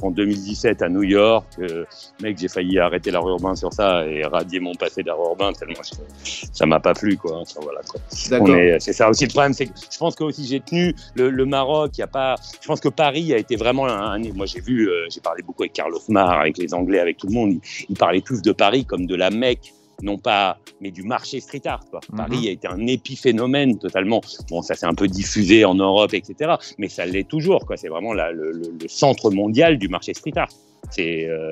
en 0.02 0.12
2017 0.12 0.82
à 0.82 0.90
New 0.90 1.04
York. 1.04 1.48
Mec, 2.22 2.38
j'ai 2.38 2.48
failli 2.50 2.78
arrêter 2.78 3.10
l'art 3.12 3.28
urbain 3.28 3.56
sur 3.56 3.72
ça 3.72 3.85
et 4.08 4.24
radier 4.26 4.60
mon 4.60 4.74
passé 4.76 5.04
d'art 5.04 5.18
urbain 5.20 5.52
tellement 5.54 5.82
ça 6.54 6.66
m'a 6.66 6.80
pas 6.80 6.94
plu 6.94 7.18
quoi. 7.18 7.40
Enfin, 7.40 7.60
voilà 7.64 7.82
quoi. 7.82 8.00
D'accord. 8.30 8.48
On 8.50 8.56
est- 8.56 8.80
C'est 8.80 8.94
ça 8.94 9.10
aussi 9.10 9.26
le 9.26 9.30
problème, 9.32 9.54
c'est 9.54 9.66
que 9.68 9.72
je 9.92 9.98
pense 9.98 10.16
que 10.16 10.24
aussi 10.24 10.46
j'ai 10.46 10.60
tenu 10.60 10.94
le, 11.16 11.30
le 11.30 11.46
Maroc. 11.46 11.92
Il 11.98 12.02
y 12.02 12.04
a 12.04 12.08
pas. 12.08 12.36
Je 12.62 12.68
pense 12.68 12.80
que 12.80 12.90
Paris 12.90 13.34
a 13.34 13.38
été 13.38 13.56
vraiment 13.56 13.88
un. 13.88 14.14
un- 14.22 14.34
moi 14.34 14.46
j'ai 14.46 14.62
vu, 14.62 14.90
euh, 14.90 15.06
j'ai 15.10 15.22
parlé 15.22 15.44
beaucoup 15.44 15.64
avec 15.64 15.74
Carlos 15.74 16.00
Mar, 16.10 16.40
avec 16.40 16.58
les 16.58 16.74
Anglais, 16.74 17.00
avec 17.00 17.18
tout 17.18 17.28
le 17.28 17.34
monde. 17.34 17.52
Ils, 17.54 17.86
ils 17.90 17.98
parlaient 17.98 18.22
tous 18.22 18.42
de 18.42 18.52
Paris 18.52 18.86
comme 18.86 19.06
de 19.06 19.16
la 19.16 19.30
Mecque. 19.30 19.74
Non 20.04 20.18
pas, 20.18 20.58
mais 20.82 20.92
du 20.92 21.04
marché 21.04 21.40
street 21.40 21.62
art. 21.66 21.86
Quoi. 21.90 22.02
Mhm. 22.12 22.18
Paris 22.18 22.48
a 22.50 22.52
été 22.52 22.68
un 22.68 22.86
épiphénomène 22.86 23.78
totalement. 23.80 24.20
Bon, 24.50 24.62
ça 24.62 24.76
s'est 24.76 24.86
un 24.86 24.94
peu 24.94 25.08
diffusé 25.08 25.64
en 25.64 25.76
Europe, 25.76 26.14
etc. 26.14 26.56
Mais 26.78 26.90
ça 26.90 27.06
l'est 27.06 27.28
toujours. 27.28 27.66
Quoi. 27.66 27.78
C'est 27.78 27.88
vraiment 27.88 28.14
la- 28.14 28.32
le, 28.34 28.52
le- 28.52 28.74
le 28.82 28.88
centre 28.90 29.32
mondial 29.32 29.78
du 29.78 29.88
marché 29.88 30.14
street 30.14 30.34
art. 30.36 30.50
C'est 30.92 31.28
euh, 31.30 31.50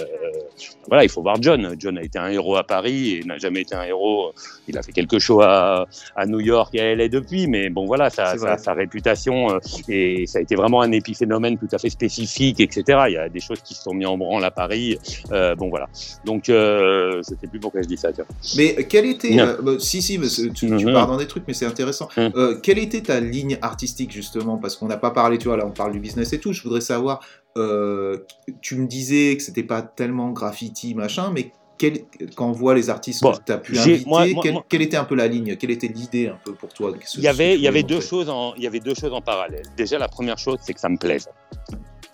voilà, 0.87 1.03
il 1.03 1.09
faut 1.09 1.21
voir 1.21 1.37
John. 1.41 1.75
John 1.79 1.97
a 1.97 2.03
été 2.03 2.19
un 2.19 2.29
héros 2.29 2.55
à 2.55 2.63
Paris 2.63 3.15
et 3.17 3.23
n'a 3.23 3.37
jamais 3.37 3.61
été 3.61 3.75
un 3.75 3.83
héros. 3.83 4.33
Il 4.67 4.77
a 4.77 4.83
fait 4.83 4.91
quelque 4.91 5.19
chose 5.19 5.43
à, 5.43 5.85
à 6.15 6.25
New 6.25 6.39
York 6.39 6.73
et 6.75 6.81
à 6.81 6.95
LA 6.95 7.07
depuis, 7.07 7.47
mais 7.47 7.69
bon 7.69 7.85
voilà, 7.85 8.09
sa, 8.09 8.33
réputation 8.73 9.51
euh, 9.51 9.59
et 9.89 10.25
ça 10.27 10.39
a 10.39 10.41
été 10.41 10.55
vraiment 10.55 10.81
un 10.81 10.91
épiphénomène 10.91 11.57
tout 11.57 11.67
à 11.71 11.77
fait 11.77 11.89
spécifique, 11.89 12.59
etc. 12.59 12.83
Il 13.07 13.13
y 13.13 13.17
a 13.17 13.29
des 13.29 13.39
choses 13.39 13.61
qui 13.61 13.73
se 13.73 13.83
sont 13.83 13.93
mis 13.93 14.05
en 14.05 14.17
branle 14.17 14.43
à 14.43 14.51
Paris. 14.51 14.97
Euh, 15.31 15.55
bon 15.55 15.69
voilà. 15.69 15.87
Donc 16.25 16.49
euh, 16.49 17.17
je 17.17 17.35
sais 17.35 17.47
plus 17.47 17.59
pourquoi 17.59 17.81
je 17.81 17.87
dis 17.87 17.97
ça. 17.97 18.11
tiens. 18.13 18.25
Mais 18.57 18.83
quelle 18.85 19.05
était. 19.05 19.39
Euh, 19.39 19.57
bah, 19.61 19.73
si, 19.79 20.01
si, 20.01 20.17
mais 20.17 20.27
tu, 20.27 20.51
tu 20.53 20.65
Mhm. 20.67 20.93
pars 20.93 21.07
dans 21.07 21.17
des 21.17 21.27
trucs, 21.27 21.43
mais 21.47 21.53
c'est 21.53 21.65
intéressant. 21.65 22.07
Euh, 22.17 22.57
quelle 22.61 22.79
était 22.79 23.01
ta 23.01 23.19
ligne 23.19 23.57
artistique, 23.61 24.11
justement? 24.11 24.57
Parce 24.57 24.75
qu'on 24.75 24.87
n'a 24.87 24.97
pas 24.97 25.11
parlé, 25.11 25.37
tu 25.37 25.47
vois, 25.47 25.57
là, 25.57 25.65
on 25.65 25.71
parle 25.71 25.91
du 25.93 25.99
business 25.99 26.33
et 26.33 26.39
tout. 26.39 26.53
Je 26.53 26.61
voudrais 26.63 26.81
savoir. 26.81 27.19
Euh, 27.57 28.19
tu 28.61 28.75
me 28.75 28.87
disais 28.87 29.35
que 29.37 29.43
c'était 29.43 29.63
pas 29.63 29.81
tellement 29.81 30.31
graffiti, 30.31 30.95
machin, 30.95 31.31
mais 31.31 31.51
quel- 31.77 32.05
quand 32.35 32.47
on 32.49 32.51
voit 32.51 32.73
les 32.75 32.89
artistes 32.89 33.21
Bon, 33.23 33.33
que 33.33 33.43
tu 33.45 33.51
as 33.51 33.57
pu 33.57 33.73
inviter, 33.93 34.09
moi- 34.09 34.25
moi- 34.33 34.43
quelle, 34.43 34.53
moi- 34.53 34.65
quelle 34.69 34.81
était 34.81 34.97
un 34.97 35.03
peu 35.05 35.15
la 35.15 35.27
ligne? 35.27 35.55
Quelle 35.57 35.71
était 35.71 35.87
l'idée 35.87 36.27
un 36.27 36.39
peu 36.43 36.53
pour 36.53 36.69
toi 36.69 36.93
Il 37.15 37.23
y 37.23 37.27
avait, 37.27 37.55
il 37.55 37.61
y 37.61 37.83
deux 37.83 37.99
choses 38.01 38.29
en, 38.29 38.53
il 38.55 38.63
y 38.63 38.67
avait 38.67 38.79
deux 38.79 38.95
choses 38.95 39.13
en 39.13 39.21
parallèle. 39.21 39.65
Déjà 39.77 39.97
la 39.97 40.07
première 40.07 40.37
chose, 40.37 40.57
c'est 40.61 40.73
que 40.73 40.79
ça 40.79 40.89
me 40.89 40.97
plaise. 40.97 41.27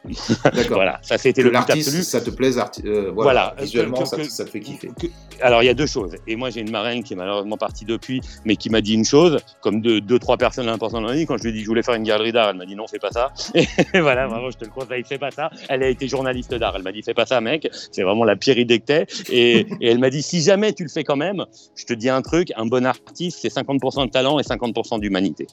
D'accord. 0.43 0.77
Voilà, 0.77 0.99
ça 1.01 1.17
c'était 1.17 1.41
le 1.41 1.49
but 1.49 1.53
l'artiste, 1.55 1.87
absolu. 1.89 2.03
ça 2.03 2.21
te 2.21 2.29
plaise, 2.29 2.57
euh, 2.85 3.11
voilà, 3.13 3.13
Voilà, 3.13 3.55
visuellement, 3.59 3.97
que- 4.01 4.07
ça, 4.07 4.17
te- 4.17 4.21
que- 4.21 4.29
ça 4.29 4.45
te 4.45 4.49
fait 4.49 4.59
kiffer. 4.61 4.89
que- 4.99 5.07
alors 5.41 5.61
il 5.61 5.65
y 5.65 5.69
a 5.69 5.73
deux 5.73 5.85
choses. 5.87 6.15
Et 6.27 6.35
moi 6.35 6.49
j'ai 6.49 6.61
une 6.61 6.71
marraine 6.71 7.03
qui 7.03 7.13
est 7.13 7.15
malheureusement 7.17 7.57
partie 7.57 7.85
depuis, 7.85 8.21
mais 8.45 8.55
qui 8.55 8.69
m'a 8.69 8.81
dit 8.81 8.93
une 8.93 9.03
chose, 9.05 9.37
comme 9.61 9.81
deux, 9.81 9.99
deux 10.01 10.17
trois 10.19 10.37
personnes 10.37 10.69
importantes 10.69 11.01
dans 11.01 11.07
la 11.09 11.15
vie. 11.15 11.25
Quand 11.25 11.37
je 11.37 11.43
lui 11.43 11.49
ai 11.49 11.53
dit 11.53 11.59
que 11.59 11.63
je 11.65 11.69
voulais 11.69 11.83
faire 11.83 11.95
une 11.95 12.03
galerie 12.03 12.31
d'art, 12.31 12.49
elle 12.49 12.57
m'a 12.57 12.65
dit 12.65 12.75
non, 12.75 12.87
fais 12.87 12.99
pas 12.99 13.11
ça. 13.11 13.31
Et 13.55 13.65
voilà, 13.99 14.27
vraiment, 14.27 14.49
je 14.51 14.57
te 14.57 14.65
le 14.65 14.71
conseille, 14.71 15.03
fais 15.03 15.17
pas 15.17 15.31
ça. 15.31 15.49
Elle 15.67 15.83
a 15.83 15.89
été 15.89 16.07
journaliste 16.07 16.53
d'art. 16.53 16.73
Elle 16.75 16.83
m'a 16.83 16.91
dit 16.91 17.01
fais 17.03 17.13
pas 17.13 17.25
ça, 17.25 17.41
mec. 17.41 17.69
C'est 17.91 18.03
vraiment 18.03 18.23
la 18.23 18.35
pire 18.35 18.57
idée 18.57 18.79
que 18.79 18.85
t'aies. 18.85 19.05
Et, 19.29 19.59
et 19.81 19.89
elle 19.89 19.99
m'a 19.99 20.09
dit 20.09 20.21
si 20.21 20.41
jamais 20.41 20.73
tu 20.73 20.83
le 20.83 20.89
fais 20.89 21.03
quand 21.03 21.17
même, 21.17 21.45
je 21.75 21.85
te 21.85 21.93
dis 21.93 22.09
un 22.09 22.21
truc, 22.21 22.51
un 22.55 22.65
bon 22.65 22.85
artiste, 22.85 23.39
c'est 23.41 23.49
50% 23.53 24.05
de 24.05 24.11
talent 24.11 24.39
et 24.39 24.43
50% 24.43 24.99
d'humanité. 24.99 25.45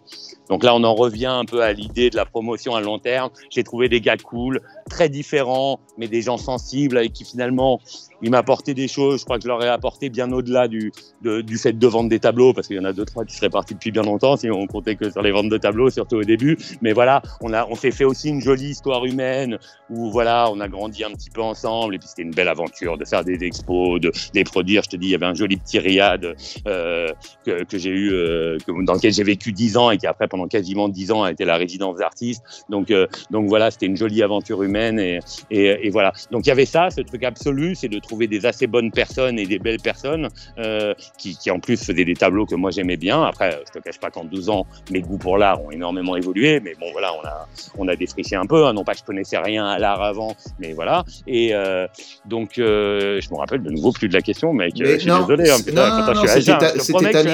Donc 0.49 0.63
là, 0.63 0.75
on 0.75 0.85
en 0.85 0.95
revient 0.95 1.27
un 1.27 1.45
peu 1.45 1.63
à 1.63 1.73
l'idée 1.73 2.11
de 2.11 2.17
la 2.17 2.25
promotion 2.25 2.75
à 2.77 2.81
long 2.81 2.99
terme. 2.99 3.31
J'ai 3.51 3.65
trouvé 3.65 3.89
des 3.89 4.01
gars 4.01 4.17
cool, 4.17 4.36
cool 4.37 4.59
très 4.89 5.09
différents, 5.09 5.80
mais 5.99 6.09
des 6.09 6.22
gens 6.22 6.39
sensibles 6.39 6.97
avec 6.99 7.12
qui 7.12 7.24
finalement 7.24 7.80
ils 8.22 8.30
m'apportaient 8.30 8.74
des 8.74 8.89
choses. 8.89 9.20
Je 9.20 9.24
crois 9.24 9.37
que 9.37 9.43
je 9.43 9.49
leur 9.49 9.62
ai 9.62 9.68
apporté 9.68 10.09
bien 10.09 10.32
au-delà 10.32 10.68
du, 10.68 10.93
du 11.22 11.59
fait 11.59 11.72
de 11.72 11.87
vendre 11.87 12.09
des 12.09 12.18
tableaux, 12.18 12.53
parce 12.53 12.66
qu'il 12.66 12.76
y 12.76 12.80
en 12.80 12.84
a 12.84 12.93
deux 12.93 13.05
trois 13.05 13.24
qui 13.24 13.37
seraient 13.37 13.51
partis 13.51 13.74
depuis 13.74 13.91
bien 13.91 14.03
longtemps 14.03 14.37
si 14.37 14.51
on 14.51 14.66
comptait 14.66 14.97
que 14.97 15.11
sur 15.11 15.22
les 15.22 15.32
ventes 15.32 15.49
de 15.49 15.59
tableaux, 15.59 15.91
surtout 15.91 16.16
au 16.16 16.24
début. 16.24 16.57
Mais 16.80 16.93
voilà, 16.93 17.22
on 17.41 17.53
a, 17.53 17.66
on 17.66 17.74
s'est 17.74 17.91
fait 17.91 18.05
aussi 18.05 18.28
une 18.28 18.41
jolie 18.41 18.70
histoire 18.70 19.05
humaine 19.05 19.59
où 19.91 20.11
voilà, 20.11 20.51
on 20.51 20.61
a 20.61 20.68
grandi 20.68 21.05
un 21.05 21.11
petit 21.11 21.30
peu 21.30 21.43
ensemble 21.43 21.95
et 21.95 21.99
puis 21.99 22.09
c'était 22.09 22.22
une 22.22 22.30
belle 22.30 22.49
aventure 22.49 22.97
de 22.97 23.05
faire 23.05 23.24
des 23.24 23.45
expos, 23.45 24.01
de 24.01 24.11
les 24.34 24.45
produire. 24.45 24.82
Je 24.84 24.91
te 24.91 24.97
dis, 24.97 25.09
il 25.09 25.11
y 25.11 25.14
avait 25.14 25.26
un 25.26 25.34
joli 25.34 25.57
petit 25.57 25.78
riad 25.78 26.34
euh, 26.66 27.09
que, 27.45 27.78
j'ai 27.78 27.91
eu, 27.91 28.12
euh, 28.12 28.57
dans 28.66 28.95
lequel 28.95 29.12
j'ai 29.12 29.24
vécu 29.24 29.53
dix 29.53 29.76
ans 29.76 29.91
et 29.91 29.99
qui 29.99 30.07
après 30.07 30.28
pendant 30.28 30.49
quasiment 30.49 30.89
dix 30.89 31.12
ans 31.12 31.22
a 31.22 31.30
été 31.30 31.45
la 31.45 31.57
résidence 31.57 31.99
d'artiste. 31.99 32.64
Donc 32.70 32.91
euh, 32.91 33.07
donc 33.30 33.49
voilà, 33.49 33.70
c'était 33.70 33.87
une 33.87 33.97
jolie 33.97 34.22
aventure 34.22 34.62
humaine 34.62 34.76
et, 34.77 35.18
et, 35.51 35.87
et 35.87 35.91
voilà. 35.91 36.12
Donc 36.31 36.47
il 36.47 36.49
y 36.49 36.53
avait 36.53 36.66
ça, 36.66 36.91
ce 36.91 37.01
truc 37.01 37.24
absolu, 37.24 37.74
c'est 37.74 37.89
de 37.89 37.99
trouver 37.99 38.27
des 38.27 38.47
assez 38.47 38.66
bonnes 38.66 38.91
personnes 38.91 39.39
et 39.39 39.47
des 39.47 39.59
belles 39.59 39.81
personnes 39.81 40.29
euh, 40.59 40.95
qui, 41.18 41.37
qui 41.37 41.51
en 41.51 41.59
plus 41.61 41.77
faisaient 41.83 42.05
des 42.05 42.14
tableaux 42.14 42.47
que 42.47 42.55
moi 42.55 42.70
j'aimais 42.70 42.97
bien. 42.97 43.22
Après, 43.22 43.59
je 43.66 43.72
te 43.79 43.83
cache 43.85 43.99
pas 43.99 44.11
qu'en 44.11 44.24
12 44.24 44.51
ans, 44.51 44.66
mes 44.91 45.01
goûts 45.01 45.18
pour 45.18 45.39
l'art 45.39 45.62
ont 45.64 45.70
énormément 45.70 46.16
évolué, 46.16 46.61
mais 46.61 46.74
bon 46.79 46.87
voilà, 46.93 47.12
on 47.14 47.27
a 47.27 47.49
on 47.79 47.89
a 47.89 47.97
défriché 47.97 48.37
un 48.37 48.47
peu. 48.47 48.66
hein. 48.66 48.72
Non 48.72 48.85
pas 48.85 48.93
que 48.93 48.99
je 49.01 49.05
connaissais 49.05 49.39
rien 49.39 49.66
à 49.66 49.79
l'art 49.79 50.03
avant, 50.03 50.35
mais 50.59 50.72
voilà. 50.72 51.05
Et 51.27 51.55
euh, 51.55 51.87
donc 52.27 52.59
euh, 52.59 53.20
je 53.20 53.31
me 53.31 53.37
rappelle 53.37 53.62
de 53.62 53.70
nouveau 53.70 53.93
plus 53.93 54.09
de 54.09 54.14
la 54.14 54.20
question, 54.22 54.53
mec. 54.53 54.74
Mais 54.79 54.95
je 54.95 54.99
suis 54.99 55.09
non, 55.09 55.20
désolé. 55.20 55.51
Hein, 55.51 55.57
putain, 55.64 55.91
non, 56.07 56.14
non, 56.14 56.22
je 56.22 56.29
suis 56.29 56.43
c'était 56.43 56.51
à 56.53 56.59
jeun, 56.59 56.59
ta- 56.59 56.68
je 56.74 56.79
te 56.79 56.83
c'était 56.83 57.12
ta 57.12 57.22
jeun. 57.22 57.33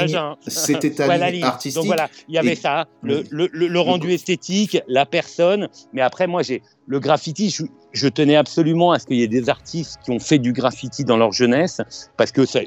Ta 1.21 1.31
ligne 1.31 1.45
artistique. 1.45 1.75
Donc 1.75 1.87
voilà, 1.87 2.09
il 2.29 2.35
y 2.35 2.39
avait 2.39 2.53
Et- 2.53 2.57
ça, 2.57 2.87
le, 3.03 3.25
le, 3.31 3.49
le- 3.53 3.69
le 3.69 3.81
rendu 3.81 4.13
esthétique, 4.13 4.79
la 4.89 5.07
personne. 5.07 5.69
Mais 5.93 6.03
après, 6.03 6.27
moi, 6.27 6.43
j'ai 6.43 6.63
le 6.87 7.01
graffiti. 7.01 7.55
Je, 7.93 8.09
tenais 8.09 8.37
absolument 8.37 8.93
à 8.93 8.99
ce 8.99 9.07
qu'il 9.07 9.17
y 9.17 9.23
ait 9.23 9.29
des 9.29 9.49
artistes 9.49 9.99
qui 10.05 10.11
ont 10.11 10.19
fait 10.19 10.39
du 10.39 10.53
graffiti 10.53 11.05
dans 11.05 11.17
leur 11.17 11.33
jeunesse, 11.33 11.81
parce 12.17 12.33
que 12.33 12.45
ça- 12.47 12.61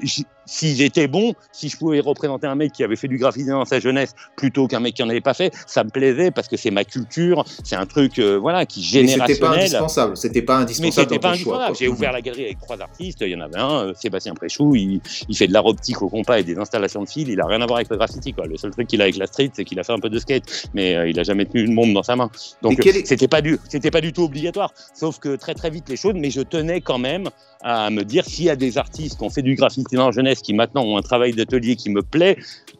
j- 0.47 0.53
s'ils 0.65 0.81
étaient 0.81 1.07
bons, 1.07 1.33
si 1.51 1.69
je 1.69 1.77
pouvais 1.77 1.99
représenter 1.99 2.47
un 2.47 2.55
mec 2.55 2.71
qui 2.71 2.83
avait 2.83 2.95
fait 2.95 3.07
du 3.07 3.17
graffiti 3.17 3.45
dans 3.47 3.65
sa 3.65 3.79
jeunesse 3.79 4.13
plutôt 4.35 4.67
qu'un 4.67 4.79
mec 4.79 4.93
qui 4.95 5.03
en 5.03 5.09
avait 5.09 5.21
pas 5.21 5.33
fait, 5.33 5.53
ça 5.67 5.83
me 5.83 5.89
plaisait 5.89 6.31
parce 6.31 6.47
que 6.47 6.57
c'est 6.57 6.71
ma 6.71 6.83
culture, 6.83 7.43
c'est 7.63 7.75
un 7.75 7.85
truc, 7.85 8.19
euh, 8.19 8.35
voilà, 8.37 8.65
qui 8.65 8.79
Mais 8.79 9.07
c'était 9.07 9.17
pas 9.19 9.25
générationnel. 9.27 9.59
indispensable. 9.61 10.17
C'était 10.17 10.41
pas 10.41 10.57
Mais 10.57 10.63
indispensable 10.63 10.93
c'était 11.09 11.15
dans 11.15 11.21
pas 11.21 11.29
indispensable. 11.33 11.75
J'ai 11.77 11.87
ouvert 11.87 12.11
la 12.11 12.21
galerie 12.21 12.45
avec 12.45 12.59
trois 12.59 12.81
artistes. 12.81 13.19
Il 13.21 13.29
y 13.29 13.35
en 13.35 13.41
avait 13.41 13.57
un, 13.59 13.87
euh, 13.87 13.93
Sébastien 13.95 14.33
Préchou. 14.33 14.75
Il, 14.75 15.01
il 15.29 15.35
fait 15.37 15.47
de 15.47 15.53
l'art 15.53 15.65
optique 15.65 16.01
au 16.01 16.09
compas 16.09 16.39
et 16.39 16.43
des 16.43 16.57
installations 16.57 17.03
de 17.03 17.09
fil. 17.09 17.29
Il 17.29 17.39
a 17.41 17.45
rien 17.45 17.61
à 17.61 17.65
voir 17.65 17.77
avec 17.77 17.89
le 17.89 17.97
graffiti. 17.97 18.33
Quoi. 18.33 18.45
Le 18.47 18.57
seul 18.57 18.71
truc 18.71 18.87
qu'il 18.87 19.01
a 19.01 19.05
avec 19.05 19.17
la 19.17 19.27
street, 19.27 19.51
c'est 19.53 19.63
qu'il 19.65 19.79
a 19.79 19.83
fait 19.83 19.93
un 19.93 19.99
peu 19.99 20.09
de 20.09 20.19
skate, 20.19 20.69
mais 20.73 20.95
euh, 20.95 21.09
il 21.09 21.19
a 21.19 21.23
jamais 21.23 21.45
tenu 21.45 21.63
une 21.63 21.75
bombe 21.75 21.93
dans 21.93 22.03
sa 22.03 22.15
main. 22.15 22.29
Donc 22.61 22.79
quel 22.81 23.05
c'était 23.05 23.27
pas 23.27 23.41
du, 23.41 23.57
c'était 23.69 23.91
pas 23.91 24.01
du 24.01 24.13
tout 24.13 24.23
obligatoire. 24.23 24.71
Sauf 24.93 25.19
que 25.19 25.35
très 25.35 25.53
très 25.53 25.69
vite 25.69 25.89
les 25.89 25.97
choses. 25.97 26.13
Mais 26.15 26.29
je 26.29 26.41
tenais 26.41 26.81
quand 26.81 26.97
même 26.97 27.29
à 27.61 27.89
me 27.89 28.03
dire 28.03 28.25
s'il 28.25 28.45
y 28.45 28.49
a 28.49 28.55
des 28.55 28.77
artistes 28.77 29.17
qui 29.17 29.23
ont 29.23 29.29
fait 29.29 29.41
du 29.41 29.55
graffiti 29.55 29.95
dans 29.95 30.05
la 30.07 30.11
jeunesse, 30.11 30.34
qui 30.41 30.53
maintenant 30.53 30.83
ont 30.83 30.97
un 30.97 31.01
travail 31.01 31.33
d'atelier 31.33 31.75
qui 31.75 31.89
me 31.89 32.01
plaît. 32.01 32.37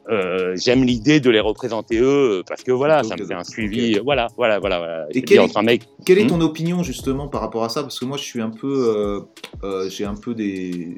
euh, 0.09 0.55
J'aime 0.55 0.83
l'idée 0.83 1.19
de 1.19 1.29
les 1.31 1.39
représenter 1.39 1.97
eux 1.99 2.43
parce 2.47 2.61
que 2.63 2.71
voilà, 2.71 3.03
ça 3.03 3.15
me 3.17 3.25
fait 3.25 3.33
un 3.33 3.43
suivi. 3.43 3.97
Voilà, 3.99 4.27
voilà, 4.37 4.59
voilà. 4.59 5.05
Et 5.13 5.21
quel 5.23 5.39
est- 5.41 5.61
mec 5.63 5.81
Quelle 6.05 6.19
est 6.19 6.25
Hmm. 6.25 6.27
ton 6.27 6.41
opinion 6.41 6.83
justement 6.83 7.27
par 7.27 7.41
rapport 7.41 7.63
à 7.63 7.69
ça? 7.69 7.81
Parce 7.81 7.99
que 7.99 8.05
moi, 8.05 8.17
je 8.17 8.23
suis 8.23 8.41
un 8.41 8.51
peu, 8.51 8.67
euh, 8.95 9.21
euh, 9.63 9.89
j'ai 9.89 10.05
un 10.05 10.13
peu 10.15 10.35
des, 10.35 10.97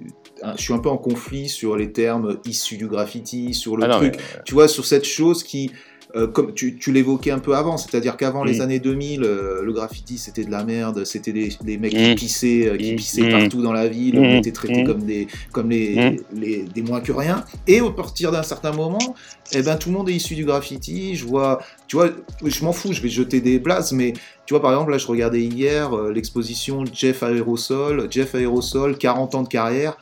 je 0.55 0.61
suis 0.61 0.73
un 0.73 0.79
peu 0.79 0.89
en 0.89 0.97
conflit 0.97 1.47
sur 1.47 1.77
les 1.77 1.91
termes 1.93 2.39
issus 2.45 2.75
du 2.77 2.87
graffiti, 2.87 3.53
sur 3.53 3.77
le 3.77 3.85
Ah 3.85 3.87
non, 3.87 3.97
truc, 3.99 4.15
tu 4.45 4.53
vois, 4.53 4.67
sur 4.67 4.85
cette 4.85 5.05
chose 5.05 5.43
qui, 5.43 5.71
euh, 6.15 6.25
comme 6.25 6.53
tu, 6.53 6.77
tu 6.77 6.91
l'évoquais 6.93 7.31
un 7.31 7.39
peu 7.39 7.53
avant, 7.55 7.75
c'est-à-dire 7.77 8.15
qu'avant 8.15 8.43
les 8.45 8.59
Mm. 8.59 8.61
années 8.61 8.79
2000, 8.79 9.23
euh, 9.23 9.61
le 9.61 9.73
graffiti 9.73 10.17
c'était 10.17 10.45
de 10.45 10.51
la 10.51 10.63
merde, 10.63 11.03
c'était 11.03 11.33
des, 11.33 11.51
des 11.61 11.77
mecs 11.77 11.93
Mm. 11.93 11.97
qui 11.97 12.15
pissaient, 12.15 12.67
euh, 12.69 12.77
qui 12.77 12.93
Mm. 12.93 12.95
pissaient 12.95 13.21
Mm. 13.23 13.31
partout 13.31 13.61
dans 13.61 13.73
la 13.73 13.87
ville, 13.89 14.17
Mm. 14.19 14.23
on 14.23 14.37
était 14.39 14.51
traités 14.53 14.83
Mm. 14.83 14.87
comme 14.87 15.03
des, 15.03 15.27
comme 15.51 15.69
les, 15.69 16.11
Mm. 16.11 16.17
les- 16.39 16.63
des 16.63 16.81
moins 16.81 17.01
que 17.01 17.11
rien. 17.11 17.43
Et 17.67 17.81
au 17.81 17.91
partir 17.91 18.31
d'un 18.31 18.43
certain 18.43 18.71
moment, 18.71 19.15
eh 19.53 19.61
ben 19.61 19.75
tout 19.75 19.89
le 19.89 19.95
monde 19.95 20.09
est 20.09 20.13
issu 20.15 20.35
du 20.35 20.45
graffiti. 20.45 21.15
Je 21.15 21.25
vois, 21.25 21.59
tu 21.87 21.97
vois, 21.97 22.09
je 22.43 22.63
m'en 22.63 22.71
fous, 22.71 22.93
je 22.93 23.01
vais 23.01 23.09
jeter 23.09 23.41
des 23.41 23.59
blases, 23.59 23.91
mais 23.91 24.13
tu 24.45 24.53
vois 24.53 24.61
par 24.61 24.71
exemple 24.71 24.91
là, 24.91 24.97
je 24.97 25.07
regardais 25.07 25.41
hier 25.43 25.93
euh, 25.93 26.13
l'exposition 26.13 26.85
Jeff 26.91 27.21
Aerosol, 27.23 28.07
Jeff 28.09 28.33
Aerosol, 28.33 28.97
40 28.97 29.35
ans 29.35 29.43
de 29.43 29.49
carrière. 29.49 29.97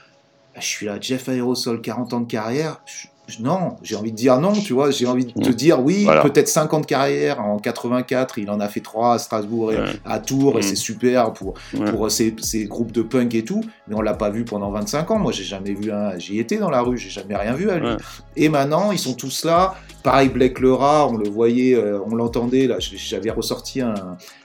Je 0.57 0.65
suis 0.65 0.85
là, 0.85 0.97
Jeff 1.01 1.27
Aerosol, 1.29 1.81
40 1.81 2.13
ans 2.13 2.21
de 2.21 2.27
carrière. 2.31 2.79
Je- 2.85 3.07
non, 3.39 3.75
j'ai 3.81 3.95
envie 3.95 4.11
de 4.11 4.15
dire 4.15 4.39
non, 4.39 4.53
tu 4.53 4.73
vois. 4.73 4.91
J'ai 4.91 5.07
envie 5.07 5.25
de 5.25 5.31
te 5.31 5.49
Mm. 5.49 5.53
dire 5.53 5.83
oui, 5.83 6.03
Voilà. 6.03 6.21
peut-être 6.21 6.47
50 6.47 6.81
de 6.81 6.85
carrière. 6.85 7.41
En 7.41 7.57
84, 7.59 8.37
il 8.37 8.49
en 8.51 8.59
a 8.59 8.67
fait 8.67 8.81
3 8.81 9.13
à 9.15 9.17
Strasbourg 9.19 9.71
et 9.71 9.77
Ouais. 9.77 9.89
à 10.05 10.19
Tours, 10.19 10.55
et 10.57 10.59
Mm. 10.59 10.63
c'est 10.63 10.75
super 10.75 11.33
pour, 11.33 11.53
Ouais. 11.73 11.91
pour 11.91 12.09
ces, 12.11 12.35
ces 12.41 12.65
groupes 12.65 12.91
de 12.91 13.01
punk 13.01 13.33
et 13.35 13.43
tout. 13.43 13.61
Mais 13.87 13.95
on 13.95 14.01
l'a 14.01 14.13
pas 14.13 14.29
vu 14.29 14.45
pendant 14.45 14.69
25 14.71 15.09
ans. 15.11 15.17
Moi, 15.19 15.31
j'ai 15.31 15.43
jamais 15.43 15.73
vu 15.73 15.91
un. 15.91 16.17
J'y 16.19 16.39
étais 16.39 16.57
dans 16.57 16.69
la 16.69 16.81
rue, 16.81 16.97
j'ai 16.97 17.09
jamais 17.09 17.35
rien 17.35 17.53
vu 17.53 17.69
à 17.69 17.77
lui. 17.79 17.87
Ouais. 17.87 17.97
Et 18.35 18.49
maintenant, 18.49 18.91
ils 18.91 18.99
sont 18.99 19.13
tous 19.13 19.43
là. 19.45 19.75
Pareil, 20.05 20.29
Blake 20.29 20.59
le 20.59 20.71
rat, 20.71 21.07
on 21.09 21.17
le 21.17 21.27
voyait, 21.27 21.73
euh, 21.73 21.97
on 22.05 22.13
l'entendait. 22.13 22.67
Là, 22.67 22.75
j'avais 22.79 23.31
ressorti 23.31 23.81
un, 23.81 23.95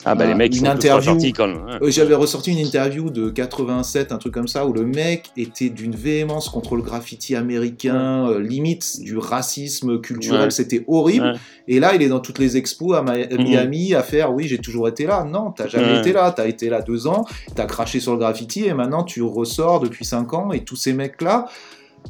Ah 0.06 0.14
bah 0.14 0.24
les 0.24 0.34
mecs 0.34 0.56
une 0.56 0.66
interview. 0.66 1.18
euh, 1.38 1.78
J'avais 1.90 2.14
ressorti 2.14 2.50
une 2.50 2.58
interview 2.66 3.10
de 3.10 3.28
87, 3.28 4.10
un 4.10 4.16
truc 4.16 4.32
comme 4.32 4.48
ça, 4.48 4.64
où 4.66 4.72
le 4.72 4.86
mec 4.86 5.30
était 5.36 5.68
d'une 5.68 5.94
véhémence 5.94 6.48
contre 6.48 6.76
le 6.76 6.82
graffiti 6.82 7.36
américain, 7.36 8.26
euh, 8.26 8.40
limite 8.40 9.00
du 9.02 9.18
racisme 9.18 10.00
culturel, 10.00 10.44
Ouais. 10.44 10.50
c'était 10.50 10.82
horrible. 10.88 11.26
Ouais. 11.26 11.38
Et 11.68 11.78
là, 11.78 11.94
il 11.94 12.00
est 12.00 12.08
dans 12.08 12.20
toutes 12.20 12.38
les 12.38 12.56
expos 12.56 12.96
à, 12.96 13.00
à 13.00 13.36
Miami 13.36 13.92
à 13.94 14.02
faire, 14.02 14.32
oui, 14.32 14.48
j'ai 14.48 14.58
toujours 14.58 14.88
été 14.88 15.04
là. 15.04 15.24
Non, 15.24 15.50
t'as 15.50 15.68
jamais 15.68 15.98
été 16.00 16.14
là. 16.14 16.32
T'as 16.34 16.48
été 16.48 16.70
là 16.70 16.80
deux 16.80 17.06
ans, 17.06 17.26
t'as 17.54 17.66
craché 17.66 18.00
sur 18.00 18.12
le 18.12 18.18
graffiti, 18.18 18.64
et 18.64 18.72
maintenant 18.72 19.04
tu 19.04 19.20
ressors 19.20 19.80
depuis 19.80 20.06
cinq 20.06 20.32
ans, 20.32 20.52
et 20.52 20.64
tous 20.64 20.76
ces 20.76 20.94
mecs-là, 20.94 21.48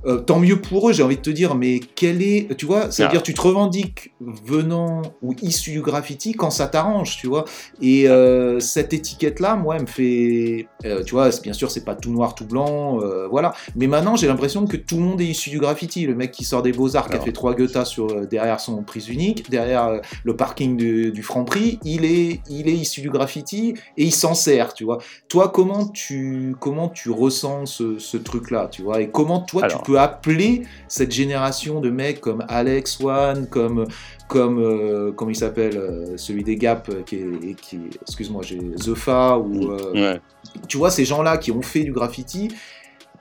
euh, 0.06 0.18
tant 0.18 0.38
mieux 0.38 0.60
pour 0.60 0.88
eux, 0.88 0.92
j'ai 0.92 1.02
envie 1.02 1.16
de 1.16 1.20
te 1.22 1.30
dire, 1.30 1.54
mais 1.54 1.80
quel 1.94 2.22
est, 2.22 2.56
tu 2.56 2.66
vois, 2.66 2.90
c'est-à-dire 2.90 3.20
Ah. 3.20 3.24
tu 3.24 3.34
te 3.34 3.40
revendiques 3.40 4.12
venant 4.20 5.02
ou 5.22 5.34
issu 5.42 5.72
du 5.72 5.82
graffiti 5.82 6.32
quand 6.32 6.50
ça 6.50 6.66
t'arrange, 6.66 7.16
tu 7.18 7.26
vois. 7.26 7.44
Et 7.82 8.08
euh, 8.08 8.60
cette 8.60 8.92
étiquette-là, 8.92 9.56
moi, 9.56 9.76
elle 9.76 9.82
me 9.82 9.86
fait, 9.86 10.68
euh, 10.84 11.02
tu 11.04 11.12
vois, 11.14 11.30
bien 11.42 11.52
sûr, 11.52 11.70
c'est 11.70 11.84
pas 11.84 11.94
tout 11.94 12.10
noir, 12.10 12.34
tout 12.34 12.46
blanc, 12.46 13.00
euh, 13.02 13.26
voilà. 13.28 13.52
Mais 13.76 13.86
maintenant, 13.86 14.16
j'ai 14.16 14.26
l'impression 14.26 14.66
que 14.66 14.76
tout 14.76 14.96
le 14.96 15.02
monde 15.02 15.20
est 15.20 15.26
issu 15.26 15.50
du 15.50 15.58
graffiti. 15.58 16.06
Le 16.06 16.14
mec 16.14 16.30
qui 16.32 16.44
sort 16.44 16.62
des 16.62 16.72
Beaux-Arts, 16.72 17.06
qui 17.06 17.12
a 17.12 17.14
Alors. 17.16 17.24
fait 17.26 17.32
trois 17.32 17.54
Goethe 17.54 17.84
sur, 17.84 18.06
euh, 18.10 18.26
derrière 18.26 18.60
son 18.60 18.82
prise 18.82 19.08
unique, 19.08 19.50
derrière 19.50 20.00
le 20.24 20.36
parking 20.36 20.76
du, 20.76 21.12
du 21.12 21.22
Franprix, 21.22 21.78
il 21.84 22.04
est, 22.04 22.40
il 22.48 22.68
est 22.68 22.74
issu 22.74 23.00
du 23.00 23.10
graffiti 23.10 23.74
et 23.96 24.04
il 24.04 24.12
s'en 24.12 24.34
sert, 24.34 24.74
tu 24.74 24.84
vois. 24.84 24.98
Toi, 25.28 25.48
comment 25.48 25.86
tu, 25.88 26.54
comment 26.60 26.88
tu 26.88 27.10
ressens 27.10 27.66
ce, 27.66 27.98
ce 27.98 28.16
truc-là, 28.16 28.68
tu 28.70 28.82
vois, 28.82 29.00
et 29.00 29.10
comment 29.10 29.40
toi 29.40 29.64
Alors. 29.64 29.78
tu 29.78 29.79
peux 29.84 29.98
appeler 29.98 30.62
cette 30.88 31.12
génération 31.12 31.80
de 31.80 31.90
mecs 31.90 32.20
comme 32.20 32.44
Alex 32.48 33.00
One, 33.00 33.46
comme, 33.48 33.86
comme, 34.28 34.58
euh, 34.60 35.12
comment 35.12 35.30
il 35.30 35.36
s'appelle, 35.36 35.76
euh, 35.76 36.16
celui 36.16 36.44
des 36.44 36.56
Gap, 36.56 36.88
euh, 36.88 37.02
qui 37.04 37.16
est, 37.16 37.54
qui 37.60 37.78
excuse-moi, 38.02 38.42
j'ai 38.44 38.58
The 38.58 38.94
Fa, 38.94 39.38
ou, 39.38 39.70
euh, 39.72 39.92
Ouais. 39.92 40.20
tu 40.68 40.76
vois, 40.78 40.90
ces 40.90 41.04
gens-là 41.04 41.36
qui 41.38 41.50
ont 41.52 41.62
fait 41.62 41.82
du 41.82 41.92
graffiti, 41.92 42.48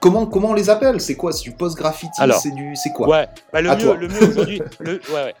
comment, 0.00 0.26
comment 0.26 0.50
on 0.50 0.54
les 0.54 0.70
appelle? 0.70 1.00
C'est 1.00 1.14
quoi? 1.14 1.32
C'est 1.32 1.44
du 1.44 1.52
post-graffiti? 1.52 2.20
C'est 2.40 2.50
du, 2.54 2.74
c'est 2.74 2.90
quoi? 2.90 3.08
Ouais, 3.08 3.26
bah, 3.52 3.60
le, 3.60 3.70
À 3.70 3.76
mieux, 3.76 3.84
toi. 3.84 3.96
le 3.96 4.08
mieux 4.08 4.28
aujourd'hui. 4.28 4.60
le- 4.80 5.00
ouais, 5.12 5.14
ouais. 5.24 5.34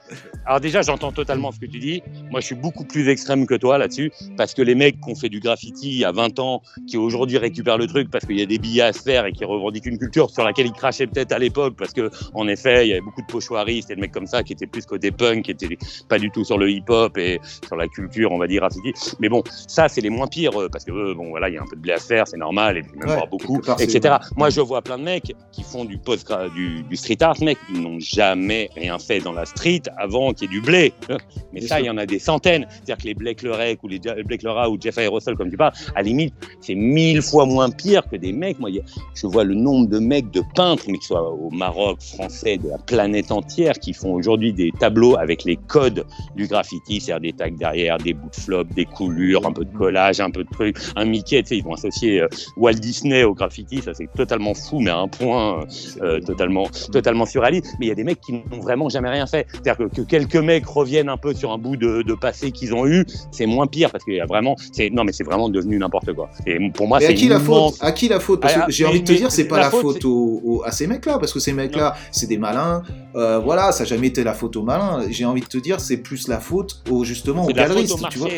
Alors, 0.46 0.60
déjà, 0.60 0.82
j'entends 0.82 1.12
totalement 1.12 1.50
ce 1.52 1.58
que 1.58 1.66
tu 1.66 1.78
dis. 1.78 2.02
Moi, 2.30 2.40
je 2.40 2.46
suis 2.46 2.54
beaucoup 2.54 2.84
plus 2.84 3.08
extrême 3.08 3.46
que 3.46 3.54
toi 3.54 3.78
là-dessus. 3.78 4.12
Parce 4.36 4.54
que 4.54 4.62
les 4.62 4.74
mecs 4.74 5.00
qui 5.00 5.10
ont 5.10 5.14
fait 5.14 5.28
du 5.28 5.40
graffiti 5.40 6.04
à 6.04 6.12
20 6.12 6.38
ans, 6.38 6.62
qui 6.86 6.96
aujourd'hui 6.96 7.38
récupèrent 7.38 7.78
le 7.78 7.86
truc 7.86 8.10
parce 8.10 8.24
qu'il 8.26 8.38
y 8.38 8.42
a 8.42 8.46
des 8.46 8.58
billets 8.58 8.82
à 8.82 8.92
se 8.92 9.02
faire 9.02 9.26
et 9.26 9.32
qui 9.32 9.44
revendiquent 9.44 9.86
une 9.86 9.98
culture 9.98 10.30
sur 10.30 10.44
laquelle 10.44 10.66
ils 10.66 10.72
crachaient 10.72 11.06
peut-être 11.06 11.32
à 11.32 11.38
l'époque. 11.38 11.74
Parce 11.76 11.92
que, 11.92 12.10
en 12.34 12.46
effet, 12.48 12.86
il 12.86 12.90
y 12.90 12.92
avait 12.92 13.00
beaucoup 13.00 13.22
de 13.22 13.26
pochoiristes 13.26 13.90
et 13.90 13.96
de 13.96 14.00
mecs 14.00 14.12
comme 14.12 14.26
ça 14.26 14.42
qui 14.42 14.52
étaient 14.52 14.66
plus 14.66 14.84
côté 14.86 15.10
punk, 15.10 15.44
qui 15.44 15.50
étaient 15.52 15.78
pas 16.08 16.18
du 16.18 16.30
tout 16.30 16.44
sur 16.44 16.58
le 16.58 16.70
hip-hop 16.70 17.16
et 17.18 17.40
sur 17.66 17.76
la 17.76 17.88
culture, 17.88 18.30
on 18.32 18.38
va 18.38 18.46
dire, 18.46 18.60
graffiti. 18.60 18.92
Mais 19.20 19.28
bon, 19.28 19.42
ça, 19.66 19.88
c'est 19.88 20.00
les 20.00 20.10
moins 20.10 20.26
pires. 20.26 20.60
euh, 20.60 20.68
Parce 20.70 20.84
que, 20.84 20.92
eux, 20.92 21.14
bon, 21.14 21.30
voilà, 21.30 21.48
il 21.48 21.54
y 21.54 21.58
a 21.58 21.62
un 21.62 21.66
peu 21.66 21.76
de 21.76 21.80
blé 21.80 21.92
à 21.92 21.98
faire, 21.98 22.26
c'est 22.28 22.36
normal. 22.36 22.76
Et 22.78 22.82
puis, 22.82 22.92
même 22.98 23.08
Ouais, 23.10 23.16
pas 23.20 23.26
beaucoup, 23.26 23.60
etc. 23.78 24.16
Moi, 24.36 24.49
je 24.50 24.60
vois 24.60 24.82
plein 24.82 24.98
de 24.98 25.04
mecs 25.04 25.32
qui 25.52 25.62
font 25.62 25.84
du 25.84 25.98
post 25.98 26.30
du, 26.54 26.82
du 26.82 26.96
street 26.96 27.16
art, 27.20 27.36
mec, 27.42 27.58
ils 27.72 27.80
n'ont 27.80 27.98
jamais 28.00 28.70
rien 28.74 28.98
fait 28.98 29.20
dans 29.20 29.32
la 29.32 29.46
street 29.46 29.82
avant 29.96 30.32
qu'il 30.32 30.50
y 30.50 30.56
ait 30.56 30.60
du 30.60 30.60
blé. 30.60 30.92
Mais 31.52 31.60
ça, 31.60 31.80
il 31.80 31.86
y 31.86 31.90
en 31.90 31.96
a 31.96 32.06
des 32.06 32.18
centaines. 32.18 32.66
C'est-à-dire 32.70 32.98
que 32.98 33.04
les 33.04 33.14
Blake 33.14 33.42
Lerec 33.42 33.82
ou 33.82 33.88
les 33.88 33.98
Blake 33.98 34.42
Lera 34.42 34.70
ou 34.70 34.78
Jeff 34.80 34.98
Aerosol, 34.98 35.36
comme 35.36 35.50
tu 35.50 35.56
parles, 35.56 35.72
à 35.94 35.98
la 35.98 36.02
limite, 36.02 36.34
c'est 36.60 36.74
mille 36.74 37.22
fois 37.22 37.46
moins 37.46 37.70
pire 37.70 38.02
que 38.08 38.16
des 38.16 38.32
mecs. 38.32 38.58
Moi, 38.58 38.70
je 39.14 39.26
vois 39.26 39.44
le 39.44 39.54
nombre 39.54 39.88
de 39.88 39.98
mecs, 39.98 40.30
de 40.30 40.42
peintres, 40.54 40.84
mais 40.88 40.98
que 40.98 41.02
ce 41.02 41.08
soit 41.08 41.30
au 41.30 41.50
Maroc, 41.50 42.00
français, 42.00 42.58
de 42.58 42.68
la 42.68 42.78
planète 42.78 43.30
entière, 43.30 43.74
qui 43.78 43.92
font 43.92 44.14
aujourd'hui 44.14 44.52
des 44.52 44.72
tableaux 44.78 45.16
avec 45.16 45.44
les 45.44 45.56
codes 45.56 46.04
du 46.36 46.46
graffiti, 46.46 47.00
c'est-à-dire 47.00 47.32
des 47.32 47.36
tags 47.36 47.50
derrière, 47.50 47.98
des 47.98 48.14
bouts 48.14 48.30
de 48.30 48.36
flop, 48.36 48.64
des 48.64 48.84
coulures, 48.84 49.46
un 49.46 49.52
peu 49.52 49.64
de 49.64 49.76
collage, 49.76 50.20
un 50.20 50.30
peu 50.30 50.44
de 50.44 50.50
trucs, 50.50 50.76
un 50.96 51.04
Mickey, 51.04 51.42
tu 51.42 51.48
sais, 51.48 51.56
ils 51.58 51.64
vont 51.64 51.74
associer 51.74 52.20
euh, 52.20 52.28
Walt 52.56 52.74
Disney 52.74 53.24
au 53.24 53.34
graffiti, 53.34 53.82
ça 53.82 53.94
c'est 53.94 54.10
totalement 54.14 54.39
fou, 54.54 54.80
mais 54.80 54.90
à 54.90 54.98
un 54.98 55.08
point 55.08 55.64
euh, 56.02 56.20
totalement, 56.20 56.64
totalement 56.92 57.26
surréaliste. 57.26 57.74
Mais 57.78 57.86
il 57.86 57.88
y 57.88 57.92
a 57.92 57.94
des 57.94 58.04
mecs 58.04 58.20
qui 58.20 58.32
n'ont 58.32 58.60
vraiment 58.60 58.88
jamais 58.88 59.08
rien 59.10 59.26
fait. 59.26 59.46
C'est-à-dire 59.52 59.76
que, 59.76 59.94
que 59.94 60.02
quelques 60.02 60.36
mecs 60.36 60.66
reviennent 60.66 61.08
un 61.08 61.16
peu 61.16 61.34
sur 61.34 61.52
un 61.52 61.58
bout 61.58 61.76
de, 61.76 62.02
de 62.02 62.14
passé 62.14 62.50
qu'ils 62.50 62.74
ont 62.74 62.86
eu, 62.86 63.04
c'est 63.30 63.46
moins 63.46 63.66
pire 63.66 63.90
parce 63.90 64.04
qu'il 64.04 64.14
y 64.14 64.20
a 64.20 64.26
vraiment, 64.26 64.56
c'est 64.72 64.90
non 64.90 65.04
mais 65.04 65.12
c'est 65.12 65.24
vraiment 65.24 65.48
devenu 65.48 65.78
n'importe 65.78 66.12
quoi. 66.12 66.30
Et 66.46 66.58
pour 66.70 66.88
moi, 66.88 66.98
à 66.98 67.00
c'est 67.00 67.14
qui 67.14 67.28
la 67.28 67.36
immense. 67.36 67.76
faute 67.76 67.84
À 67.84 67.92
qui 67.92 68.08
la 68.08 68.20
faute? 68.20 68.40
Parce 68.40 68.54
Ah, 68.56 68.66
que 68.66 68.72
j'ai 68.72 68.84
envie 68.86 69.00
de 69.02 69.06
te 69.06 69.12
dire, 69.12 69.30
c'est 69.30 69.46
pas 69.48 69.58
la 69.58 69.70
faute, 69.70 70.04
à 70.64 70.72
ces 70.72 70.86
mecs-là, 70.86 71.18
parce 71.18 71.32
que 71.32 71.38
ces 71.40 71.52
mecs-là, 71.52 71.94
c'est 72.10 72.26
des 72.26 72.38
malins. 72.38 72.82
Euh, 73.16 73.38
voilà, 73.38 73.72
ça 73.72 73.84
n'a 73.84 73.88
jamais 73.88 74.06
été 74.08 74.22
la 74.24 74.34
faute 74.34 74.56
aux 74.56 74.62
malins. 74.62 75.04
J'ai 75.10 75.24
envie 75.24 75.40
de 75.40 75.46
te 75.46 75.58
dire, 75.58 75.80
c'est 75.80 75.96
plus 75.98 76.28
la 76.28 76.38
faute 76.40 76.82
aux 76.90 77.04
justement 77.04 77.44
aux 77.44 77.48
galeristes, 77.48 77.92
au 77.92 77.96
tu 77.96 78.02
marché. 78.02 78.18
vois. 78.18 78.28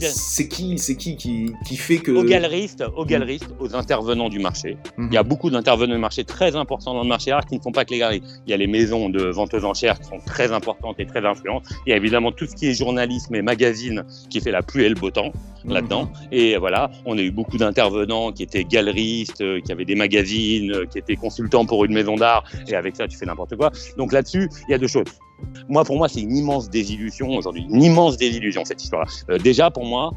C'est 0.00 0.48
qui, 0.48 0.78
c'est 0.78 0.96
qui 0.96 1.16
qui 1.16 1.52
qui 1.66 1.76
fait 1.76 1.98
que 1.98 2.12
Aux 2.12 2.24
galeristes, 2.24 2.84
aux 2.96 3.04
galeristes, 3.04 3.48
aux 3.60 3.74
intervenants 3.74 4.28
du 4.28 4.38
marché. 4.38 4.76
Mhm. 4.96 5.07
Il 5.10 5.14
y 5.14 5.16
a 5.16 5.22
beaucoup 5.22 5.48
d'intervenants 5.50 5.94
du 5.94 6.00
marché 6.00 6.24
très 6.24 6.54
importants 6.54 6.92
dans 6.92 7.02
le 7.02 7.08
marché 7.08 7.30
art 7.30 7.46
qui 7.46 7.56
ne 7.56 7.60
font 7.60 7.72
pas 7.72 7.84
que 7.84 7.90
les 7.92 7.98
galeries. 7.98 8.22
Il 8.46 8.50
y 8.50 8.52
a 8.52 8.56
les 8.56 8.66
maisons 8.66 9.08
de 9.08 9.24
ventes 9.24 9.54
aux 9.54 9.64
enchères 9.64 9.98
qui 9.98 10.04
sont 10.04 10.20
très 10.26 10.52
importantes 10.52 10.96
et 10.98 11.06
très 11.06 11.24
influentes. 11.24 11.64
Il 11.86 11.90
y 11.90 11.92
a 11.92 11.96
évidemment 11.96 12.30
tout 12.30 12.46
ce 12.46 12.54
qui 12.54 12.68
est 12.68 12.74
journalisme 12.74 13.34
et 13.34 13.42
magazine 13.42 14.04
qui 14.28 14.40
fait 14.40 14.50
la 14.50 14.62
pluie 14.62 14.84
et 14.84 14.88
le 14.88 14.94
beau 14.94 15.10
temps 15.10 15.32
Mhm. 15.64 15.72
là-dedans. 15.72 16.08
Et 16.32 16.56
voilà, 16.56 16.90
on 17.04 17.16
a 17.18 17.20
eu 17.20 17.30
beaucoup 17.30 17.56
d'intervenants 17.56 18.32
qui 18.32 18.42
étaient 18.42 18.64
galeristes, 18.64 19.40
euh, 19.40 19.60
qui 19.60 19.72
avaient 19.72 19.84
des 19.84 19.94
magazines, 19.94 20.72
euh, 20.72 20.86
qui 20.86 20.98
étaient 20.98 21.16
consultants 21.16 21.66
pour 21.66 21.84
une 21.84 21.92
maison 21.92 22.16
d'art. 22.16 22.44
Et 22.66 22.74
avec 22.74 22.96
ça, 22.96 23.08
tu 23.08 23.16
fais 23.16 23.26
n'importe 23.26 23.56
quoi. 23.56 23.70
Donc 23.96 24.12
là-dessus, 24.12 24.48
il 24.68 24.72
y 24.72 24.74
a 24.74 24.78
deux 24.78 24.88
choses. 24.88 25.06
Moi, 25.68 25.84
pour 25.84 25.96
moi, 25.96 26.08
c'est 26.08 26.20
une 26.20 26.36
immense 26.36 26.68
désillusion 26.68 27.30
aujourd'hui, 27.30 27.66
une 27.70 27.82
immense 27.82 28.16
désillusion 28.16 28.64
cette 28.64 28.82
histoire. 28.82 29.06
Euh, 29.30 29.38
déjà, 29.38 29.70
pour 29.70 29.84
moi, 29.84 30.12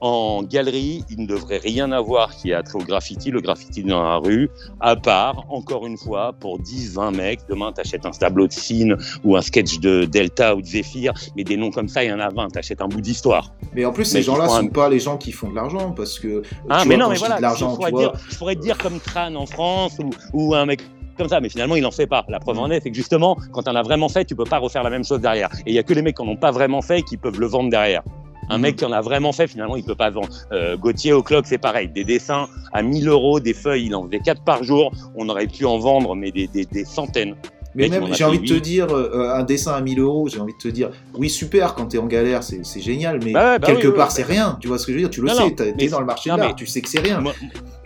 en 0.00 0.42
galerie, 0.42 1.04
il 1.10 1.20
ne 1.22 1.26
devrait 1.26 1.58
rien 1.58 1.90
avoir 1.92 2.34
qui 2.36 2.52
a 2.52 2.62
trait 2.62 2.76
au 2.80 2.84
graffiti, 2.84 3.30
le 3.30 3.40
graffiti 3.40 3.82
dans 3.82 4.02
la 4.02 4.16
rue, 4.16 4.50
à 4.80 4.94
part, 4.96 5.44
encore 5.48 5.86
une 5.86 5.96
fois, 5.96 6.32
pour 6.38 6.58
10, 6.58 6.92
20 6.94 7.10
mecs. 7.12 7.40
Demain, 7.48 7.72
t'achètes 7.72 8.04
un 8.04 8.10
tableau 8.10 8.46
de 8.46 8.52
Cine 8.52 8.96
ou 9.24 9.36
un 9.36 9.42
sketch 9.42 9.78
de 9.78 10.04
Delta 10.04 10.54
ou 10.54 10.60
de 10.60 10.66
Zephyr, 10.66 11.12
mais 11.36 11.44
des 11.44 11.56
noms 11.56 11.70
comme 11.70 11.88
ça, 11.88 12.04
il 12.04 12.10
y 12.10 12.12
en 12.12 12.20
a 12.20 12.28
20. 12.28 12.48
T'achètes 12.50 12.80
un 12.82 12.88
bout 12.88 13.00
d'histoire. 13.00 13.52
Mais 13.74 13.84
en 13.84 13.92
plus, 13.92 14.04
ces 14.04 14.22
gens-là 14.22 14.46
font 14.48 14.50
sont 14.56 14.66
un- 14.66 14.68
pas 14.68 14.88
les 14.88 15.00
gens 15.00 15.16
qui 15.16 15.32
font 15.32 15.50
de 15.50 15.54
l'argent, 15.54 15.92
parce 15.92 16.18
que 16.18 16.42
Ah, 16.68 16.80
tu 16.82 16.88
mais 16.88 16.96
vois, 16.96 17.04
non, 17.04 17.10
mais 17.10 17.18
voilà, 17.18 17.40
l'argent, 17.40 17.70
je, 17.70 17.76
pourrais 17.76 17.90
vois. 17.90 18.00
dire, 18.00 18.12
je 18.30 18.36
pourrais 18.36 18.54
te 18.56 18.60
dire 18.60 18.76
comme 18.78 19.00
Tran 19.00 19.34
en 19.34 19.46
France 19.46 19.96
ou, 19.98 20.10
ou 20.32 20.54
un 20.54 20.66
mec 20.66 20.82
comme 21.16 21.28
ça, 21.30 21.40
mais 21.40 21.48
finalement, 21.48 21.76
il 21.76 21.82
n'en 21.82 21.90
fait 21.90 22.06
pas. 22.06 22.26
La 22.28 22.38
preuve 22.40 22.58
en 22.58 22.70
est, 22.70 22.80
c'est 22.82 22.90
que 22.90 22.96
justement, 22.96 23.38
quand 23.52 23.66
on 23.66 23.74
a 23.74 23.82
vraiment 23.82 24.10
fait, 24.10 24.26
tu 24.26 24.36
peux 24.36 24.44
pas 24.44 24.58
refaire 24.58 24.82
la 24.82 24.90
même 24.90 25.04
chose 25.04 25.20
derrière. 25.20 25.48
Et 25.64 25.70
il 25.70 25.74
y 25.74 25.78
a 25.78 25.82
que 25.82 25.94
les 25.94 26.02
mecs 26.02 26.14
qui 26.18 26.22
n'en 26.22 26.32
ont 26.32 26.36
pas 26.36 26.50
vraiment 26.50 26.82
fait 26.82 27.00
qui 27.00 27.16
peuvent 27.16 27.40
le 27.40 27.46
vendre 27.46 27.70
derrière. 27.70 28.02
Un 28.48 28.58
mec 28.58 28.76
qui 28.76 28.84
en 28.84 28.92
a 28.92 29.00
vraiment 29.00 29.32
fait, 29.32 29.48
finalement, 29.48 29.76
il 29.76 29.84
peut 29.84 29.94
pas 29.94 30.10
vendre. 30.10 30.28
Euh, 30.52 30.76
Gauthier 30.76 31.12
au 31.12 31.22
clock, 31.22 31.46
c'est 31.46 31.58
pareil. 31.58 31.88
Des 31.88 32.04
dessins 32.04 32.48
à 32.72 32.82
1000 32.82 33.08
euros, 33.08 33.40
des 33.40 33.54
feuilles, 33.54 33.86
il 33.86 33.94
en 33.94 34.04
faisait 34.06 34.20
4 34.20 34.44
par 34.44 34.62
jour. 34.62 34.92
On 35.16 35.28
aurait 35.28 35.46
pu 35.46 35.64
en 35.64 35.78
vendre, 35.78 36.14
mais 36.14 36.30
des, 36.30 36.46
des, 36.46 36.64
des 36.64 36.84
centaines. 36.84 37.34
Mais 37.76 37.88
même, 37.88 38.12
j'ai 38.14 38.24
envie 38.24 38.38
de 38.40 38.46
te 38.46 38.54
dire, 38.58 38.86
euh, 38.90 39.34
un 39.34 39.42
dessin 39.44 39.72
à 39.74 39.80
1000 39.80 40.00
euros, 40.00 40.28
j'ai 40.28 40.40
envie 40.40 40.54
de 40.54 40.58
te 40.58 40.68
dire, 40.68 40.90
oui, 41.14 41.28
super, 41.30 41.74
quand 41.74 41.86
t'es 41.86 41.98
en 41.98 42.06
galère, 42.06 42.42
c'est 42.42 42.64
c'est 42.64 42.80
génial, 42.80 43.20
mais 43.24 43.32
Bah 43.32 43.52
ouais, 43.52 43.58
bah 43.58 43.66
quelque 43.66 43.88
oui, 43.88 43.94
part, 43.94 44.08
oui. 44.08 44.14
c'est 44.16 44.22
rien. 44.24 44.56
Tu 44.60 44.66
vois 44.68 44.78
ce 44.78 44.86
que 44.86 44.92
je 44.92 44.96
veux 44.96 45.02
dire 45.02 45.10
Tu 45.10 45.20
le 45.20 45.28
Non, 45.28 45.34
sais, 45.34 45.50
t'es 45.54 45.74
mais 45.78 45.88
dans 45.88 46.00
le 46.00 46.06
marché 46.06 46.30
non, 46.30 46.36
de 46.36 46.40
l'art, 46.40 46.48
mais- 46.50 46.54
tu 46.56 46.66
sais 46.66 46.80
que 46.80 46.88
c'est 46.88 47.00
rien. 47.00 47.20
Moi- 47.20 47.34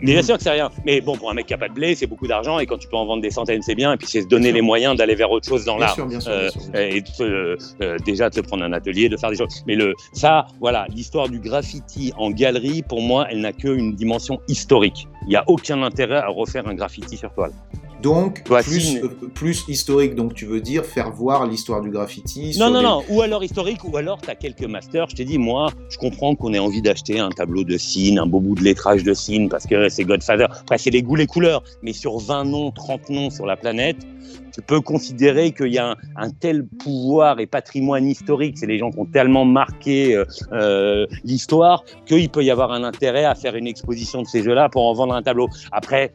Mais 0.03 0.13
bien 0.13 0.23
sûr 0.23 0.37
que 0.37 0.41
c'est 0.43 0.49
rien. 0.49 0.71
Mais 0.85 0.99
bon, 1.01 1.15
pour 1.15 1.29
un 1.29 1.35
mec 1.35 1.45
qui 1.45 1.53
a 1.53 1.59
pas 1.59 1.67
de 1.69 1.73
blé, 1.75 1.93
c'est 1.93 2.07
beaucoup 2.07 2.25
d'argent. 2.25 2.57
Et 2.57 2.65
quand 2.65 2.77
tu 2.79 2.87
peux 2.87 2.95
en 2.97 3.05
vendre 3.05 3.21
des 3.21 3.29
centaines, 3.29 3.61
c'est 3.61 3.75
bien. 3.75 3.93
Et 3.93 3.97
puis, 3.97 4.07
c'est 4.07 4.21
se 4.23 4.27
donner 4.27 4.45
Bien 4.45 4.49
sûr. 4.51 4.55
les 4.55 4.61
moyens 4.63 4.95
d'aller 4.97 5.13
vers 5.13 5.29
autre 5.29 5.47
chose 5.47 5.63
dans 5.65 5.75
Bien 5.77 5.85
l'art. 5.85 5.93
sûr, 5.95 6.07
bien 6.07 6.19
sûr, 6.19 6.31
Euh, 6.31 6.41
bien 6.41 6.49
sûr, 6.49 6.61
bien 6.71 6.91
sûr. 6.91 7.21
et 7.21 7.83
euh, 7.83 7.97
déjà 8.03 8.29
de 8.29 8.33
se 8.35 8.41
prendre 8.41 8.63
un 8.63 8.73
atelier, 8.73 9.09
de 9.09 9.17
faire 9.17 9.29
des 9.29 9.37
choses. 9.37 9.63
Mais 9.67 9.75
le, 9.75 9.93
ça, 10.13 10.47
voilà, 10.59 10.87
l'histoire 10.89 11.29
du 11.29 11.39
graffiti 11.39 12.13
en 12.17 12.31
galerie, 12.31 12.81
pour 12.81 13.01
moi, 13.01 13.27
elle 13.29 13.41
n'a 13.41 13.51
qu'une 13.53 13.93
dimension 13.93 14.39
historique. 14.47 15.07
Il 15.27 15.29
n'y 15.29 15.35
a 15.35 15.43
aucun 15.47 15.83
intérêt 15.83 16.17
à 16.17 16.29
refaire 16.29 16.67
un 16.67 16.73
graffiti 16.73 17.15
sur 17.17 17.31
toile. 17.33 17.51
Donc, 18.01 18.43
Toi, 18.43 18.61
plus, 18.63 18.79
si, 18.81 18.95
mais- 18.95 19.03
euh, 19.03 19.27
plus 19.33 19.63
historique, 19.67 20.15
donc 20.15 20.33
tu 20.33 20.45
veux 20.45 20.61
dire 20.61 20.85
faire 20.85 21.11
voir 21.11 21.45
l'histoire 21.47 21.81
du 21.81 21.89
graffiti. 21.89 22.55
Non, 22.59 22.69
non, 22.69 22.81
non. 22.81 23.03
Ou 23.09 23.21
alors 23.21 23.43
historique, 23.43 23.83
ou 23.83 23.95
alors 23.97 24.21
tu 24.21 24.29
as 24.29 24.35
quelques 24.35 24.63
masters. 24.63 25.09
Je 25.09 25.15
t'ai 25.15 25.25
dit, 25.25 25.37
moi, 25.37 25.71
je 25.89 25.97
comprends 25.97 26.35
qu'on 26.35 26.53
ait 26.53 26.59
envie 26.59 26.81
d'acheter 26.81 27.19
un 27.19 27.29
tableau 27.29 27.63
de 27.63 27.77
Cine, 27.77 28.19
un 28.19 28.25
beau 28.25 28.39
bout 28.39 28.55
de 28.55 28.63
lettrage 28.63 29.03
de 29.03 29.13
Cine, 29.13 29.49
parce 29.49 29.65
que 29.67 29.89
c'est 29.89 30.03
Godfather. 30.03 30.47
Après, 30.61 30.77
c'est 30.77 30.89
les 30.89 31.03
goûts, 31.03 31.15
les 31.15 31.27
couleurs. 31.27 31.63
Mais 31.83 31.93
sur 31.93 32.17
20 32.17 32.45
noms, 32.45 32.71
30 32.71 33.09
noms 33.09 33.29
sur 33.29 33.45
la 33.45 33.55
planète, 33.57 33.97
tu 34.53 34.61
peux 34.61 34.81
considérer 34.81 35.51
qu'il 35.51 35.67
y 35.73 35.77
a 35.77 35.91
un, 35.91 35.95
un 36.15 36.29
tel 36.29 36.65
pouvoir 36.65 37.39
et 37.39 37.45
patrimoine 37.47 38.07
historique, 38.07 38.57
c'est 38.57 38.65
les 38.65 38.77
gens 38.77 38.91
qui 38.91 38.99
ont 38.99 39.05
tellement 39.05 39.45
marqué 39.45 40.15
euh, 40.15 40.25
euh, 40.51 41.05
l'histoire, 41.23 41.83
qu'il 42.05 42.29
peut 42.29 42.43
y 42.43 42.51
avoir 42.51 42.71
un 42.71 42.83
intérêt 42.83 43.25
à 43.25 43.35
faire 43.35 43.55
une 43.55 43.67
exposition 43.67 44.21
de 44.21 44.27
ces 44.27 44.43
jeux-là 44.43 44.69
pour 44.69 44.85
en 44.85 44.93
vendre 44.93 45.13
un 45.13 45.21
tableau. 45.21 45.47
Après, 45.71 46.11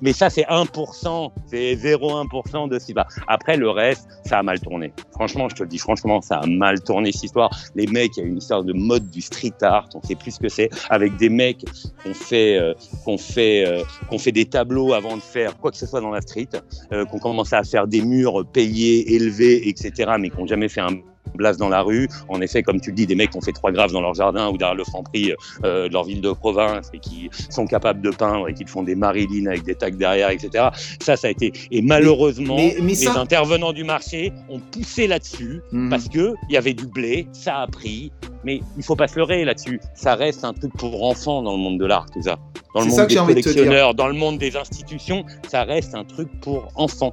mais 0.00 0.12
ça, 0.12 0.30
c'est 0.30 0.44
1%, 0.44 1.30
c'est 1.46 1.74
0,1% 1.74 2.68
de 2.68 2.78
ce 2.78 2.86
qui 2.86 2.92
va. 2.92 3.06
Après, 3.26 3.56
le 3.56 3.70
reste, 3.70 4.08
ça 4.24 4.38
a 4.38 4.42
mal 4.42 4.60
tourné. 4.60 4.92
Franchement, 5.12 5.48
je 5.48 5.56
te 5.56 5.62
le 5.62 5.68
dis, 5.68 5.78
franchement, 5.78 6.20
ça 6.20 6.36
a 6.36 6.46
mal 6.46 6.80
tourné 6.82 7.12
cette 7.12 7.24
histoire. 7.24 7.50
Les 7.74 7.86
mecs, 7.86 8.16
il 8.16 8.20
y 8.20 8.22
a 8.24 8.26
une 8.26 8.38
histoire 8.38 8.64
de 8.64 8.72
mode 8.72 9.10
du 9.10 9.20
street 9.20 9.52
art, 9.62 9.88
on 9.94 10.02
sait 10.02 10.14
plus 10.14 10.32
ce 10.32 10.40
que 10.40 10.48
c'est, 10.48 10.70
avec 10.90 11.16
des 11.16 11.28
mecs 11.28 11.64
qu'on 12.02 12.14
fait, 12.14 12.58
euh, 12.58 12.74
qu'on 13.04 13.18
fait, 13.18 13.66
euh, 13.66 13.82
qu'on 14.08 14.18
fait 14.18 14.32
des 14.32 14.46
tableaux 14.46 14.92
avant 14.92 15.16
de 15.16 15.22
faire 15.22 15.56
quoi 15.58 15.70
que 15.70 15.76
ce 15.76 15.86
soit 15.86 16.00
dans 16.00 16.10
la 16.10 16.20
street, 16.20 16.48
euh, 16.92 17.04
qu'on 17.04 17.18
commençait 17.18 17.56
à 17.56 17.64
faire 17.64 17.86
des 17.86 18.02
murs 18.02 18.46
payés, 18.52 19.14
élevés, 19.14 19.68
etc., 19.68 20.12
mais 20.18 20.30
qui 20.30 20.38
n'ont 20.38 20.46
jamais 20.46 20.68
fait 20.68 20.80
un 20.80 20.98
blast 21.36 21.58
dans 21.58 21.68
la 21.68 21.82
rue. 21.82 22.08
En 22.28 22.40
effet, 22.40 22.62
comme 22.62 22.80
tu 22.80 22.90
le 22.90 22.96
dis, 22.96 23.06
des 23.06 23.14
mecs 23.14 23.30
qui 23.30 23.36
ont 23.38 23.40
fait 23.42 23.52
trois 23.52 23.70
graves 23.72 23.92
dans 23.92 24.00
leur 24.00 24.14
jardin 24.14 24.48
ou 24.50 24.56
derrière 24.56 24.74
le 24.76 24.84
franc-prix 24.84 25.32
euh, 25.64 25.88
de 25.88 25.92
leur 25.92 26.04
ville 26.04 26.20
de 26.20 26.32
province 26.32 26.90
et 26.94 26.98
qui 26.98 27.28
sont 27.50 27.66
capables 27.66 28.00
de 28.02 28.10
peindre 28.10 28.48
et 28.48 28.54
qui 28.54 28.64
font 28.66 28.82
des 28.82 28.94
Marilyn 28.94 29.46
avec 29.46 29.64
des 29.64 29.74
tags 29.74 29.90
derrière, 29.90 30.30
etc. 30.30 30.68
Ça, 31.00 31.16
ça 31.16 31.28
a 31.28 31.30
été. 31.30 31.52
Et 31.70 31.82
malheureusement, 31.82 32.56
mais- 32.56 32.76
mais 32.80 32.88
les 32.88 32.94
ça- 32.94 33.18
intervenants 33.20 33.72
du 33.72 33.84
marché 33.84 34.32
ont 34.48 34.60
poussé 34.60 35.06
là-dessus 35.06 35.60
Mhm. 35.72 35.90
parce 35.90 36.08
que 36.08 36.34
il 36.48 36.54
y 36.54 36.56
avait 36.56 36.74
du 36.74 36.86
blé, 36.86 37.26
ça 37.32 37.58
a 37.58 37.66
pris. 37.66 38.12
Mais 38.44 38.60
il 38.76 38.84
faut 38.84 38.94
pas 38.96 39.08
se 39.08 39.16
leurrer 39.18 39.44
là-dessus. 39.44 39.80
Ça 39.94 40.14
reste 40.14 40.44
un 40.44 40.52
truc 40.52 40.72
pour 40.78 41.02
enfants 41.04 41.42
dans 41.42 41.52
le 41.52 41.58
monde 41.58 41.78
de 41.78 41.84
l'art, 41.86 42.06
tout 42.12 42.22
ça. 42.22 42.36
Dans 42.74 42.82
le 42.82 42.86
monde 42.86 42.96
des 43.08 43.14
de 43.34 43.40
collectionneurs, 43.40 43.94
dans 43.94 44.06
le 44.06 44.14
monde 44.14 44.38
des 44.38 44.56
institutions, 44.56 45.24
ça 45.48 45.64
reste 45.64 45.94
un 45.94 46.04
truc 46.04 46.28
pour 46.40 46.68
enfants. 46.76 47.12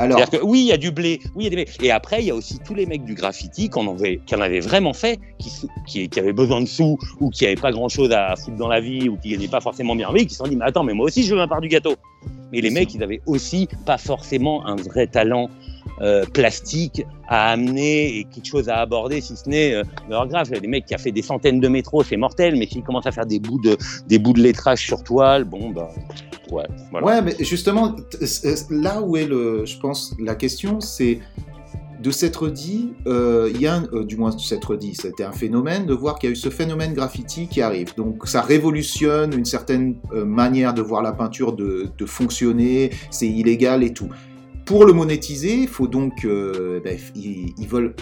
Alors, 0.00 0.18
C'est-à-dire 0.18 0.40
que 0.40 0.46
oui, 0.46 0.60
il 0.60 0.66
y 0.66 0.72
a 0.72 0.78
du 0.78 0.90
blé, 0.90 1.20
oui, 1.34 1.40
il 1.40 1.44
y 1.44 1.46
a 1.46 1.50
des 1.50 1.56
mecs. 1.56 1.82
Et 1.82 1.90
après, 1.90 2.20
il 2.20 2.26
y 2.26 2.30
a 2.30 2.34
aussi 2.34 2.58
tous 2.58 2.74
les 2.74 2.86
mecs 2.86 3.04
du 3.04 3.14
graffiti 3.14 3.68
qui 3.68 3.78
en 3.78 3.86
avaient, 3.86 4.20
qui 4.24 4.34
en 4.34 4.40
avaient 4.40 4.60
vraiment 4.60 4.94
fait, 4.94 5.20
qui, 5.38 5.50
qui, 5.86 6.08
qui 6.08 6.18
avaient 6.18 6.32
besoin 6.32 6.60
de 6.62 6.66
sous 6.66 6.98
ou 7.20 7.28
qui 7.30 7.44
n'avaient 7.44 7.56
pas 7.56 7.70
grand-chose 7.70 8.10
à 8.12 8.34
foutre 8.36 8.56
dans 8.56 8.68
la 8.68 8.80
vie 8.80 9.08
ou 9.08 9.16
qui 9.18 9.30
gagnaient 9.30 9.48
pas 9.48 9.60
forcément 9.60 9.94
bien 9.94 10.10
vie, 10.12 10.26
qui 10.26 10.32
se 10.32 10.38
sont 10.38 10.48
dit, 10.48 10.56
mais 10.56 10.64
attends, 10.64 10.84
mais 10.84 10.94
moi 10.94 11.06
aussi, 11.06 11.22
je 11.22 11.30
veux 11.30 11.36
ma 11.36 11.48
part 11.48 11.60
du 11.60 11.68
gâteau. 11.68 11.94
Mais 12.52 12.60
les 12.60 12.70
mecs, 12.70 12.94
ils 12.94 13.02
avaient 13.02 13.20
aussi 13.26 13.68
pas 13.86 13.98
forcément 13.98 14.66
un 14.66 14.76
vrai 14.76 15.06
talent 15.06 15.50
euh, 16.00 16.24
plastique 16.32 17.04
à 17.28 17.50
amener 17.52 18.18
et 18.18 18.24
quelque 18.24 18.46
chose 18.46 18.68
à 18.68 18.76
aborder, 18.78 19.20
si 19.20 19.36
ce 19.36 19.48
n'est 19.48 19.74
euh, 19.74 19.84
leur 20.08 20.26
grave. 20.26 20.50
Des 20.50 20.66
mecs 20.66 20.86
qui 20.86 20.94
a 20.94 20.98
fait 20.98 21.12
des 21.12 21.22
centaines 21.22 21.60
de 21.60 21.68
métros, 21.68 22.02
c'est 22.02 22.16
mortel, 22.16 22.56
mais 22.56 22.66
s'ils 22.66 22.82
commencent 22.82 23.06
à 23.06 23.12
faire 23.12 23.26
des 23.26 23.38
bouts 23.38 23.60
de, 23.60 23.76
des 24.08 24.18
bouts 24.18 24.32
de 24.32 24.40
lettrage 24.40 24.84
sur 24.84 25.02
toile, 25.02 25.44
bon, 25.44 25.70
bah, 25.70 25.90
ouais. 26.50 26.64
Ouais, 27.02 27.22
mais 27.22 27.34
justement, 27.40 27.92
t- 27.92 28.26
c- 28.26 28.66
là 28.70 29.02
où 29.02 29.16
est 29.16 29.26
le, 29.26 29.64
je 29.64 29.78
pense, 29.78 30.14
la 30.18 30.34
question, 30.34 30.80
c'est 30.80 31.20
de 32.02 32.10
s'être 32.10 32.48
dit, 32.48 32.94
euh, 33.06 33.52
y 33.60 33.66
a, 33.66 33.82
euh, 33.92 34.04
du 34.06 34.16
moins 34.16 34.30
de 34.30 34.40
s'être 34.40 34.74
dit, 34.74 34.94
c'était 34.94 35.22
un 35.22 35.32
phénomène, 35.32 35.84
de 35.84 35.92
voir 35.92 36.18
qu'il 36.18 36.28
y 36.28 36.30
a 36.30 36.32
eu 36.32 36.36
ce 36.36 36.48
phénomène 36.48 36.94
graffiti 36.94 37.46
qui 37.46 37.60
arrive. 37.60 37.94
Donc 37.94 38.26
ça 38.26 38.40
révolutionne 38.40 39.34
une 39.36 39.44
certaine 39.44 39.96
euh, 40.14 40.24
manière 40.24 40.72
de 40.72 40.80
voir 40.80 41.02
la 41.02 41.12
peinture 41.12 41.52
de 41.52 42.06
fonctionner, 42.06 42.88
c'est 43.10 43.28
illégal 43.28 43.84
et 43.84 43.92
tout. 43.92 44.08
Pour 44.64 44.84
le 44.84 44.92
monétiser, 44.92 45.54
il 45.54 45.68
faut 45.68 45.88
donc, 45.88 46.24
euh, 46.24 46.80
ben, 46.84 46.96
ils, 47.16 47.52
ils 47.58 47.66
veulent, 47.66 47.94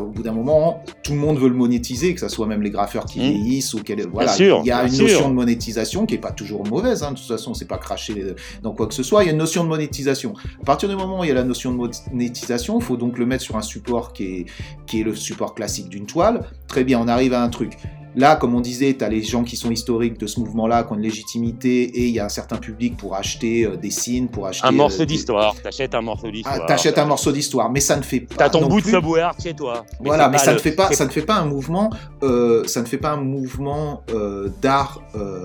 au 0.00 0.06
bout 0.06 0.22
d'un 0.22 0.32
moment, 0.32 0.82
tout 1.02 1.12
le 1.12 1.18
monde 1.18 1.38
veut 1.38 1.48
le 1.50 1.54
monétiser, 1.54 2.14
que 2.14 2.20
ce 2.20 2.28
soit 2.28 2.46
même 2.46 2.62
les 2.62 2.70
graffeurs 2.70 3.04
qui 3.04 3.18
Mmh. 3.18 3.22
vieillissent 3.22 3.74
ou 3.74 3.82
quel, 3.84 4.06
voilà, 4.08 4.32
sûr, 4.32 4.60
il 4.64 4.68
y 4.68 4.70
a 4.70 4.82
une 4.84 4.88
sûr. 4.90 5.04
notion 5.06 5.28
de 5.28 5.34
monétisation 5.34 6.06
qui 6.06 6.14
est 6.14 6.18
pas 6.18 6.32
toujours 6.32 6.66
mauvaise. 6.66 7.02
Hein, 7.02 7.12
de 7.12 7.18
toute 7.18 7.26
façon, 7.26 7.52
c'est 7.52 7.66
pas 7.68 7.76
cracher 7.78 8.34
dans 8.62 8.72
quoi 8.72 8.86
que 8.86 8.94
ce 8.94 9.02
soit. 9.02 9.22
Il 9.24 9.26
y 9.26 9.28
a 9.28 9.32
une 9.32 9.38
notion 9.38 9.64
de 9.64 9.68
monétisation. 9.68 10.32
À 10.60 10.64
partir 10.64 10.88
du 10.88 10.96
moment 10.96 11.20
où 11.20 11.24
il 11.24 11.28
y 11.28 11.30
a 11.30 11.34
la 11.34 11.44
notion 11.44 11.72
de 11.72 11.76
monétisation, 12.12 12.78
il 12.78 12.84
faut 12.84 12.96
donc 12.96 13.18
le 13.18 13.26
mettre 13.26 13.42
sur 13.42 13.56
un 13.56 13.62
support 13.62 14.12
qui 14.14 14.24
est, 14.24 14.46
qui 14.86 15.00
est 15.00 15.04
le 15.04 15.14
support 15.14 15.54
classique 15.54 15.88
d'une 15.90 16.06
toile. 16.06 16.48
Très 16.68 16.84
bien, 16.84 16.98
on 17.00 17.08
arrive 17.08 17.34
à 17.34 17.42
un 17.42 17.48
truc. 17.50 17.76
Là, 18.16 18.36
comme 18.36 18.54
on 18.54 18.60
disait, 18.60 18.94
tu 18.98 19.04
as 19.04 19.08
les 19.10 19.22
gens 19.22 19.44
qui 19.44 19.56
sont 19.56 19.70
historiques 19.70 20.18
de 20.18 20.26
ce 20.26 20.40
mouvement-là, 20.40 20.84
qui 20.84 20.92
ont 20.92 20.96
une 20.96 21.02
légitimité, 21.02 21.82
et 21.82 22.06
il 22.06 22.14
y 22.14 22.18
a 22.18 22.24
un 22.24 22.30
certain 22.30 22.56
public 22.56 22.96
pour 22.96 23.14
acheter 23.14 23.64
euh, 23.66 23.76
des 23.76 23.90
signes, 23.90 24.28
pour 24.28 24.46
acheter... 24.46 24.66
Un 24.66 24.70
euh, 24.72 24.76
morceau 24.76 24.98
des- 25.00 25.06
d'histoire, 25.06 25.54
t'achètes 25.62 25.94
un 25.94 26.00
morceau 26.00 26.26
Ah, 26.28 26.30
d'histoire. 26.30 26.66
T'achètes 26.66 26.96
un 26.98 27.04
morceau 27.04 27.30
d'histoire, 27.30 27.70
mais 27.70 27.80
ça 27.80 27.94
ne 27.96 28.02
fait 28.02 28.20
pas... 28.20 28.34
T'as 28.36 28.48
ton 28.48 28.62
non 28.62 28.68
bout 28.68 28.78
de 28.78 28.84
plus- 28.84 28.92
Subway 28.92 29.20
Art 29.20 29.36
chez 29.42 29.52
toi. 29.54 29.84
voilà, 30.00 30.28
mais 30.30 30.38
ça 30.38 30.52
le- 30.52 30.56
ne 30.56 30.60
fait 30.62 30.72
pas, 30.72 30.90
ça 30.92 31.04
ne 31.04 31.10
fait 31.10 31.22
pas 31.22 31.34
un 31.34 31.44
mouvement, 31.44 31.90
euh, 32.22 32.64
ça 32.66 32.80
ne 32.80 32.86
fait 32.86 32.96
pas 32.96 33.10
un 33.10 33.20
mouvement 33.20 34.02
d'art 34.62 35.02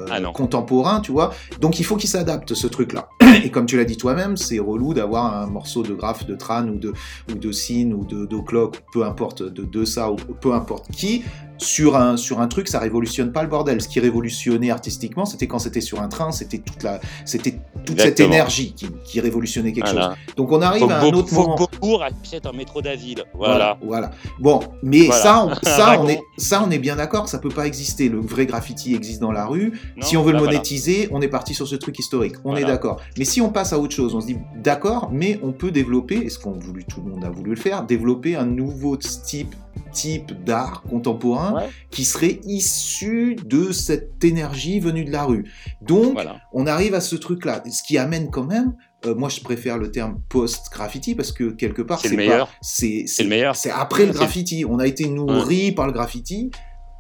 Ah 0.10 0.22
contemporain, 0.34 1.02
tu 1.02 1.12
vois. 1.12 1.34
Donc 1.60 1.80
il 1.80 1.84
faut 1.84 1.98
qu'il 1.98 2.10
s'adapte 2.10 2.54
ce 2.54 2.68
truc-là. 2.68 3.10
Et 3.44 3.50
comme 3.52 3.66
tu 3.66 3.78
l'as 3.78 3.86
dit 3.86 3.98
toi-même, 3.98 4.38
c'est 4.38 4.60
relou 4.60 4.94
d'avoir 4.94 5.36
un 5.36 5.48
morceau 5.48 5.84
de 5.84 5.94
graphe 5.94 6.26
de 6.26 6.36
Tran 6.36 6.68
ou 6.68 6.78
de 6.78 6.94
ou 7.32 7.36
de 7.36 7.52
Sin 7.52 7.92
ou 7.92 8.06
de 8.06 8.26
d'Oclock, 8.26 8.82
peu 8.94 9.04
importe 9.06 9.44
de, 9.44 9.64
de 9.64 9.86
ça 9.86 10.12
ou 10.12 10.16
peu 10.16 10.54
importe 10.54 10.90
qui. 10.92 11.24
Sur 11.58 11.96
un, 11.96 12.18
sur 12.18 12.42
un 12.42 12.48
truc, 12.48 12.68
ça 12.68 12.80
révolutionne 12.80 13.32
pas 13.32 13.44
le 13.44 13.48
bordel. 13.48 13.82
Ce 13.84 13.88
qui 13.88 14.00
révolutionnait 14.00 14.72
artistiquement, 14.72 15.26
c'était 15.26 15.46
quand 15.46 15.60
c'était 15.60 15.80
sur 15.80 16.02
un 16.02 16.08
train, 16.08 16.32
c'était 16.32 16.58
toute 16.58 16.82
la, 16.82 17.00
c'était 17.24 17.60
toute 17.86 18.02
cette 18.02 18.20
énergie 18.20 18.74
qui, 18.74 18.88
qui 19.06 19.20
révolutionnait 19.20 19.72
quelque 19.72 19.92
Voilà. 19.92 20.16
chose. 20.26 20.36
Donc 20.38 20.52
on 20.52 20.60
arrive 20.64 20.82
Faut 20.86 20.90
à 20.90 20.96
un 20.96 21.02
Beau- 21.12 21.18
autre 21.20 21.32
moment. 21.36 21.56
Beaubourg 21.56 22.02
achète 22.04 22.48
un 22.48 22.52
métro 22.52 22.82
d'asile. 22.82 23.24
Voilà. 23.36 23.78
Voilà. 23.84 24.10
Bon, 24.40 24.62
mais 24.82 25.06
Voilà. 25.06 25.22
ça, 25.22 25.46
on, 25.46 25.54
ça, 25.70 26.02
on 26.02 26.08
est, 26.08 26.20
ça, 26.36 26.64
on 26.68 26.72
est 26.72 26.80
bien 26.80 26.96
d'accord, 26.96 27.30
ça 27.30 27.38
peut 27.38 27.50
pas 27.50 27.68
exister. 27.68 28.10
Le 28.10 28.20
vrai 28.22 28.48
graffiti 28.48 28.96
existe 28.96 29.22
dans 29.22 29.32
la 29.32 29.46
rue. 29.46 29.80
Non 29.98 30.04
si 30.08 30.18
on 30.18 30.24
veut 30.24 30.32
le 30.32 30.40
voilà. 30.40 30.54
monétiser, 30.54 31.10
on 31.12 31.22
est 31.22 31.28
parti 31.28 31.54
sur 31.54 31.68
ce 31.68 31.76
truc 31.76 32.00
historique. 32.00 32.38
On 32.44 32.54
Voilà. 32.54 32.62
est 32.62 32.72
d'accord. 32.72 33.00
Mais 33.22 33.26
si 33.26 33.40
on 33.40 33.52
passe 33.52 33.72
à 33.72 33.78
autre 33.78 33.94
chose, 33.94 34.16
on 34.16 34.20
se 34.22 34.26
dit 34.26 34.38
d'accord, 34.64 35.12
mais 35.14 35.40
on 35.44 35.52
peut 35.52 35.70
développer, 35.70 36.16
et 36.16 36.30
ce 36.32 36.40
qu'on 36.40 36.54
voulu, 36.54 36.84
tout 36.86 37.04
le 37.06 37.12
monde 37.12 37.24
a 37.24 37.30
voulu 37.30 37.52
le 37.52 37.56
faire, 37.56 37.84
développer 37.84 38.36
un 38.36 38.48
nouveau 38.48 38.98
type 38.98 39.54
type 39.94 40.44
d'art 40.44 40.82
contemporain 40.90 41.54
Ouais. 41.54 41.70
qui 41.92 42.04
serait 42.04 42.40
issu 42.46 43.36
de 43.46 43.72
cette 43.72 44.24
énergie 44.24 44.80
venue 44.80 45.06
de 45.06 45.12
la 45.12 45.24
rue. 45.26 45.46
Donc, 45.84 46.14
Voilà. 46.14 46.38
on 46.52 46.66
arrive 46.66 46.96
à 46.96 47.00
ce 47.00 47.16
truc-là, 47.16 47.62
ce 47.72 47.84
qui 47.84 48.00
amène 48.00 48.32
quand 48.32 48.46
même. 48.46 48.74
euh, 49.06 49.14
moi, 49.16 49.30
je 49.30 49.40
préfère 49.42 49.78
le 49.80 49.90
terme 49.92 50.20
post-graffiti 50.30 51.14
parce 51.16 51.32
que 51.32 51.50
quelque 51.52 51.82
part, 51.84 52.00
C'est 52.00 52.10
le 52.10 52.18
meilleur. 52.18 52.50
C'est 52.62 53.06
le 53.20 53.28
meilleur. 53.28 53.56
c'est 53.56 53.70
après 53.72 54.06
le 54.08 54.14
graffiti. 54.14 54.64
On 54.68 54.78
a 54.80 54.86
été 54.88 55.08
nourri 55.10 55.72
par 55.72 55.86
le 55.88 55.92
graffiti 55.94 56.50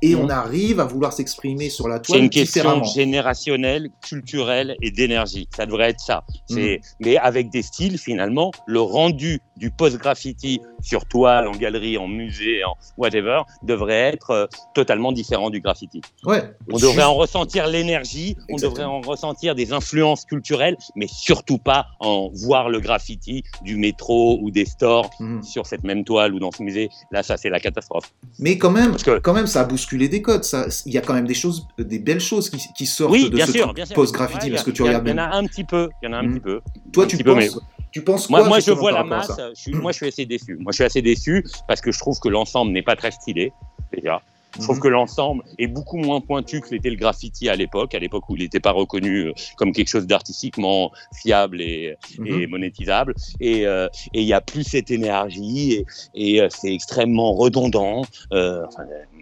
et 0.01 0.15
Mhm. 0.15 0.21
on 0.21 0.29
arrive 0.29 0.79
à 0.79 0.85
vouloir 0.85 1.13
s'exprimer 1.13 1.69
sur 1.69 1.87
la 1.87 1.97
C'est 1.97 2.01
toile 2.03 2.19
une 2.23 2.29
question 2.29 2.83
générationnelle, 2.83 3.89
culturelle 4.01 4.75
et 4.81 4.91
d'énergie. 4.91 5.47
Ça 5.55 5.65
devrait 5.65 5.89
être 5.89 5.99
ça. 5.99 6.23
C'est, 6.49 6.77
Mm. 6.77 7.05
mais 7.05 7.17
avec 7.17 7.49
des 7.49 7.61
styles 7.61 7.97
finalement, 7.97 8.51
le 8.65 8.81
rendu 8.81 9.39
du 9.61 9.69
post-graffiti 9.69 10.59
sur 10.81 11.05
toile, 11.05 11.47
en 11.47 11.51
galerie, 11.51 11.97
en 11.97 12.07
musée, 12.07 12.63
en 12.65 12.73
whatever, 12.97 13.41
devrait 13.63 13.93
être 14.13 14.31
euh, 14.31 14.47
totalement 14.73 15.11
différent 15.11 15.51
du 15.51 15.61
graffiti. 15.61 16.01
Ouais. 16.25 16.51
On 16.69 16.77
Juste- 16.77 16.89
devrait 16.89 17.03
en 17.03 17.13
ressentir 17.13 17.67
l'énergie, 17.67 18.35
on 18.49 18.55
devrait 18.57 18.83
en 18.83 19.01
ressentir 19.01 19.53
des 19.53 19.71
influences 19.71 20.25
culturelles, 20.25 20.75
mais 20.95 21.05
surtout 21.07 21.59
pas 21.59 21.85
en 21.99 22.29
voir 22.33 22.69
le 22.69 22.79
graffiti 22.79 23.43
du 23.61 23.77
métro 23.77 24.39
ou 24.41 24.49
des 24.49 24.65
stores 24.65 25.11
Mhm. 25.19 25.43
sur 25.43 25.67
cette 25.67 25.83
même 25.83 26.03
toile 26.03 26.33
ou 26.33 26.39
dans 26.39 26.51
ce 26.51 26.63
musée. 26.63 26.89
Là, 27.11 27.21
ça, 27.21 27.37
c'est 27.37 27.49
la 27.49 27.59
catastrophe. 27.59 28.11
Mais 28.39 28.57
quand 28.57 28.71
même, 28.71 28.89
Parce 28.91 29.03
que- 29.03 29.19
quand 29.19 29.33
même, 29.33 29.45
ça 29.47 29.61
a 29.61 29.63
bousculé 29.65 30.09
des 30.09 30.23
codes. 30.23 30.43
Ça, 30.43 30.65
il 30.87 30.93
y 30.93 30.97
a 30.97 31.01
quand 31.01 31.13
même 31.13 31.27
des 31.27 31.35
choses, 31.35 31.67
des 31.77 31.99
belles 31.99 32.19
choses 32.19 32.49
qui, 32.49 32.57
qui 32.75 32.87
sortent 32.87 33.11
Oui, 33.11 33.29
de 33.29 33.35
bien 33.35 33.45
ce 33.45 33.93
post-graffiti 33.93 34.45
Ouais, 34.47 34.51
parce 34.51 34.63
il 34.63 34.69
y 34.69 34.71
que 34.71 34.75
tu 34.75 34.81
regardes 34.81 35.07
Il 35.07 35.11
y 35.11 35.13
en 35.13 35.17
a 35.19 35.35
un 35.35 35.45
petit 35.45 35.63
peu. 35.63 35.89
Il 36.01 36.07
y 36.07 36.09
en 36.09 36.13
a 36.13 36.17
un 36.17 36.27
petit 36.27 36.39
peu. 36.39 36.61
Toi, 36.91 37.03
un 37.03 37.07
tu 37.07 37.17
petit 37.17 37.23
peu, 37.23 37.35
penses, 37.35 37.59
tu 37.91 38.01
penses 38.03 38.27
quoi 38.27 38.39
Moi, 38.39 38.47
moi 38.47 38.59
je 38.59 38.71
vois 38.71 38.91
la 38.91 39.03
masse. 39.03 39.27
ça 39.27 39.49
Je 39.55 39.59
suis, 39.61 39.73
moi, 39.73 39.91
je 39.91 39.97
suis 39.97 40.07
assez 40.07 40.25
déçu. 40.25 40.55
Moi, 40.59 40.71
je 40.71 40.75
suis 40.75 40.83
assez 40.83 41.01
déçu 41.01 41.45
parce 41.67 41.81
que 41.81 41.91
je 41.91 41.99
trouve 41.99 42.19
que 42.19 42.29
l'ensemble 42.29 42.71
n'est 42.71 42.83
pas 42.83 42.95
très 42.95 43.11
stylé 43.11 43.51
déjà. 43.93 44.21
Je 44.57 44.63
trouve 44.63 44.75
Mhm. 44.77 44.81
que 44.81 44.87
l'ensemble 44.89 45.43
est 45.59 45.67
beaucoup 45.67 45.95
moins 45.95 46.19
pointu 46.19 46.59
que 46.59 46.71
l'était 46.71 46.89
le 46.89 46.97
graffiti 46.97 47.47
à 47.47 47.55
l'époque, 47.55 47.95
à 47.95 47.99
l'époque 47.99 48.29
où 48.29 48.35
il 48.35 48.41
n'était 48.43 48.59
pas 48.59 48.71
reconnu 48.71 49.27
euh, 49.27 49.33
comme 49.55 49.71
quelque 49.71 49.87
chose 49.87 50.05
d'artistiquement 50.05 50.91
fiable 51.15 51.61
et, 51.61 51.95
Mhm. 52.19 52.27
et 52.27 52.47
monétisable. 52.47 53.13
Et 53.39 53.65
euh, 53.65 53.87
et 54.13 54.19
il 54.21 54.27
y 54.27 54.33
a 54.33 54.41
plus 54.41 54.63
cette 54.65 54.91
énergie 54.91 55.71
et, 55.73 55.85
et, 56.15 56.41
euh, 56.41 56.47
c'est 56.49 56.73
extrêmement 56.73 57.31
redondant. 57.33 58.01
Euh, 58.33 58.65
enfin, 58.67 58.83
euh, 58.83 59.21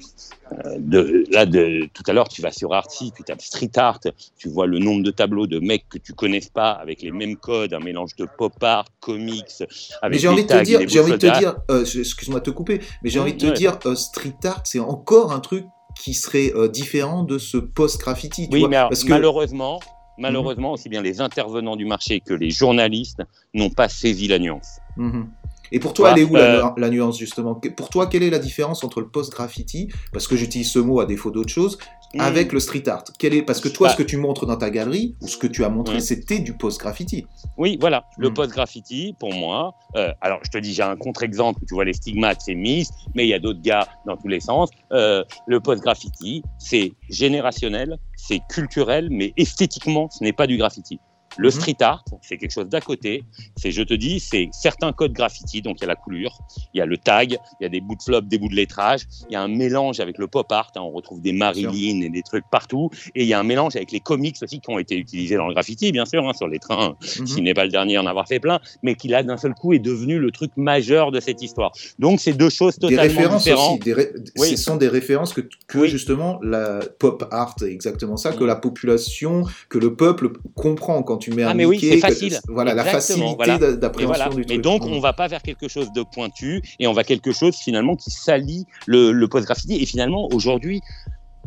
de, 0.77 1.25
là, 1.31 1.45
de, 1.45 1.87
tout 1.93 2.03
à 2.07 2.13
l'heure, 2.13 2.27
tu 2.29 2.41
vas 2.41 2.51
sur 2.51 2.73
Artsy, 2.73 3.11
tu 3.15 3.23
tapes 3.23 3.41
street 3.41 3.71
art, 3.75 3.99
tu 4.37 4.49
vois 4.49 4.67
le 4.67 4.79
nombre 4.79 5.03
de 5.03 5.11
tableaux 5.11 5.47
de 5.47 5.59
mecs 5.59 5.87
que 5.89 5.97
tu 5.97 6.13
connaisses 6.13 6.49
pas 6.49 6.71
avec 6.71 7.01
les 7.01 7.11
mêmes 7.11 7.37
codes, 7.37 7.73
un 7.73 7.79
mélange 7.79 8.15
de 8.15 8.25
pop 8.25 8.53
art, 8.63 8.85
comics, 8.99 9.63
avec 10.01 10.15
Mais 10.15 10.19
j'ai 10.19 10.27
envie 10.27 10.43
de 10.43 10.47
te 10.47 10.63
dire, 10.63 10.81
j'ai 10.87 10.99
envie 10.99 11.11
de 11.11 11.17
te 11.17 11.39
dire, 11.39 11.55
euh, 11.69 11.85
excuse-moi 11.85 12.39
de 12.39 12.45
te 12.45 12.49
couper, 12.51 12.81
mais 13.03 13.09
j'ai 13.09 13.19
Mhm, 13.19 13.23
envie 13.23 13.33
de 13.33 13.39
te 13.39 13.45
ouais. 13.45 13.53
dire, 13.53 13.77
euh, 13.85 13.95
street 13.95 14.37
art, 14.43 14.61
c'est 14.65 14.79
encore 14.79 15.31
un 15.31 15.39
truc 15.39 15.65
qui 16.01 16.13
serait 16.13 16.53
euh, 16.55 16.67
différent 16.67 17.23
de 17.23 17.37
ce 17.37 17.57
post-graffiti. 17.57 18.47
Oui, 18.51 18.61
vois, 18.61 18.69
mais 18.69 18.75
alors, 18.77 18.89
parce 18.89 19.03
que 19.03 19.09
malheureusement, 19.09 19.79
malheureusement, 20.17 20.73
aussi 20.73 20.89
bien 20.89 21.01
les 21.01 21.21
intervenants 21.21 21.75
du 21.75 21.85
marché 21.85 22.21
que 22.21 22.33
les 22.33 22.51
journalistes 22.51 23.21
n'ont 23.53 23.69
pas 23.69 23.89
saisi 23.89 24.27
la 24.27 24.39
nuance. 24.39 24.79
Mhm. 24.97 25.29
Et 25.71 25.79
pour 25.79 25.93
toi, 25.93 26.09
Ouais, 26.09 26.13
elle 26.15 26.19
est 26.21 26.29
où 26.29 26.35
la, 26.35 26.65
euh, 26.67 26.69
la 26.77 26.89
nuance 26.89 27.17
justement? 27.17 27.55
Pour 27.55 27.89
toi, 27.89 28.07
quelle 28.07 28.23
est 28.23 28.29
la 28.29 28.39
différence 28.39 28.83
entre 28.83 29.01
le 29.01 29.07
post-graffiti, 29.07 29.89
parce 30.11 30.27
que 30.27 30.35
j'utilise 30.35 30.71
ce 30.71 30.79
mot 30.79 30.99
à 30.99 31.05
défaut 31.05 31.31
d'autre 31.31 31.49
chose, 31.49 31.77
Hmm. 32.15 32.21
avec 32.21 32.53
le 32.53 32.59
street 32.59 32.89
art? 32.89 33.03
Quelle 33.19 33.35
est... 33.35 33.43
Parce 33.43 33.61
que 33.61 33.67
toi, 33.69 33.87
Bah. 33.87 33.93
ce 33.93 33.97
que 33.97 34.01
tu 34.03 34.17
montres 34.17 34.47
dans 34.47 34.57
ta 34.57 34.71
galerie, 34.71 35.15
ou 35.21 35.27
ce 35.27 35.37
que 35.37 35.45
tu 35.45 35.63
as 35.63 35.69
montré, 35.69 35.97
Hmm. 35.97 35.99
c'était 35.99 36.39
du 36.39 36.53
post-graffiti. 36.57 37.27
Oui, 37.57 37.77
voilà, 37.79 38.05
le 38.17 38.29
Mm. 38.29 38.33
post-graffiti, 38.33 39.13
pour 39.19 39.31
moi, 39.31 39.75
euh, 39.95 40.11
alors 40.21 40.39
je 40.43 40.49
te 40.49 40.57
dis, 40.57 40.73
j'ai 40.73 40.81
un 40.81 40.95
contre-exemple, 40.95 41.59
tu 41.67 41.75
vois, 41.75 41.85
les 41.85 41.93
stigmates, 41.93 42.41
c'est 42.41 42.55
Miss, 42.55 42.89
mais 43.13 43.25
il 43.25 43.29
y 43.29 43.33
a 43.35 43.39
d'autres 43.39 43.61
gars 43.61 43.87
dans 44.07 44.17
tous 44.17 44.27
les 44.27 44.39
sens. 44.39 44.71
Euh, 44.91 45.23
le 45.45 45.59
post-graffiti, 45.59 46.41
c'est 46.57 46.93
générationnel, 47.09 47.97
c'est 48.15 48.41
culturel, 48.49 49.09
mais 49.11 49.31
esthétiquement, 49.37 50.09
ce 50.09 50.23
n'est 50.23 50.33
pas 50.33 50.47
du 50.47 50.57
graffiti. 50.57 50.99
Le 51.41 51.47
Mhm. 51.47 51.51
street 51.51 51.77
art, 51.79 52.03
c'est 52.21 52.37
quelque 52.37 52.51
chose 52.51 52.67
d'à 52.67 52.81
côté. 52.81 53.23
C'est, 53.55 53.71
je 53.71 53.81
te 53.81 53.93
dis, 53.93 54.19
c'est 54.19 54.49
certains 54.51 54.91
codes 54.91 55.13
graffiti. 55.13 55.61
Donc, 55.61 55.77
il 55.79 55.81
y 55.81 55.85
a 55.85 55.87
la 55.87 55.95
coulure, 55.95 56.37
il 56.73 56.79
y 56.79 56.81
a 56.81 56.85
le 56.85 56.97
tag, 56.97 57.37
il 57.59 57.63
y 57.63 57.65
a 57.65 57.69
des 57.69 57.79
bouts 57.79 57.95
de 57.95 58.03
flop, 58.03 58.21
des 58.21 58.37
bouts 58.37 58.49
de 58.49 58.55
lettrage. 58.55 59.01
Il 59.29 59.33
y 59.33 59.35
a 59.37 59.41
un 59.41 59.47
mélange 59.47 59.99
avec 60.01 60.17
le 60.17 60.27
pop 60.27 60.51
art. 60.51 60.71
hein, 60.75 60.81
on 60.81 60.91
retrouve 60.91 61.21
des 61.21 61.31
Marilyn 61.31 62.01
et 62.01 62.09
des 62.09 62.21
trucs 62.23 62.43
partout. 62.51 62.89
Et 63.15 63.23
il 63.23 63.27
y 63.27 63.33
a 63.33 63.39
un 63.39 63.43
mélange 63.43 63.75
avec 63.77 63.91
les 63.93 64.01
comics 64.01 64.35
aussi 64.41 64.59
qui 64.59 64.69
ont 64.69 64.79
été 64.79 64.97
utilisés 64.97 65.35
dans 65.37 65.47
le 65.47 65.53
graffiti, 65.53 65.91
bien 65.93 66.05
sûr, 66.05 66.27
hein, 66.27 66.33
sur 66.33 66.47
les 66.47 66.59
trains 66.59 66.95
Mhm. 67.19 67.25
qui 67.25 67.41
n'est 67.41 67.53
pas 67.53 67.63
le 67.63 67.71
dernier 67.71 67.95
à 67.95 68.01
en 68.01 68.05
avoir 68.05 68.27
fait 68.27 68.39
plein, 68.41 68.59
mais 68.83 68.95
qui 68.95 69.07
là 69.07 69.23
d'un 69.23 69.37
seul 69.37 69.53
coup 69.53 69.71
est 69.73 69.79
devenu 69.79 70.19
le 70.19 70.31
truc 70.31 70.51
majeur 70.57 71.11
de 71.11 71.19
cette 71.21 71.41
histoire. 71.41 71.71
Donc 71.99 72.19
c'est 72.19 72.33
deux 72.33 72.49
choses 72.49 72.77
Des 72.77 72.87
totalement 72.89 73.03
références 73.21 73.43
différentes. 73.43 73.71
aussi. 73.79 73.79
Des 73.85 73.93
ré- 73.93 74.11
Oui. 74.37 74.49
Ce 74.49 74.57
sont 74.57 74.75
des 74.75 74.87
références 74.89 75.33
que, 75.33 75.41
que 75.67 75.77
Oui. 75.77 75.87
justement 75.89 76.39
la 76.43 76.79
pop 76.99 77.25
art, 77.31 77.55
exactement 77.65 78.17
ça, 78.17 78.33
que 78.33 78.43
Mm. 78.43 78.47
la 78.47 78.55
population, 78.57 79.43
que 79.69 79.77
le 79.77 79.95
peuple 79.95 80.33
comprend 80.55 81.01
quand 81.03 81.17
tu 81.17 81.28
mets 81.29 81.43
un 81.43 81.49
Ah 81.49 81.53
mais 81.53 81.65
oui, 81.65 81.79
c'est 81.79 81.95
que- 81.95 81.99
facile. 81.99 82.39
Voilà, 82.47 82.73
la 82.73 82.83
facilité 82.85 83.35
voilà. 83.35 83.57
d'a- 83.57 83.69
Et 83.69 83.77
d'appréhension 83.77 84.07
voilà. 84.15 84.29
du 84.29 84.37
Mais 84.41 84.45
truc. 84.45 84.61
donc 84.61 84.85
Mm. 84.85 84.93
on 84.93 84.99
va 84.99 85.13
pas 85.13 85.27
vers 85.27 85.41
quelque 85.41 85.67
chose 85.67 85.91
de 85.93 86.03
pointu 86.03 86.61
et 86.79 86.87
on 86.87 86.93
va 86.93 87.03
quelque 87.03 87.31
chose 87.31 87.55
finalement 87.55 87.95
qui 87.95 88.11
salit 88.11 88.65
le, 88.85 89.11
le 89.11 89.27
post-graffiti. 89.27 89.75
Et 89.81 89.85
finalement 89.85 90.27
aujourd'hui, 90.33 90.81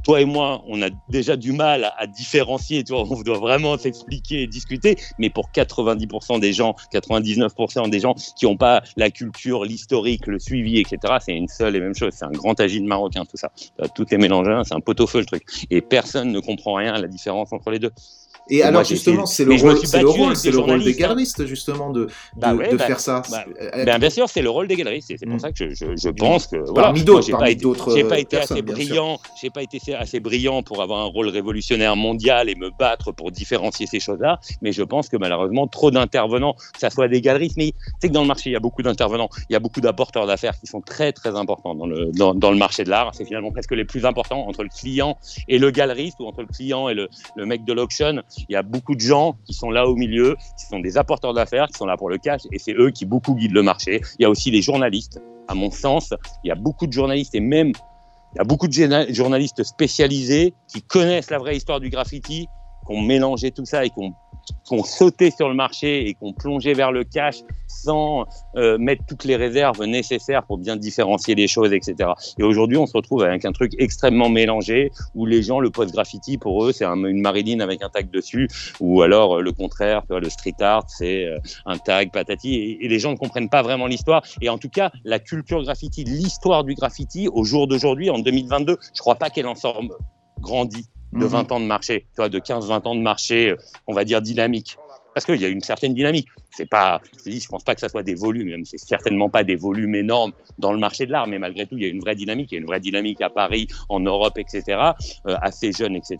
toi 0.05 0.20
et 0.20 0.24
moi, 0.24 0.64
on 0.66 0.83
a 0.83 0.89
déjà 1.11 1.37
du 1.37 1.53
mal 1.53 1.85
à, 1.85 1.95
à 1.97 2.07
différencier. 2.09 2.83
Tu 2.83 2.93
vois, 2.93 3.05
on 3.09 3.22
doit 3.22 3.39
vraiment 3.39 3.78
s'expliquer 3.78 4.43
et 4.43 4.47
discuter. 4.49 4.97
Mais 5.18 5.30
pour 5.30 5.51
90% 5.55 6.41
des 6.41 6.53
gens, 6.53 6.74
99% 6.93 7.89
des 7.89 8.01
gens 8.01 8.14
qui 8.37 8.47
n'ont 8.47 8.57
pas 8.57 8.83
la 8.97 9.11
culture, 9.11 9.64
l'historique, 9.64 10.26
le 10.26 10.41
suivi, 10.41 10.80
etc., 10.80 10.99
c'est 11.24 11.35
une 11.37 11.47
seule 11.47 11.76
et 11.76 11.80
même 11.80 11.95
chose. 11.95 12.12
C'est 12.16 12.24
un 12.24 12.33
grand 12.33 12.59
agile 12.59 12.85
marocain, 12.85 13.24
tout 13.24 13.37
ça. 13.37 13.53
Tout 13.95 14.12
est 14.12 14.18
mélangé, 14.18 14.51
hein, 14.51 14.62
c'est 14.64 14.74
un 14.74 14.80
pot-au-feu 14.80 15.20
le 15.20 15.26
truc. 15.26 15.45
Et 15.70 15.80
personne 15.80 16.33
ne 16.33 16.41
comprend 16.41 16.74
rien 16.74 16.95
à 16.95 17.01
la 17.01 17.07
différence 17.07 17.53
entre 17.53 17.70
les 17.70 17.78
deux. 17.78 17.93
Et 18.49 18.59
Moi, 18.59 18.66
alors 18.66 18.84
justement, 18.84 19.24
c'est 19.26 19.45
le 19.45 19.55
rôle, 19.55 19.78
c'est 19.86 20.01
le 20.01 20.09
rôle, 20.09 20.36
c'est 20.36 20.51
des 20.51 20.57
le 20.57 20.62
rôle 20.62 20.82
des 20.82 20.90
hein. 20.93 20.97
galeristes 20.99 21.47
justement 21.47 21.90
de, 21.90 22.07
de, 22.07 22.11
Bah 22.36 22.55
ouais, 22.55 22.68
de 22.70 22.76
bah, 22.76 22.86
faire 22.86 23.01
ça. 23.01 23.22
bah, 23.30 23.45
Euh, 23.61 23.84
Ben, 23.84 23.99
bien 23.99 24.11
sûr, 24.11 24.28
c'est 24.28 24.43
le 24.43 24.51
rôle 24.51 24.66
des 24.66 24.76
galeristes. 24.76 25.12
C'est 25.16 25.26
pour 25.26 25.36
Mm. 25.36 25.40
ça 25.40 25.53
que 25.53 25.59
je, 25.70 25.74
je, 25.74 25.97
je 25.97 26.09
pense 26.09 26.49
que 26.49 26.57
voilà. 26.57 26.82
Parmi 26.88 27.05
d'autres, 27.05 27.26
j'ai 27.26 27.32
pas 27.32 27.51
été, 27.51 27.62
d'autres, 27.62 27.95
j'ai 27.95 28.05
pas 28.05 28.16
euh, 28.16 28.18
été 28.18 28.36
personnes, 28.36 28.57
assez 28.59 28.62
brillant. 28.62 29.20
J'ai 29.40 29.51
pas 29.51 29.62
été 29.62 29.95
assez 29.95 30.20
brillant 30.20 30.62
pour 30.62 30.82
avoir 30.82 31.01
un 31.01 31.07
rôle 31.07 31.28
révolutionnaire 31.28 31.97
mondial 31.97 32.49
et 32.49 32.55
me 32.57 32.70
battre 32.78 33.12
pour 33.12 33.30
différencier 33.30 33.86
ces 33.86 34.01
choses-là. 34.01 34.40
Mais 34.61 34.72
je 34.72 34.82
pense 34.82 35.09
que 35.09 35.16
malheureusement, 35.16 35.66
trop 35.68 35.90
d'intervenants, 35.90 36.55
que 36.55 36.80
ça 36.80 36.90
soit 36.90 37.09
des 37.09 37.20
galeristes, 37.20 37.57
mais 37.57 37.72
sais 38.01 38.09
que 38.09 38.12
dans 38.12 38.22
le 38.22 38.28
marché, 38.28 38.51
il 38.51 38.53
y 38.55 38.57
a 38.57 38.61
beaucoup 38.61 38.82
d'intervenants, 38.82 39.28
il 39.49 39.53
y 39.53 39.57
a 39.57 39.61
beaucoup 39.61 39.80
d'apporteurs 39.80 40.26
d'affaires 40.26 40.59
qui 40.59 40.66
sont 40.66 40.80
très 40.80 41.12
très 41.12 41.36
importants 41.36 41.74
dans 41.74 41.86
le 41.86 42.11
dans, 42.12 42.34
dans 42.34 42.51
le 42.51 42.59
marché 42.59 42.82
de 42.84 42.90
l'art. 42.90 43.12
C'est 43.14 43.24
finalement 43.24 43.53
presque 43.53 43.72
les 43.72 43.84
plus 43.84 44.05
importants 44.05 44.47
entre 44.49 44.62
le 44.64 44.68
client 44.68 45.16
et 45.49 45.59
le 45.59 45.70
galeriste 45.70 46.16
ou 46.20 46.26
entre 46.26 46.40
le 46.40 46.49
client 46.49 46.88
et 46.88 46.95
le, 46.95 47.09
le 47.36 47.47
mec 47.47 47.64
de 47.64 47.72
l'auction. 47.72 48.22
Il 48.49 48.53
y 48.53 48.57
a 48.57 48.62
beaucoup 48.62 48.95
de 48.95 49.01
gens 49.01 49.37
qui 49.45 49.55
sont 49.55 49.70
là 49.70 49.87
au 49.87 49.95
milieu, 49.95 50.37
qui 50.59 50.66
sont 50.66 50.80
des 50.80 50.97
apporteurs 50.97 51.35
d'affaires, 51.35 51.68
qui 51.68 51.74
sont 51.74 51.87
là 51.87 51.97
pour 51.97 52.09
le 52.09 52.18
cash, 52.18 52.43
et 52.53 52.59
c'est 52.59 52.74
eux 52.74 52.91
qui 52.91 53.05
beaucoup 53.05 53.35
guident 53.35 53.55
le 53.55 53.62
marché. 53.62 54.01
Il 54.18 54.22
y 54.22 54.24
a 54.24 54.30
aussi 54.30 54.51
les 54.51 54.62
journalistes. 54.62 55.20
À 55.49 55.55
mon 55.55 55.70
sens, 55.70 56.14
il 56.45 56.49
y 56.49 56.51
a 56.51 56.55
beaucoup 56.55 56.87
de 56.87 56.93
journalistes 56.93 57.35
et 57.35 57.41
même 57.41 57.72
il 58.35 58.39
y 58.39 58.41
a 58.41 58.45
beaucoup 58.45 58.66
de 58.66 59.12
journalistes 59.12 59.62
spécialisés 59.62 60.55
qui 60.68 60.80
connaissent 60.80 61.30
la 61.30 61.39
vraie 61.39 61.57
histoire 61.57 61.80
du 61.80 61.91
graffiti, 61.91 62.47
qui 62.87 62.93
ont 62.93 63.01
mélangé 63.01 63.51
tout 63.51 63.66
ça 63.66 63.85
et 63.85 63.91
qui 63.91 63.99
ont, 63.99 64.14
qui 64.64 64.74
ont 64.74 64.84
sauté 64.84 65.30
sur 65.30 65.49
le 65.49 65.55
marché 65.55 66.09
et 66.09 66.14
qui 66.14 66.22
ont 66.22 66.32
plongé 66.32 66.74
vers 66.74 66.93
le 66.93 67.05
cash 67.05 67.36
sans 67.66 68.26
euh, 68.57 68.78
mettre 68.78 69.05
toutes 69.07 69.24
les 69.24 69.36
réserves 69.36 69.82
nécessaires 69.84 70.45
pour 70.45 70.59
bien 70.59 70.76
différencier 70.76 71.34
les 71.34 71.49
choses, 71.49 71.72
etc. 71.72 72.11
Et 72.38 72.43
aujourd'hui, 72.43 72.76
on 72.76 72.86
se 72.86 72.97
retrouve 72.97 73.22
avec 73.22 73.45
un 73.45 73.53
truc 73.53 73.72
extrêmement 73.78 74.28
mélangé 74.28 74.90
où 75.14 75.26
les 75.26 75.43
gens, 75.43 75.59
le 75.59 75.70
post-graffiti, 75.70 76.38
pour 76.38 76.64
eux, 76.64 76.72
c'est 76.72 76.84
un- 76.84 77.05
une 77.05 77.20
Marilyn 77.20 77.61
avec 77.61 77.82
un 77.82 77.88
tag 77.88 78.11
dessus, 78.11 78.49
ou 78.80 79.03
alors 79.03 79.38
euh, 79.38 79.40
le 79.43 79.53
contraire, 79.53 80.03
le 80.11 80.28
street 80.28 80.61
art, 80.61 80.84
c'est 80.88 81.24
euh, 81.24 81.38
un 81.66 81.78
tag 81.78 82.12
patati, 82.12 82.78
et, 82.80 82.88
les 82.88 82.99
gens 82.99 83.12
ne 83.12 83.16
comprennent 83.16 83.49
pas 83.49 83.62
vraiment 83.62 83.86
l'histoire. 83.86 84.22
Et 84.40 84.49
en 84.49 84.59
tout 84.59 84.68
cas, 84.68 84.93
la 85.05 85.18
culture 85.18 85.62
graffiti, 85.62 86.05
l'histoire 86.05 86.64
du 86.64 86.74
graffiti, 86.74 87.28
au 87.28 87.45
jour 87.45 87.66
d'aujourd'hui, 87.66 88.11
en 88.11 88.18
2022, 88.18 88.76
je 88.95 89.01
crois 89.01 89.14
pas 89.14 89.30
qu'elle 89.30 89.47
en 89.47 89.55
sort 89.55 89.82
grandie 90.40 90.86
de 91.12 91.18
Mhm. 91.18 91.26
20 91.26 91.52
ans 91.52 91.60
de 91.60 91.66
marché, 91.66 92.00
tu 92.14 92.16
vois, 92.16 92.28
de 92.28 92.38
15-20 92.38 92.86
ans 92.86 92.94
de 92.94 93.00
marché, 93.00 93.50
euh, 93.50 93.56
on 93.86 93.94
va 93.94 94.04
dire 94.04 94.22
dynamique. 94.22 94.76
Parce 95.14 95.26
qu'il 95.26 95.36
y 95.36 95.44
a 95.44 95.48
une 95.48 95.60
certaine 95.60 95.92
dynamique. 95.92 96.26
C'est 96.50 96.64
pas, 96.68 97.02
je 97.26 97.30
je 97.30 97.46
pense 97.46 97.64
pas 97.64 97.74
que 97.74 97.82
ça 97.82 97.90
soit 97.90 98.02
des 98.02 98.14
volumes, 98.14 98.48
même 98.48 98.64
c'est 98.64 98.78
certainement 98.78 99.28
pas 99.28 99.44
des 99.44 99.56
volumes 99.56 99.94
énormes 99.94 100.32
dans 100.58 100.72
le 100.72 100.78
marché 100.78 101.04
de 101.04 101.12
l'art, 101.12 101.26
mais 101.26 101.38
malgré 101.38 101.66
tout, 101.66 101.76
il 101.76 101.82
y 101.82 101.84
a 101.84 101.88
une 101.90 102.00
vraie 102.00 102.14
dynamique. 102.14 102.50
Il 102.50 102.54
y 102.54 102.58
a 102.58 102.60
une 102.60 102.66
vraie 102.66 102.80
dynamique 102.80 103.20
à 103.20 103.28
Paris, 103.28 103.68
en 103.90 104.00
Europe, 104.00 104.38
etc., 104.38 104.62
euh, 105.26 105.36
assez 105.42 105.70
jeune, 105.72 105.96
etc. 105.96 106.16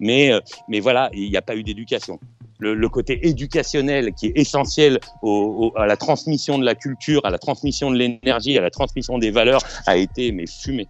Mais, 0.00 0.32
euh, 0.32 0.40
mais 0.68 0.80
voilà, 0.80 1.10
il 1.12 1.28
n'y 1.30 1.36
a 1.36 1.42
pas 1.42 1.54
eu 1.54 1.62
d'éducation. 1.62 2.18
Le, 2.60 2.74
le 2.74 2.88
côté 2.88 3.26
éducationnel 3.28 4.12
qui 4.14 4.26
est 4.28 4.32
essentiel 4.36 5.00
au- 5.22 5.72
au- 5.74 5.78
à 5.78 5.86
la 5.86 5.98
transmission 5.98 6.58
de 6.58 6.64
la 6.64 6.74
culture, 6.74 7.20
à 7.26 7.30
la 7.30 7.38
transmission 7.38 7.90
de 7.90 7.96
l'énergie, 7.96 8.56
à 8.56 8.62
la 8.62 8.70
transmission 8.70 9.18
des 9.18 9.30
valeurs 9.30 9.60
a 9.86 9.96
été 9.98 10.32
mais 10.32 10.46
fumé. 10.46 10.86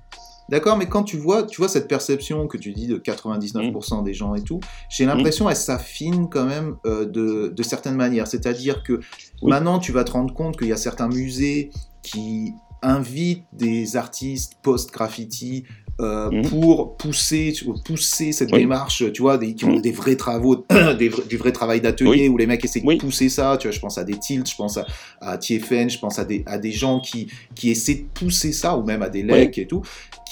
D'accord, 0.51 0.77
mais 0.77 0.87
quand 0.87 1.05
tu 1.05 1.17
vois, 1.17 1.45
tu 1.45 1.59
vois 1.61 1.69
cette 1.69 1.87
perception 1.89 2.47
que 2.49 2.57
tu 2.59 2.73
dis 2.73 2.87
de 2.89 2.99
99% 2.99 4.03
des 4.03 4.15
gens 4.15 4.35
et 4.35 4.43
tout, 4.43 4.61
j'ai 4.89 5.07
l'impression 5.07 5.49
elle 5.49 5.57
s'affine 5.57 6.29
quand 6.29 6.45
même 6.45 6.77
euh, 6.87 7.05
de, 7.07 7.53
de 7.55 7.63
certaines 7.63 7.95
manières. 7.97 8.27
C'est-à-dire 8.27 8.83
que 8.83 8.95
Oui. 9.43 9.51
maintenant 9.51 9.79
tu 9.79 9.93
vas 9.93 10.05
te 10.05 10.11
rendre 10.13 10.35
compte 10.35 10.59
qu'il 10.59 10.69
y 10.69 10.73
a 10.73 10.77
certains 10.77 11.09
musées 11.09 11.71
qui 12.03 12.53
invitent 12.83 13.45
des 13.53 13.97
artistes 13.97 14.55
post-graffiti 14.63 15.65
euh, 16.01 16.31
Mhm. 16.31 16.49
pour 16.49 16.97
pousser, 16.97 17.53
pousser 17.85 18.33
cette 18.33 18.51
Oui. 18.53 18.61
démarche, 18.61 19.05
tu 19.13 19.21
vois, 19.21 19.37
des, 19.37 19.55
qui 19.55 19.67
ont 19.67 19.73
Mhm. 19.77 19.83
des 19.83 19.93
vrais 19.93 20.17
travaux, 20.17 20.65
des, 20.99 21.11
vrais- 21.11 21.29
du 21.29 21.37
vrai 21.37 21.53
travail 21.53 21.83
d'atelier 21.83 22.31
où 22.31 22.39
les 22.39 22.47
mecs 22.47 22.65
essaient 22.65 22.81
Oui. 22.83 22.97
de 22.97 23.03
pousser 23.03 23.29
ça. 23.29 23.59
Tu 23.61 23.69
vois, 23.69 23.73
je 23.77 23.81
pense 23.81 23.99
à 23.99 24.05
des 24.05 24.19
tilts, 24.19 24.49
je 24.49 24.57
pense 24.57 24.79
à, 24.79 24.87
à 25.21 25.37
TFN, 25.37 25.91
je 25.91 25.99
pense 25.99 26.19
à 26.19 26.25
des, 26.25 26.43
à 26.47 26.57
des 26.57 26.73
gens 26.73 27.01
qui, 27.01 27.27
qui 27.55 27.71
essaient 27.71 27.97
de 27.97 28.07
pousser 28.15 28.53
ça, 28.55 28.79
ou 28.79 28.83
même 28.83 29.03
à 29.03 29.11
des 29.11 29.23
lecs 29.23 29.59
et 29.59 29.67
tout, 29.67 29.83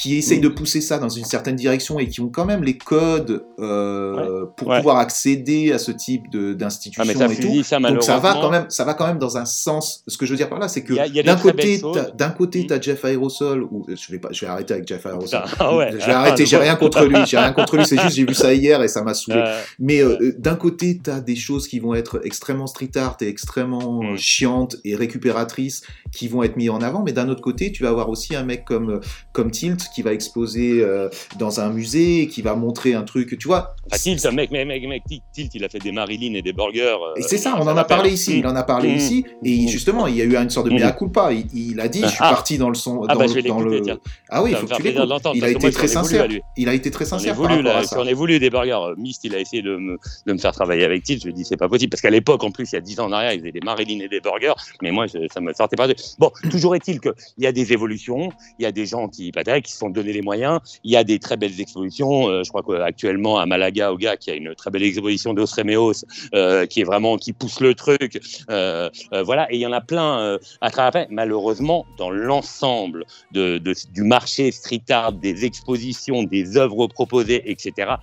qui 0.01 0.17
essayent 0.17 0.41
de 0.41 0.49
pousser 0.49 0.81
ça 0.81 0.99
dans 0.99 1.09
une 1.09 1.25
certaine 1.25 1.57
direction 1.57 1.99
et 1.99 2.07
qui 2.09 2.21
ont 2.21 2.29
quand 2.29 2.45
même 2.45 2.63
les 2.63 2.79
codes 2.79 3.43
euh, 3.59 4.47
pour 4.57 4.69
Ouais. 4.69 4.77
pouvoir 4.79 4.99
accéder 4.99 5.73
à 5.73 5.79
ce 5.79 5.91
type 5.91 6.23
d'institution 6.31 7.03
Ah, 7.05 7.11
et 7.11 7.15
tout. 7.37 7.63
ça 7.65 7.79
Donc 7.81 8.03
ça 8.03 8.19
va 8.19 8.35
quand 8.35 8.51
même, 8.51 8.67
ça 8.69 8.85
va 8.85 8.95
quand 8.95 9.07
même 9.07 9.19
dans 9.19 9.37
un 9.39 9.45
sens. 9.45 10.03
Ce 10.07 10.17
que 10.17 10.25
je 10.27 10.31
veux 10.33 10.37
dire 10.37 10.49
par 10.49 10.59
là, 10.59 10.69
c'est 10.69 10.83
que 10.83 10.95
d'un 11.23 11.37
côté, 11.37 11.81
t'as- 11.81 12.11
d'un 12.13 12.31
côté, 12.31 12.61
Mhm. 12.61 12.67
t'as 12.67 12.81
Jeff 12.81 13.05
Aerosol 13.05 13.63
ou 13.65 13.87
je 13.89 14.13
vais 14.13 14.19
pas, 14.19 14.29
je 14.31 14.41
vais 14.45 14.51
arrêter 14.51 14.75
avec 14.75 14.87
Jeff 14.87 15.05
Aerosol. 15.07 15.43
Putain, 15.43 15.57
ah 15.59 15.77
ouais. 15.77 15.91
Je 15.93 15.97
vais 16.07 16.13
arrêter. 16.13 16.47
J'ai 16.47 16.57
rien 16.57 16.77
contre 16.77 17.05
lui. 17.05 17.17
J'ai 17.27 17.39
rien 17.39 17.53
contre 17.53 17.77
lui. 17.77 17.85
C'est 17.87 17.99
juste 18.01 18.15
j'ai 18.17 18.25
vu 18.25 18.35
ça 18.35 18.53
hier 18.55 18.83
et 18.83 18.89
ça 18.89 19.03
m'a 19.03 19.15
saoulé. 19.15 19.39
Euh, 19.45 19.61
Mais 19.79 20.01
euh, 20.01 20.17
euh, 20.21 20.35
d'un 20.39 20.55
côté, 20.55 21.01
tu 21.03 21.11
as 21.11 21.21
des 21.21 21.37
choses 21.37 21.67
qui 21.69 21.79
vont 21.81 21.95
être 21.95 22.21
extrêmement 22.25 22.67
street 22.67 22.91
art 22.97 23.17
et 23.21 23.29
extrêmement 23.29 24.03
Mm. 24.03 24.07
euh, 24.07 24.17
chiantes 24.17 24.77
et 24.85 24.95
récupératrices 24.95 25.83
qui 26.13 26.29
vont 26.29 26.43
être 26.43 26.57
mis 26.57 26.69
en 26.69 26.81
avant. 26.83 27.03
Mais 27.03 27.13
d'un 27.13 27.29
autre 27.29 27.41
côté, 27.43 27.73
tu 27.73 27.83
vas 27.83 27.89
avoir 27.91 28.09
aussi 28.09 28.35
un 28.37 28.45
mec 28.45 28.65
comme, 28.65 29.01
comme 29.33 29.51
Tilt 29.51 29.88
qui 29.95 30.03
va 30.03 30.13
exposer 30.13 30.81
euh, 30.83 31.09
dans 31.39 31.61
un 31.61 31.71
musée, 31.71 32.27
qui 32.29 32.43
va 32.43 32.55
montrer 32.55 32.95
un 32.95 33.03
truc, 33.03 33.39
tu 33.39 33.49
vois. 33.49 33.75
Enfin, 33.87 33.99
Tilt, 33.99 34.25
mec, 34.33 34.51
mec, 34.51 34.67
mec, 34.67 34.83
mec, 34.87 35.03
Tilt, 35.33 35.55
il 35.55 35.65
a 35.65 35.69
fait 35.69 35.79
des 35.79 35.93
Marilyn 35.93 36.35
et 36.35 36.43
des 36.43 36.53
burgers. 36.53 36.81
euh, 37.03 37.15
Et 37.17 37.23
c'est 37.23 37.39
ça, 37.39 37.57
on 37.59 37.63
en 37.67 37.77
a 37.77 37.85
parlé 37.85 38.11
ici, 38.11 38.39
il 38.39 38.47
en 38.47 38.57
a 38.57 38.63
parlé 38.63 38.91
Mm. 38.93 38.97
ici, 38.97 39.25
et 39.45 39.69
justement, 39.69 40.07
il 40.07 40.17
y 40.17 40.21
a 40.23 40.25
eu 40.25 40.37
une 40.37 40.51
sorte 40.51 40.69
de 40.69 40.73
Mm. 40.73 40.79
mea 40.81 40.93
culpa. 40.93 41.31
Il, 41.33 41.81
a 41.81 41.89
dit, 41.89 42.03
je 42.03 42.09
suis 42.09 42.17
Ah. 42.21 42.31
parti 42.31 42.59
dans 42.59 42.69
le 42.69 42.75
son, 42.75 43.03
Ah 43.09 43.15
bah, 43.15 43.27
je 43.27 43.35
vais 43.35 43.41
l'écouter. 43.43 43.95
Ah 44.29 44.43
oui, 44.43 44.51
il 44.51 44.55
Ça 44.55 44.61
faut 44.61 44.67
que 44.67 44.75
tu 44.77 44.83
l'écoutes. 44.83 45.23
Il 45.35 45.45
a 45.45 45.51
été 45.51 45.71
très 45.71 45.89
sincère. 45.89 46.27
Il 46.57 46.69
a 46.69 46.75
été 46.75 46.91
très 46.91 47.05
sincère 47.05 47.37
ça. 47.37 47.97
j'en 47.97 48.07
ai 48.07 48.15
voulu 48.15 48.39
des 48.39 48.51
burgers. 48.51 48.79
Euh, 48.91 48.95
Myst, 48.97 49.25
il 49.25 49.35
a 49.35 49.41
essayé 49.41 49.63
de 49.63 49.77
me, 49.77 50.39
faire 50.39 50.53
travailler 50.53 50.85
avec 50.85 51.03
Tilt. 51.03 51.21
Je 51.21 51.27
lui 51.27 51.31
ai 51.33 51.35
dit, 51.35 51.45
c'est 51.45 51.57
pas 51.57 51.69
possible. 51.69 51.91
Parce 51.91 52.01
qu'à 52.03 52.11
l'époque, 52.11 52.43
en 52.45 52.51
plus, 52.51 52.71
il 52.73 52.75
y 52.75 52.79
a 52.79 52.81
10 52.81 53.01
ans 53.01 53.07
en 53.07 53.13
arrière, 53.13 53.33
ils 53.33 53.41
faisaient 53.41 53.53
des 53.53 53.61
Marilyn 53.61 54.01
et 54.05 54.09
des 54.09 54.21
burgers. 54.21 54.53
Mais 54.83 54.91
moi, 54.91 55.07
ça 55.09 55.41
me 55.41 55.53
sortait 55.53 55.77
pas 55.77 55.87
de. 55.89 55.95
Bon, 56.19 56.31
toujours 56.51 56.75
est-il 56.75 57.01
qu'il 57.01 57.13
y 57.39 57.47
a 57.47 57.53
des 57.53 57.73
évolutions. 57.73 58.31
Il 58.59 58.63
y 58.63 58.67
a 58.67 58.73
des 58.73 58.87
gens 58.87 59.09
qui, 59.09 59.33
se 59.33 59.78
sont 59.79 59.91
donné 59.91 60.13
les 60.13 60.23
moyens. 60.23 60.61
Il 60.85 60.91
y 60.93 60.97
a 60.97 61.05
des 61.05 61.19
très 61.19 61.37
belles 61.37 61.61
expositions. 61.61 62.29
Euh, 62.29 62.43
je 62.45 62.51
crois 62.51 62.63
qu'actuellement, 62.63 63.39
à 63.39 63.47
Malaga, 63.47 63.93
au 63.93 63.97
gars, 63.97 64.17
qui 64.17 64.31
a 64.31 64.35
une 64.35 64.55
très 64.55 64.71
belle 64.71 64.83
exposition 64.83 65.35
d'Osremeos, 65.35 66.05
euh, 66.35 66.67
qui 66.67 66.81
est 66.81 66.85
vraiment, 66.85 67.17
qui 67.17 67.33
pousse 67.33 67.61
le 67.61 67.75
truc. 67.75 68.21
Euh, 68.51 68.91
voilà. 69.25 69.51
Et 69.53 69.57
il 69.57 69.61
y 69.61 69.67
en 69.67 69.73
a 69.73 69.81
plein 69.81 70.39
à 70.61 70.71
travers. 70.71 71.07
Malheureusement, 71.11 71.87
dans 71.97 72.11
l'ensemble 72.11 73.05
de, 73.33 73.59
du 73.59 74.03
marché 74.03 74.51
street 74.51 74.83
art, 74.91 75.13
des 75.13 75.45
expositions, 75.45 76.23
des 76.25 76.57
œuvres 76.57 76.87
proposées, 76.89 77.51
etc. 77.51 77.95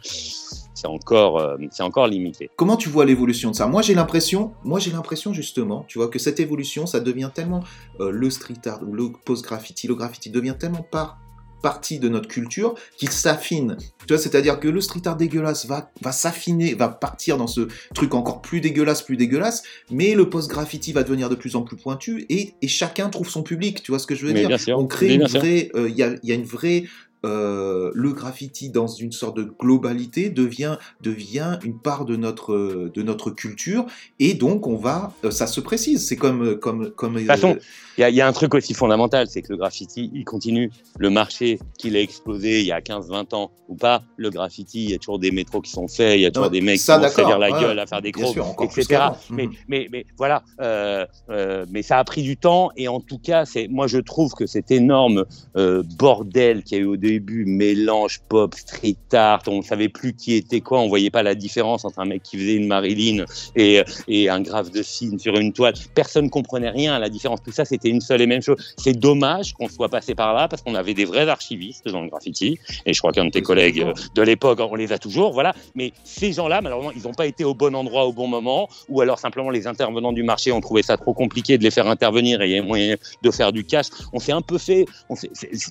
c'est 0.73 0.87
encore, 0.87 1.57
c'est 1.71 1.83
encore 1.83 2.07
limité. 2.07 2.49
Comment 2.55 2.77
tu 2.77 2.89
vois 2.89 3.05
l'évolution 3.05 3.51
de 3.51 3.55
ça? 3.55 3.67
Moi, 3.67 3.81
j'ai 3.81 3.95
l'impression, 3.95 4.53
moi 4.63 4.79
j'ai 4.79 4.91
l'impression 4.91 5.33
justement, 5.33 5.85
tu 5.87 5.97
vois, 5.97 6.09
que 6.09 6.19
cette 6.19 6.39
évolution, 6.39 6.85
ça 6.85 6.99
devient 6.99 7.31
tellement 7.33 7.63
le 7.99 8.29
street 8.29 8.61
art 8.65 8.81
ou 8.87 8.93
le 8.93 9.11
post-graffiti, 9.25 9.87
le 9.87 9.95
graffiti 9.95 10.29
devient 10.29 10.55
tellement 10.57 10.83
par 10.83 11.17
partie 11.65 11.97
de 11.97 12.09
notre 12.09 12.27
culture 12.27 12.75
qu'il 12.95 13.09
s'affine. 13.09 13.75
Tu 14.05 14.13
vois, 14.13 14.19
c'est-à-dire 14.19 14.59
que 14.59 14.67
le 14.67 14.79
street 14.81 15.01
art 15.05 15.17
dégueulasse 15.17 15.65
va, 15.65 15.89
va 15.99 16.11
s'affiner, 16.11 16.75
va 16.75 16.89
partir 16.89 17.37
dans 17.37 17.47
ce 17.47 17.69
truc 17.95 18.13
encore 18.13 18.43
plus 18.43 18.61
dégueulasse, 18.61 19.01
plus 19.01 19.17
dégueulasse, 19.17 19.63
mais 19.89 20.13
le 20.13 20.29
post-graffiti 20.29 20.93
va 20.93 21.01
devenir 21.01 21.27
de 21.27 21.33
plus 21.33 21.55
en 21.55 21.63
plus 21.63 21.75
pointu 21.75 22.27
et, 22.29 22.53
et, 22.61 22.67
chacun 22.67 23.09
trouve 23.09 23.29
son 23.29 23.41
public. 23.41 23.81
Tu 23.81 23.91
vois 23.91 23.97
ce 23.97 24.05
que 24.05 24.13
je 24.13 24.27
veux 24.27 24.33
Mais 24.33 24.45
dire? 24.45 24.77
On 24.77 24.85
crée 24.85 25.15
une 25.15 25.25
vraie, 25.25 25.71
euh, 25.73 25.89
il 25.89 25.95
y, 25.95 26.03
a, 26.03 26.13
il 26.21 26.29
y 26.29 26.31
a 26.31 26.35
une 26.35 26.43
vraie 26.43 26.83
euh, 27.25 27.91
le 27.93 28.13
graffiti 28.13 28.69
dans 28.69 28.87
une 28.87 29.11
sorte 29.11 29.37
de 29.37 29.43
globalité 29.43 30.29
devient 30.29 30.77
devient 31.01 31.59
une 31.63 31.79
part 31.79 32.05
de 32.05 32.15
notre 32.15 32.53
euh, 32.53 32.91
de 32.93 33.01
notre 33.01 33.31
culture 33.31 33.85
et 34.19 34.33
donc 34.33 34.67
on 34.67 34.77
va 34.77 35.11
euh, 35.23 35.31
ça 35.31 35.47
se 35.47 35.59
précise 35.59 36.05
c'est 36.07 36.15
comme 36.15 36.43
euh, 36.43 36.55
comme 36.55 36.91
comme 36.91 37.17
toute 37.25 37.41
façon, 37.41 37.57
Il 37.97 38.01
y, 38.01 38.03
a, 38.03 38.09
il 38.09 38.15
y 38.15 38.21
a 38.21 38.27
un 38.27 38.33
truc 38.33 38.53
aussi 38.53 38.73
fondamental, 38.73 39.27
c'est 39.27 39.41
que 39.41 39.51
le 39.51 39.57
graffiti, 39.57 40.11
il 40.13 40.25
continue. 40.25 40.71
Le 40.97 41.09
marché, 41.09 41.59
qu'il 41.77 41.95
a 41.95 42.01
explosé 42.01 42.59
il 42.59 42.65
y 42.65 42.71
a 42.71 42.79
15-20 42.79 43.35
ans 43.35 43.51
ou 43.67 43.75
pas, 43.75 44.03
le 44.17 44.29
graffiti, 44.29 44.83
il 44.83 44.91
y 44.91 44.93
a 44.93 44.97
toujours 44.97 45.17
des 45.17 45.31
métros 45.31 45.61
qui 45.61 45.71
sont 45.71 45.87
faits, 45.87 46.17
il 46.17 46.21
y 46.21 46.25
a 46.25 46.31
toujours 46.31 46.49
des 46.51 46.61
mecs 46.61 46.79
ça, 46.79 46.97
qui 46.97 47.03
vont 47.03 47.09
se 47.09 47.39
la 47.39 47.51
ouais, 47.51 47.59
gueule 47.59 47.79
à 47.79 47.87
faire 47.87 48.01
des 48.01 48.11
plus 48.11 48.23
etc. 48.61 49.01
Mais, 49.31 49.47
Mhm. 49.47 49.53
mais, 49.67 49.87
mais 49.91 50.05
voilà, 50.17 50.43
euh, 50.61 51.05
euh, 51.29 51.65
mais 51.71 51.81
ça 51.81 51.97
a 51.97 52.03
pris 52.03 52.21
du 52.21 52.37
temps 52.37 52.69
et 52.75 52.87
en 52.87 52.99
tout 52.99 53.17
cas, 53.17 53.45
c'est, 53.45 53.67
moi 53.67 53.87
je 53.87 53.97
trouve 53.97 54.33
que 54.33 54.45
cet 54.45 54.71
énorme 54.71 55.25
euh, 55.57 55.81
bordel 55.97 56.63
qu'il 56.63 56.77
y 56.77 56.81
a 56.81 56.83
eu 56.83 56.87
au 56.87 56.97
début, 56.97 57.14
mélange 57.19 58.21
pop, 58.29 58.53
street 58.55 58.95
art, 59.13 59.43
on 59.47 59.57
ne 59.57 59.61
savait 59.61 59.89
plus 59.89 60.13
qui 60.13 60.35
était 60.35 60.61
quoi, 60.61 60.79
on 60.79 60.87
voyait 60.87 61.09
pas 61.09 61.23
la 61.23 61.35
différence 61.35 61.85
entre 61.85 61.99
un 61.99 62.05
mec 62.05 62.23
qui 62.23 62.37
faisait 62.37 62.55
une 62.55 62.67
Marilyn 62.67 63.25
et, 63.55 63.81
et 64.07 64.29
un 64.29 64.41
graphe 64.41 64.71
de 64.71 64.81
signe 64.81 65.17
sur 65.19 65.35
une 65.35 65.53
toile. 65.53 65.73
Personne 65.93 66.29
comprenait 66.29 66.69
rien 66.69 66.93
à 66.93 66.99
la 66.99 67.09
différence. 67.09 67.41
Tout 67.43 67.51
ça, 67.51 67.65
c'était 67.65 67.89
une 67.89 68.01
seule 68.01 68.21
et 68.21 68.27
même 68.27 68.41
chose. 68.41 68.57
C'est 68.77 68.97
dommage 68.97 69.53
qu'on 69.53 69.69
soit 69.69 69.89
passé 69.89 70.15
par 70.15 70.33
là 70.33 70.47
parce 70.47 70.61
qu'on 70.61 70.75
avait 70.75 70.93
des 70.93 71.05
vrais 71.05 71.27
archivistes 71.29 71.87
dans 71.87 72.01
le 72.01 72.09
graffiti. 72.09 72.59
Et 72.85 72.93
je 72.93 72.99
crois 72.99 73.11
qu'un 73.11 73.25
de 73.25 73.31
tes 73.31 73.41
collègues 73.41 73.81
euh, 73.81 73.93
de 74.13 74.21
l'époque, 74.21 74.59
on 74.59 74.75
les 74.75 74.91
a 74.91 74.97
toujours, 74.97 75.33
voilà. 75.33 75.53
Mais 75.75 75.91
ces 76.03 76.33
gens-là, 76.33 76.61
malheureusement, 76.61 76.91
ils 76.95 77.03
n'ont 77.03 77.13
pas 77.13 77.25
été 77.25 77.43
au 77.43 77.53
bon 77.53 77.75
endroit 77.75 78.05
au 78.05 78.13
bon 78.13 78.27
moment, 78.27 78.67
ou 78.89 79.01
alors 79.01 79.19
simplement 79.19 79.49
les 79.49 79.67
intervenants 79.67 80.13
du 80.13 80.23
marché 80.23 80.51
ont 80.51 80.61
trouvé 80.61 80.83
ça 80.83 80.97
trop 80.97 81.13
compliqué 81.13 81.57
de 81.57 81.63
les 81.63 81.71
faire 81.71 81.87
intervenir 81.87 82.41
et 82.41 82.49
il 82.49 82.55
y 82.55 82.57
a 82.57 82.61
moyen 82.63 82.95
de 83.21 83.31
faire 83.31 83.51
du 83.51 83.63
cash. 83.63 83.87
On 84.13 84.19
s'est 84.19 84.31
un 84.31 84.41
peu 84.41 84.57
fait, 84.57 84.85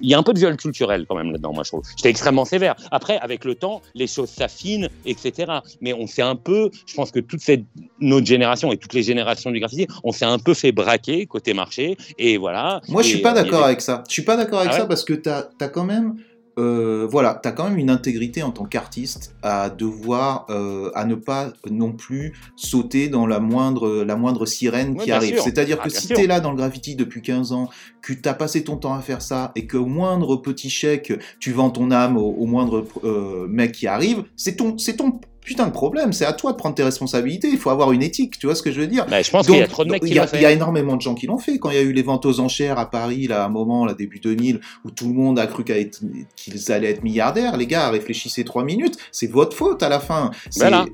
il 0.01 0.09
y 0.09 0.15
a 0.15 0.19
un 0.19 0.23
peu 0.23 0.33
de 0.33 0.39
viol 0.39 0.57
culturel 0.57 1.07
quand 1.09 1.17
même 1.17 1.34
là-dedans, 1.35 1.53
moi 1.53 1.63
je 1.65 1.71
trouve. 1.71 1.83
J'étais 1.97 2.11
extrêmement 2.11 2.45
sévère. 2.45 2.75
Après, 2.91 3.19
avec 3.19 3.45
le 3.45 3.55
temps, 3.55 3.83
les 3.95 4.07
choses 4.07 4.31
s'affinent, 4.31 4.89
etc. 5.05 5.53
Mais 5.81 5.93
on 5.93 6.07
s'est 6.07 6.23
un 6.23 6.37
peu, 6.37 6.71
je 6.87 6.95
pense 6.95 7.11
que 7.11 7.21
toute 7.21 7.41
cette 7.41 7.65
notre 8.01 8.27
génération 8.27 8.73
et 8.73 8.77
toutes 8.77 8.95
les 8.95 9.03
générations 9.03 9.51
du 9.51 9.61
graffiti, 9.61 9.87
on 10.03 10.13
s'est 10.13 10.25
un 10.25 10.39
peu 10.39 10.55
fait 10.55 10.73
braquer 10.73 11.27
côté 11.27 11.55
marché, 11.55 11.97
et 12.19 12.37
voilà. 12.37 12.81
Moi, 12.89 13.03
je 13.03 13.09
suis 13.09 13.19
Et, 13.19 13.23
pas 13.23 13.33
euh, 13.33 13.43
d'accord 13.43 13.65
avec 13.65 13.81
ça. 13.81 14.05
Je 14.09 14.13
suis 14.13 14.23
pas 14.23 14.37
d'accord 14.37 14.61
avec 14.61 14.73
Ah 14.73 14.79
ça 14.79 14.87
parce 14.87 15.05
que 15.05 15.15
tu 15.15 15.29
as, 15.29 15.69
quand 15.69 15.85
même. 15.85 16.17
Euh, 16.59 17.07
voilà, 17.11 17.39
tu 17.43 17.49
as 17.49 17.53
quand 17.53 17.69
même 17.69 17.79
une 17.79 17.91
intégrité 17.91 18.43
en 18.43 18.51
tant 18.51 18.65
qu'artiste 18.65 19.35
à 19.43 19.71
devoir, 19.71 20.47
euh, 20.51 20.91
à 20.95 21.05
ne 21.05 21.15
pas 21.15 21.53
non 21.71 21.93
plus 21.93 22.33
sauter 22.57 23.09
dans 23.09 23.27
la 23.27 23.41
moindre, 23.41 24.05
la 24.05 24.17
moindre 24.17 24.47
sirène 24.47 24.97
qui 24.97 25.11
arrive. 25.11 25.41
C'est-à-dire 25.41 25.79
Ah, 25.81 25.85
que 25.85 25.91
si 25.91 26.09
tu 26.09 26.15
es 26.21 26.27
là 26.27 26.41
dans 26.41 26.51
le 26.51 26.57
graffiti 26.57 26.95
depuis 26.97 27.23
15 27.23 27.53
ans, 27.53 27.69
que 28.03 28.13
tu 28.13 28.29
as 28.29 28.35
passé 28.35 28.65
ton 28.65 28.77
temps 28.77 28.95
à 28.95 29.01
faire 29.01 29.23
ça 29.23 29.53
et 29.57 29.67
que 29.67 29.77
au 29.77 29.87
moindre 29.87 30.37
petit 30.37 30.71
chèque, 30.71 31.13
tu 31.41 31.53
vends 31.53 31.71
ton 31.71 31.91
âme 31.91 32.17
au, 32.17 32.31
au 32.31 32.47
moindre 32.47 32.87
euh, 33.05 33.47
mec 33.49 33.73
qui 33.73 33.87
arrive, 33.87 34.25
c'est 34.37 34.57
ton, 34.57 34.79
c'est 34.79 34.97
ton 34.97 35.21
putain 35.45 35.67
de 35.67 35.73
problème. 35.73 36.13
C'est 36.13 36.25
à 36.25 36.33
toi 36.33 36.51
de 36.53 36.57
prendre 36.57 36.75
tes 36.75 36.83
responsabilités. 36.83 37.49
Il 37.49 37.59
faut 37.59 37.71
avoir 37.71 37.93
une 37.93 38.03
éthique. 38.03 38.39
Tu 38.39 38.47
vois 38.47 38.55
ce 38.57 38.63
que 38.63 38.73
je 38.73 38.81
veux 38.81 38.87
dire? 38.89 39.07
Bah, 39.07 39.23
je 39.23 39.31
pense 39.31 39.47
qu'il 39.47 39.57
y 39.57 39.61
a 39.63 39.69
trop 39.69 39.85
de 39.85 39.91
mecs 39.91 40.01
donc, 40.01 40.09
qui 40.09 40.15
il 40.15 40.17
y, 40.17 40.19
a- 40.19 40.23
l'ont 40.23 40.29
fait. 40.29 40.39
il 40.39 40.43
y 40.43 40.47
a 40.47 40.51
énormément 40.51 40.97
de 40.97 41.03
gens 41.03 41.15
qui 41.15 41.27
l'ont 41.27 41.39
fait. 41.39 41.59
Quand 41.59 41.71
il 41.71 41.77
y 41.77 41.79
a 41.79 41.83
eu 41.83 41.93
les 41.93 42.03
ventes 42.03 42.27
aux 42.27 42.41
enchères 42.41 42.79
à 42.79 42.91
Paris, 42.91 43.27
là, 43.29 43.43
à 43.45 43.47
un 43.47 43.51
moment, 43.51 43.85
là, 43.87 43.95
début 43.95 44.19
2000, 44.21 44.61
où 44.85 44.91
tout 44.91 45.07
le 45.07 45.15
monde 45.15 45.39
a 45.39 45.47
cru 45.47 45.63
qu'ils 45.65 46.73
allaient 46.73 46.91
être 46.91 47.03
milliardaires, 47.03 47.57
les 47.57 47.67
gars, 47.67 47.91
réfléchissez 47.91 48.45
trois 48.45 48.65
minutes. 48.65 48.97
C'est 49.13 49.31
votre 49.31 49.57
faute 49.57 49.83
à 49.83 49.89
la 49.89 50.01
fin. 50.01 50.31
C'est 50.51 50.61
Voilà. 50.61 50.87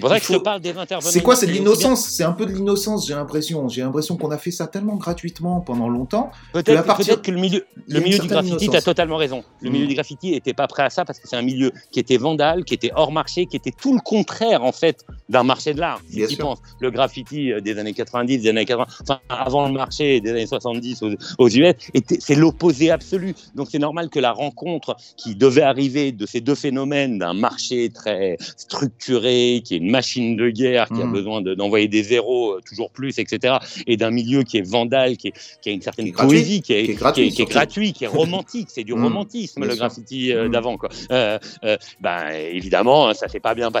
pour 0.00 0.08
ça 0.10 0.18
que 0.20 0.24
faut- 0.24 0.32
je 0.34 0.38
te 0.38 0.42
parle 0.44 0.60
des 0.60 0.70
intervenants. 0.76 1.10
c'est 1.10 1.20
quoi? 1.22 1.36
C'est 1.36 1.46
de 1.46 1.52
l'innocence. 1.52 2.08
C'est 2.08 2.24
un 2.24 2.32
peu 2.32 2.46
de 2.46 2.52
l'innocence, 2.52 3.06
j'ai 3.06 3.14
l'impression. 3.14 3.68
J'ai 3.68 3.82
l'impression 3.82 4.16
qu'on 4.16 4.30
a 4.30 4.38
fait 4.38 4.50
ça 4.50 4.66
tellement 4.66 4.96
gratuitement 4.96 5.60
pendant 5.60 5.88
longtemps. 5.88 6.30
Peut-être 6.52 6.84
partir- 6.84 7.20
que 7.20 7.30
le 7.30 7.40
milieu, 7.40 7.64
le 7.88 8.00
milieu 8.00 8.18
du 8.18 8.28
graffiti, 8.28 8.68
tu 8.68 8.76
as 8.76 8.82
totalement 8.82 9.16
raison. 9.16 9.42
Le 9.60 9.70
milieu 9.70 9.86
du 9.86 9.94
graffiti 9.94 10.30
n'était 10.32 10.54
pas 10.54 10.66
prêt 10.68 10.82
à 10.84 10.90
ça 10.90 11.04
parce 11.04 11.18
que 11.18 11.28
c'est 11.28 11.36
un 11.36 11.42
milieu 11.42 11.72
qui 11.90 12.00
était 12.00 12.16
vandale, 12.16 12.64
qui 12.64 12.74
était 12.74 12.90
hors 12.94 13.12
marché, 13.12 13.46
qui 13.46 13.56
était 13.56 13.72
tout 13.72 13.87
le 13.94 14.00
contraire 14.00 14.64
en 14.64 14.72
fait 14.72 15.04
d'un 15.28 15.42
marché 15.42 15.74
de 15.74 15.80
l'art. 15.80 16.00
Si 16.10 16.36
penses, 16.36 16.58
le 16.80 16.90
graffiti 16.90 17.52
euh, 17.52 17.60
des 17.60 17.76
années 17.78 17.92
90, 17.92 18.38
des 18.38 18.48
années 18.48 18.64
80, 18.64 18.86
enfin 19.02 19.20
avant 19.28 19.66
le 19.66 19.72
marché 19.72 20.20
des 20.20 20.30
années 20.30 20.46
70 20.46 21.02
aux, 21.02 21.10
aux 21.38 21.48
US, 21.48 21.74
c'est 22.20 22.34
l'opposé 22.34 22.90
absolu. 22.90 23.34
Donc 23.54 23.68
c'est 23.70 23.78
normal 23.78 24.08
que 24.08 24.18
la 24.20 24.32
rencontre 24.32 24.96
qui 25.16 25.34
devait 25.34 25.62
arriver 25.62 26.12
de 26.12 26.24
ces 26.26 26.40
deux 26.40 26.54
phénomènes, 26.54 27.18
d'un 27.18 27.34
marché 27.34 27.90
très 27.90 28.36
structuré, 28.56 29.62
qui 29.64 29.74
est 29.74 29.78
une 29.78 29.90
machine 29.90 30.36
de 30.36 30.50
guerre, 30.50 30.86
qui 30.88 31.00
a 31.02 31.06
Mm. 31.06 31.12
besoin 31.12 31.40
de- 31.42 31.54
d'envoyer 31.54 31.88
des 31.88 32.02
zéros 32.02 32.52
euh, 32.52 32.60
toujours 32.66 32.90
plus, 32.90 33.18
etc., 33.18 33.56
et 33.86 33.96
d'un 33.96 34.10
milieu 34.10 34.42
qui 34.44 34.58
est 34.58 34.62
vandal, 34.68 35.16
qui, 35.16 35.28
est- 35.28 35.32
qui 35.62 35.68
a 35.70 35.72
une 35.72 35.82
certaine 35.82 36.06
Qui 36.06 36.12
poésie, 36.12 36.62
qui 36.62 36.72
est, 36.74 36.84
Qui 36.84 36.90
est 36.92 36.94
gratuit, 36.94 37.30
qui 37.30 37.42
est- 37.42 37.44
gratuit, 37.46 37.92
qui 37.92 38.06
romantique, 38.06 38.68
c'est 38.70 38.84
du 38.84 38.92
Mm. 38.98 39.04
romantisme 39.04 39.64
le 39.64 39.74
graffiti 39.74 40.32
euh, 40.32 40.48
Mm. 40.48 40.52
d'avant. 40.52 40.76
quoi. 40.76 40.88
Euh, 41.10 41.38
euh, 41.64 41.76
ben, 42.00 42.28
évidemment, 42.52 43.12
ça 43.14 43.28
s'est 43.28 43.40
pas 43.40 43.54
bien 43.54 43.70
passé. 43.70 43.77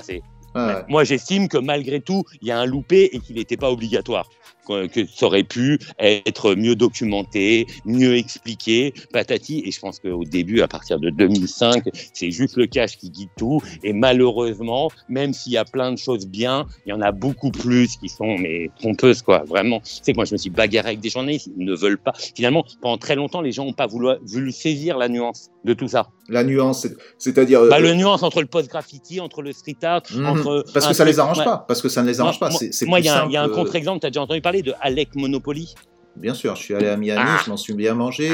Ouais. 0.54 0.84
Moi, 0.88 1.04
j'estime 1.04 1.48
que 1.48 1.58
malgré 1.58 2.00
tout, 2.00 2.24
il 2.40 2.48
y 2.48 2.50
a 2.50 2.58
un 2.58 2.66
loupé 2.66 3.10
et 3.12 3.20
qu'il 3.20 3.36
n'était 3.36 3.56
pas 3.56 3.70
obligatoire. 3.70 4.28
Que, 4.66 4.86
que 4.86 5.06
ça 5.06 5.24
aurait 5.24 5.44
pu 5.44 5.78
être 5.98 6.54
mieux 6.54 6.76
documenté, 6.76 7.66
mieux 7.86 8.16
expliqué, 8.16 8.92
patati. 9.14 9.62
Et 9.64 9.70
je 9.70 9.80
pense 9.80 9.98
qu'au 9.98 10.24
début, 10.24 10.60
à 10.60 10.68
partir 10.68 11.00
de 11.00 11.08
2005, 11.08 11.84
c'est 12.12 12.30
juste 12.30 12.56
le 12.58 12.66
cash 12.66 12.98
qui 12.98 13.08
guide 13.08 13.30
tout. 13.38 13.62
Et 13.82 13.94
malheureusement, 13.94 14.90
même 15.08 15.32
s'il 15.32 15.52
y 15.52 15.56
a 15.56 15.64
plein 15.64 15.90
de 15.92 15.96
choses 15.96 16.26
bien, 16.26 16.66
il 16.84 16.90
y 16.90 16.92
en 16.92 17.00
a 17.00 17.12
beaucoup 17.12 17.50
plus 17.50 17.96
qui 17.96 18.10
sont 18.10 18.36
mais 18.36 18.70
trompeuses, 18.78 19.22
quoi. 19.22 19.42
Vraiment. 19.46 19.80
C'est 19.84 20.12
que 20.12 20.16
moi, 20.16 20.26
je 20.26 20.34
me 20.34 20.38
suis 20.38 20.50
bagarré 20.50 20.88
avec 20.88 21.00
des 21.00 21.08
journalistes, 21.08 21.48
ils 21.56 21.64
ne 21.64 21.74
veulent 21.74 21.96
pas. 21.96 22.12
Finalement, 22.34 22.62
pendant 22.82 22.98
très 22.98 23.14
longtemps, 23.14 23.40
les 23.40 23.52
gens 23.52 23.64
n'ont 23.64 23.72
pas 23.72 23.86
voulu, 23.86 24.08
voulu 24.26 24.52
saisir 24.52 24.98
la 24.98 25.08
nuance 25.08 25.48
de 25.68 25.74
tout 25.74 25.86
ça. 25.88 26.08
La 26.28 26.42
nuance, 26.42 26.82
c'est- 26.82 26.96
c'est-à-dire. 27.18 27.60
Bah, 27.68 27.76
euh, 27.76 27.80
le 27.80 27.94
nuance 27.94 28.22
entre 28.22 28.40
le 28.40 28.46
post-graffiti, 28.48 29.20
entre 29.20 29.42
le 29.42 29.52
street 29.52 29.76
art, 29.82 30.02
mhm. 30.12 30.26
entre. 30.26 30.64
Parce 30.74 30.86
que 30.88 30.94
ça 30.94 31.04
les 31.04 31.12
truc- 31.12 31.20
arrange 31.20 31.38
ouais. 31.38 31.44
pas. 31.44 31.64
Parce 31.68 31.80
que 31.82 31.88
ça 31.88 32.02
ne 32.02 32.08
les 32.08 32.20
arrange 32.20 32.40
Moi- 32.40 32.48
pas. 32.50 32.56
C'est 32.72 32.86
Moi, 32.86 32.98
il 33.00 33.04
y, 33.06 33.08
a 33.08 33.22
un- 33.42 33.48
contre-exemple, 33.48 34.00
tu 34.00 34.06
as 34.06 34.10
déjà 34.10 34.22
entendu 34.22 34.40
parler 34.40 34.62
de 34.62 34.72
Alec 34.80 35.14
Monopoly? 35.14 35.74
Bien 36.16 36.34
sûr, 36.34 36.56
je 36.56 36.62
suis 36.64 36.74
allé 36.74 36.88
à 36.88 36.96
Miami, 36.96 37.20
Ah. 37.24 37.40
je 37.44 37.50
m'en 37.50 37.56
suis 37.56 37.74
bien 37.74 37.94
mangé. 37.94 38.28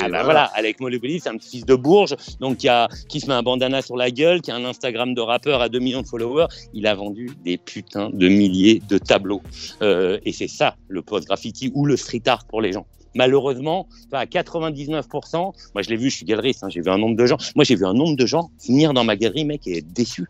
Ah, 0.00 0.08
bah 0.08 0.22
voilà, 0.22 0.44
Alec 0.54 0.78
Monopoly, 0.78 1.18
c'est 1.18 1.28
un 1.28 1.36
petit 1.36 1.48
fils 1.50 1.66
de 1.66 1.74
Bourges, 1.74 2.14
donc 2.38 2.58
qui, 2.58 2.68
a, 2.68 2.86
qui 3.08 3.18
se 3.18 3.26
met 3.26 3.34
un 3.34 3.42
bandana 3.42 3.82
sur 3.82 3.96
la 3.96 4.12
gueule, 4.12 4.40
qui 4.42 4.52
a 4.52 4.54
un 4.54 4.64
Instagram 4.64 5.12
de 5.12 5.20
rappeur 5.20 5.60
à 5.60 5.68
2 5.68 5.80
millions 5.80 6.02
de 6.02 6.06
followers. 6.06 6.46
Il 6.72 6.86
a 6.86 6.94
vendu 6.94 7.30
des 7.44 7.56
putains 7.58 8.10
de 8.12 8.28
milliers 8.28 8.80
de 8.88 8.98
tableaux. 8.98 9.42
Euh, 9.82 10.18
et 10.24 10.32
c'est 10.32 10.46
ça, 10.46 10.76
le 10.88 11.02
post-graffiti 11.02 11.72
ou 11.74 11.84
le 11.84 11.96
street 11.96 12.22
art 12.26 12.44
pour 12.44 12.60
les 12.60 12.72
gens. 12.72 12.86
Malheureusement, 13.16 13.88
à 14.12 14.26
99%, 14.26 15.52
moi 15.74 15.82
je 15.82 15.88
l'ai 15.90 15.96
vu, 15.96 16.10
je 16.10 16.16
suis 16.16 16.24
galeriste, 16.26 16.62
hein, 16.64 16.68
j'ai 16.70 16.80
vu 16.80 16.90
un 16.90 16.98
nombre 16.98 17.16
de 17.16 17.26
gens. 17.26 17.38
Moi 17.54 17.64
j'ai 17.64 17.74
vu 17.74 17.84
un 17.86 17.94
nombre 17.94 18.16
de 18.16 18.26
gens 18.26 18.50
venir 18.66 18.92
dans 18.94 19.04
ma 19.04 19.16
galerie, 19.16 19.44
mec, 19.44 19.66
et 19.66 19.78
être 19.78 19.92
déçus 19.92 20.26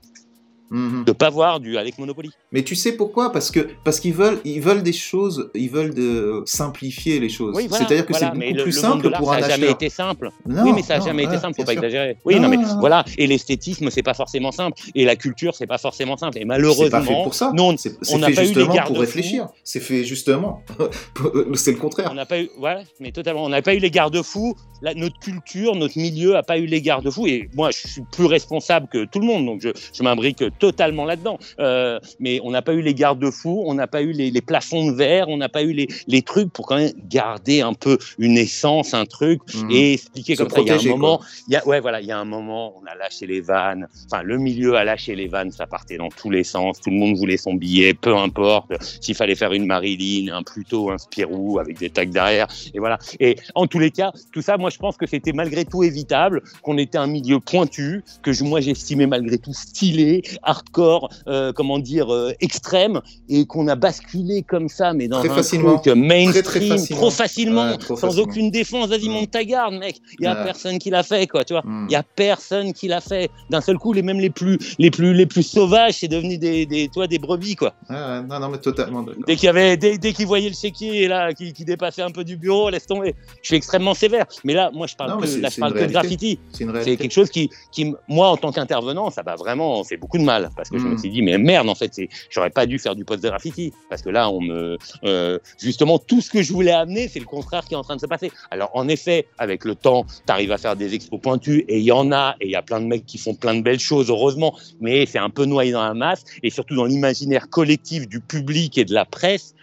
Mhm. 0.70 1.04
de 1.04 1.12
pas 1.12 1.30
voir 1.30 1.60
du 1.60 1.76
Alec 1.76 1.96
Monopoly. 1.98 2.30
Mais 2.56 2.62
tu 2.62 2.74
sais 2.74 2.92
pourquoi? 2.92 3.32
Parce 3.32 3.50
que 3.50 3.68
parce 3.84 4.00
qu'ils 4.00 4.14
veulent 4.14 4.38
ils 4.46 4.62
veulent 4.62 4.82
des 4.82 4.94
choses, 4.94 5.50
ils 5.54 5.68
veulent 5.68 5.92
de 5.92 6.42
simplifier 6.46 7.20
les 7.20 7.28
choses. 7.28 7.54
Oui, 7.54 7.66
voilà, 7.68 7.84
C'est-à-dire 7.84 8.06
que 8.06 8.12
voilà, 8.14 8.32
c'est 8.32 8.38
beaucoup 8.38 8.56
le, 8.56 8.62
plus 8.62 8.74
le 8.74 8.80
simple 8.80 9.10
pour 9.10 9.30
un 9.30 9.34
ça 9.34 9.40
n'a 9.42 9.48
jamais 9.50 9.62
acheteur. 9.64 9.74
été 9.76 9.88
simple. 9.90 10.30
Non, 10.46 10.62
oui, 10.64 10.72
mais 10.74 10.80
ça 10.82 10.94
n'a 10.94 11.00
non, 11.00 11.06
jamais 11.06 11.24
été 11.24 11.36
simple, 11.36 11.54
faut 11.54 11.64
pas 11.64 11.72
sûr. 11.72 11.84
exagérer. 11.84 12.16
Oui, 12.24 12.36
Non, 12.36 12.42
non, 12.42 12.48
mais 12.48 12.56
non, 12.56 12.68
non. 12.68 12.80
voilà. 12.80 13.04
Et 13.18 13.26
l'esthétisme, 13.26 13.90
c'est 13.90 14.02
pas 14.02 14.14
forcément 14.14 14.52
simple. 14.52 14.80
Et 14.94 15.04
la 15.04 15.16
culture, 15.16 15.54
c'est 15.54 15.66
pas 15.66 15.76
forcément 15.76 16.16
simple. 16.16 16.38
Et 16.38 16.46
malheureusement, 16.46 16.88
pas 16.98 17.02
fait 17.02 17.12
pour 17.22 17.34
ça. 17.34 17.52
nous, 17.54 17.62
on- 17.62 17.76
C'est 17.76 17.90
fait 17.90 18.16
pas 18.18 18.26
eu 18.26 18.30
les 18.30 18.44
justement 18.46 18.66
pour 18.68 18.74
garde-fous. 18.74 19.00
réfléchir. 19.00 19.48
C'est 19.62 19.80
fait 19.80 20.04
justement. 20.04 20.62
c'est 21.56 21.72
le 21.72 21.78
contraire. 21.78 22.08
on 22.10 22.14
n'a 22.14 22.24
pas 22.26 22.40
eu, 22.40 22.48
voilà, 22.58 22.80
mais 23.00 23.12
totalement, 23.12 23.44
on 23.44 23.50
n'a 23.50 23.60
pas 23.60 23.74
eu 23.74 23.78
les 23.80 23.90
garde-fous. 23.90 24.54
Notre 24.94 25.18
culture, 25.18 25.74
notre 25.74 25.98
milieu 25.98 26.36
a 26.36 26.42
pas 26.42 26.58
eu 26.58 26.66
les 26.66 26.80
garde-fous. 26.80 27.26
Et 27.26 27.48
moi, 27.54 27.70
je 27.70 27.86
suis 27.88 28.02
plus 28.12 28.26
responsable 28.26 28.88
que 28.88 29.04
tout 29.06 29.20
le 29.20 29.26
monde, 29.26 29.44
donc 29.46 29.60
je, 29.62 29.70
je 29.92 30.02
m'imbrique 30.02 30.42
totalement 30.58 31.04
là-dedans. 31.04 31.38
Euh, 31.60 31.98
mais 32.20 32.40
on 32.46 32.50
n'a 32.50 32.62
pas 32.62 32.72
eu 32.74 32.80
les 32.80 32.94
garde-fous, 32.94 33.64
on 33.66 33.74
n'a 33.74 33.86
pas 33.86 34.02
eu 34.02 34.12
les, 34.12 34.30
les, 34.30 34.40
plafonds 34.40 34.86
de 34.90 34.92
verre, 34.96 35.28
on 35.28 35.36
n'a 35.36 35.48
pas 35.48 35.62
eu 35.62 35.72
les, 35.72 35.88
les, 36.06 36.22
trucs 36.22 36.52
pour 36.52 36.66
quand 36.66 36.76
même 36.76 36.92
garder 37.08 37.60
un 37.60 37.74
peu 37.74 37.98
une 38.18 38.38
essence, 38.38 38.94
un 38.94 39.04
truc 39.04 39.40
Mhm. 39.54 39.70
et 39.70 39.92
expliquer 39.94 40.36
Se 40.36 40.42
comme 40.42 40.50
ça. 40.50 40.60
Il 40.60 40.66
y 40.68 40.70
a 40.70 40.74
un 40.76 40.96
moment, 40.96 41.20
il 41.48 41.52
y 41.54 41.56
a, 41.56 41.66
ouais, 41.66 41.80
voilà, 41.80 42.00
il 42.00 42.06
y 42.06 42.12
a 42.12 42.18
un 42.18 42.24
moment, 42.24 42.74
on 42.80 42.86
a 42.86 42.94
lâché 42.94 43.26
les 43.26 43.40
vannes. 43.40 43.88
Enfin, 44.10 44.22
le 44.22 44.38
milieu 44.38 44.76
a 44.76 44.84
lâché 44.84 45.14
les 45.14 45.28
vannes, 45.28 45.50
ça 45.50 45.66
partait 45.66 45.96
dans 45.96 46.08
tous 46.08 46.30
les 46.30 46.44
sens. 46.44 46.80
Tout 46.80 46.90
le 46.90 46.96
monde 46.96 47.16
voulait 47.16 47.36
son 47.36 47.54
billet, 47.54 47.94
peu 47.94 48.16
importe 48.16 48.72
s'il 49.00 49.14
fallait 49.14 49.34
faire 49.34 49.52
une 49.52 49.66
Marilyn, 49.66 50.32
un 50.34 50.42
Pluto, 50.42 50.90
un 50.90 50.98
Spirou 50.98 51.58
avec 51.58 51.78
des 51.78 51.90
tags 51.90 52.04
derrière. 52.06 52.46
Et 52.74 52.78
voilà. 52.78 52.98
Et 53.20 53.36
en 53.54 53.66
tous 53.66 53.78
les 53.78 53.90
cas, 53.90 54.12
tout 54.32 54.42
ça, 54.42 54.56
moi, 54.56 54.70
je 54.70 54.78
pense 54.78 54.96
que 54.96 55.06
c'était 55.06 55.32
malgré 55.32 55.64
tout 55.64 55.82
évitable, 55.82 56.42
qu'on 56.62 56.78
était 56.78 56.98
un 56.98 57.06
milieu 57.06 57.40
pointu, 57.40 58.02
que 58.22 58.32
je- 58.32 58.44
moi, 58.44 58.60
j'estimais 58.60 59.06
malgré 59.06 59.38
tout 59.38 59.52
stylé, 59.54 60.22
hardcore, 60.42 61.10
euh, 61.26 61.52
comment 61.52 61.78
dire, 61.78 62.12
euh, 62.12 62.25
extrême, 62.40 63.00
et 63.28 63.46
qu'on 63.46 63.68
a 63.68 63.74
basculé 63.76 64.42
comme 64.42 64.68
ça, 64.68 64.92
mais 64.92 65.08
dans 65.08 65.20
Très 65.20 65.30
un 65.30 65.34
facilement. 65.34 65.78
truc 65.78 65.94
mainstream, 65.96 66.32
Très, 66.32 66.42
très 66.42 66.68
facilement. 66.68 67.00
trop 67.00 67.10
facilement, 67.10 67.70
Ouais, 67.70 67.78
trop 67.78 67.96
sans 67.96 68.06
facilement. 68.08 68.22
aucune 68.30 68.50
défense. 68.50 68.88
Vas-y, 68.88 69.08
Mm. 69.08 69.12
monte 69.12 69.30
ta 69.30 69.44
garde, 69.44 69.74
mec. 69.74 69.96
Il 70.18 70.24
y 70.24 70.26
a 70.26 70.34
Ouais. 70.36 70.44
personne 70.44 70.78
qui 70.78 70.90
l'a 70.90 71.02
fait, 71.02 71.26
quoi, 71.26 71.44
tu 71.44 71.52
vois. 71.54 71.62
Il 71.88 71.92
y 71.92 71.96
a 71.96 72.02
personne 72.02 72.72
qui 72.72 72.88
l'a 72.88 73.00
fait. 73.00 73.30
D'un 73.50 73.60
seul 73.60 73.78
coup, 73.78 73.92
les 73.92 74.02
même 74.02 74.20
les 74.20 74.30
plus, 74.30 74.58
les 74.78 74.90
plus, 74.90 75.14
les 75.14 75.26
plus 75.26 75.42
sauvages, 75.42 75.94
c'est 75.94 76.08
devenu 76.08 76.38
des, 76.38 76.66
des, 76.66 76.88
toi, 76.88 77.06
des 77.06 77.18
brebis, 77.18 77.56
quoi. 77.56 77.74
Non, 77.90 78.22
non, 78.40 78.48
mais 78.48 78.58
totalement. 78.58 79.04
Dès 79.26 79.36
qu'il 79.36 79.46
y 79.46 79.48
avait, 79.48 79.76
dès, 79.76 79.98
dès 79.98 80.12
qu'ils 80.12 80.26
voyaient 80.26 80.48
le 80.48 80.54
chéquier 80.54 81.08
là, 81.08 81.32
qui, 81.32 81.52
qui 81.52 81.64
dépassait 81.64 82.02
un 82.02 82.10
peu 82.10 82.24
du 82.24 82.36
bureau, 82.36 82.70
laisse 82.70 82.86
tomber. 82.86 83.14
Je 83.42 83.48
suis 83.48 83.56
extrêmement 83.56 83.94
sévère. 83.94 84.26
Mais 84.44 84.54
là, 84.54 84.70
moi, 84.72 84.86
je 84.86 84.94
parle 84.96 85.10
Non, 85.10 85.18
que, 85.18 85.26
là, 85.40 85.48
je 85.48 85.60
parle 85.60 85.74
que 85.74 85.84
de 85.84 85.92
graffiti. 85.92 86.38
C'est 86.52 86.96
quelque 86.96 87.12
chose 87.12 87.30
qui, 87.30 87.50
qui, 87.72 87.94
moi, 88.08 88.28
en 88.28 88.36
tant 88.36 88.52
qu'intervenant, 88.52 89.10
ça 89.10 89.22
m'a 89.22 89.36
vraiment 89.36 89.82
fait 89.84 89.96
beaucoup 89.96 90.18
de 90.18 90.24
mal 90.24 90.50
parce 90.56 90.68
que 90.70 90.78
je 90.78 90.84
me 90.86 90.94
Mm. 90.94 90.98
suis 90.98 91.10
dit, 91.10 91.22
mais 91.22 91.38
merde, 91.38 91.68
en 91.68 91.74
fait, 91.74 91.90
c'est, 91.92 92.08
j'aurais 92.30 92.50
pas 92.50 92.66
dû 92.66 92.78
faire 92.78 92.94
du 92.96 93.04
post 93.04 93.22
de 93.22 93.28
graffiti 93.28 93.72
parce 93.88 94.02
que 94.02 94.08
là, 94.10 94.30
on 94.30 94.40
me, 94.40 94.76
euh, 95.04 95.38
justement, 95.60 95.98
tout 95.98 96.20
ce 96.20 96.30
que 96.30 96.42
je 96.42 96.52
voulais 96.52 96.72
amener, 96.72 97.08
c'est 97.08 97.18
le 97.20 97.26
contraire 97.26 97.64
qui 97.64 97.74
est 97.74 97.76
en 97.76 97.82
train 97.82 97.96
de 97.96 98.00
se 98.00 98.06
passer. 98.06 98.30
Alors, 98.50 98.70
en 98.74 98.88
effet, 98.88 99.26
avec 99.38 99.64
le 99.64 99.74
temps, 99.74 100.04
tu 100.26 100.32
arrives 100.32 100.52
à 100.52 100.58
faire 100.58 100.76
des 100.76 100.94
expos 100.94 101.20
pointus 101.20 101.64
et 101.68 101.78
il 101.78 101.84
y 101.84 101.92
en 101.92 102.12
a 102.12 102.36
et 102.40 102.46
il 102.46 102.50
y 102.50 102.56
a 102.56 102.62
plein 102.62 102.80
de 102.80 102.86
mecs 102.86 103.06
qui 103.06 103.18
font 103.18 103.34
plein 103.34 103.54
de 103.54 103.62
belles 103.62 103.78
choses, 103.80 104.10
heureusement, 104.10 104.54
mais 104.80 105.06
c'est 105.06 105.18
un 105.18 105.30
peu 105.30 105.44
noyé 105.44 105.72
dans 105.72 105.82
la 105.84 105.94
masse 105.94 106.24
et 106.42 106.50
surtout 106.50 106.76
dans 106.76 106.84
l'imaginaire 106.86 107.48
collectif 107.50 108.08
du 108.08 108.20
public 108.20 108.78
et 108.78 108.84
de 108.84 108.94
la 108.94 109.04
presse. 109.04 109.54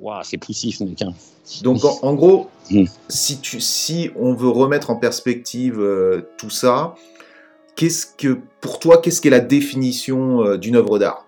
Waouh, 0.00 0.22
c'est 0.24 0.38
poussif, 0.38 0.80
mec. 0.80 1.02
hein. 1.02 1.14
Donc 1.62 1.84
en, 1.84 1.98
en 2.02 2.14
gros, 2.14 2.50
Mm. 2.68 2.84
si, 3.08 3.38
tu, 3.40 3.60
si 3.60 4.10
on 4.16 4.34
veut 4.34 4.48
remettre 4.48 4.90
en 4.90 4.96
perspective 4.96 5.78
euh, 5.80 6.22
tout 6.36 6.50
ça, 6.50 6.96
qu'est-ce 7.76 8.04
que 8.06 8.40
pour 8.60 8.80
toi, 8.80 9.00
qu'est-ce 9.00 9.20
qu'est 9.20 9.30
la 9.30 9.38
définition 9.38 10.42
euh, 10.44 10.58
d'une 10.58 10.74
œuvre 10.74 10.98
d'art? 10.98 11.25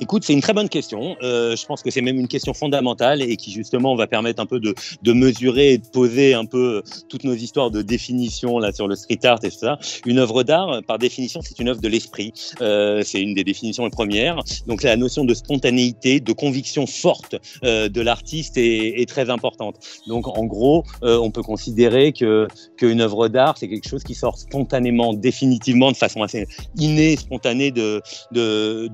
Écoute, 0.00 0.24
c'est 0.24 0.32
une 0.32 0.40
très 0.40 0.52
bonne 0.52 0.68
question. 0.68 1.16
Euh, 1.22 1.56
je 1.56 1.66
pense 1.66 1.82
que 1.82 1.90
c'est 1.90 2.00
même 2.00 2.18
une 2.18 2.28
question 2.28 2.54
fondamentale 2.54 3.22
et 3.22 3.36
qui 3.36 3.52
justement 3.52 3.94
va 3.94 4.06
permettre 4.06 4.42
un 4.42 4.46
peu 4.46 4.60
de, 4.60 5.12
mesurer 5.12 5.74
et 5.74 5.78
de 5.78 5.86
poser 5.86 6.34
un 6.34 6.44
peu 6.44 6.82
toutes 7.08 7.24
nos 7.24 7.34
histoires 7.34 7.70
de 7.70 7.82
définition 7.82 8.58
là 8.58 8.72
sur 8.72 8.88
le 8.88 8.96
street 8.96 9.24
art 9.24 9.38
et 9.42 9.50
tout 9.50 9.58
ça. 9.58 9.78
Une 10.06 10.18
œuvre 10.18 10.42
d'art, 10.42 10.82
par 10.86 10.98
définition, 10.98 11.40
c'est 11.42 11.58
une 11.58 11.68
œuvre 11.68 11.80
de 11.80 11.88
l'esprit. 11.88 12.32
Euh, 12.60 13.02
c'est 13.04 13.20
une 13.20 13.34
des 13.34 13.44
définitions 13.44 13.84
les 13.84 13.90
premières. 13.90 14.42
Donc 14.66 14.82
la 14.82 14.96
notion 14.96 15.24
de 15.24 15.34
spontanéité, 15.34 16.20
de 16.20 16.32
conviction 16.32 16.86
forte 16.86 17.36
euh, 17.64 17.88
de 17.88 18.00
l'artiste 18.00 18.56
est, 18.56 19.04
très 19.08 19.28
importante. 19.28 19.76
Donc 20.06 20.26
en 20.26 20.44
gros, 20.44 20.82
euh, 21.02 21.18
on 21.18 21.30
peut 21.30 21.42
considérer 21.42 22.12
que 22.12 22.48
qu'une 22.78 23.02
œuvre 23.02 23.28
d'art, 23.28 23.56
c'est 23.58 23.68
quelque 23.68 23.88
chose 23.88 24.02
qui 24.02 24.14
sort 24.14 24.38
spontanément, 24.38 25.12
définitivement, 25.12 25.92
de 25.92 25.96
façon 25.96 26.22
assez 26.22 26.46
innée, 26.78 27.16
spontanée 27.16 27.70
de, 27.70 28.00
de, 28.32 28.88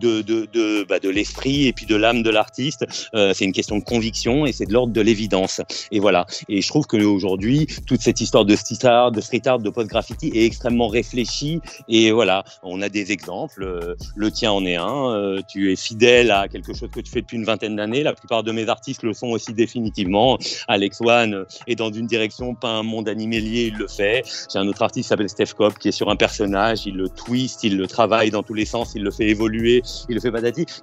de, 0.53 0.85
bah, 0.85 0.99
de 0.99 1.09
l'esprit 1.09 1.67
et 1.67 1.73
puis 1.73 1.87
de 1.87 1.97
l'âme 1.97 2.23
de 2.23 2.31
l'artiste. 2.31 2.87
Euh, 3.15 3.33
c'est 3.35 3.45
une 3.45 3.53
question 3.53 3.79
de 3.79 3.85
conviction 3.85 4.47
et 4.47 4.53
c'est 4.53 4.67
de 4.67 4.73
l'ordre 4.73 4.93
de 4.93 5.01
l'évidence. 5.01 5.61
Et 5.91 6.01
voilà. 6.01 6.27
Et 6.49 6.61
je 6.63 6.69
trouve 6.69 6.87
qu'aujourd'hui, 6.87 7.67
toute 7.87 8.01
cette 8.01 8.21
histoire 8.21 8.45
de 8.45 8.57
street 8.57 8.85
art, 8.85 9.13
de 9.13 9.21
street 9.21 9.43
art, 9.47 9.59
de 9.59 9.71
post-graffiti 9.71 10.33
est 10.35 10.45
extrêmement 10.45 10.89
réfléchie. 10.89 11.61
Et 11.89 12.11
voilà, 12.11 12.45
on 12.63 12.83
a 12.83 12.89
des 12.89 13.13
exemples. 13.13 13.63
Euh, 13.63 13.95
Le 14.17 14.31
tien 14.31 14.53
en 14.53 14.65
est 14.65 14.77
un. 14.77 15.11
Euh, 15.13 15.41
tu 15.49 15.73
es 15.73 15.77
fidèle 15.77 16.31
à 16.31 16.49
quelque 16.49 16.75
chose 16.75 16.91
que 16.93 17.01
tu 17.01 17.11
fais 17.11 17.21
depuis 17.21 17.37
une 17.37 17.45
vingtaine 17.45 17.77
d'années. 17.77 18.03
La 18.03 18.13
plupart 18.13 18.43
de 18.43 18.53
mes 18.53 18.69
artistes 18.69 19.03
le 19.03 19.13
sont 19.13 19.29
aussi 19.29 19.53
définitivement. 19.53 20.39
Alex 20.69 21.01
One 21.01 21.45
est 21.67 21.77
dans 21.77 21.93
une 21.93 22.07
direction, 22.07 22.55
pas 22.55 22.71
un 22.71 22.83
monde 22.83 23.09
animalier, 23.09 23.71
il 23.73 23.77
le 23.77 23.89
fait. 23.89 24.23
J'ai 24.53 24.59
un 24.59 24.69
autre 24.69 24.83
artiste 24.83 25.05
qui 25.05 25.09
s'appelle 25.09 25.29
Steph 25.29 25.55
Cobb 25.57 25.75
qui 25.79 25.89
est 25.89 25.93
sur 25.93 26.11
un 26.11 26.17
personnage, 26.17 26.87
il 26.87 26.97
le 26.97 27.09
twist, 27.09 27.65
il 27.65 27.77
le 27.77 27.87
travaille 27.87 28.31
dans 28.31 28.43
tous 28.43 28.55
les 28.55 28.65
sens, 28.65 28.93
il 28.95 29.03
le 29.03 29.11
fait 29.11 29.29
évoluer, 29.29 29.83
il 30.09 30.15
le 30.15 30.21
fait 30.21 30.31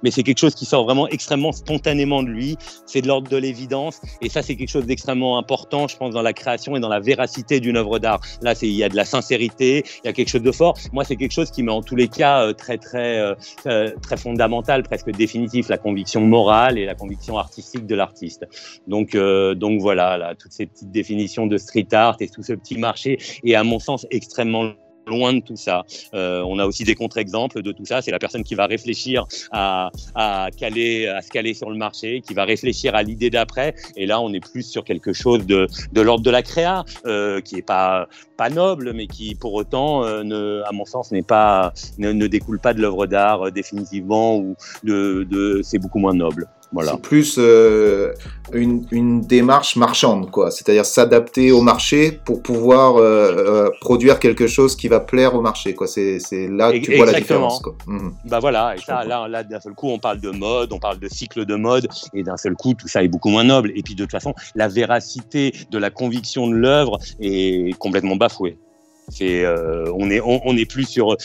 Mais 0.02 0.10
c'est 0.10 0.22
quelque 0.22 0.38
chose 0.38 0.54
qui 0.54 0.64
sort 0.64 0.84
vraiment 0.84 1.08
extrêmement 1.08 1.52
spontanément 1.52 2.22
de 2.22 2.28
lui. 2.28 2.56
C'est 2.86 3.02
de 3.02 3.08
l'ordre 3.08 3.28
de 3.28 3.36
l'évidence. 3.36 4.00
Et 4.22 4.28
ça, 4.28 4.42
c'est 4.42 4.56
quelque 4.56 4.70
chose 4.70 4.86
d'extrêmement 4.86 5.38
important, 5.38 5.88
je 5.88 5.96
pense, 5.96 6.14
dans 6.14 6.22
la 6.22 6.32
création 6.32 6.76
et 6.76 6.80
dans 6.80 6.88
la 6.88 7.00
véracité 7.00 7.60
d'une 7.60 7.76
œuvre 7.76 7.98
d'art. 7.98 8.20
Là, 8.42 8.54
il 8.62 8.70
y 8.70 8.84
a 8.84 8.88
de 8.88 8.96
la 8.96 9.04
sincérité, 9.04 9.84
il 10.04 10.06
y 10.06 10.08
a 10.08 10.12
quelque 10.12 10.28
chose 10.28 10.42
de 10.42 10.52
fort. 10.52 10.76
Moi, 10.92 11.04
c'est 11.04 11.16
quelque 11.16 11.32
chose 11.32 11.50
qui 11.50 11.62
m'est 11.62 11.72
en 11.72 11.82
tous 11.82 11.96
les 11.96 12.08
cas 12.08 12.42
euh, 12.42 12.52
très, 12.52 12.78
très, 12.78 13.18
euh, 13.18 13.34
euh, 13.66 13.90
très 14.02 14.16
fondamental, 14.16 14.82
presque 14.82 15.10
définitif, 15.10 15.68
la 15.68 15.78
conviction 15.78 16.20
morale 16.20 16.78
et 16.78 16.84
la 16.84 16.94
conviction 16.94 17.38
artistique 17.38 17.86
de 17.86 17.94
l'artiste. 17.94 18.46
Donc, 18.86 19.16
donc 19.16 19.80
voilà, 19.80 20.16
là, 20.16 20.34
toutes 20.34 20.52
ces 20.52 20.66
petites 20.66 20.90
définitions 20.90 21.46
de 21.46 21.58
street 21.58 21.88
art 21.92 22.16
et 22.20 22.28
tout 22.28 22.42
ce 22.42 22.52
petit 22.52 22.78
marché 22.78 23.18
est, 23.44 23.54
à 23.54 23.64
mon 23.64 23.78
sens, 23.78 24.06
extrêmement 24.10 24.72
loin 25.08 25.32
de 25.32 25.40
tout 25.40 25.56
ça. 25.56 25.84
Euh, 26.14 26.42
on 26.46 26.58
a 26.58 26.66
aussi 26.66 26.84
des 26.84 26.94
contre-exemples 26.94 27.62
de 27.62 27.72
tout 27.72 27.84
ça. 27.84 28.02
C'est 28.02 28.10
la 28.10 28.18
personne 28.18 28.44
qui 28.44 28.54
va 28.54 28.66
réfléchir 28.66 29.26
à, 29.50 29.90
à, 30.14 30.48
caler, 30.56 31.06
à 31.08 31.22
se 31.22 31.30
caler 31.30 31.54
sur 31.54 31.70
le 31.70 31.76
marché, 31.76 32.20
qui 32.20 32.34
va 32.34 32.44
réfléchir 32.44 32.94
à 32.94 33.02
l'idée 33.02 33.30
d'après. 33.30 33.74
Et 33.96 34.06
là, 34.06 34.20
on 34.20 34.32
est 34.32 34.40
plus 34.40 34.62
sur 34.62 34.84
quelque 34.84 35.12
chose 35.12 35.46
de, 35.46 35.66
de 35.92 36.00
l'ordre 36.00 36.24
de 36.24 36.30
la 36.30 36.42
créa, 36.42 36.84
euh, 37.06 37.40
qui 37.40 37.56
est 37.56 37.62
pas 37.62 38.08
pas 38.36 38.50
noble, 38.50 38.92
mais 38.92 39.06
qui 39.06 39.34
pour 39.34 39.52
autant, 39.54 40.04
euh, 40.04 40.22
ne, 40.22 40.62
à 40.64 40.72
mon 40.72 40.84
sens, 40.84 41.10
n'est 41.10 41.22
pas 41.22 41.72
ne, 41.98 42.12
ne 42.12 42.26
découle 42.26 42.60
pas 42.60 42.72
de 42.72 42.80
l'œuvre 42.80 43.06
d'art 43.06 43.46
euh, 43.46 43.50
définitivement 43.50 44.36
ou 44.36 44.56
de, 44.84 45.26
de 45.28 45.60
c'est 45.62 45.78
beaucoup 45.78 45.98
moins 45.98 46.14
noble. 46.14 46.48
Voilà. 46.72 46.92
C'est 46.92 47.00
plus 47.00 47.36
euh, 47.38 48.12
une, 48.52 48.86
une 48.90 49.22
démarche 49.22 49.76
marchande, 49.76 50.30
quoi. 50.30 50.50
C'est-à-dire 50.50 50.84
s'adapter 50.84 51.50
au 51.50 51.62
marché 51.62 52.20
pour 52.24 52.42
pouvoir 52.42 52.96
euh, 52.96 53.00
euh, 53.38 53.70
produire 53.80 54.18
quelque 54.18 54.46
chose 54.46 54.76
qui 54.76 54.88
va 54.88 55.00
plaire 55.00 55.34
au 55.34 55.40
marché, 55.40 55.74
quoi. 55.74 55.86
C'est 55.86 56.18
là 56.48 56.72
que 56.72 56.78
tu 56.78 56.96
vois 56.96 57.06
la 57.06 57.18
différence, 57.18 57.60
quoi. 57.60 57.74
Mhm. 57.86 58.12
Bah 58.26 58.38
voilà, 58.38 58.74
et 58.76 58.80
ça, 58.80 59.04
là, 59.04 59.26
là 59.28 59.44
d'un 59.44 59.60
seul 59.60 59.72
coup, 59.72 59.88
on 59.88 59.98
parle 59.98 60.20
de 60.20 60.30
mode, 60.30 60.72
on 60.72 60.78
parle 60.78 60.98
de 60.98 61.08
cycle 61.08 61.46
de 61.46 61.54
mode, 61.54 61.88
et 62.12 62.22
d'un 62.22 62.36
seul 62.36 62.54
coup, 62.54 62.74
tout 62.74 62.88
ça 62.88 63.02
est 63.02 63.08
beaucoup 63.08 63.30
moins 63.30 63.44
noble. 63.44 63.72
Et 63.74 63.82
puis, 63.82 63.94
de 63.94 64.04
toute 64.04 64.12
façon, 64.12 64.34
la 64.54 64.68
véracité 64.68 65.54
de 65.70 65.78
la 65.78 65.90
conviction 65.90 66.48
de 66.48 66.54
l'œuvre 66.54 66.98
est 67.20 67.76
complètement 67.78 68.16
bafouée. 68.16 68.58
C'est, 69.08 69.42
euh, 69.42 69.90
on 69.94 70.10
est, 70.10 70.20
on, 70.20 70.42
on 70.44 70.54
est 70.56 70.70
plus 70.70 70.84
sur 70.84 71.16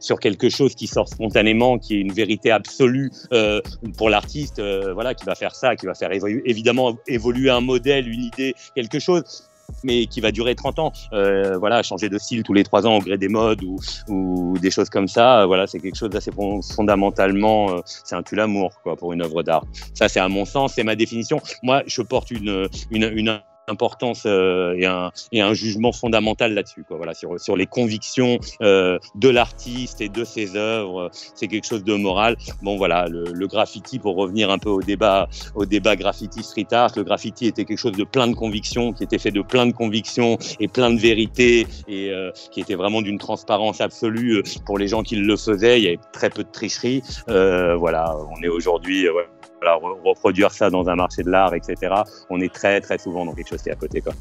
sur 0.00 0.20
quelque 0.20 0.48
chose 0.48 0.74
qui 0.74 0.86
sort 0.86 1.08
spontanément, 1.08 1.78
qui 1.78 1.94
est 1.96 2.00
une 2.00 2.12
vérité 2.12 2.50
absolue 2.50 3.10
euh, 3.32 3.60
pour 3.96 4.10
l'artiste, 4.10 4.58
euh, 4.58 4.92
voilà, 4.94 5.14
qui 5.14 5.24
va 5.24 5.34
faire 5.34 5.54
ça, 5.54 5.76
qui 5.76 5.86
va 5.86 5.94
faire 5.94 6.12
évoluer, 6.12 6.42
évidemment 6.46 6.96
évoluer 7.06 7.50
un 7.50 7.60
modèle, 7.60 8.08
une 8.08 8.22
idée, 8.24 8.54
quelque 8.74 8.98
chose 8.98 9.22
mais 9.84 10.04
qui 10.06 10.20
va 10.20 10.30
durer 10.32 10.54
30 10.54 10.78
ans. 10.80 10.92
Euh, 11.14 11.56
voilà, 11.56 11.82
changer 11.82 12.10
de 12.10 12.18
style 12.18 12.42
tous 12.42 12.52
les 12.52 12.62
trois 12.62 12.86
ans 12.86 12.96
au 12.96 13.00
gré 13.00 13.16
des 13.16 13.28
modes 13.28 13.62
ou, 13.64 13.78
ou 14.08 14.54
des 14.60 14.70
choses 14.70 14.90
comme 14.90 15.08
ça. 15.08 15.40
euh, 15.42 15.46
voilà, 15.46 15.66
c'est 15.66 15.80
quelque 15.80 15.96
chose 15.96 16.10
d'assez 16.10 16.30
fon- 16.30 16.60
fondamentalement, 16.62 17.70
euh, 17.70 17.80
c'est 17.86 18.14
un 18.14 18.22
tue 18.22 18.36
l'amour 18.36 18.70
quoi 18.82 18.96
pour 18.96 19.12
une 19.14 19.22
œuvre 19.22 19.42
d'art. 19.42 19.64
Ça, 19.94 20.08
c'est 20.08 20.20
à 20.20 20.28
mon 20.28 20.44
sens, 20.44 20.74
c'est 20.74 20.84
ma 20.84 20.94
définition. 20.94 21.40
Moi, 21.62 21.82
je 21.86 22.02
porte 22.02 22.30
une, 22.30 22.68
une, 22.90 23.10
une 23.14 23.40
importance 23.68 24.24
euh, 24.26 24.74
et, 24.76 24.86
un, 24.86 25.10
et 25.30 25.40
un 25.40 25.54
jugement 25.54 25.92
fondamental 25.92 26.54
là-dessus 26.54 26.84
quoi. 26.84 26.96
Voilà 26.96 27.14
sur, 27.14 27.38
sur 27.40 27.56
les 27.56 27.66
convictions 27.66 28.38
euh, 28.60 28.98
de 29.14 29.28
l'artiste 29.28 30.00
et 30.00 30.08
de 30.08 30.24
ses 30.24 30.56
œuvres 30.56 31.10
c'est 31.34 31.48
quelque 31.48 31.66
chose 31.66 31.84
de 31.84 31.94
moral. 31.94 32.36
Bon 32.62 32.76
voilà 32.76 33.08
le, 33.08 33.24
le 33.32 33.46
graffiti 33.46 33.98
pour 33.98 34.16
revenir 34.16 34.50
un 34.50 34.58
peu 34.58 34.70
au 34.70 34.82
débat 34.82 35.28
au 35.54 35.64
débat 35.64 35.96
graffiti 35.96 36.42
street 36.42 36.66
art 36.72 36.92
le 36.96 37.04
graffiti 37.04 37.46
était 37.46 37.64
quelque 37.64 37.78
chose 37.78 37.96
de 37.96 38.04
plein 38.04 38.26
de 38.28 38.34
convictions 38.34 38.92
qui 38.92 39.04
était 39.04 39.18
fait 39.18 39.30
de 39.30 39.42
plein 39.42 39.66
de 39.66 39.72
convictions 39.72 40.38
et 40.60 40.68
plein 40.68 40.90
de 40.90 40.98
vérités 40.98 41.66
et 41.88 42.10
euh, 42.10 42.30
qui 42.50 42.60
était 42.60 42.74
vraiment 42.74 43.02
d'une 43.02 43.18
transparence 43.18 43.80
absolue 43.80 44.38
euh, 44.38 44.42
pour 44.66 44.78
les 44.78 44.88
gens 44.88 45.02
qui 45.02 45.16
le 45.16 45.36
faisaient. 45.36 45.80
Il 45.80 45.84
y 45.84 45.88
avait 45.88 46.00
très 46.12 46.30
peu 46.30 46.44
de 46.44 46.50
tricherie. 46.50 47.02
Euh, 47.28 47.76
voilà 47.76 48.16
on 48.30 48.42
est 48.42 48.48
aujourd'hui 48.48 49.06
euh, 49.06 49.12
reproduire 50.04 50.50
ça 50.50 50.70
dans 50.70 50.88
un 50.88 50.96
marché 50.96 51.22
de 51.22 51.30
l'art, 51.30 51.54
etc. 51.54 51.94
On 52.30 52.40
est 52.40 52.52
très 52.52 52.80
très 52.80 52.98
souvent 52.98 53.24
dans 53.24 53.34
quelque 53.34 53.48
chose 53.48 53.62
qui 53.62 53.68
est 53.68 53.72
à 53.72 53.76
côté, 53.76 54.00
quoi. 54.00 54.12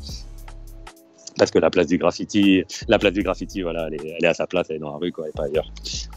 Parce 1.37 1.49
que 1.49 1.59
la 1.59 1.69
place 1.69 1.87
du 1.87 1.97
graffiti, 1.97 2.63
la 2.87 2.99
place 2.99 3.13
du 3.13 3.23
graffiti, 3.23 3.61
voilà, 3.61 3.87
elle 3.87 3.95
est, 3.95 4.15
elle 4.17 4.25
est 4.25 4.27
à 4.27 4.33
sa 4.33 4.47
place, 4.47 4.67
elle 4.69 4.75
est 4.77 4.79
dans 4.79 4.91
la 4.91 4.97
rue, 4.97 5.11
quoi, 5.11 5.27
et 5.27 5.31
pas 5.31 5.45
ailleurs. 5.45 5.71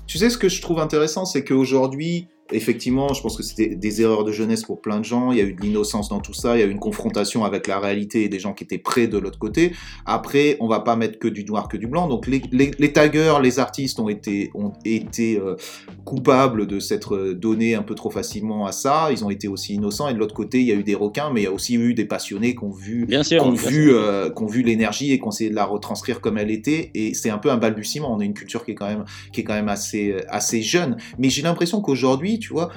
Tu 0.07 0.19
sais, 0.19 0.29
ce 0.29 0.37
que 0.37 0.49
je 0.49 0.61
trouve 0.61 0.81
intéressant, 0.81 1.25
c'est 1.25 1.45
qu'aujourd'hui, 1.45 2.29
effectivement, 2.53 3.12
je 3.15 3.23
pense 3.23 3.37
que 3.37 3.43
c'était 3.43 3.75
des 3.75 4.03
erreurs 4.03 4.25
de 4.25 4.33
jeunesse 4.33 4.62
pour 4.62 4.81
plein 4.81 4.99
de 5.01 5.05
gens. 5.05 5.33
Il 5.33 5.39
y 5.39 5.41
a 5.41 5.45
eu 5.45 5.55
de 5.55 5.62
l'innocence 5.62 6.09
dans 6.09 6.21
tout 6.21 6.35
ça. 6.35 6.57
Il 6.57 6.61
y 6.61 6.62
a 6.62 6.66
eu 6.66 6.71
une 6.71 6.79
confrontation 6.79 7.45
avec 7.45 7.66
la 7.66 7.79
réalité 7.81 8.25
et 8.25 8.29
des 8.29 8.39
gens 8.39 8.53
qui 8.53 8.65
étaient 8.65 8.79
près 8.79 9.07
de 9.07 9.19
l'autre 9.19 9.39
côté. 9.39 9.73
Après, 10.07 10.57
on 10.61 10.69
va 10.69 10.81
pas 10.81 10.97
mettre 10.97 11.19
que 11.19 11.29
du 11.29 11.45
noir 11.45 11.69
que 11.69 11.77
du 11.77 11.87
blanc. 11.87 12.07
Donc 12.09 12.27
les, 12.27 12.43
les, 12.53 12.71
les 12.79 12.93
taggers, 12.93 13.35
les 13.43 13.59
artistes 13.59 13.99
ont 13.99 14.09
été, 14.09 14.51
ont 14.55 14.73
été 14.85 15.39
euh, 15.39 15.57
coupables 16.05 16.66
de 16.66 16.81
s'être 16.81 17.33
donnés 17.33 17.75
un 17.75 17.83
peu 17.83 17.95
trop 17.95 18.11
facilement 18.11 18.66
à 18.66 18.73
ça. 18.73 19.09
Ils 19.11 19.25
ont 19.25 19.31
été 19.31 19.49
aussi 19.49 19.75
innocents. 19.75 20.09
Et 20.09 20.15
de 20.15 20.19
l'autre 20.19 20.35
côté, 20.35 20.61
il 20.61 20.66
y 20.66 20.73
a 20.73 20.75
eu 20.75 20.83
des 20.85 20.95
requins, 20.95 21.31
mais 21.33 21.41
il 21.43 21.45
y 21.45 21.49
a 21.49 21.53
aussi 21.53 21.75
eu 21.77 21.95
des 21.95 22.05
passionnés 22.05 22.55
qui 22.55 22.65
ont 22.65 22.71
vu, 22.71 23.07
Bien 23.07 23.23
sûr. 23.23 23.43
qui 23.43 23.49
ont 23.49 23.53
bien 23.53 23.69
vu, 23.69 23.85
sûr. 23.89 23.97
euh, 23.97 24.31
qui 24.31 24.43
ont 24.43 24.47
vu 24.47 24.62
l'énergie 24.62 25.12
et 25.12 25.19
qui 25.19 25.25
ont 25.25 25.31
essayé 25.31 25.51
de 25.51 25.55
la 25.55 25.65
retranscrire 25.65 26.21
comme 26.21 26.39
elle 26.39 26.51
était. 26.51 26.91
Et 26.95 27.15
c'est 27.15 27.31
un 27.31 27.39
peu 27.39 27.51
un 27.51 27.57
balbutiement. 27.57 28.12
On 28.15 28.21
a 28.21 28.25
une 28.25 28.35
culture 28.35 28.65
qui 28.65 28.73
est 28.73 28.75
quand 28.75 28.87
même, 28.89 29.05
qui 29.33 29.41
est 29.41 29.45
quand 29.45 29.55
même 29.55 29.69
assez, 29.69 30.15
assez 30.29 30.62
jeune. 30.62 30.97
Mais 31.19 31.31
j'ai 31.31 31.43
l'impression 31.43 31.81
qu'aujourd'hui, 31.81 32.34
tu 32.39 32.52
vois, 32.52 32.70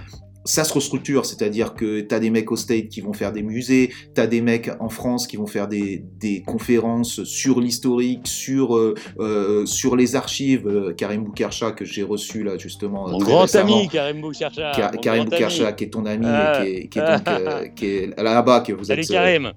ça 0.45 0.63
se 0.63 0.73
restructure, 0.73 1.25
c'est-à-dire 1.25 1.73
que 1.73 1.99
tu 1.99 2.15
as 2.15 2.19
des 2.19 2.29
mecs 2.29 2.49
au 2.53 2.55
State 2.55 2.87
qui 2.87 3.01
vont 3.01 3.11
faire 3.11 3.33
des 3.33 3.43
musées, 3.43 3.91
tu 4.15 4.21
as 4.21 4.27
des 4.27 4.39
mecs 4.41 4.69
en 4.79 4.87
France 4.87 5.27
qui 5.27 5.35
vont 5.35 5.45
faire 5.45 5.67
des, 5.67 6.05
des 6.21 6.41
conférences 6.41 7.23
sur 7.25 7.59
l'historique, 7.59 8.25
sur, 8.27 8.77
euh, 8.77 8.93
euh, 9.19 9.65
sur 9.65 9.97
les 9.97 10.15
archives. 10.15 10.65
Euh, 10.67 10.93
Karim 10.93 11.25
Boukercha, 11.25 11.73
que 11.73 11.83
j'ai 11.83 12.03
reçu 12.03 12.43
là 12.43 12.57
justement. 12.57 13.09
Mon 13.09 13.17
grand 13.17 13.41
récemment. 13.41 13.77
ami, 13.79 13.89
Karim. 13.89 14.21
Ka- 14.21 14.91
mon 14.93 15.01
Karim 15.01 15.21
ami. 15.33 15.75
qui 15.75 15.83
est 15.83 15.89
ton 15.89 16.05
ami, 16.05 16.25
Ah. 16.29 16.63
et 16.65 16.71
qui 16.71 16.77
est, 16.77 16.87
qui 16.87 16.99
est 16.99 17.01
donc 17.25 17.27
euh, 17.27 17.67
qui 17.75 17.85
est 17.85 18.21
là-bas, 18.21 18.61
que 18.61 18.71
vous 18.71 18.85
Salut 18.85 19.01
êtes. 19.01 19.09
Karim. 19.09 19.51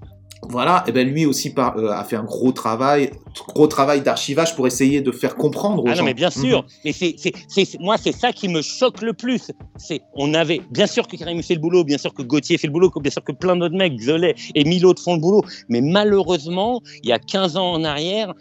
Voilà, 0.49 0.83
et 0.89 0.93
ben 0.93 1.07
lui 1.09 1.27
aussi 1.27 1.53
par- 1.53 1.77
euh, 1.77 1.91
a 1.91 2.03
fait 2.03 2.17
un 2.17 2.25
gros 2.25 2.51
travail, 2.51 3.11
gros 3.49 3.67
travail 3.67 4.01
d'archivage 4.01 4.57
pour 4.57 4.67
essayer 4.67 5.01
de 5.01 5.13
faire 5.13 5.37
comprendre 5.37 5.85
aux 5.85 5.89
Ah 5.89 5.95
gens. 5.95 6.01
non, 6.03 6.07
mais 6.07 6.15
bien 6.15 6.31
sûr. 6.31 6.63
Mhm. 6.63 6.69
Mais 6.87 6.93
c'est, 6.93 7.15
c'est, 7.19 7.33
c'est, 7.49 7.79
moi, 7.79 7.97
c'est 7.99 8.13
ça 8.13 8.33
qui 8.33 8.49
me 8.49 8.63
choque 8.63 9.03
le 9.03 9.13
plus. 9.13 9.51
C'est, 9.77 10.01
on 10.15 10.33
avait, 10.35 10.61
bien 10.71 10.87
sûr 10.87 11.07
que 11.07 11.17
Karim 11.17 11.43
fait 11.43 11.55
le 11.55 11.61
boulot, 11.61 11.85
bien 11.85 11.99
sûr 11.99 12.13
que 12.15 12.23
Gauthier 12.23 12.59
fait 12.59 12.67
le 12.67 12.73
boulot, 12.73 12.91
bien 13.01 13.11
sûr 13.13 13.23
que 13.23 13.33
plein 13.33 13.55
d'autres 13.57 13.77
mecs, 13.77 14.01
Zolet 14.01 14.35
et 14.55 14.65
mille 14.65 14.87
autres 14.87 15.03
font 15.03 15.15
le 15.15 15.21
boulot. 15.21 15.43
Mais 15.69 15.81
malheureusement, 15.83 16.81
il 17.03 17.11
y 17.11 17.13
a 17.13 17.19
15 17.19 17.57
ans 17.57 17.73
en 17.73 17.85
arrière, 17.85 18.33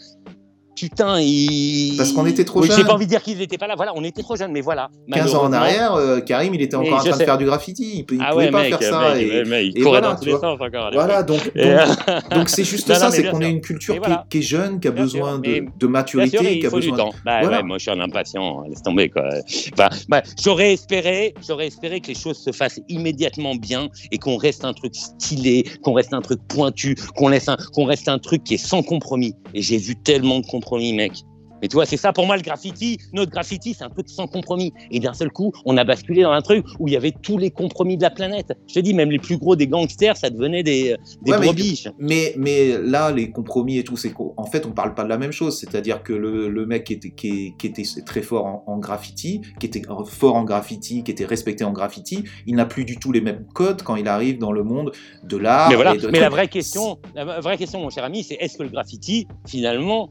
putain, 0.79 1.19
ils... 1.19 1.95
Parce 1.97 2.11
qu'on 2.11 2.25
était 2.25 2.45
trop 2.45 2.61
Oui, 2.61 2.67
J'ai 2.69 2.77
jeunes. 2.77 2.85
pas 2.87 2.93
envie 2.93 3.05
de 3.05 3.09
dire 3.09 3.21
qu'ils 3.21 3.37
n'étaient 3.37 3.57
pas 3.57 3.67
là. 3.67 3.75
Voilà, 3.75 3.93
on 3.95 4.03
était 4.03 4.21
trop 4.23 4.35
jeunes, 4.35 4.51
mais 4.51 4.61
voilà. 4.61 4.89
15 5.11 5.35
ans 5.35 5.43
en 5.45 5.53
arrière, 5.53 5.93
euh, 5.95 6.19
Karim, 6.21 6.53
il 6.53 6.61
était 6.61 6.75
encore 6.75 6.93
en 6.99 7.03
train 7.03 7.17
de 7.17 7.23
faire 7.23 7.37
du 7.37 7.45
graffiti. 7.45 8.05
Il, 8.09 8.15
il 8.15 8.21
Ah 8.23 8.31
pouvait 8.31 8.45
ouais, 8.45 8.51
pas 8.51 8.61
mec, 8.61 8.69
faire 8.77 8.83
ça. 8.89 9.13
mec, 9.13 9.21
et- 9.27 9.43
mec, 9.45 9.65
il 9.65 9.77
et 9.77 9.81
courait 9.81 9.99
voilà, 9.99 10.13
dans 10.13 10.19
tous 10.19 10.25
les 10.25 10.31
sens 10.33 10.43
encore. 10.59 10.89
Voilà, 10.93 11.23
donc 11.23 11.51
donc- 12.31 12.49
c'est 12.49 12.63
juste 12.63 12.87
Non, 12.89 12.95
ça, 12.95 13.11
c'est 13.11 13.23
qu'on 13.29 13.41
a 13.41 13.47
une 13.47 13.61
culture 13.61 13.93
qui, 13.95 13.99
voilà. 13.99 14.23
est, 14.25 14.29
qui 14.31 14.37
est 14.39 14.41
jeune, 14.41 14.79
qui 14.79 14.87
a 14.87 14.91
Bien 14.91 15.03
besoin 15.03 15.41
sûr, 15.43 15.63
de, 15.77 15.87
maturité, 15.87 16.37
sûr, 16.37 16.39
qui 16.47 16.59
il 16.59 16.65
a 16.65 16.69
du 16.69 16.91
temps. 16.91 17.11
Bah 17.25 17.39
Voilà. 17.41 17.57
ouais, 17.57 17.63
moi 17.63 17.77
je 17.77 17.83
suis 17.83 17.91
un 17.91 17.99
impatient, 17.99 18.63
laisse 18.63 18.81
tomber 18.81 19.09
quoi. 19.09 19.23
Enfin, 19.73 19.89
bah, 20.07 20.21
j'aurais 20.41 20.73
espéré, 20.73 21.33
j'aurais 21.45 21.67
espéré 21.67 21.99
que 21.99 22.07
les 22.07 22.15
choses 22.15 22.37
se 22.37 22.51
fassent 22.51 22.79
immédiatement 22.89 23.55
bien 23.55 23.89
et 24.11 24.17
qu'on 24.17 24.37
reste 24.37 24.63
un 24.65 24.73
truc 24.73 24.95
stylé, 24.95 25.65
qu'on 25.83 25.93
reste 25.93 26.13
un 26.13 26.21
truc 26.21 26.39
pointu, 26.47 26.95
qu'on 27.15 27.27
laisse 27.27 27.47
qu'on 27.73 27.85
reste 27.85 28.07
un 28.07 28.19
truc 28.19 28.43
qui 28.43 28.55
est 28.55 28.57
sans 28.57 28.83
compromis. 28.83 29.33
Et 29.53 29.61
j'ai 29.61 29.77
vu 29.77 29.95
tellement 29.95 30.39
de 30.39 30.45
compromis, 30.45 30.68
mec. 30.77 31.13
Mais 31.61 31.67
tu 31.67 31.73
vois, 31.75 31.85
c'est 31.85 31.97
ça 31.97 32.13
pour 32.13 32.25
moi 32.25 32.37
le 32.37 32.41
graffiti. 32.41 32.97
Notre 33.11 33.31
graffiti, 33.31 33.73
c'est 33.73 33.83
un 33.83 33.89
truc 33.89 34.07
sans 34.07 34.27
compromis. 34.27 34.71
Et 34.91 35.01
d'un 35.01 35.11
seul 35.11 35.29
coup, 35.29 35.51
on 35.65 35.75
a 35.75 35.83
basculé 35.83 36.21
dans 36.21 36.31
un 36.31 36.41
truc 36.41 36.63
où 36.79 36.87
il 36.87 36.93
y 36.93 36.95
avait 36.95 37.11
tous 37.11 37.37
les 37.37 37.51
compromis 37.51 37.97
de 37.97 38.01
la 38.01 38.09
planète. 38.11 38.53
Je 38.69 38.75
te 38.75 38.79
dis, 38.79 38.93
même 38.93 39.11
les 39.11 39.19
plus 39.19 39.35
gros 39.37 39.57
des 39.57 39.67
gangsters, 39.67 40.15
ça 40.15 40.29
devenait 40.29 40.63
des, 40.63 40.95
des 41.21 41.31
Ouais, 41.33 41.37
mais- 41.37 41.47
brebis. 41.47 41.83
Mais, 41.99 42.33
mais 42.37 42.77
là, 42.81 43.11
les 43.11 43.29
compromis 43.31 43.77
et 43.77 43.83
tout, 43.83 43.97
c'est 43.97 44.11
qu'en 44.11 44.45
fait, 44.45 44.65
on 44.65 44.71
parle 44.71 44.93
pas 44.95 45.03
de 45.03 45.09
la 45.09 45.17
même 45.17 45.33
chose. 45.33 45.59
C'est-à-dire 45.59 46.01
que 46.01 46.13
le, 46.13 46.47
le 46.47 46.65
mec 46.65 46.85
qui 46.85 46.93
était, 46.93 47.09
qui, 47.09 47.53
qui 47.59 47.67
était 47.67 47.83
très 48.05 48.21
fort 48.21 48.45
en, 48.45 48.63
en 48.65 48.77
graffiti, 48.77 49.41
qui 49.59 49.65
était 49.65 49.81
fort 50.07 50.35
en 50.37 50.45
graffiti, 50.45 51.03
qui 51.03 51.11
était 51.11 51.25
respecté 51.25 51.65
en 51.65 51.73
graffiti, 51.73 52.23
il 52.47 52.55
n'a 52.55 52.67
plus 52.67 52.85
du 52.85 52.95
tout 52.99 53.11
les 53.11 53.19
mêmes 53.19 53.45
codes 53.53 53.81
quand 53.81 53.97
il 53.97 54.07
arrive 54.07 54.37
dans 54.39 54.53
le 54.53 54.63
monde 54.63 54.93
de 55.25 55.35
l'art. 55.35 55.67
Mais 55.67 55.75
voilà. 55.75 55.93
et 55.95 55.97
de 55.97 56.07
Mais 56.07 56.21
la 56.21 56.29
vraie 56.29 56.47
question, 56.47 56.99
la 57.15 57.41
vraie 57.41 57.57
question, 57.57 57.81
mon 57.81 57.89
cher 57.89 58.05
ami, 58.05 58.23
c'est 58.23 58.35
est-ce 58.35 58.57
que 58.57 58.63
le 58.63 58.69
graffiti, 58.69 59.27
finalement, 59.45 60.09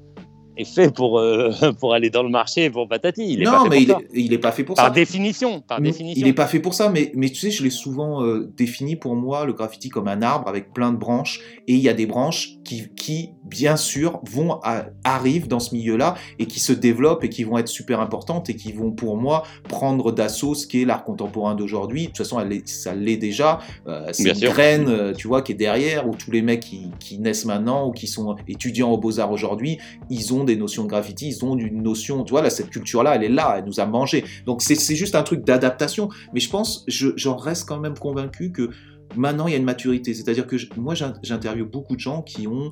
est 0.59 0.64
fait 0.64 0.93
pour, 0.94 1.18
euh, 1.18 1.51
pour 1.80 1.94
aller 1.94 2.10
dans 2.10 2.22
le 2.22 2.28
marché 2.28 2.70
pour 2.70 2.89
patati 2.89 3.32
Il 3.32 3.43
est 3.43 3.44
non, 3.44 3.52
pas 3.52 3.62
fait 3.64 3.68
mais 3.70 3.82
il 3.82 3.86
pour 3.89 3.97
ça. 3.98 4.02
est, 4.14 4.20
il 4.20 4.32
est 4.32 4.39
pas 4.39 4.52
fait 4.52 4.64
pour 4.64 4.76
Par 4.76 4.85
ça. 4.86 4.90
définition, 4.90 5.60
par 5.60 5.80
définition. 5.80 6.20
Il 6.20 6.26
n'est 6.26 6.32
pas 6.35 6.47
fait 6.47 6.60
pour 6.60 6.74
ça, 6.74 6.89
mais, 6.89 7.12
mais 7.14 7.28
tu 7.28 7.36
sais, 7.36 7.51
je 7.51 7.62
l'ai 7.62 7.70
souvent 7.70 8.22
euh, 8.24 8.51
défini 8.56 8.97
pour 8.97 9.14
moi, 9.16 9.44
le 9.44 9.52
graffiti, 9.52 9.89
comme 9.89 10.09
un 10.09 10.22
arbre 10.22 10.48
avec 10.48 10.72
plein 10.72 10.93
de 10.93 10.97
branches. 10.98 11.40
Et 11.66 11.74
il 11.74 11.80
y 11.80 11.89
a 11.89 11.94
des 11.94 12.06
branches 12.06 12.51
qui, 12.64 12.89
qui 12.97 13.30
bien 13.44 13.76
sûr, 13.76 14.20
vont 14.30 14.60
à- 14.62 14.86
arrivent 15.05 15.48
dans 15.48 15.60
ce 15.60 15.74
milieu-là 15.74 16.14
et 16.39 16.47
qui 16.47 16.60
se 16.60 16.72
développent 16.72 17.24
et 17.24 17.28
qui 17.28 17.44
vont 17.44 17.56
être 17.59 17.68
super 17.68 18.01
importantes 18.01 18.51
et 18.51 18.56
qui 18.56 18.72
vont, 18.72 18.90
pour 18.90 19.16
moi, 19.16 19.44
prendre 19.68 20.12
d'assaut 20.12 20.55
ce 20.55 20.66
qu'est 20.66 20.85
l'art 20.85 21.05
contemporain 21.05 21.55
d'aujourd'hui. 21.55 22.02
De 22.02 22.06
toute 22.09 22.18
façon, 22.18 22.40
elle 22.40 22.52
est- 22.52 22.68
ça 22.68 22.94
l'est 22.94 23.16
déjà. 23.16 23.59
Euh, 23.86 24.09
c'est 24.12 24.28
une 24.30 24.35
sûr. 24.35 24.51
graine, 24.51 24.86
euh, 24.89 25.12
tu 25.14 25.28
vois, 25.28 25.43
qui 25.43 25.52
est 25.52 25.55
derrière, 25.55 26.06
où 26.09 26.14
tous 26.14 26.30
les 26.30 26.43
mecs 26.43 26.60
qui, 26.60 26.90
qui 27.01 27.18
naissent 27.18 27.44
maintenant 27.47 27.86
ou 27.89 27.93
qui 27.93 28.06
sont 28.06 28.36
étudiants 28.48 28.90
aux 28.90 28.98
Beaux-Arts 28.98 29.30
aujourd'hui, 29.32 29.78
ils 30.10 30.35
ont 30.35 30.44
des 30.48 30.56
notions 30.56 30.84
de 30.84 30.88
graffiti, 30.88 31.28
ils 31.28 31.44
ont 31.44 31.56
une 31.56 31.82
notion, 31.82 32.24
tu 32.24 32.30
vois, 32.32 32.48
cette 32.50 32.70
culture-là, 32.70 33.14
elle 33.16 33.24
est 33.24 33.28
là, 33.28 33.56
elle 33.58 33.64
nous 33.64 33.78
a 33.80 33.86
mangé. 33.86 34.24
Donc 34.46 34.62
c'est 34.62 34.96
juste 34.96 35.14
un 35.14 35.22
truc 35.22 35.44
d'adaptation. 35.44 36.08
Mais 36.34 36.40
je 36.40 36.50
pense, 36.50 36.84
je- 36.88 37.12
j'en 37.16 37.36
reste 37.36 37.68
quand 37.68 37.78
même 37.80 37.96
convaincu 37.98 38.50
que 38.52 38.70
maintenant, 39.16 39.46
il 39.46 39.52
y 39.52 39.54
a 39.54 39.58
une 39.58 39.64
maturité. 39.64 40.12
C'est-à-dire 40.14 40.46
que 40.46 40.56
moi, 40.76 40.94
j'in- 40.94 41.14
j'interviewe 41.22 41.64
beaucoup 41.66 41.94
de 41.94 42.00
gens 42.00 42.22
qui 42.22 42.46
ont 42.46 42.70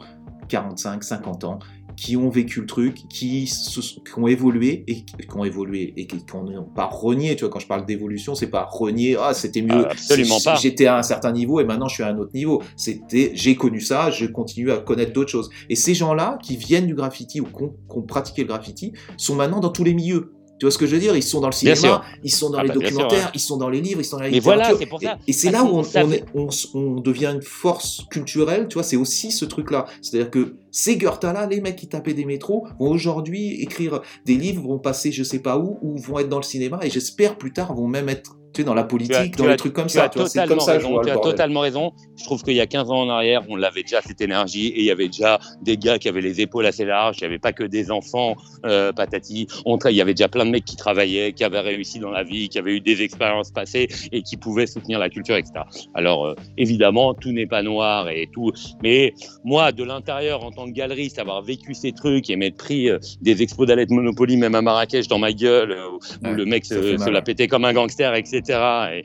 45, 0.48 1.02
50 1.04 1.44
ans, 1.44 1.58
qui 1.96 2.16
ont 2.16 2.28
vécu 2.28 2.60
le 2.60 2.66
truc, 2.66 3.08
qui, 3.08 3.46
se 3.46 3.80
sont- 3.80 4.00
qui 4.02 4.18
ont 4.18 4.26
évolué 4.26 4.84
et 4.86 5.04
qui 5.04 5.14
ont 5.34 5.44
évolué 5.44 5.94
et 5.96 6.06
qui 6.06 6.16
n'ont 6.34 6.62
pas 6.64 6.84
renié. 6.86 7.34
Tu 7.36 7.44
vois, 7.44 7.50
quand 7.50 7.58
je 7.58 7.66
parle 7.66 7.86
d'évolution, 7.86 8.34
c'est 8.34 8.48
pas 8.50 8.64
renier. 8.70 9.16
Ah, 9.18 9.32
c'était 9.34 9.62
mieux. 9.62 9.86
Ah, 9.86 9.92
absolument 9.92 10.36
pas. 10.44 10.56
J'étais 10.56 10.86
à 10.86 10.98
un 10.98 11.02
certain 11.02 11.32
niveau 11.32 11.58
et 11.60 11.64
maintenant 11.64 11.88
je 11.88 11.94
suis 11.94 12.02
à 12.02 12.08
un 12.08 12.18
autre 12.18 12.32
niveau. 12.34 12.62
C'était, 12.76 13.32
j'ai 13.34 13.56
connu 13.56 13.80
ça, 13.80 14.10
je 14.10 14.26
continue 14.26 14.70
à 14.70 14.78
connaître 14.78 15.12
d'autres 15.12 15.30
choses. 15.30 15.48
Et 15.70 15.74
ces 15.74 15.94
gens-là 15.94 16.38
qui 16.42 16.56
viennent 16.56 16.86
du 16.86 16.94
graffiti 16.94 17.40
ou 17.40 17.46
qui 17.46 17.62
ont, 17.62 17.70
qui 17.90 17.96
ont 17.98 18.02
pratiqué 18.02 18.42
le 18.42 18.48
graffiti 18.48 18.92
sont 19.16 19.34
maintenant 19.34 19.60
dans 19.60 19.70
tous 19.70 19.84
les 19.84 19.94
milieux. 19.94 20.34
Tu 20.58 20.64
vois 20.64 20.70
ce 20.70 20.78
que 20.78 20.86
je 20.86 20.94
veux 20.94 21.00
dire? 21.00 21.14
Ils 21.14 21.22
sont 21.22 21.40
dans 21.40 21.48
le 21.48 21.52
cinéma, 21.52 22.02
ils 22.24 22.32
sont 22.32 22.48
dans 22.50 22.58
Ah 22.58 22.62
les 22.62 22.68
bah, 22.68 22.74
sûr, 22.74 22.82
documentaires, 22.82 23.30
ils 23.34 23.40
sont 23.40 23.56
dans 23.58 23.68
les 23.68 23.80
livres, 23.82 24.00
ils 24.00 24.04
sont 24.04 24.16
dans 24.16 24.22
la 24.22 24.30
Mais 24.30 24.40
voilà, 24.40 24.70
littérature. 24.72 24.78
c'est 24.80 24.86
pour 24.88 25.02
ça. 25.02 25.18
Et, 25.26 25.30
et 25.30 25.32
c'est 25.34 25.46
Ça, 25.48 25.52
là 25.52 25.64
où 25.64 25.68
on, 25.68 25.82
ça 25.82 26.04
on 26.04 26.08
fait- 26.08 26.16
est- 26.16 26.24
on 26.34 26.48
s- 26.48 26.68
on 26.74 26.94
devient 27.00 27.32
une 27.34 27.42
force 27.42 28.02
culturelle, 28.10 28.66
tu 28.68 28.74
vois, 28.74 28.82
c'est 28.82 28.96
aussi 28.96 29.32
ce 29.32 29.44
truc-là. 29.44 29.84
C'est-à-dire 30.00 30.30
que 30.30 30.56
ces 30.70 30.96
Goethe-là, 30.96 31.46
les 31.46 31.60
mecs 31.60 31.76
qui 31.76 31.88
tapaient 31.88 32.14
des 32.14 32.24
métros, 32.24 32.66
vont 32.80 32.88
aujourd'hui 32.90 33.60
écrire 33.60 34.00
des 34.24 34.36
livres, 34.36 34.62
vont 34.62 34.78
passer 34.78 35.12
je 35.12 35.22
sais 35.22 35.40
pas 35.40 35.58
où, 35.58 35.78
ou 35.82 35.98
vont 35.98 36.18
être 36.20 36.28
dans 36.30 36.38
le 36.38 36.42
cinéma, 36.42 36.80
et 36.82 36.88
j'espère 36.90 37.36
plus 37.36 37.52
tard 37.52 37.74
vont 37.74 37.86
même 37.88 38.08
être 38.08 38.36
tu 38.56 38.62
sais, 38.62 38.66
dans 38.66 38.74
la 38.74 38.84
politique, 38.84 39.14
as- 39.14 39.36
dans 39.36 39.46
les 39.46 39.56
trucs 39.56 39.72
comme 39.74 39.88
ça. 39.88 40.10
c'est 40.14 40.18
totalement 40.18 40.56
comme 40.56 40.60
ça 40.60 40.76
que 40.76 40.80
je 40.80 40.86
raison, 40.86 40.94
vois 40.94 41.04
tu 41.04 41.10
as 41.10 41.16
totalement 41.18 41.60
raison. 41.60 41.92
Je 42.16 42.24
trouve 42.24 42.42
qu'il 42.42 42.54
y 42.54 42.60
a 42.60 42.66
15 42.66 42.90
ans 42.90 43.02
en 43.02 43.10
arrière, 43.10 43.42
on 43.48 43.56
l'avait 43.56 43.82
déjà 43.82 44.00
cette 44.00 44.20
énergie 44.20 44.68
et 44.68 44.80
il 44.80 44.84
y 44.86 44.90
avait 44.90 45.08
déjà 45.08 45.38
des 45.62 45.76
gars 45.76 45.98
qui 45.98 46.08
avaient 46.08 46.22
les 46.22 46.40
épaules 46.40 46.64
assez 46.66 46.84
larges. 46.84 47.18
Il 47.18 47.24
n'y 47.24 47.26
avait 47.26 47.38
pas 47.38 47.52
que 47.52 47.64
des 47.64 47.90
enfants 47.90 48.34
euh, 48.64 48.92
patati. 48.92 49.46
On 49.66 49.78
il 49.88 49.94
y 49.94 50.00
avait 50.00 50.14
déjà 50.14 50.28
plein 50.28 50.46
de 50.46 50.50
mecs 50.50 50.64
qui 50.64 50.76
travaillaient, 50.76 51.32
qui 51.32 51.44
avaient 51.44 51.60
réussi 51.60 51.98
dans 51.98 52.10
la 52.10 52.24
vie, 52.24 52.48
qui 52.48 52.58
avaient 52.58 52.72
eu 52.72 52.80
des 52.80 53.02
expériences 53.02 53.50
passées 53.50 53.88
et 54.10 54.22
qui 54.22 54.36
pouvaient 54.38 54.66
soutenir 54.66 54.98
la 54.98 55.10
culture, 55.10 55.36
etc. 55.36 55.60
Alors 55.94 56.26
euh, 56.26 56.34
évidemment, 56.56 57.12
tout 57.14 57.30
n'est 57.32 57.46
pas 57.46 57.62
noir 57.62 58.08
et 58.08 58.28
tout. 58.32 58.52
Mais 58.82 59.12
moi, 59.44 59.72
de 59.72 59.84
l'intérieur, 59.84 60.42
en 60.44 60.50
tant 60.50 60.66
que 60.66 60.72
galeriste, 60.72 61.18
avoir 61.18 61.42
vécu 61.42 61.74
ces 61.74 61.92
trucs 61.92 62.30
et 62.30 62.36
m'être 62.36 62.56
pris 62.56 62.88
euh, 62.88 62.98
des 63.20 63.42
expos 63.42 63.66
d'Alette 63.66 63.90
Monopoly, 63.90 64.36
même 64.38 64.54
à 64.54 64.62
Marrakech, 64.62 65.08
dans 65.08 65.18
ma 65.18 65.32
gueule, 65.32 65.72
euh, 65.72 65.90
où, 65.90 65.98
Ouais, 66.22 66.32
le 66.34 66.44
mec 66.46 66.64
se, 66.64 66.96
se 66.96 67.10
la 67.10 67.20
pétait 67.20 67.46
comme 67.48 67.64
un 67.64 67.72
gangster, 67.72 68.14
etc. 68.14 68.42
Et, 68.48 69.02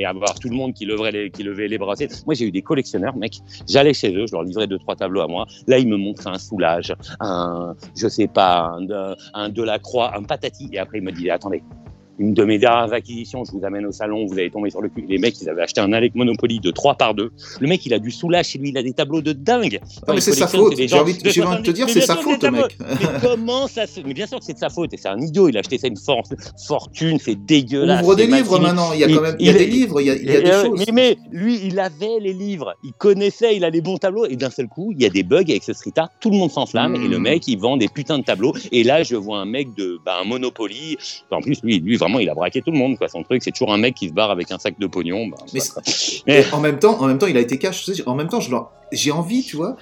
et 0.00 0.06
avoir 0.06 0.34
tout 0.38 0.48
le 0.48 0.56
monde 0.56 0.74
qui 0.74 0.84
levait 0.84 1.10
les, 1.68 1.78
bras. 1.78 1.94
Moi, 2.26 2.34
j'ai 2.34 2.46
eu 2.46 2.50
des 2.50 2.62
collectionneurs, 2.62 3.16
mec. 3.16 3.34
J'allais 3.68 3.94
chez 3.94 4.14
eux, 4.14 4.26
je 4.26 4.32
leur 4.32 4.42
livrais 4.42 4.66
deux, 4.66 4.78
trois 4.78 4.96
tableaux 4.96 5.20
à 5.22 5.28
moi. 5.28 5.46
Là, 5.66 5.78
ils 5.78 5.88
me 5.88 5.96
montraient 5.96 6.30
un 6.30 6.38
soulage, 6.38 6.94
un, 7.20 7.74
je 7.96 8.08
sais 8.08 8.28
pas, 8.28 8.60
un, 8.60 8.82
de- 8.82 9.16
un 9.34 9.48
Delacroix, 9.48 10.16
un 10.16 10.22
patati. 10.22 10.68
Et 10.72 10.78
après, 10.78 10.98
ils 10.98 11.04
me 11.04 11.12
disaient, 11.12 11.30
attendez, 11.30 11.62
une 12.18 12.34
de 12.34 12.44
mes 12.44 12.58
dernières 12.58 12.92
acquisitions, 12.92 13.44
je 13.44 13.52
vous 13.52 13.64
amène 13.64 13.86
au 13.86 13.92
salon, 13.92 14.26
vous 14.26 14.34
allez 14.34 14.50
tomber 14.50 14.70
sur 14.70 14.80
le 14.80 14.88
cul. 14.88 15.04
Les 15.08 15.18
mecs, 15.18 15.40
ils 15.40 15.48
avaient 15.48 15.62
acheté 15.62 15.80
un 15.80 15.92
Alec 15.92 16.14
Monopoly 16.14 16.60
de 16.60 16.70
3 16.70 16.94
par 16.94 17.14
2. 17.14 17.30
Le 17.60 17.66
mec, 17.68 17.84
il 17.86 17.94
a 17.94 17.98
du 17.98 18.10
soulage 18.10 18.48
chez 18.48 18.58
lui, 18.58 18.68
il 18.70 18.78
a 18.78 18.82
des 18.82 18.92
tableaux 18.92 19.22
de 19.22 19.32
dingue. 19.32 19.80
Ah, 20.06 20.12
mais 20.14 20.20
c'est 20.20 20.32
sa 20.32 20.46
faute. 20.46 20.74
J'ai 20.76 20.84
envie, 20.94 21.12
de- 21.14 21.18
envie 21.18 21.22
te 21.22 21.28
70. 21.30 21.72
dire, 21.72 21.88
c'est 21.88 22.00
sa 22.02 22.16
faute, 22.16 22.42
mec. 22.44 22.76
Mais 22.78 23.06
comment 23.22 23.66
ça 23.66 23.86
se... 23.86 24.00
Mais 24.00 24.14
bien 24.14 24.26
sûr 24.26 24.38
que 24.38 24.44
c'est 24.44 24.52
de 24.54 24.58
sa 24.58 24.68
faute. 24.68 24.92
Et 24.94 24.96
c'est 24.96 25.08
un 25.08 25.18
idiot. 25.20 25.48
Il 25.48 25.56
a 25.56 25.60
acheté 25.60 25.78
ça 25.78 25.88
une 25.88 25.96
for- 25.96 26.22
fortune, 26.66 27.18
c'est 27.18 27.34
dégueulasse. 27.44 28.02
Ouvre 28.02 28.14
des 28.16 28.26
livres 28.26 28.58
maintenant. 28.60 28.92
Il 28.92 29.00
y 29.00 29.04
a 29.04 29.08
quand 29.08 29.20
même, 29.22 29.36
il 29.38 29.46
y 29.46 29.50
a 29.50 29.54
des 29.54 29.66
livres, 29.66 30.00
il 30.00 30.06
y 30.06 30.10
a, 30.10 30.14
il 30.14 30.24
y 30.26 30.30
a 30.30 30.38
Et, 30.38 30.42
des 30.42 30.50
euh, 30.50 30.64
choses. 30.64 30.84
Mais, 30.92 31.16
lui, 31.30 31.60
il 31.64 31.78
avait 31.80 32.18
les 32.20 32.32
livres, 32.32 32.74
il 32.84 32.92
connaissait, 32.92 33.56
il 33.56 33.64
a 33.64 33.70
les 33.70 33.80
bons 33.80 33.96
tableaux, 33.98 34.26
et 34.26 34.36
d'un 34.36 34.50
seul 34.50 34.68
coup, 34.68 34.92
il 34.94 35.02
y 35.02 35.06
a 35.06 35.08
des 35.08 35.22
bugs 35.22 35.42
avec 35.48 35.62
ce 35.64 35.72
street 35.72 35.92
art, 35.96 36.10
tout 36.20 36.30
le 36.30 36.36
monde 36.36 36.50
s'enflamme, 36.50 36.92
Mm. 36.92 37.04
et 37.04 37.08
le 37.08 37.18
mec, 37.18 37.48
il 37.48 37.58
vend 37.58 37.76
des 37.76 37.88
putains 37.88 38.18
de 38.18 38.24
tableaux. 38.24 38.52
Et 38.70 38.84
là, 38.84 39.02
je 39.02 39.16
vois 39.16 39.38
un 39.38 39.44
mec 39.44 39.68
de 39.76 39.98
bah, 40.04 40.18
un 40.20 40.24
Monopoly. 40.24 40.96
En 41.30 41.40
plus, 41.40 41.62
lui, 41.62 41.78
lui, 41.80 41.96
vraiment, 42.02 42.18
il 42.18 42.28
a 42.28 42.34
braqué 42.34 42.62
tout 42.62 42.70
le 42.70 42.78
monde. 42.78 42.98
Quoi. 42.98 43.08
Son 43.08 43.22
truc, 43.22 43.42
c'est 43.42 43.50
toujours 43.50 43.72
un 43.72 43.78
mec 43.78 43.94
qui 43.94 44.08
se 44.08 44.12
barre 44.12 44.30
avec 44.30 44.50
un 44.50 44.58
sac 44.58 44.78
de 44.78 44.86
pognon. 44.86 45.26
bah, 45.28 45.36
Mais 45.54 45.60
voilà. 45.60 45.82
Mais- 46.26 46.52
en 46.52 46.60
même 46.60 46.78
temps, 46.78 47.00
en 47.00 47.06
même 47.06 47.18
temps, 47.18 47.26
il 47.26 47.36
a 47.36 47.40
été 47.40 47.58
cash. 47.58 47.90
En 48.06 48.14
même 48.14 48.28
temps, 48.28 48.40
j'ai 48.92 49.10
envie, 49.10 49.42
tu 49.42 49.56
vois. 49.56 49.76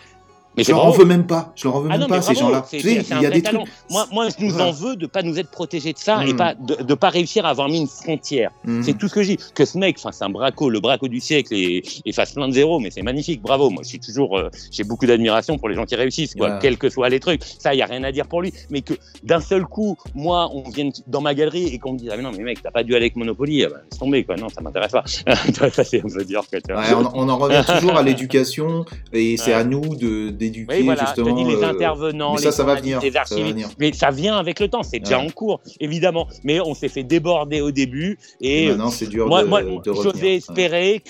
Mais 0.57 0.65
Je 0.65 0.73
leur 0.73 0.85
en 0.85 0.91
veux 0.91 1.05
même 1.05 1.27
pas. 1.27 1.53
Je 1.55 1.65
leur 1.69 1.77
en 1.77 1.81
veux 1.81 1.89
Ah 1.91 1.93
même 1.93 2.01
non, 2.03 2.07
pas, 2.09 2.21
ces 2.23 2.33
bravo, 2.35 2.49
gens-là. 2.49 2.67
Tu 2.69 2.81
sais, 2.81 3.05
il 3.09 3.23
y 3.23 3.27
a 3.27 3.31
des 3.31 3.41
talent. 3.41 3.61
trucs. 3.63 3.73
Moi, 3.89 4.07
moi, 4.13 4.29
je 4.29 4.45
nous 4.45 4.51
Voilà. 4.51 4.67
en 4.69 4.73
veux 4.73 4.97
de 4.97 5.07
pas 5.07 5.23
nous 5.23 5.39
être 5.39 5.51
protégés 5.51 5.93
de 5.93 5.99
ça 5.99 6.25
et 6.27 6.33
Mm. 6.33 6.37
pas 6.37 6.55
de, 6.55 6.83
de 6.83 6.95
pas 6.95 7.09
réussir 7.09 7.47
à 7.47 7.51
avoir 7.51 7.69
mis 7.69 7.79
une 7.81 7.87
frontière. 7.87 8.51
Mhm. 8.65 8.83
C'est 8.83 8.95
tout 8.99 9.07
ce 9.09 9.15
que 9.15 9.23
je 9.23 9.33
dis. 9.33 9.39
Que 9.55 9.65
ce 9.65 9.79
mec, 9.79 9.97
enfin, 9.99 10.11
c'est 10.13 10.25
un 10.25 10.29
braco, 10.29 10.69
le 10.69 10.81
braco 10.81 11.07
du 11.09 11.21
siècle 11.21 11.55
et, 11.55 11.83
et 12.05 12.13
fasse 12.13 12.33
plein 12.33 12.49
de 12.49 12.53
zéros, 12.53 12.81
mais 12.81 12.91
c'est 12.91 13.03
magnifique. 13.03 13.41
Bravo. 13.43 13.71
Moi, 13.71 13.83
je 13.85 13.89
suis 13.91 14.01
toujours, 14.01 14.37
euh, 14.39 14.51
j'ai 14.73 14.83
beaucoup 14.85 15.07
d'admiration 15.07 15.57
pour 15.57 15.69
les 15.69 15.77
gens 15.77 15.85
qui 15.87 15.95
réussissent, 15.95 16.35
quoi, 16.35 16.51
Ouais. 16.51 16.59
quels 16.61 16.79
que 16.79 16.89
soient 16.89 17.09
les 17.09 17.21
trucs. 17.21 17.43
Ça, 17.59 17.73
il 17.75 17.79
y 17.79 17.83
a 17.83 17.87
rien 17.87 18.03
à 18.03 18.11
dire 18.13 18.27
pour 18.27 18.43
lui. 18.43 18.53
Mais 18.71 18.83
que 18.83 18.95
d'un 19.23 19.41
seul 19.41 19.65
coup, 19.67 19.97
moi, 20.17 20.51
on 20.53 20.69
vienne 20.69 20.91
dans 21.07 21.21
ma 21.21 21.35
galerie 21.35 21.69
et 21.69 21.79
qu'on 21.79 21.93
me 21.93 21.99
dise, 21.99 22.11
ah 22.13 22.17
mais 22.17 22.23
non, 22.25 22.33
mais 22.37 22.43
mec, 22.43 22.61
t'as 22.63 22.73
pas 22.73 22.83
dû 22.83 22.95
aller 22.97 23.05
avec 23.05 23.17
Monopoly, 23.17 23.65
ah 23.65 23.69
bah, 23.71 23.77
laisse 23.89 24.01
tomber, 24.01 24.25
quoi. 24.25 24.35
Non, 24.37 24.49
ça 24.49 24.61
m'intéresse 24.63 24.91
pas. 24.93 25.05
ça, 25.73 25.85
c'est 25.85 26.01
un 26.05 26.09
peu 26.13 26.25
dur, 26.25 26.45
quoi. 26.51 26.61
tu 26.61 26.73
vois. 26.73 26.83
Ouais, 26.83 26.95
on, 26.95 27.21
on 27.21 27.29
en 27.29 27.39
revient 27.39 27.63
toujours 27.81 27.97
à 27.97 28.03
l'éducation 28.03 28.85
et 29.13 29.37
c'est 29.37 29.51
Ouais. 29.51 29.57
à 29.57 29.65
nous 29.65 29.95
de 29.97 30.31
d'éduquer 30.41 30.75
Oui, 30.79 30.83
voilà, 30.85 31.05
justement. 31.07 31.35
dis 31.37 31.45
les 31.45 31.62
euh, 31.62 31.69
intervenants, 31.69 32.33
mais 32.35 32.39
les 32.41 32.43
ça, 32.45 32.51
ça 32.53 32.65
va 32.65 32.75
journalistes, 32.75 32.85
venir. 32.85 33.01
les 33.03 33.11
ça 33.11 33.15
va 33.15 33.21
archivistes. 33.21 33.51
venir. 33.53 33.69
Mais 33.79 33.93
ça 33.93 34.11
vient 34.11 34.37
avec 34.37 34.59
le 34.59 34.67
temps, 34.69 34.83
c'est 34.83 34.99
déjà 34.99 35.19
Ouais. 35.21 35.27
en 35.27 35.31
cours, 35.31 35.61
évidemment. 35.79 36.27
Mais 36.43 36.61
on 36.61 36.75
s'est 36.75 36.89
fait 36.89 37.05
déborder 37.05 37.61
au 37.61 37.71
début 37.71 38.19
et 38.41 38.69
maintenant, 38.69 38.91
c'est 38.91 39.07
dur 39.09 39.27
moi, 39.29 39.43
de, 39.43 39.49
moi 39.49 39.62
de 39.62 39.81
j'osais. 39.93 40.21
Ouais. 40.23 40.35
espérer 40.37 41.01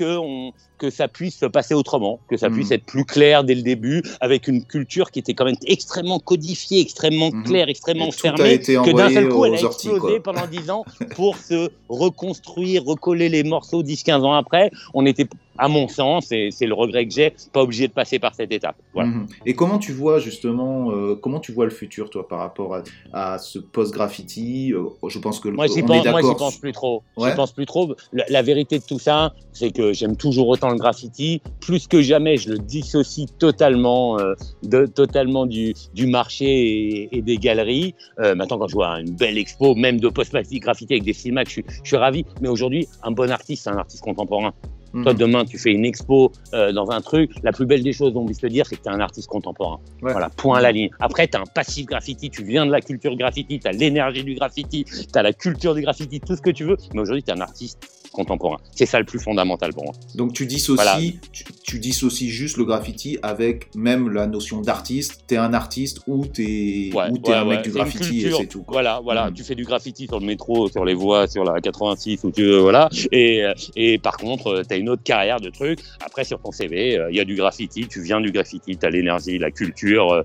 que, 0.81 0.91
ça 0.91 1.09
puisse 1.09 1.37
se 1.39 1.47
passer 1.47 1.75
autrement, 1.75 2.19
que 2.29 2.37
ça 2.37 2.49
Mhm. 2.49 2.55
puisse 2.55 2.71
être 2.73 2.85
plus 2.85 3.05
clair 3.05 3.45
dès 3.45 3.55
le 3.55 3.63
début, 3.63 4.03
avec 4.21 4.49
une 4.49 4.65
culture 4.65 5.11
qui 5.11 5.19
était 5.21 5.35
quand 5.35 5.45
même 5.45 5.57
extrêmement 5.67 6.19
codifiée, 6.19 6.81
extrêmement 6.81 7.31
Mhm. 7.31 7.45
claire, 7.45 7.69
extrêmement 7.69 8.09
Et 8.09 8.13
fermée, 8.13 8.59
que 8.59 8.97
d'un 8.97 9.11
seul 9.11 9.29
coup, 9.29 9.45
elle 9.45 9.55
a 9.57 9.65
orties, 9.65 9.89
explosé 9.91 10.21
pendant 10.21 10.47
10 10.47 10.71
ans 10.71 10.85
pour 11.15 11.37
se 11.37 11.69
reconstruire, 11.89 12.85
recoller 12.85 13.29
les 13.29 13.45
morceaux 13.45 13.83
10-15 13.83 14.25
ans 14.25 14.33
après. 14.35 14.71
On 14.95 15.07
était, 15.07 15.27
à 15.59 15.69
mon 15.69 15.89
sens, 15.89 16.33
et 16.33 16.49
c'est 16.51 16.67
le 16.67 16.75
regret 16.75 17.07
que 17.07 17.13
j'ai, 17.13 17.35
pas 17.53 17.63
obligé 17.63 17.87
de 17.87 17.93
passer 17.93 18.19
par 18.19 18.35
cette 18.35 18.51
étape. 18.53 18.77
Voilà. 18.95 19.11
Mhm. 19.11 19.27
Et 19.47 19.55
comment 19.55 19.79
tu 19.79 19.93
vois 19.93 20.19
justement, 20.19 20.91
euh, 20.93 21.15
comment 21.21 21.41
tu 21.41 21.53
vois 21.53 21.67
le 21.67 21.71
futur, 21.71 22.09
toi, 22.11 22.27
par 22.27 22.39
rapport 22.39 22.75
à, 22.75 22.83
à 23.13 23.39
ce 23.39 23.59
post-graffiti 23.59 24.73
euh, 24.73 24.85
Je 25.09 25.19
pense 25.19 25.41
que 25.41 25.49
Moi, 25.49 25.67
j'y 25.67 25.83
pense, 25.83 26.37
pense 26.39 26.57
plus 26.59 26.73
trop. 26.73 27.03
Ouais. 27.17 27.31
J'y 27.31 27.37
pense 27.37 27.53
plus 27.53 27.67
trop. 27.67 27.95
La, 28.13 28.25
la 28.29 28.43
vérité 28.43 28.79
de 28.79 28.85
tout 28.85 28.99
ça, 28.99 29.33
c'est 29.53 29.71
que 29.71 29.93
j'aime 29.93 30.17
toujours 30.17 30.49
autant 30.49 30.70
le 30.73 30.79
graffiti. 30.79 31.43
Plus 31.61 31.87
que 31.87 32.03
jamais, 32.03 32.37
je 32.37 32.51
le 32.51 32.59
dissocie 32.59 33.27
totalement, 33.39 34.19
euh, 34.19 34.35
de, 34.63 34.87
totalement 34.87 35.47
du, 35.47 35.75
du 35.95 36.07
marché 36.07 36.47
et, 36.47 37.17
et 37.17 37.23
des 37.23 37.37
galeries. 37.37 37.95
Euh, 38.19 38.35
maintenant, 38.35 38.59
quand 38.59 38.69
je 38.69 38.75
vois 38.75 39.01
une 39.01 39.17
belle 39.17 39.39
expo, 39.39 39.75
même 39.75 40.01
de 40.01 40.09
post-graffiti 40.09 40.93
avec 40.93 41.05
des 41.05 41.13
filmacs, 41.13 41.49
je 41.49 41.53
suis, 41.53 41.65
je 41.83 41.89
suis 41.89 41.97
ravi. 41.97 42.25
Mais 42.41 42.49
aujourd'hui, 42.49 42.87
un 43.03 43.11
bon 43.11 43.31
artiste, 43.31 43.65
c'est 43.65 43.71
un 43.71 43.79
artiste 43.79 44.03
contemporain. 44.03 44.53
Mhm. 44.93 45.05
Toi, 45.05 45.15
demain, 45.15 45.45
tu 45.45 45.59
fais 45.59 45.71
une 45.71 45.85
expo 45.85 46.33
euh, 46.53 46.73
dans 46.73 46.91
un 46.91 47.01
truc, 47.01 47.31
la 47.43 47.53
plus 47.53 47.67
belle 47.67 47.83
des 47.83 47.93
choses 47.93 48.13
dont 48.13 48.23
on 48.23 48.27
puisse 48.27 48.39
te 48.39 48.47
dire, 48.47 48.67
c'est 48.67 48.77
que 48.77 48.83
tu 48.83 48.89
es 48.89 48.93
un 48.93 49.01
artiste 49.01 49.29
contemporain. 49.29 49.79
Ouais. 50.03 50.13
Voilà, 50.13 50.31
point 50.31 50.59
à 50.59 50.61
la 50.61 50.73
ligne. 50.73 50.91
Après, 50.99 51.29
tu 51.29 51.37
as 51.37 51.41
un 51.41 51.45
passif 51.45 51.87
graffiti, 51.87 52.31
tu 52.31 52.43
viens 52.43 52.67
de 52.67 52.73
la 52.73 52.81
culture 52.81 53.15
graffiti, 53.17 53.61
tu 53.61 53.69
as 53.69 53.73
l'énergie 53.73 54.25
du 54.25 54.35
graffiti, 54.35 54.85
tu 54.85 55.19
as 55.19 55.23
la 55.23 55.33
culture 55.33 55.75
du 55.75 55.83
graffiti, 55.83 56.21
tout 56.21 56.35
ce 56.35 56.43
que 56.43 56.51
tu 56.51 56.65
veux, 56.65 56.77
mais 56.93 57.01
aujourd'hui, 57.01 57.23
tu 57.23 57.31
es 57.31 57.35
un 57.35 57.41
artiste 57.41 58.00
contemporain. 58.13 58.57
C'est 58.75 58.87
ça 58.87 58.99
le 58.99 59.05
plus 59.05 59.19
fondamental 59.19 59.73
pour 59.73 59.85
moi. 59.85 59.95
Donc 60.15 60.33
tu 60.33 60.47
dissocies, 60.47 60.75
Voilà. 60.77 60.99
tu, 61.33 61.45
tu 61.65 61.79
dissocies 61.79 62.29
juste 62.29 62.57
le 62.57 62.65
graffiti 62.65 63.19
avec 63.23 63.75
même 63.75 64.09
la 64.11 64.27
notion 64.27 64.61
d'artiste. 64.61 65.25
T'es 65.27 65.37
un 65.37 65.55
artiste 65.55 66.01
ou 66.07 66.27
t'es 66.27 66.91
Ouais, 66.95 67.09
ou 67.11 67.15
ouais, 67.29 67.35
un 67.35 67.47
ouais. 67.47 67.57
mec 67.57 67.65
du 67.65 67.71
graffiti 67.71 68.27
et 68.27 68.33
c'est 68.33 68.47
tout. 68.47 68.63
quoi. 68.63 68.73
Voilà, 68.73 69.01
voilà, 69.03 69.27
Mhm. 69.29 69.35
tu 69.35 69.45
fais 69.45 69.55
du 69.55 69.65
graffiti 69.65 70.07
sur 70.07 70.19
le 70.21 70.27
métro, 70.27 70.69
sur 70.69 70.85
les 70.85 70.95
voies, 70.95 71.27
sur 71.29 71.45
la 71.45 71.61
86 71.61 72.25
où 72.25 72.31
tu 72.31 72.43
veux, 72.45 72.59
voilà. 72.59 72.89
Et, 73.13 73.45
euh, 73.45 73.53
et 73.77 73.99
par 73.99 74.17
contre, 74.17 74.63
tu 74.69 74.75
as 74.75 74.77
une 74.77 74.89
autre 74.89 75.03
carrière 75.03 75.41
de 75.41 75.51
trucs. 75.51 75.81
Après, 76.05 76.25
sur 76.25 76.41
ton 76.41 76.51
CV, 76.53 76.99
euh, 76.99 77.11
il 77.11 77.17
y 77.17 77.21
a 77.21 77.25
du 77.25 77.37
graffiti, 77.37 77.87
tu 77.87 78.03
viens 78.03 78.21
du 78.21 78.33
graffiti, 78.33 78.77
tu 78.77 78.85
as 78.87 78.91
l'énergie, 78.91 79.39
la 79.39 79.51
culture, 79.51 80.11
euh, 80.13 80.23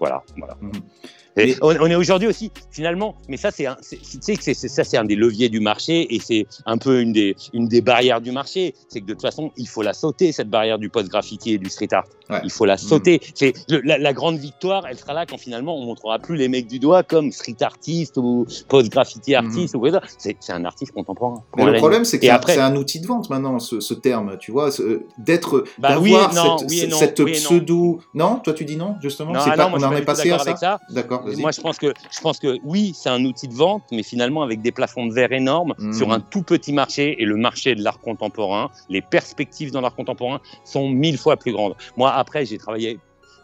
voilà, 0.00 0.22
voilà. 0.36 0.56
Mhm. 0.60 0.72
Et 1.38 1.56
on, 1.62 1.74
on 1.80 1.86
est 1.86 1.94
aujourd'hui 1.94 2.28
aussi, 2.28 2.50
finalement, 2.70 3.14
mais 3.28 3.36
ça, 3.36 3.50
c'est 3.50 3.66
c'est- 3.80 3.98
c'est- 4.02 4.54
c'est- 4.54 4.68
ça, 4.68 4.84
c'est 4.84 4.96
un 4.96 5.04
des 5.04 5.14
leviers 5.16 5.48
du 5.48 5.60
marché 5.60 6.14
et 6.14 6.20
c'est 6.20 6.46
un 6.66 6.78
peu 6.78 7.00
une 7.00 7.12
des, 7.12 7.36
une 7.52 7.68
des 7.68 7.80
barrières 7.80 8.20
du 8.20 8.32
marché. 8.32 8.74
C'est 8.88 9.00
que 9.00 9.06
de 9.06 9.12
toute 9.12 9.22
façon, 9.22 9.50
il 9.56 9.68
faut 9.68 9.82
la 9.82 9.92
sauter, 9.92 10.32
cette 10.32 10.50
barrière 10.50 10.78
du 10.78 10.88
post-graffiti 10.90 11.54
et 11.54 11.58
du 11.58 11.70
street 11.70 11.88
art. 11.92 12.04
Ouais. 12.30 12.40
Il 12.44 12.50
faut 12.50 12.66
la 12.66 12.76
sauter. 12.76 13.20
C'est 13.34 13.54
le- 13.70 13.80
la, 13.84 13.96
la 13.98 14.12
grande 14.12 14.36
victoire, 14.38 14.84
elle 14.88 14.98
sera 14.98 15.14
là 15.14 15.24
quand 15.24 15.38
finalement 15.38 15.76
on 15.78 15.84
montrera 15.86 16.18
plus 16.18 16.36
les 16.36 16.48
mecs 16.48 16.66
du 16.66 16.78
doigt 16.78 17.02
comme 17.02 17.32
street 17.32 17.56
artiste 17.62 18.18
ou 18.18 18.46
post-graffiti 18.68 19.34
artiste 19.34 19.74
ou 19.74 19.80
quoi. 19.80 20.00
C'est 20.18 20.36
c'est 20.40 20.52
un 20.52 20.64
artiste 20.64 20.92
contemporain. 20.92 21.42
Mais 21.56 21.64
le 21.64 21.74
problème, 21.78 22.04
c'est 22.04 22.18
que 22.18 22.26
c'est 22.26 22.30
un- 22.30 22.34
après- 22.36 22.54
c'est 22.54 22.60
un 22.60 22.76
outil 22.76 23.00
de 23.00 23.06
vente 23.06 23.30
maintenant, 23.30 23.58
ce, 23.58 23.80
ce 23.80 23.94
terme, 23.94 24.36
tu 24.38 24.52
vois, 24.52 24.70
d'être, 25.18 25.64
Bah 25.78 25.90
d'avoir 25.90 26.32
cette, 26.32 26.68
oui 26.70 26.86
non, 26.90 26.96
cette 26.98 27.18
oui 27.20 27.32
non. 27.32 27.36
pseudo. 27.38 28.00
Non, 28.14 28.36
toi 28.44 28.52
tu 28.52 28.64
dis 28.64 28.76
non, 28.76 28.96
justement. 29.00 29.32
Non, 29.32 29.40
c'est 29.40 29.50
ah 29.52 29.56
pas, 29.56 29.64
non, 29.64 29.70
moi, 29.70 29.78
on 29.80 29.84
en 29.86 29.90
pas 29.90 29.98
est 29.98 30.02
passé 30.04 30.30
à 30.30 30.38
ça. 30.38 30.56
ça. 30.56 30.80
D'accord. 30.90 31.24
Moi, 31.36 31.50
je 31.52 31.60
pense 31.60 31.78
que 31.78 31.92
je 32.10 32.20
pense 32.20 32.38
que 32.38 32.58
oui, 32.64 32.92
c'est 32.94 33.08
un 33.10 33.24
outil 33.24 33.48
de 33.48 33.54
vente, 33.54 33.82
mais 33.92 34.02
finalement 34.02 34.42
avec 34.42 34.62
des 34.62 34.72
plafonds 34.72 35.06
de 35.06 35.12
verre 35.12 35.32
énormes 35.32 35.74
Mhm. 35.78 35.92
sur 35.92 36.10
un 36.12 36.20
tout 36.20 36.42
petit 36.42 36.72
marché 36.72 37.20
et 37.20 37.24
le 37.24 37.36
marché 37.36 37.74
de 37.74 37.82
l'art 37.82 38.00
contemporain, 38.00 38.70
les 38.88 39.02
perspectives 39.02 39.70
dans 39.72 39.80
l'art 39.80 39.94
contemporain 39.94 40.40
sont 40.64 40.88
mille 40.88 41.18
fois 41.18 41.36
plus 41.36 41.52
grandes. 41.52 41.74
Moi, 41.96 42.12
après, 42.12 42.44
j'ai 42.46 42.58
travaillé 42.58 42.98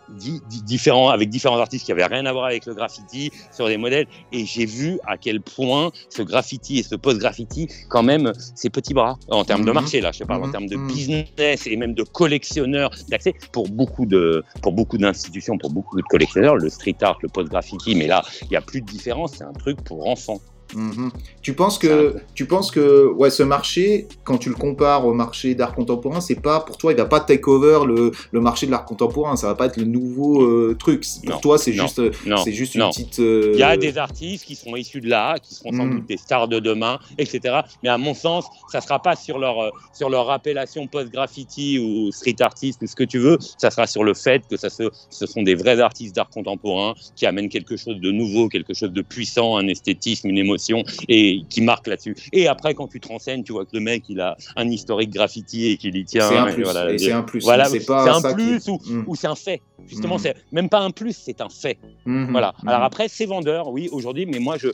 différents, 0.08 1.08
avec 1.08 1.28
différents 1.30 1.58
artistes 1.58 1.84
qui 1.86 1.92
avaient 1.92 2.04
rien 2.04 2.26
à 2.26 2.32
voir 2.32 2.44
avec 2.46 2.66
le 2.66 2.74
graffiti 2.74 3.30
sur 3.52 3.66
des 3.68 3.76
modèles 3.76 4.06
et 4.32 4.44
j'ai 4.44 4.66
vu 4.66 4.98
à 5.06 5.16
quel 5.18 5.40
point 5.40 5.90
ce 6.10 6.22
graffiti 6.22 6.78
et 6.78 6.82
ce 6.82 6.94
post-graffiti, 6.94 7.68
quand 7.88 8.02
même, 8.02 8.32
ces 8.54 8.70
petits 8.70 8.94
bras 8.94 9.18
en 9.28 9.44
termes 9.44 9.64
de 9.64 9.70
Mhm. 9.70 9.74
marché, 9.74 10.00
là, 10.00 10.12
je 10.12 10.24
parle 10.24 10.42
en 10.42 10.46
Mhm. 10.46 10.52
termes 10.52 10.68
de 10.68 10.76
Mhm. 10.76 10.86
business 10.86 11.66
et 11.66 11.76
même 11.76 11.94
de 11.94 12.02
collectionneurs 12.02 12.90
d'accès 13.08 13.34
pour 13.52 13.68
beaucoup 13.68 14.06
de 14.06 14.44
pour 14.62 14.72
beaucoup 14.72 14.98
d'institutions, 14.98 15.58
pour 15.58 15.70
beaucoup 15.70 15.96
de 15.96 16.02
collectionneurs, 16.02 16.56
le 16.56 16.68
street 16.70 16.96
art, 17.02 17.18
le 17.22 17.28
post-graffiti, 17.28 17.94
mais 17.94 18.06
là, 18.06 18.22
il 18.42 18.48
n'y 18.52 18.56
a 18.56 18.62
plus 18.62 18.80
de 18.82 18.86
différence, 18.86 19.36
c'est 19.38 19.44
un 19.44 19.52
truc 19.54 19.78
pour 19.84 20.06
enfants. 20.08 20.40
Mhm. 20.74 21.10
Tu 21.42 21.54
penses 21.54 21.78
que, 21.78 22.16
tu 22.34 22.46
penses 22.46 22.70
que, 22.70 23.06
ouais, 23.06 23.30
ce 23.30 23.42
marché, 23.42 24.06
quand 24.24 24.38
tu 24.38 24.48
le 24.48 24.54
compares 24.54 25.06
au 25.06 25.14
marché 25.14 25.54
d'art 25.54 25.74
contemporain, 25.74 26.20
c'est 26.20 26.40
pas 26.40 26.60
pour 26.60 26.76
toi, 26.76 26.92
il 26.92 26.96
va 26.96 27.04
pas 27.04 27.20
take 27.20 27.48
over 27.48 27.80
le, 27.86 28.12
le 28.32 28.40
marché 28.40 28.66
de 28.66 28.70
l'art 28.70 28.84
contemporain. 28.84 29.36
Ça 29.36 29.46
va 29.48 29.54
pas 29.54 29.66
être 29.66 29.76
le 29.76 29.84
nouveau 29.84 30.42
euh, 30.42 30.76
truc. 30.78 31.04
Pour 31.24 31.34
Non, 31.34 31.40
toi, 31.40 31.58
c'est 31.58 31.72
juste, 31.72 32.00
Non, 32.26 32.38
c'est 32.38 32.52
juste 32.52 32.74
une 32.74 32.88
petite. 32.90 33.18
euh, 33.20 33.50
Il 33.54 33.60
y 33.60 33.62
a 33.62 33.76
des 33.76 33.98
artistes 33.98 34.44
qui 34.44 34.56
sont 34.56 34.74
issus 34.76 35.00
de 35.00 35.08
là, 35.08 35.36
qui 35.38 35.54
seront 35.54 35.72
sans 35.72 35.84
Mm. 35.84 35.90
doute 35.98 36.06
des 36.06 36.16
stars 36.16 36.48
de 36.48 36.58
demain, 36.60 36.98
etc. 37.18 37.60
Mais 37.82 37.88
à 37.88 37.98
mon 37.98 38.14
sens, 38.14 38.46
ça 38.72 38.80
sera 38.80 39.00
pas 39.00 39.16
sur 39.16 39.38
leur, 39.38 39.58
euh, 39.60 39.70
sur 39.92 40.08
leur 40.10 40.30
appellation 40.30 40.86
post-graffiti 40.86 41.78
ou 41.78 42.10
street 42.10 42.36
artist 42.40 42.80
ou 42.82 42.86
ce 42.86 42.96
que 42.96 43.04
tu 43.04 43.18
veux. 43.18 43.38
Ça 43.58 43.70
sera 43.70 43.86
sur 43.86 44.02
le 44.04 44.14
fait 44.14 44.42
que 44.48 44.56
ça 44.56 44.70
se, 44.70 44.90
ce 45.10 45.26
sont 45.26 45.42
des 45.42 45.54
vrais 45.54 45.80
artistes 45.80 46.14
d'art 46.16 46.30
contemporain 46.30 46.94
qui 47.16 47.26
amènent 47.26 47.48
quelque 47.48 47.76
chose 47.76 48.00
de 48.00 48.10
nouveau, 48.10 48.48
quelque 48.48 48.74
chose 48.74 48.92
de 48.92 49.02
puissant, 49.02 49.56
un 49.56 49.68
esthétisme, 49.68 50.28
une 50.28 50.38
émotion 50.38 50.63
et 51.08 51.40
qui 51.50 51.60
marquent 51.62 51.86
là-dessus. 51.88 52.14
Et 52.32 52.48
après, 52.48 52.74
quand 52.74 52.88
tu 52.88 53.00
te 53.00 53.08
renseignes, 53.08 53.42
tu 53.44 53.52
vois 53.52 53.64
que 53.64 53.70
le 53.74 53.80
mec, 53.80 54.04
il 54.08 54.20
a 54.20 54.36
un 54.56 54.68
historique 54.68 55.10
graffiti 55.10 55.66
et 55.70 55.76
qu'il 55.76 55.96
y 55.96 56.04
tient. 56.04 56.28
C'est 56.28 56.36
un 56.36 56.52
plus. 56.52 56.62
voilà, 56.64 56.92
et 56.92 56.98
c'est 56.98 57.12
un 57.12 57.22
plus. 57.22 57.42
Voilà, 57.44 57.64
c'est 57.66 57.84
pas 57.84 58.16
un 58.16 58.20
ça 58.20 58.30
qui- 58.30 58.34
plus 58.36 58.68
ou, 58.68 58.78
Mhm. 58.88 59.04
ou 59.06 59.14
c'est 59.14 59.26
un 59.26 59.34
fait. 59.34 59.60
Justement, 59.86 60.16
Mm. 60.16 60.20
c'est 60.20 60.36
même 60.52 60.68
pas 60.68 60.80
un 60.80 60.90
plus, 60.90 61.12
c'est 61.16 61.40
un 61.40 61.48
fait. 61.48 61.78
Mhm. 62.06 62.28
Voilà. 62.30 62.54
Mhm. 62.62 62.68
Alors 62.68 62.82
après, 62.84 63.08
c'est 63.08 63.26
vendeur, 63.26 63.68
oui, 63.68 63.88
aujourd'hui, 63.92 64.24
mais 64.26 64.38
moi, 64.38 64.56
je, 64.58 64.68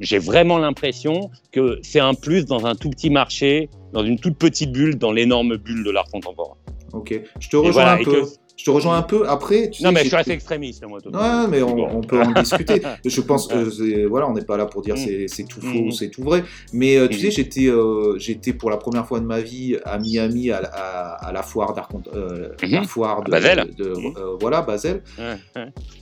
j'ai 0.00 0.18
vraiment 0.18 0.58
l'impression 0.58 1.30
que 1.52 1.78
c'est 1.82 2.00
un 2.00 2.14
plus 2.14 2.44
dans 2.46 2.64
un 2.66 2.74
tout 2.74 2.90
petit 2.90 3.10
marché, 3.10 3.68
dans 3.92 4.04
une 4.04 4.18
toute 4.18 4.36
petite 4.36 4.72
bulle, 4.72 4.96
dans 4.96 5.12
l'énorme 5.12 5.56
bulle 5.56 5.84
de 5.84 5.90
l'art 5.90 6.06
contemporain. 6.12 6.54
Ok. 6.92 7.20
Je 7.40 7.48
te 7.48 7.56
rejoins 7.56 7.72
voilà, 7.72 7.92
un 7.94 7.98
et 7.98 8.04
peu. 8.04 8.12
que- 8.22 8.26
Je 8.56 8.64
te 8.64 8.70
rejoins 8.70 8.96
un 8.96 9.02
peu. 9.02 9.28
Après, 9.28 9.68
tu 9.70 9.82
non, 9.82 9.90
sais, 9.90 9.94
mais 9.94 10.00
je 10.02 10.06
suis 10.08 10.16
assez 10.16 10.30
extrémiste, 10.30 10.82
moi. 10.86 10.98
Toto. 11.00 11.18
Ouais, 11.18 11.46
mais 11.48 11.60
on, 11.62 11.74
Bon. 11.76 11.88
on 11.92 12.00
peut 12.00 12.20
en 12.20 12.32
discuter. 12.32 12.80
Je 13.04 13.20
pense 13.20 13.46
que 13.48 14.06
voilà, 14.06 14.28
on 14.28 14.32
n'est 14.32 14.44
pas 14.46 14.56
là 14.56 14.64
pour 14.64 14.80
dire 14.82 14.94
Mm. 14.96 15.28
c'est 15.28 15.44
tout 15.44 15.60
faux, 15.60 15.84
Mm. 15.86 15.90
c'est 15.92 16.08
tout 16.08 16.22
vrai. 16.22 16.42
Mais 16.72 16.96
euh, 16.96 17.06
tu 17.06 17.18
Mm. 17.18 17.20
sais, 17.20 17.30
j'étais 17.32 17.66
euh, 17.68 18.18
j'étais 18.18 18.54
pour 18.54 18.70
la 18.70 18.78
première 18.78 19.06
fois 19.06 19.20
de 19.20 19.26
ma 19.26 19.40
vie 19.40 19.76
à 19.84 19.98
Miami 19.98 20.50
à, 20.50 20.62
la- 20.62 20.68
à, 20.72 21.28
à 21.28 21.32
la 21.32 21.42
foire 21.42 21.74
euh, 22.14 22.48
Mhm. 22.62 22.70
la 22.70 22.82
foire 22.84 23.22
de, 23.24 23.30
Basel. 23.30 23.74
de- 23.76 23.88
Mhm. 23.90 24.14
euh, 24.16 24.36
voilà 24.40 24.62
Basel, 24.62 25.02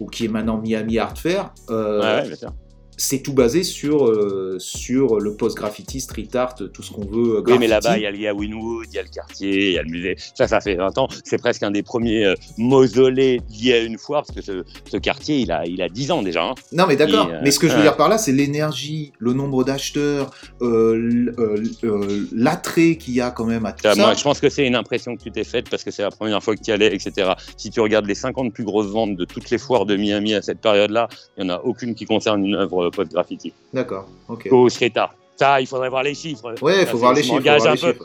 ou 0.01 0.06
qui 0.06 0.26
est 0.26 0.28
maintenant 0.28 0.59
Miami 0.59 0.98
Art 0.98 1.18
Fair. 1.18 1.52
Ouais, 1.68 1.74
ouais, 1.74 2.22
bien 2.28 2.36
sûr. 2.36 2.52
C'est 2.96 3.20
tout 3.22 3.32
basé 3.32 3.62
sur 3.62 4.06
euh, 4.06 4.56
sur 4.58 5.18
le 5.20 5.34
post 5.34 5.56
graffiti, 5.56 6.00
street 6.00 6.28
art, 6.34 6.54
tout 6.54 6.82
ce 6.82 6.92
qu'on 6.92 7.04
veut. 7.04 7.36
euh, 7.38 7.42
Oui, 7.46 7.58
mais 7.58 7.66
là-bas, 7.66 7.98
il 7.98 8.02
y 8.02 8.06
a, 8.06 8.10
y 8.10 8.26
a 8.26 8.34
Winwood, 8.34 8.86
il 8.90 8.94
y 8.94 8.98
a 8.98 9.02
le 9.02 9.08
quartier, 9.08 9.68
il 9.68 9.72
y 9.74 9.78
a 9.78 9.82
le 9.82 9.90
musée. 9.90 10.16
Ça, 10.34 10.46
ça 10.48 10.60
fait 10.60 10.74
20 10.76 10.96
ans. 10.98 11.08
C'est 11.24 11.38
presque 11.38 11.62
un 11.62 11.70
des 11.70 11.82
premiers 11.82 12.24
euh, 12.24 12.34
mausolées 12.58 13.40
liés 13.50 13.72
à 13.74 13.80
une 13.80 13.98
foire, 13.98 14.22
parce 14.26 14.34
que 14.36 14.42
ce, 14.44 14.64
ce 14.90 14.96
quartier, 14.96 15.38
il 15.38 15.50
a, 15.52 15.66
il 15.66 15.82
a 15.82 15.88
10 15.88 16.10
ans 16.12 16.22
déjà. 16.22 16.44
hein. 16.44 16.54
Non, 16.72 16.84
mais 16.86 16.96
d'accord. 16.96 17.28
Euh, 17.32 17.40
mais 17.42 17.50
ce 17.50 17.58
que 17.58 17.68
je 17.68 17.74
veux 17.76 17.82
dire 17.82 17.96
par 17.96 18.08
là, 18.08 18.18
c'est 18.18 18.32
l'énergie, 18.32 19.12
le 19.18 19.32
nombre 19.32 19.64
d'acheteurs, 19.64 20.30
l'attrait 22.32 22.96
qu'il 22.96 23.14
y 23.14 23.20
a 23.20 23.30
quand 23.30 23.44
même 23.46 23.66
à 23.66 23.72
tout 23.72 23.82
Ça, 23.82 23.94
ça. 23.94 24.00
Moi, 24.00 24.14
je 24.14 24.22
pense 24.22 24.40
que 24.40 24.48
c'est 24.48 24.66
une 24.66 24.74
impression 24.76 25.16
que 25.16 25.22
tu 25.22 25.30
t'es 25.30 25.44
faite 25.44 25.68
parce 25.70 25.84
que 25.84 25.90
c'est 25.90 26.02
la 26.02 26.10
première 26.10 26.42
fois 26.42 26.54
que 26.56 26.62
tu 26.62 26.70
y 26.70 26.72
allais, 26.74 26.94
etc. 26.94 27.32
Si 27.56 27.70
tu 27.70 27.80
regardes 27.80 28.06
les 28.06 28.14
50 28.14 28.52
plus 28.52 28.64
grosses 28.64 28.88
ventes 28.88 29.16
de 29.16 29.24
toutes 29.24 29.50
les 29.50 29.58
foires 29.58 29.86
de 29.86 29.96
Miami 29.96 30.34
à 30.34 30.42
cette 30.42 30.60
période-là, 30.60 31.08
il 31.36 31.44
n'y 31.44 31.50
en 31.50 31.54
a 31.54 31.60
aucune 31.60 31.94
qui 31.94 32.04
concerne 32.04 32.44
une 32.44 32.54
œuvre 32.54 32.84
post-graffiti 32.90 33.52
D'accord. 33.73 34.06
Ok. 34.28 34.48
au 34.51 34.69
street 34.69 34.93
art. 34.97 35.15
Ça, 35.36 35.61
il 35.61 35.66
faudrait 35.66 35.89
voir 35.89 36.02
les 36.05 36.15
chiffres. 36.15 36.55
Ouais, 36.62 36.82
il 36.82 36.86
faut 36.86 36.97
voir 36.98 37.12
les 37.12 37.23
je 37.23 37.28
chiffres. 37.28 37.43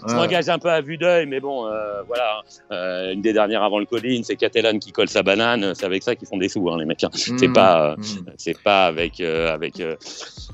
Je 0.07 0.15
m'engage 0.15 0.49
un 0.49 0.57
peu 0.57 0.69
à 0.69 0.81
vue 0.81 0.97
d'œil, 0.97 1.27
mais 1.27 1.39
bon, 1.39 1.67
euh, 1.67 2.01
voilà. 2.07 2.41
Euh, 2.71 3.13
une 3.13 3.21
des 3.21 3.33
dernières 3.33 3.61
avant 3.61 3.77
le 3.79 3.85
Colline, 3.85 4.23
c'est 4.23 4.35
Catalan 4.35 4.79
qui 4.79 4.91
colle 4.91 5.09
sa 5.09 5.21
banane. 5.21 5.73
C'est 5.75 5.85
avec 5.85 6.01
ça 6.01 6.15
qu'ils 6.15 6.27
font 6.27 6.37
des 6.37 6.49
sous, 6.49 6.67
hein, 6.69 6.77
les 6.79 6.85
mecs. 6.85 7.03
hein. 7.03 7.09
C'est 7.13 7.53
pas, 7.53 7.91
euh, 7.91 7.95
c'est 8.37 8.57
pas 8.61 8.87
avec 8.87 9.19
avec 9.21 9.81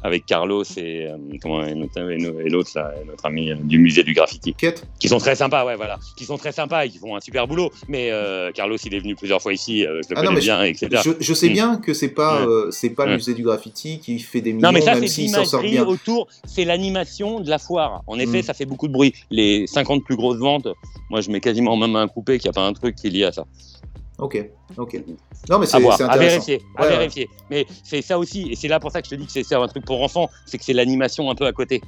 avec 0.03 0.25
Carlos 0.25 0.63
et 0.77 1.07
comment 1.41 1.63
et 1.65 1.73
notre- 1.73 2.11
et 2.11 2.17
no- 2.17 2.39
et 2.39 2.49
l'autre 2.49 2.71
là, 2.75 2.91
notre 3.07 3.25
ami 3.25 3.53
du 3.63 3.79
musée 3.79 4.03
du 4.03 4.13
graffiti, 4.13 4.53
Quête 4.53 4.85
qui 4.99 5.07
sont 5.07 5.17
très 5.17 5.35
sympas, 5.35 5.65
ouais, 5.65 5.75
voilà, 5.77 5.97
qui 6.17 6.25
sont 6.25 6.37
très 6.37 6.51
sympas 6.51 6.85
et 6.85 6.89
qui 6.89 6.97
font 6.99 7.15
un 7.15 7.21
super 7.21 7.47
boulot. 7.47 7.71
Mais 7.87 8.11
Carlos, 8.53 8.75
il 8.83 8.93
est 8.93 8.99
venu 8.99 9.15
plusieurs 9.15 9.41
fois 9.41 9.53
ici, 9.53 9.81
je 9.83 9.87
le 9.87 10.01
Ah 10.17 10.21
connais 10.23 10.39
bien, 10.41 10.61
etc. 10.63 10.89
Je, 11.03 11.11
je 11.19 11.33
sais 11.33 11.49
Mm. 11.49 11.53
bien 11.53 11.77
que 11.77 11.93
c'est 11.93 12.09
pas, 12.09 12.41
euh, 12.41 12.69
c'est 12.71 12.89
pas 12.89 13.05
le 13.05 13.13
musée 13.15 13.33
du 13.33 13.43
graffiti 13.43 13.99
qui 13.99 14.19
fait 14.19 14.41
des 14.41 14.51
millions, 14.53 14.67
Non, 14.67 14.73
mais 14.73 14.81
ça, 14.81 14.93
même 14.95 15.01
c'est 15.03 15.07
s'il 15.07 15.29
s'en 15.29 15.45
sort 15.45 15.61
bien. 15.61 15.85
autour, 15.85 16.27
c'est 16.45 16.64
l'animation 16.65 17.39
de 17.39 17.49
la 17.49 17.57
foire. 17.59 18.01
En 18.07 18.17
effet, 18.19 18.39
Mm. 18.39 18.43
ça 18.43 18.53
fait 18.53 18.65
beaucoup 18.65 18.87
de 18.87 18.93
bruit. 18.93 19.13
Les 19.31 19.65
50 19.67 20.03
plus 20.03 20.15
grosses 20.15 20.39
ventes, 20.39 20.67
moi, 21.09 21.21
je 21.21 21.29
mets 21.31 21.39
quasiment 21.41 21.75
même 21.77 21.95
un 21.95 22.07
coupé 22.07 22.37
qu'il 22.39 22.49
n'y 22.49 22.55
a 22.57 22.59
pas 22.61 22.65
un 22.67 22.73
truc 22.73 22.95
qui 22.95 23.07
est 23.07 23.11
lié 23.11 23.23
à 23.25 23.31
ça. 23.31 23.45
Ok, 24.17 24.37
ok. 24.77 24.95
Non, 25.49 25.59
mais 25.59 25.65
c'est 25.65 25.77
c'est 25.79 25.85
à 25.85 25.93
intéressant. 25.93 26.17
vérifier, 26.17 26.61
à 26.77 26.81
Ouais, 26.81 26.87
ouais. 26.89 26.97
vérifier. 26.97 27.29
Mais 27.49 27.65
c'est 27.83 28.01
ça 28.01 28.17
aussi, 28.17 28.49
et 28.51 28.55
c'est 28.55 28.69
là 28.69 28.79
pour 28.79 28.91
ça 28.91 29.01
que 29.01 29.07
je 29.09 29.15
te 29.15 29.19
dis 29.19 29.25
que 29.27 29.43
c'est 29.43 29.55
un 29.55 29.67
truc 29.67 29.83
pour 29.85 30.01
enfants, 30.01 30.29
c'est 30.45 30.57
que 30.57 30.63
c'est 30.63 30.73
l'animation 30.73 31.29
un 31.29 31.35
peu 31.35 31.45
à 31.45 31.51
côté. 31.51 31.81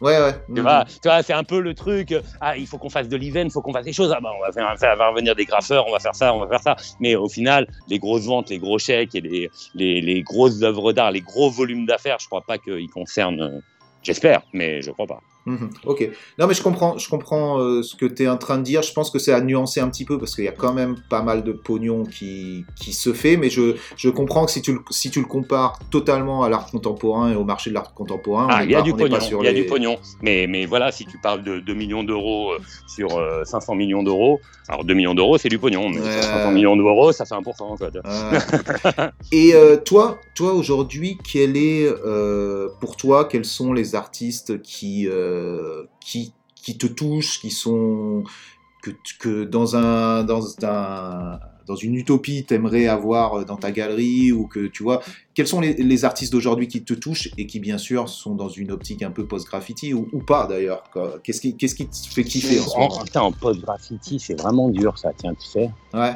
Ouais, 0.00 0.18
ouais. 0.18 0.32
Tu 0.46 0.52
Mhm. 0.54 0.62
vois, 0.62 0.84
tu 0.84 0.98
vois, 1.08 1.22
c'est 1.22 1.32
un 1.34 1.44
peu 1.44 1.60
le 1.60 1.74
truc. 1.74 2.10
euh, 2.10 2.22
Ah, 2.40 2.56
il 2.56 2.66
faut 2.66 2.76
qu'on 2.76 2.88
fasse 2.90 3.08
de 3.08 3.16
l'event, 3.16 3.42
il 3.44 3.52
faut 3.52 3.60
qu'on 3.62 3.72
fasse 3.72 3.84
des 3.84 3.92
choses. 3.92 4.12
Ah 4.16 4.18
bah, 4.20 4.30
on 4.36 4.40
va 4.44 4.50
faire, 4.50 4.76
faire- 4.76 4.96
va 4.96 5.10
revenir 5.10 5.36
des 5.36 5.44
graffeurs, 5.44 5.84
on 5.86 5.92
va 5.92 6.00
faire 6.00 6.14
ça, 6.16 6.34
on 6.34 6.40
va 6.40 6.48
faire 6.48 6.60
ça. 6.62 6.74
Mais 6.98 7.14
au 7.14 7.28
final, 7.28 7.68
les 7.86 8.00
grosses 8.00 8.24
ventes, 8.24 8.50
les 8.50 8.58
gros 8.58 8.78
chèques 8.80 9.14
et 9.14 9.20
les, 9.20 9.48
les, 9.76 10.00
les 10.00 10.22
grosses 10.22 10.60
œuvres 10.62 10.92
d'art, 10.92 11.12
les 11.12 11.20
gros 11.20 11.50
volumes 11.50 11.86
d'affaires, 11.86 12.16
je 12.20 12.26
crois 12.26 12.40
pas 12.42 12.58
qu'ils 12.58 12.90
concernent. 12.90 13.62
J'espère, 14.02 14.42
mais 14.52 14.82
je 14.82 14.90
crois 14.90 15.06
pas. 15.06 15.20
Mhm, 15.44 15.70
Ok. 15.86 16.08
Non, 16.38 16.46
mais 16.46 16.54
je 16.54 16.62
comprends, 16.62 16.96
je 16.98 17.08
comprends 17.08 17.58
euh, 17.58 17.82
ce 17.82 17.96
que 17.96 18.06
tu 18.06 18.22
es 18.22 18.28
en 18.28 18.36
train 18.38 18.58
de 18.58 18.62
dire. 18.62 18.82
Je 18.82 18.92
pense 18.92 19.10
que 19.10 19.18
c'est 19.18 19.32
à 19.32 19.40
nuancer 19.40 19.80
un 19.80 19.88
petit 19.88 20.04
peu 20.04 20.18
parce 20.18 20.34
qu'il 20.36 20.44
y 20.44 20.48
a 20.48 20.52
quand 20.52 20.72
même 20.72 20.96
pas 21.10 21.22
mal 21.22 21.42
de 21.42 21.52
pognon 21.52 22.04
qui, 22.04 22.64
qui 22.76 22.92
se 22.92 23.12
fait. 23.12 23.36
Mais 23.36 23.50
je, 23.50 23.74
je 23.96 24.08
comprends 24.08 24.44
que 24.46 24.52
si 24.52 24.62
tu, 24.62 24.72
le, 24.74 24.80
si 24.90 25.10
tu 25.10 25.18
le 25.20 25.26
compares 25.26 25.78
totalement 25.90 26.44
à 26.44 26.48
l'art 26.48 26.66
contemporain 26.70 27.32
et 27.32 27.34
au 27.36 27.44
marché 27.44 27.70
de 27.70 27.74
l'art 27.74 27.92
contemporain, 27.94 28.46
on 28.46 28.50
Ah, 28.50 28.64
il 28.64 28.70
y 28.70 28.74
a 28.74 28.78
pas- 28.78 28.82
du 28.84 28.92
pognon, 28.94 29.18
il 29.40 29.44
y 29.44 29.48
a 29.48 29.52
les- 29.52 29.62
du 29.62 29.66
pognon. 29.66 29.98
Mais, 30.22 30.46
mais 30.48 30.66
voilà, 30.66 30.92
si 30.92 31.06
tu 31.06 31.18
parles 31.18 31.42
de 31.42 31.58
2 31.60 31.74
millions 31.74 32.04
d'euros 32.04 32.52
euh, 32.52 32.58
sur 32.86 33.16
euh, 33.18 33.42
500 33.44 33.74
millions 33.74 34.02
d'euros, 34.04 34.40
alors 34.68 34.84
2 34.84 34.94
millions 34.94 35.14
d'euros, 35.14 35.38
c'est 35.38 35.48
du 35.48 35.58
pognon, 35.58 35.88
mais 35.88 35.96
sur 35.96 36.22
500 36.22 36.52
millions 36.52 36.76
d'euros, 36.76 37.10
ça 37.12 37.24
fait 37.24 37.34
1%. 37.34 37.76
Quoi. 37.76 37.90
Ah. 38.04 39.10
Et 39.32 39.54
euh, 39.54 39.76
toi, 39.76 40.20
toi 40.34 40.52
aujourd'hui, 40.52 41.18
quel 41.32 41.56
est 41.56 41.86
euh, 41.86 42.68
pour 42.80 42.96
toi, 42.96 43.24
quels 43.24 43.44
sont 43.44 43.72
les 43.72 43.94
artistes 43.94 44.62
qui, 44.62 45.08
euh, 45.08 45.31
qui, 46.00 46.32
qui 46.54 46.78
te 46.78 46.86
touchent, 46.86 47.40
qui 47.40 47.50
sont 47.50 48.24
que, 48.82 48.90
que 49.18 49.44
dans 49.44 49.76
un 49.76 50.24
dans 50.24 50.42
un 50.64 51.38
dans 51.66 51.76
une 51.76 51.94
utopie 51.94 52.44
t'aimerais 52.44 52.88
avoir 52.88 53.44
dans 53.44 53.56
ta 53.56 53.70
galerie 53.70 54.32
ou 54.32 54.48
que 54.48 54.66
tu 54.66 54.82
vois 54.82 55.00
quels 55.34 55.46
sont 55.46 55.60
les, 55.60 55.74
les 55.74 56.04
artistes 56.04 56.32
d'aujourd'hui 56.32 56.66
qui 56.66 56.82
te 56.82 56.92
touchent 56.92 57.30
et 57.38 57.46
qui 57.46 57.60
bien 57.60 57.78
sûr 57.78 58.08
sont 58.08 58.34
dans 58.34 58.48
une 58.48 58.72
optique 58.72 59.02
un 59.04 59.12
peu 59.12 59.24
post 59.26 59.46
graffiti 59.46 59.94
ou, 59.94 60.08
ou 60.12 60.18
pas 60.18 60.48
d'ailleurs 60.48 60.82
qu'est-ce 61.22 61.40
qui 61.40 61.56
qu'est-ce 61.56 61.76
qui 61.76 61.86
te 61.86 61.96
fait 61.96 62.24
kiffer 62.24 62.58
en 62.58 62.64
ce 62.64 62.76
En, 62.76 63.04
putain, 63.04 63.20
en 63.20 63.32
post-graffiti, 63.32 64.18
c'est 64.18 64.40
vraiment 64.40 64.68
dur 64.70 64.98
ça, 64.98 65.12
tiens, 65.16 65.34
tu 65.34 65.46
sais. 65.46 65.70
ouais. 65.94 66.14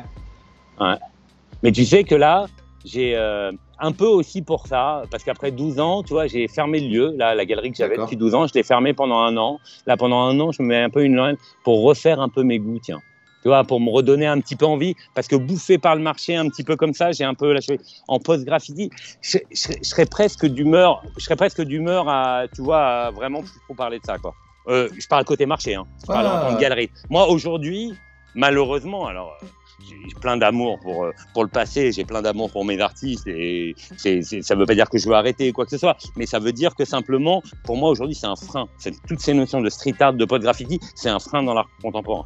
Mais 1.62 1.72
tu 1.72 1.84
sais 1.84 2.04
que 2.04 2.14
là, 2.14 2.46
j'ai 2.86 3.16
euh, 3.16 3.50
un 3.78 3.92
peu 3.92 4.06
aussi 4.06 4.40
pour 4.42 4.66
ça, 4.66 5.02
parce 5.10 5.22
qu'après 5.24 5.50
12 5.50 5.80
ans, 5.80 6.02
tu 6.02 6.14
vois, 6.14 6.26
j'ai 6.28 6.46
fermé 6.48 6.80
le 6.80 6.88
lieu, 6.88 7.14
là, 7.18 7.34
la 7.34 7.44
galerie 7.44 7.70
que 7.72 7.76
j'avais 7.76 7.96
depuis 7.98 8.16
12 8.16 8.34
ans, 8.34 8.46
je 8.46 8.54
l'ai 8.54 8.62
fermée 8.62 8.94
pendant 8.94 9.18
un 9.18 9.36
an. 9.36 9.58
Là, 9.86 9.96
pendant 9.96 10.20
un 10.22 10.38
an, 10.40 10.52
je 10.52 10.62
me 10.62 10.68
mets 10.68 10.80
un 10.82 10.88
peu 10.90 11.02
une 11.04 11.16
loin 11.16 11.34
pour 11.64 11.82
refaire 11.82 12.20
un 12.20 12.28
peu 12.28 12.42
mes 12.44 12.58
goûts, 12.58 12.78
tiens. 12.80 13.00
Tu 13.42 13.48
vois, 13.48 13.62
pour 13.64 13.80
me 13.80 13.90
redonner 13.90 14.26
un 14.26 14.40
petit 14.40 14.56
peu 14.56 14.66
envie, 14.66 14.94
parce 15.14 15.28
que 15.28 15.36
bouffé 15.36 15.78
par 15.78 15.94
le 15.94 16.02
marché 16.02 16.34
un 16.36 16.48
petit 16.48 16.64
peu 16.64 16.74
comme 16.76 16.94
ça, 16.94 17.12
j'ai 17.12 17.24
un 17.24 17.34
peu 17.34 17.52
lâché. 17.52 17.78
En 18.08 18.18
post-graffiti, 18.18 18.90
je, 19.20 19.38
je 19.50 19.56
serais- 19.56 19.78
je 19.82 19.88
serais 19.88 20.06
presque 20.06 20.46
d'humeur, 20.46 21.02
je 21.16 21.24
serais 21.24 21.36
presque 21.36 21.62
d'humeur 21.62 22.08
à, 22.08 22.44
tu 22.54 22.62
vois, 22.62 22.82
à 22.86 23.10
vraiment 23.10 23.42
trop 23.66 23.74
parler 23.74 23.98
de 24.00 24.04
ça, 24.04 24.18
quoi. 24.18 24.34
Euh, 24.68 24.88
je 24.98 25.06
parle 25.06 25.24
côté 25.24 25.46
marché, 25.46 25.74
hein. 25.76 25.84
je 26.00 26.06
parle 26.06 26.26
Ah. 26.28 26.42
en 26.46 26.48
tant 26.50 26.56
que 26.56 26.60
galerie. 26.60 26.90
Moi, 27.10 27.28
aujourd'hui, 27.28 27.92
malheureusement, 28.34 29.06
alors, 29.06 29.36
euh, 29.42 29.46
j'ai 29.80 30.14
plein 30.20 30.36
d'amour 30.36 30.78
pour, 30.80 31.04
euh, 31.04 31.12
pour 31.34 31.44
le 31.44 31.50
passé, 31.50 31.92
j'ai 31.92 32.04
plein 32.04 32.22
d'amour 32.22 32.50
pour 32.50 32.64
mes 32.64 32.80
artistes 32.80 33.26
et 33.26 33.74
c'est, 33.96 34.22
c'est- 34.22 34.42
ça 34.42 34.54
veut 34.54 34.66
pas 34.66 34.74
dire 34.74 34.88
que 34.88 34.98
je 34.98 35.08
veux 35.08 35.14
arrêter 35.14 35.52
quoi 35.52 35.64
que 35.64 35.70
ce 35.70 35.78
soit, 35.78 35.96
mais 36.16 36.26
ça 36.26 36.38
veut 36.38 36.52
dire 36.52 36.74
que 36.74 36.84
simplement, 36.84 37.42
pour 37.64 37.76
moi 37.76 37.90
aujourd'hui, 37.90 38.14
c'est 38.14 38.26
un 38.26 38.36
frein. 38.36 38.66
C'est, 38.78 38.94
toutes 39.06 39.20
ces 39.20 39.34
notions 39.34 39.60
de 39.60 39.68
street 39.70 39.94
art, 40.00 40.14
de 40.14 40.24
post 40.24 40.42
graffiti, 40.42 40.80
c'est 40.94 41.08
un 41.10 41.18
frein 41.18 41.42
dans 41.42 41.54
l'art 41.54 41.68
contemporain. 41.82 42.24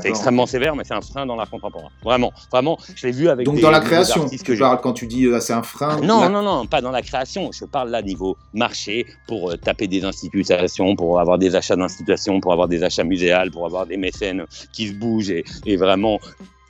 C'est 0.00 0.08
extrêmement 0.08 0.46
sévère, 0.46 0.74
mais 0.76 0.82
c'est 0.84 0.94
un 0.94 1.02
frein 1.02 1.26
dans 1.26 1.36
l'art 1.36 1.50
contemporain. 1.50 1.90
Vraiment, 2.02 2.32
vraiment, 2.50 2.78
je 2.96 3.06
l'ai 3.06 3.12
vu 3.12 3.28
avec 3.28 3.44
donc 3.44 3.56
des- 3.56 3.60
dans 3.60 3.70
la 3.70 3.80
création 3.80 4.26
tu 4.30 4.38
que 4.38 4.54
j'ai- 4.54 4.60
parles 4.60 4.80
quand 4.80 4.94
tu 4.94 5.06
dis 5.06 5.26
euh, 5.26 5.40
c'est 5.40 5.52
un 5.52 5.62
frein 5.62 6.00
non, 6.00 6.20
la- 6.22 6.28
non, 6.30 6.40
non, 6.40 6.64
pas 6.64 6.80
dans 6.80 6.90
la 6.90 7.02
création. 7.02 7.52
Je 7.52 7.66
parle 7.66 7.90
là 7.90 8.00
niveau 8.00 8.38
marché 8.54 9.04
pour 9.28 9.50
euh, 9.50 9.56
taper 9.58 9.86
des 9.86 10.02
institutions, 10.02 10.96
pour 10.96 11.20
avoir 11.20 11.36
des 11.36 11.54
achats 11.54 11.76
d'institutions, 11.76 12.40
pour 12.40 12.52
avoir 12.54 12.66
des 12.66 12.82
achats 12.82 13.04
muséales, 13.04 13.50
pour 13.50 13.66
avoir 13.66 13.84
des 13.84 13.98
mécènes 13.98 14.46
qui 14.72 14.88
se 14.88 14.94
bougent 14.94 15.30
et, 15.30 15.44
et 15.66 15.76
vraiment. 15.76 16.18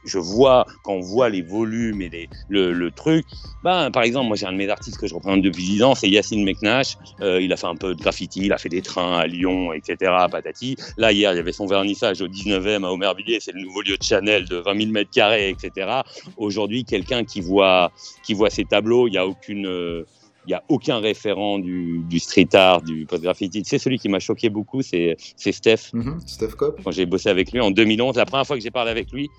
Je 0.05 0.19
vois, 0.19 0.67
quand 0.83 0.93
on 0.95 1.01
voit 1.01 1.29
les 1.29 1.43
volumes 1.43 2.03
et 2.03 2.09
les, 2.09 2.29
le, 2.49 2.73
le 2.73 2.91
truc, 2.91 3.25
ben, 3.63 3.91
par 3.91 4.03
exemple, 4.03 4.27
moi 4.29 4.37
j'ai 4.37 4.47
un 4.47 4.53
de 4.53 4.57
mes 4.59 4.69
artistes 4.69 4.99
que 4.99 5.07
je 5.07 5.15
représente 5.15 5.43
depuis 5.43 5.63
10 5.65 5.83
ans, 5.83 5.95
c'est 5.95 6.09
Yacine 6.09 6.45
Meknash. 6.45 6.97
Euh, 7.21 7.41
il 7.41 7.53
a 7.53 7.57
fait 7.57 7.67
un 7.67 7.77
peu 7.77 7.95
de 7.95 8.01
graffiti, 8.01 8.41
il 8.45 8.53
a 8.53 8.59
fait 8.59 8.69
des 8.69 8.83
trains 8.83 9.19
à 9.19 9.27
Lyon, 9.27 9.73
etc. 9.73 10.13
Patati. 10.31 10.77
Là, 10.97 11.13
hier, 11.13 11.33
il 11.33 11.37
y 11.37 11.39
avait 11.39 11.53
son 11.53 11.67
vernissage 11.67 12.21
au 12.21 12.29
19e 12.29 12.85
à 12.85 12.91
Aumervilliers, 12.93 13.39
c'est 13.41 13.53
le 13.53 13.63
nouveau 13.63 13.83
lieu 13.83 13.97
de 13.97 14.03
Chanel 14.03 14.47
de 14.47 14.57
20 14.57 14.79
000 14.79 14.91
mètres 14.93 15.11
carrés, 15.11 15.49
etc. 15.49 16.01
Aujourd'hui, 16.37 16.85
quelqu'un 16.85 17.25
qui 17.25 17.41
voit, 17.41 17.93
qui 18.25 18.35
voit 18.35 18.51
ces 18.51 18.65
tableaux, 18.65 19.09
il 19.09 19.13
n'y 19.13 19.19
a 19.19 19.27
aucune. 19.27 19.67
euh, 19.67 20.05
il 20.47 20.51
n'y 20.51 20.55
a 20.57 20.63
aucun 20.69 20.99
référent 20.99 21.59
du, 21.59 22.03
du 22.07 22.19
street 22.19 22.51
art, 22.53 22.83
du 22.83 23.07
post-graffiti. 23.07 23.65
Sais, 23.65 23.79
celui 23.79 23.99
qui 23.99 24.11
m'a 24.11 24.19
choqué 24.19 24.51
beaucoup, 24.51 24.83
c'est 24.83 25.17
c'est 25.37 25.53
Steph. 25.53 25.89
Mhm, 25.95 26.21
Steph 26.27 26.49
Cobb 26.59 26.77
Quand 26.85 26.91
j'ai 26.91 27.07
bossé 27.07 27.31
avec 27.31 27.51
lui 27.51 27.61
en 27.61 27.71
2011, 27.71 28.17
la 28.17 28.27
première 28.27 28.47
fois 28.47 28.55
que 28.55 28.63
j'ai 28.63 28.71
parlé 28.71 28.91
avec 28.91 29.11
lui, 29.11 29.31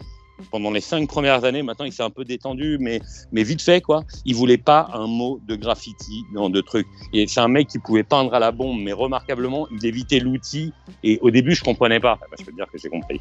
pendant 0.52 0.72
les 0.72 0.82
cinq 0.82 1.08
premières 1.08 1.44
années, 1.46 1.64
maintenant 1.64 1.86
il 1.86 1.94
s'est 1.94 2.04
un 2.04 2.10
peu 2.10 2.26
détendu, 2.26 2.78
mais, 2.80 3.02
mais 3.32 3.44
vite 3.44 3.62
fait, 3.62 3.82
quoi. 3.82 4.04
Il 4.26 4.36
voulait 4.36 4.58
pas 4.58 4.90
un 4.94 5.08
mot 5.08 5.40
de 5.48 5.56
graffiti 5.56 6.24
dans 6.34 6.50
de 6.50 6.62
trucs. 6.62 6.88
Et 7.14 7.28
c'est 7.28 7.40
un 7.40 7.48
mec 7.48 7.68
qui 7.68 7.80
pouvait 7.80 8.04
peindre 8.04 8.34
à 8.34 8.40
la 8.40 8.52
bombe, 8.52 8.80
mais 8.80 8.94
remarquablement, 8.94 9.68
il 9.72 9.86
évitait 9.86 10.20
l'outil. 10.20 10.74
Et 11.04 11.20
au 11.22 11.32
début, 11.32 11.56
je 11.56 11.64
comprenais 11.64 12.00
pas. 12.00 12.20
Je 12.38 12.46
peux 12.46 12.52
dire 12.52 12.66
que 12.72 12.78
j'ai 12.78 12.90
compris. 12.90 13.20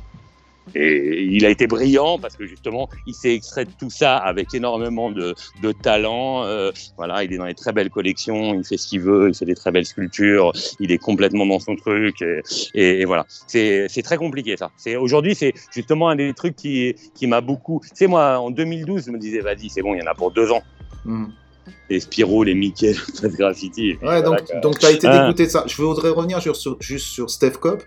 Et 0.74 1.22
il 1.24 1.44
a 1.44 1.50
été 1.50 1.66
brillant 1.66 2.18
parce 2.18 2.36
que 2.36 2.46
justement, 2.46 2.88
il 3.06 3.14
s'est 3.14 3.34
extrait 3.34 3.64
de 3.66 3.70
tout 3.78 3.90
ça 3.90 4.16
avec 4.16 4.54
énormément 4.54 5.10
de, 5.10 5.34
de 5.62 5.72
talent. 5.72 6.44
Euh, 6.44 6.72
voilà, 6.96 7.22
il 7.22 7.32
est 7.32 7.36
dans 7.36 7.46
des 7.46 7.54
très 7.54 7.72
belles 7.72 7.90
collections, 7.90 8.54
il 8.54 8.64
fait 8.64 8.76
ce 8.78 8.88
qu'il 8.88 9.00
veut, 9.00 9.28
il 9.28 9.34
fait 9.34 9.44
des 9.44 9.54
très 9.54 9.70
belles 9.70 9.84
sculptures, 9.84 10.52
il 10.80 10.90
est 10.90 10.98
complètement 10.98 11.44
dans 11.46 11.58
son 11.60 11.76
truc. 11.76 12.22
Et, 12.22 12.40
et, 12.74 13.00
et 13.00 13.04
voilà, 13.04 13.26
c'est 13.46 13.88
très 14.02 14.16
compliqué 14.16 14.56
ça. 14.56 14.70
Aujourd'hui, 14.98 15.34
c'est 15.34 15.52
justement 15.72 16.08
un 16.08 16.16
des 16.16 16.32
trucs 16.32 16.56
qui 16.56 16.94
qui 17.14 17.26
m'a 17.26 17.40
beaucoup. 17.40 17.80
Tu 17.82 17.90
sais, 17.94 18.06
moi, 18.06 18.38
en 18.38 18.50
2012, 18.50 19.04
je 19.06 19.10
me 19.10 19.18
disais, 19.18 19.40
vas-y, 19.40 19.68
c'est 19.68 19.82
bon, 19.82 19.94
il 19.94 20.00
y 20.00 20.02
en 20.02 20.10
a 20.10 20.14
pour 20.14 20.30
deux 20.32 20.50
ans. 20.50 20.62
Mhm. 21.04 21.30
Les 21.88 22.00
Spiro, 22.00 22.42
les 22.44 22.54
Mickey, 22.54 22.94
graffiti. 23.22 23.96
Ouais, 24.02 24.22
donc, 24.22 24.38
donc 24.62 24.78
tu 24.78 24.86
as 24.86 24.90
été 24.92 25.06
Ah. 25.06 25.20
dégoûté 25.26 25.44
de 25.46 25.50
ça. 25.50 25.64
Je 25.66 25.76
voudrais 25.80 26.10
revenir 26.10 26.40
sur, 26.42 26.56
sur- 26.56 26.76
juste 26.80 27.06
sur 27.06 27.30
Steph 27.30 27.52
Cobb. 27.60 27.80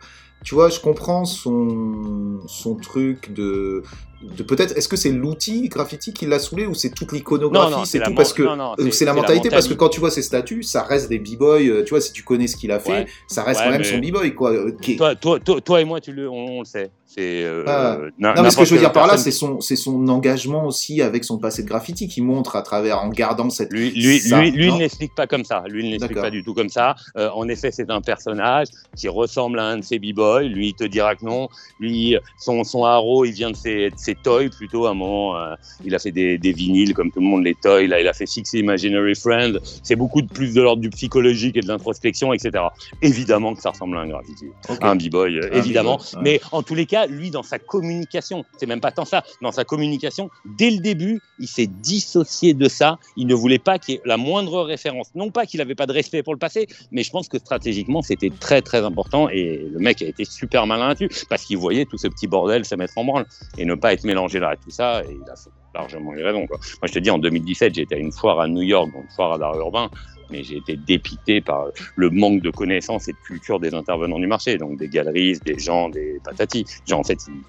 Tu 0.48 0.56
vois, 0.56 0.70
je 0.70 0.80
comprends 0.80 1.26
son, 1.26 2.40
son 2.48 2.76
truc 2.76 3.34
de, 3.34 3.84
de 4.22 4.44
peut-être. 4.44 4.78
Est-ce 4.78 4.88
que 4.88 4.96
c'est 4.96 5.12
l'outil 5.12 5.70
graffiti 5.70 6.14
qui 6.14 6.26
l'a 6.26 6.40
saoulé 6.40 6.66
ou 6.66 6.74
c'est 6.74 6.90
toute 6.90 7.12
l'iconographie 7.12 7.72
non, 7.72 7.86
C'est 7.86 8.02
tout 8.02 8.14
parce 8.16 8.34
que 8.34 8.44
non, 8.44 8.56
non, 8.56 8.76
c'est 8.92 9.06
la 9.06 9.14
mentalité 9.14 9.50
parce 9.50 9.68
que 9.68 9.74
quand 9.74 9.90
tu 9.90 10.00
vois 10.00 10.12
ses 10.12 10.22
statuts, 10.24 10.64
ça 10.64 10.84
reste 10.84 11.10
des 11.10 11.20
b-boys. 11.20 11.60
euh, 11.62 11.84
Tu 11.84 11.92
vois, 11.92 12.02
si 12.02 12.12
tu 12.14 12.24
connais 12.24 12.48
ce 12.48 12.56
qu'il 12.58 12.72
a 12.72 12.80
fait, 12.80 12.92
Ouais. 12.92 13.08
ça 13.28 13.44
reste 13.44 13.60
Ouais, 13.60 13.66
quand 13.68 13.72
même 13.72 13.84
son 13.84 14.00
b-boy 14.00 14.34
quoi. 14.34 14.52
euh, 14.52 14.72
Toi, 14.98 15.16
toi, 15.16 15.40
toi, 15.40 15.62
toi 15.62 15.82
et 15.82 15.86
moi, 15.86 16.02
tu 16.02 16.12
le, 16.14 16.30
on, 16.30 16.34
on 16.58 16.60
le 16.60 16.66
sait. 16.66 16.90
C'est. 17.06 17.44
euh, 17.44 17.64
Ah. 17.68 17.98
Non, 18.20 18.34
mais 18.44 18.50
ce 18.50 18.58
que 18.58 18.66
je 18.66 18.74
veux 18.74 18.80
dire 18.80 18.92
par 18.92 19.08
là, 19.08 19.18
c'est 19.18 19.32
son, 19.32 19.62
c'est 19.62 19.76
son 19.78 20.08
engagement 20.10 20.66
aussi 20.66 21.02
avec 21.02 21.24
son 21.24 21.38
passé 21.38 21.64
de 21.64 21.68
graffiti 21.68 22.08
qui 22.08 22.22
montre 22.22 22.56
à 22.56 22.62
travers, 22.64 23.00
en 23.02 23.10
gardant 23.10 23.50
cette. 23.50 23.72
Lui, 23.72 23.92
lui, 23.92 24.20
ça, 24.20 24.42
lui, 24.42 24.52
lui 24.52 24.68
non 24.68 24.76
ne 24.76 24.80
l'explique 24.82 25.16
pas 25.16 25.26
comme 25.28 25.46
ça. 25.46 25.64
Lui 25.70 25.86
ne 25.86 25.92
l'explique 25.92 26.20
pas 26.20 26.30
du 26.30 26.44
tout 26.44 26.54
comme 26.54 26.70
ça. 26.70 26.96
Euh, 27.18 27.30
en 27.34 27.48
effet, 27.48 27.72
c'est 27.72 27.90
un 27.90 28.02
personnage 28.02 28.68
qui 28.96 29.08
ressemble 29.08 29.60
à 29.60 29.66
un 29.66 29.78
de 29.78 29.84
ses 29.84 30.00
b-boys. 30.00 30.44
Lui, 30.44 30.70
il 30.70 30.74
te 30.74 30.84
dira 30.84 31.16
que 31.16 31.24
non. 31.26 31.48
Lui, 31.80 32.18
son, 32.40 32.64
son 32.66 32.84
haro, 32.84 33.24
il 33.26 33.32
vient 33.32 33.52
de 33.52 33.56
ses, 33.56 33.90
ses 34.08 34.16
toys 34.16 34.50
plutôt 34.50 34.86
à 34.86 34.92
un 34.92 34.94
moment. 34.94 35.38
euh, 35.38 35.56
il 35.84 35.94
a 35.96 36.00
fait 36.00 36.12
des, 36.12 36.38
des 36.38 36.54
vinyles 36.54 36.94
comme 36.94 37.12
tout 37.12 37.20
le 37.20 37.26
monde 37.28 37.44
les 37.44 37.56
toys. 37.56 37.88
Là, 37.88 38.00
il 38.00 38.08
a 38.08 38.14
fait 38.14 38.26
Six 38.26 38.54
Imaginary 38.54 39.16
Friend. 39.16 39.60
C'est 39.84 39.96
beaucoup 39.96 40.22
de 40.22 40.28
plus 40.28 40.54
de 40.54 40.62
l'ordre 40.62 40.82
du 40.82 40.90
psychologique 40.90 41.58
et 41.58 41.62
de 41.62 41.68
l'introspection, 41.68 42.32
etc. 42.34 42.64
Évidemment 43.02 43.54
que 43.56 43.62
ça 43.62 43.72
ressemble 43.72 43.98
à 43.98 44.02
un 44.02 44.08
graffiti, 44.08 44.46
un 44.82 44.96
b-boy, 44.96 45.38
euh, 45.40 45.50
Un 45.54 45.58
évidemment. 45.58 45.98
b-boy, 45.98 46.16
ouais. 46.16 46.22
Mais 46.24 46.42
en 46.52 46.64
tous 46.64 46.76
les 46.76 46.86
cas, 46.86 47.06
lui, 47.08 47.32
dans 47.32 47.44
sa 47.44 47.60
communication, 47.60 48.46
c'est 48.58 48.66
même 48.66 48.82
pas 48.82 48.92
tant 48.92 49.06
ça. 49.06 49.24
Dans 49.42 49.52
sa 49.52 49.64
communication, 49.66 50.30
dès 50.58 50.72
le 50.72 50.78
début, 50.80 51.20
il 51.40 51.48
s'est 51.48 51.68
dissocié 51.68 52.54
de 52.54 52.68
ça. 52.70 53.00
Il 53.18 53.28
ne 53.28 53.36
voulait 53.36 53.60
pas 53.60 53.78
qu'il 53.80 53.96
y 53.96 53.98
ait 53.98 54.02
la 54.06 54.18
moindre 54.18 54.62
référence. 54.64 55.08
Non 55.16 55.30
pas 55.32 55.46
qu'il 55.46 55.58
n'avait 55.60 55.76
pas 55.76 55.86
de 55.86 55.94
respect 55.94 56.24
pour 56.24 56.34
le 56.34 56.40
passé, 56.40 56.68
mais 56.92 57.04
je 57.04 57.12
pense 57.12 57.28
que 57.28 57.38
stratégiquement, 57.40 58.02
c'était 58.02 58.32
très 58.32 58.62
très 58.62 58.82
important. 58.84 59.28
Et 59.30 59.68
le 59.72 59.80
mec 59.80 60.02
a 60.02 60.06
été 60.06 60.24
super 60.26 60.66
malin 60.68 60.88
là-dessus 60.90 61.10
parce 61.30 61.44
qu'il 61.44 61.58
voyait 61.58 61.86
tout 61.86 61.98
ce 61.98 62.08
petit 62.08 62.28
bordel 62.28 62.64
se 62.66 62.76
mettre 62.76 62.94
en 62.98 63.04
branle 63.06 63.26
et 63.58 63.66
ne 63.66 63.76
pas 63.76 63.94
être 63.94 63.97
mélangé 64.06 64.40
là 64.40 64.54
et 64.54 64.58
tout 64.58 64.70
ça. 64.70 65.04
Et 65.04 65.12
il 65.12 65.30
a 65.30 65.36
largement 65.74 66.14
eu 66.14 66.24
raison. 66.24 66.48
Quoi. 66.48 66.58
Moi, 66.58 66.88
je 66.88 66.94
te 66.94 67.00
dis, 67.00 67.10
en 67.10 67.18
2017, 67.18 67.76
j'étais 67.76 67.96
à 67.96 67.98
une 67.98 68.12
foire 68.12 68.40
à 68.40 68.48
New 68.48 68.62
York, 68.62 68.92
donc 68.92 69.04
une 69.04 69.16
foire 69.16 69.34
à 69.34 69.38
l'art 69.38 69.58
urbain. 69.58 69.90
Mais 70.30 70.44
j'ai 70.44 70.58
été 70.58 70.76
dépité 70.76 71.40
par 71.40 71.68
le 71.96 72.10
manque 72.10 72.42
de 72.42 72.52
connaissances 72.52 73.08
et 73.08 73.14
de 73.14 73.18
culture 73.26 73.60
des 73.60 73.74
intervenants 73.74 74.20
du 74.20 74.28
marché, 74.28 74.58
donc 74.58 74.78
des 74.78 74.90
galeristes, 74.90 75.46
des 75.46 75.58
gens, 75.58 75.90
des 75.90 76.20
patatis. 76.24 76.66
Genre, 76.86 77.00
en 77.00 77.04
fait, 77.04 77.20
ils... 77.28 77.42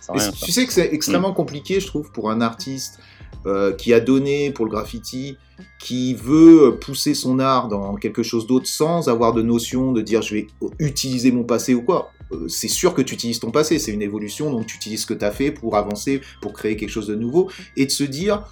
ça 0.00 0.12
Mais 0.14 0.20
rien, 0.20 0.30
tu 0.30 0.52
sais 0.52 0.66
que 0.66 0.72
c'est 0.72 0.92
extrêmement 0.92 1.32
compliqué, 1.32 1.80
je 1.80 1.86
trouve, 1.86 2.12
pour 2.12 2.30
un 2.30 2.40
artiste 2.40 3.00
euh, 3.46 3.72
qui 3.72 3.92
a 3.92 4.00
donné 4.00 4.50
pour 4.50 4.64
le 4.64 4.72
graffiti, 4.72 5.36
qui 5.78 6.14
veut 6.14 6.78
pousser 6.80 7.14
son 7.14 7.38
art 7.38 7.68
dans 7.68 7.94
quelque 7.94 8.24
chose 8.24 8.46
d'autre 8.48 8.66
sans 8.66 9.08
avoir 9.08 9.32
de 9.34 9.42
notion 9.42 9.92
de 9.92 10.00
dire 10.00 10.20
je 10.20 10.34
vais 10.34 10.46
utiliser 10.80 11.30
mon 11.30 11.44
passé 11.44 11.72
ou 11.72 11.82
quoi. 11.82 12.10
Euh, 12.32 12.48
c'est 12.48 12.68
sûr 12.68 12.94
que 12.94 13.02
tu 13.02 13.14
utilises 13.14 13.40
ton 13.40 13.50
passé, 13.50 13.78
c'est 13.78 13.92
une 13.92 14.02
évolution, 14.02 14.50
donc 14.50 14.66
tu 14.66 14.76
utilises 14.76 15.02
ce 15.02 15.06
que 15.06 15.14
tu 15.14 15.24
as 15.24 15.30
fait 15.30 15.50
pour 15.50 15.76
avancer, 15.76 16.20
pour 16.40 16.52
créer 16.52 16.76
quelque 16.76 16.90
chose 16.90 17.06
de 17.06 17.14
nouveau, 17.14 17.50
et 17.76 17.86
de 17.86 17.90
se 17.90 18.04
dire, 18.04 18.44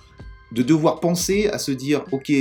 de 0.53 0.63
devoir 0.63 1.01
penser 1.01 1.49
à 1.49 1.59
se 1.59 1.73
dire, 1.73 2.05
ok, 2.13 2.33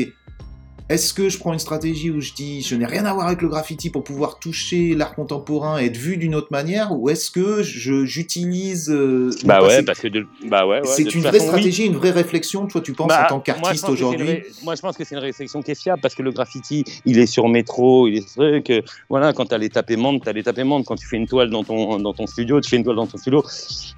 est-ce 0.90 1.14
que 1.14 1.30
je 1.30 1.38
prends 1.38 1.54
une 1.54 1.60
stratégie 1.60 2.12
où 2.12 2.20
je 2.20 2.34
dis 2.34 2.62
je 2.62 2.76
n'ai 2.76 2.86
rien 2.86 3.06
à 3.06 3.14
voir 3.14 3.28
avec 3.28 3.42
le 3.42 3.48
graffiti 3.48 3.90
pour 3.90 4.04
pouvoir 4.04 4.40
toucher 4.40 4.96
l'art 4.96 5.16
contemporain 5.16 5.82
et 5.82 5.86
être 5.86 5.98
vu 5.98 6.18
d'une 6.18 6.36
autre 6.36 6.50
manière 6.52 6.92
ou 6.92 7.10
est-ce 7.10 7.32
que 7.32 7.64
je- 7.64 8.06
j'utilise 8.06 8.90
euh, 8.90 9.30
Bah 9.46 9.62
ouais, 9.66 9.84
parce 9.84 10.00
que 10.00 10.08
de... 10.08 10.26
bah 10.46 10.66
ouais, 10.68 10.82
ouais, 10.82 10.86
c'est 10.86 11.14
une 11.16 11.22
vraie 11.22 11.32
façon, 11.32 11.44
oui. 11.46 11.48
stratégie, 11.50 11.86
une 11.86 11.96
vraie 11.96 12.12
réflexion, 12.12 12.68
toi 12.68 12.82
tu 12.82 12.94
penses 12.94 13.08
Bah, 13.08 13.26
en 13.26 13.28
tant 13.28 13.36
moi, 13.36 13.44
je 13.46 13.62
qu'artiste 13.62 13.90
aujourd'hui 13.90 14.42
Moi, 14.64 14.76
je 14.76 14.82
pense 14.82 14.98
que 14.98 15.04
c'est 15.06 15.16
une 15.16 15.22
réflexion 15.22 15.62
qui 15.62 15.72
est 15.72 15.80
fiable 15.82 16.02
parce 16.02 16.16
que 16.16 16.22
le 16.24 16.32
graffiti, 16.32 16.84
il 17.06 17.18
est 17.20 17.26
sur 17.28 17.48
métro, 17.48 18.08
il 18.08 18.18
est 18.18 18.28
truc. 18.28 18.70
euh, 18.70 18.82
Voilà, 19.10 19.32
quand 19.34 19.46
tu 19.46 19.54
as 19.56 19.58
les 19.58 19.70
tapémentes, 19.70 20.24
tu 20.24 20.30
as 20.30 20.34
les 20.34 20.44
tapémentes. 20.44 20.86
Quand 20.86 20.96
tu 20.96 21.08
fais 21.08 21.18
une 21.18 21.28
toile 21.28 21.50
dans 21.50 21.64
ton, 21.64 21.98
dans 22.00 22.14
ton 22.14 22.28
studio, 22.28 22.60
tu 22.62 22.70
fais 22.70 22.78
une 22.78 22.84
toile 22.84 22.96
dans 22.98 23.08
ton 23.08 23.18
studio. 23.18 23.44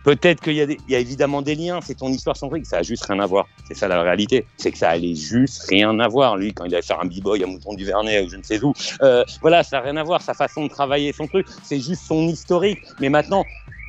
Peut-être 0.03 0.41
qu'il 0.41 0.53
y, 0.53 0.61
a 0.61 0.65
des- 0.65 0.77
il 0.87 0.91
y 0.91 0.95
a 0.95 0.99
évidemment 0.99 1.41
des 1.41 1.55
liens, 1.55 1.79
c'est 1.81 1.95
ton 1.95 2.09
histoire 2.09 2.37
sans 2.37 2.47
truc, 2.49 2.65
ça 2.65 2.77
a 2.77 2.83
juste 2.83 3.05
rien 3.05 3.19
à 3.19 3.25
voir. 3.25 3.47
C'est 3.67 3.73
ça 3.75 3.87
la 3.87 4.01
réalité. 4.01 4.45
C'est 4.57 4.71
que 4.71 4.77
ça 4.77 4.89
allait 4.89 5.15
juste 5.15 5.63
rien 5.69 5.99
à 5.99 6.07
voir. 6.07 6.37
Lui, 6.37 6.53
quand 6.53 6.65
il 6.65 6.74
faire 6.81 6.99
un 6.99 7.05
b-boy 7.05 7.43
à 7.43 7.47
Mouton 7.47 7.73
du 7.73 7.85
Vernet 7.85 8.23
ou 8.23 8.29
je 8.29 8.37
ne 8.37 8.43
sais 8.43 8.63
où, 8.63 8.73
euh, 9.01 9.23
voilà, 9.41 9.63
ça 9.63 9.77
n'a 9.77 9.83
rien 9.83 9.97
à 9.97 10.03
voir. 10.03 10.21
Sa 10.21 10.33
façon 10.33 10.65
de 10.65 10.69
travailler 10.69 11.13
son 11.13 11.27
truc, 11.27 11.47
c'est 11.63 11.79
juste 11.79 12.03
son 12.05 12.27
historique. 12.27 12.79
Mais 12.99 13.09
maintenant, 13.09 13.45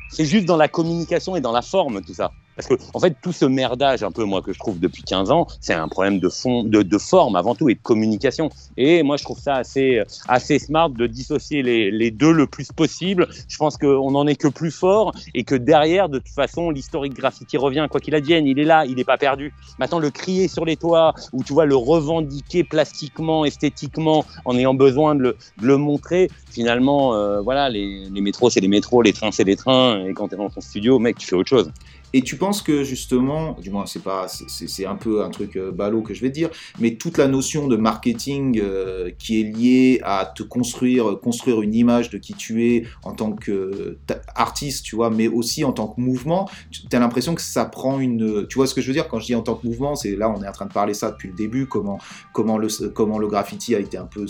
c'est 0.09 0.25
juste 0.25 0.45
dans 0.45 0.57
la 0.57 0.67
communication 0.67 1.35
et 1.35 1.41
dans 1.41 1.51
la 1.51 1.61
forme, 1.61 2.01
tout 2.01 2.13
ça. 2.13 2.31
Parce 2.57 2.67
que, 2.67 2.73
en 2.95 2.99
fait, 2.99 3.15
tout 3.21 3.31
ce 3.31 3.45
merdage, 3.45 4.01
un 4.01 4.11
peu, 4.11 4.23
moi, 4.23 4.41
que 4.41 4.51
je 4.51 4.57
trouve 4.57 4.79
depuis 4.79 5.03
15 5.03 5.29
ans, 5.29 5.45
c'est 5.61 5.75
un 5.75 5.87
problème 5.87 6.19
de 6.19 6.27
fond, 6.27 6.63
de, 6.63 6.81
de 6.81 6.97
forme 6.97 7.35
avant 7.35 7.53
tout 7.53 7.69
et 7.69 7.75
de 7.75 7.79
communication. 7.79 8.49
Et 8.77 9.03
moi, 9.03 9.15
je 9.15 9.23
trouve 9.23 9.39
ça 9.39 9.55
assez, 9.55 10.01
assez 10.27 10.57
smart 10.57 10.89
de 10.89 11.05
dissocier 11.05 11.61
les, 11.61 11.91
les 11.91 12.09
deux 12.09 12.31
le 12.31 12.47
plus 12.47 12.71
possible. 12.71 13.27
Je 13.47 13.57
pense 13.57 13.77
qu'on 13.77 14.09
n'en 14.09 14.25
est 14.25 14.35
que 14.35 14.47
plus 14.47 14.71
fort 14.71 15.13
et 15.35 15.43
que 15.43 15.53
derrière, 15.53 16.09
de 16.09 16.17
toute 16.17 16.33
façon, 16.33 16.71
l'historique 16.71 17.13
graffiti 17.13 17.57
revient, 17.57 17.87
quoi 17.91 17.99
qu'il 17.99 18.15
advienne. 18.15 18.47
Il 18.47 18.57
est 18.57 18.65
là, 18.65 18.85
il 18.85 18.95
n'est 18.95 19.03
pas 19.03 19.19
perdu. 19.19 19.53
Maintenant, 19.77 19.99
le 19.99 20.09
crier 20.09 20.47
sur 20.47 20.65
les 20.65 20.77
toits 20.77 21.13
ou, 21.33 21.43
tu 21.43 21.53
vois, 21.53 21.67
le 21.67 21.75
revendiquer 21.75 22.63
plastiquement, 22.63 23.45
esthétiquement, 23.45 24.25
en 24.45 24.57
ayant 24.57 24.73
besoin 24.73 25.13
de 25.13 25.21
le, 25.21 25.37
de 25.61 25.67
le 25.67 25.77
montrer, 25.77 26.31
finalement, 26.49 27.13
euh, 27.13 27.39
voilà, 27.41 27.69
les, 27.69 28.07
les 28.11 28.21
métros, 28.21 28.49
c'est 28.49 28.61
les 28.61 28.67
métros, 28.67 29.03
les 29.03 29.13
trains, 29.13 29.31
c'est 29.31 29.43
les 29.43 29.55
trains. 29.55 30.03
Et 30.05 30.13
quand 30.13 30.29
tu 30.29 30.33
es 30.33 30.37
dans 30.37 30.49
ton 30.49 30.61
studio, 30.61 30.97
mec, 30.97 31.19
tu 31.19 31.27
fais 31.27 31.35
autre 31.35 31.49
chose. 31.49 31.71
Et 32.13 32.21
tu 32.21 32.37
penses 32.37 32.61
que 32.61 32.83
justement, 32.83 33.53
du 33.61 33.69
moins 33.69 33.85
c'est 33.85 34.01
pas, 34.03 34.27
c'est- 34.27 34.85
un 34.85 34.95
peu 34.95 35.23
un 35.23 35.29
truc 35.29 35.57
euh, 35.57 35.71
ballot 35.71 36.01
que 36.01 36.13
je 36.13 36.21
vais 36.21 36.29
dire, 36.29 36.49
mais 36.79 36.95
toute 36.95 37.17
la 37.17 37.27
notion 37.27 37.67
de 37.67 37.75
marketing 37.75 38.59
euh, 38.63 39.11
qui 39.19 39.41
est 39.41 39.43
liée 39.43 39.99
à 40.03 40.31
te 40.33 40.43
construire, 40.43 41.19
construire 41.21 41.61
une 41.61 41.75
image 41.75 42.09
de 42.09 42.17
qui 42.17 42.33
tu 42.33 42.65
es 42.67 42.83
en 43.03 43.11
tant 43.13 43.33
qu'artiste, 43.33 44.85
tu 44.85 44.95
vois, 44.95 45.09
mais 45.09 45.27
aussi 45.27 45.63
en 45.65 45.73
tant 45.73 45.87
que 45.87 45.99
mouvement, 45.99 46.49
tu 46.71 46.95
as 46.95 46.99
l'impression 46.99 47.35
que 47.35 47.41
ça 47.41 47.65
prend 47.65 47.99
une, 47.99 48.47
tu 48.47 48.55
vois 48.55 48.67
ce 48.67 48.73
que 48.73 48.81
je 48.81 48.87
veux 48.87 48.93
dire? 48.93 49.07
Quand 49.07 49.19
je 49.19 49.25
dis 49.25 49.35
en 49.35 49.41
tant 49.41 49.55
que 49.55 49.67
mouvement, 49.67 49.95
c'est 49.95 50.15
là 50.15 50.29
on 50.29 50.41
est 50.43 50.47
en 50.47 50.51
train 50.53 50.65
de 50.65 50.73
parler 50.73 50.93
ça 50.93 51.11
depuis 51.11 51.27
le 51.29 51.35
début, 51.35 51.65
comment 51.67 51.99
comment 52.33 52.57
le 52.57 52.67
comment 52.93 53.17
le 53.19 53.27
graffiti 53.27 53.75
a 53.75 53.79
été 53.79 53.97
un 53.97 54.05
peu 54.05 54.25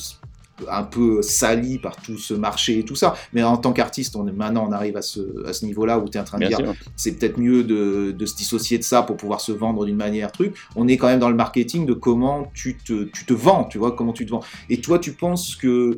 un 0.69 0.83
peu 0.83 1.21
sali 1.21 1.77
par 1.77 1.95
tout 1.97 2.17
ce 2.17 2.33
marché 2.33 2.79
et 2.79 2.83
tout 2.83 2.95
ça. 2.95 3.15
Mais 3.33 3.43
en 3.43 3.57
tant 3.57 3.73
qu'artiste, 3.73 4.15
on 4.15 4.27
est, 4.27 4.31
maintenant 4.31 4.67
on 4.67 4.71
arrive 4.71 4.97
à 4.97 5.01
ce, 5.01 5.45
à 5.45 5.53
ce 5.53 5.65
niveau-là 5.65 5.99
où 5.99 6.09
tu 6.09 6.17
es 6.17 6.21
en 6.21 6.23
train 6.23 6.39
de 6.39 6.43
dire 6.49 6.57
c'est 6.95 7.13
peut-être 7.13 7.37
mieux 7.37 7.63
de, 7.63 8.11
de 8.11 8.25
se 8.25 8.35
dissocier 8.35 8.77
de 8.77 8.83
ça 8.83 9.03
pour 9.03 9.17
pouvoir 9.17 9.41
se 9.41 9.51
vendre 9.51 9.85
d'une 9.85 9.95
manière 9.95 10.31
truc. 10.31 10.55
On 10.75 10.87
est 10.87 10.97
quand 10.97 11.07
même 11.07 11.19
dans 11.19 11.29
le 11.29 11.35
marketing 11.35 11.85
de 11.85 11.93
comment 11.93 12.51
tu 12.53 12.77
te, 12.77 13.03
tu 13.03 13.25
te 13.25 13.33
vends, 13.33 13.65
tu 13.65 13.77
vois, 13.77 13.91
comment 13.91 14.13
tu 14.13 14.25
te 14.25 14.31
vends. 14.31 14.41
Et 14.69 14.81
toi, 14.81 14.99
tu 14.99 15.13
penses 15.13 15.55
que. 15.55 15.97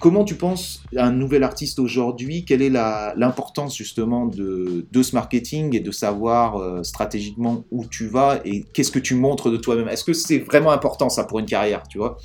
Comment 0.00 0.24
tu 0.24 0.34
penses 0.34 0.82
un 0.96 1.12
nouvel 1.12 1.44
artiste 1.44 1.78
aujourd'hui 1.78 2.44
Quelle 2.44 2.62
est 2.62 2.68
la- 2.68 3.14
l'importance 3.16 3.76
justement 3.76 4.26
de, 4.26 4.84
de 4.90 5.02
ce 5.02 5.14
marketing 5.14 5.74
et 5.74 5.80
de 5.80 5.90
savoir 5.92 6.56
euh, 6.56 6.82
stratégiquement 6.82 7.64
où 7.70 7.86
tu 7.86 8.08
vas 8.08 8.40
et 8.44 8.64
qu'est-ce 8.72 8.90
que 8.90 8.98
tu 8.98 9.14
montres 9.14 9.50
de 9.50 9.56
toi-même? 9.56 9.88
Est-ce 9.88 10.04
que 10.04 10.12
c'est 10.12 10.40
vraiment 10.40 10.72
important 10.72 11.08
ça 11.08 11.24
pour 11.24 11.38
une 11.38 11.46
carrière, 11.46 11.84
tu 11.88 11.98
vois? 11.98 12.18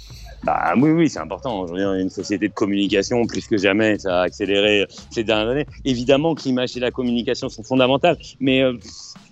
Bah 0.44 0.74
oui, 0.78 0.91
oui, 0.91 1.10
c'est 1.10 1.20
important. 1.20 1.60
Aujourd'hui, 1.61 1.86
on 1.86 1.95
est 1.95 2.02
une 2.02 2.10
société 2.10 2.48
de 2.48 2.53
communication 2.53 3.26
plus 3.28 3.45
que 3.45 3.57
jamais. 3.57 3.99
Ça 3.99 4.22
a 4.22 4.24
accéléré 4.24 4.86
ces 5.11 5.24
dernières 5.24 5.49
années. 5.49 5.66
Évidemment 5.84 6.34
que 6.34 6.44
l'image 6.44 6.78
et 6.78 6.80
la 6.80 6.91
communication 6.91 7.49
sont 7.49 7.64
fondamentales, 7.64 8.18
mais 8.40 8.61
euh, 8.64 8.74
je- 8.82 9.28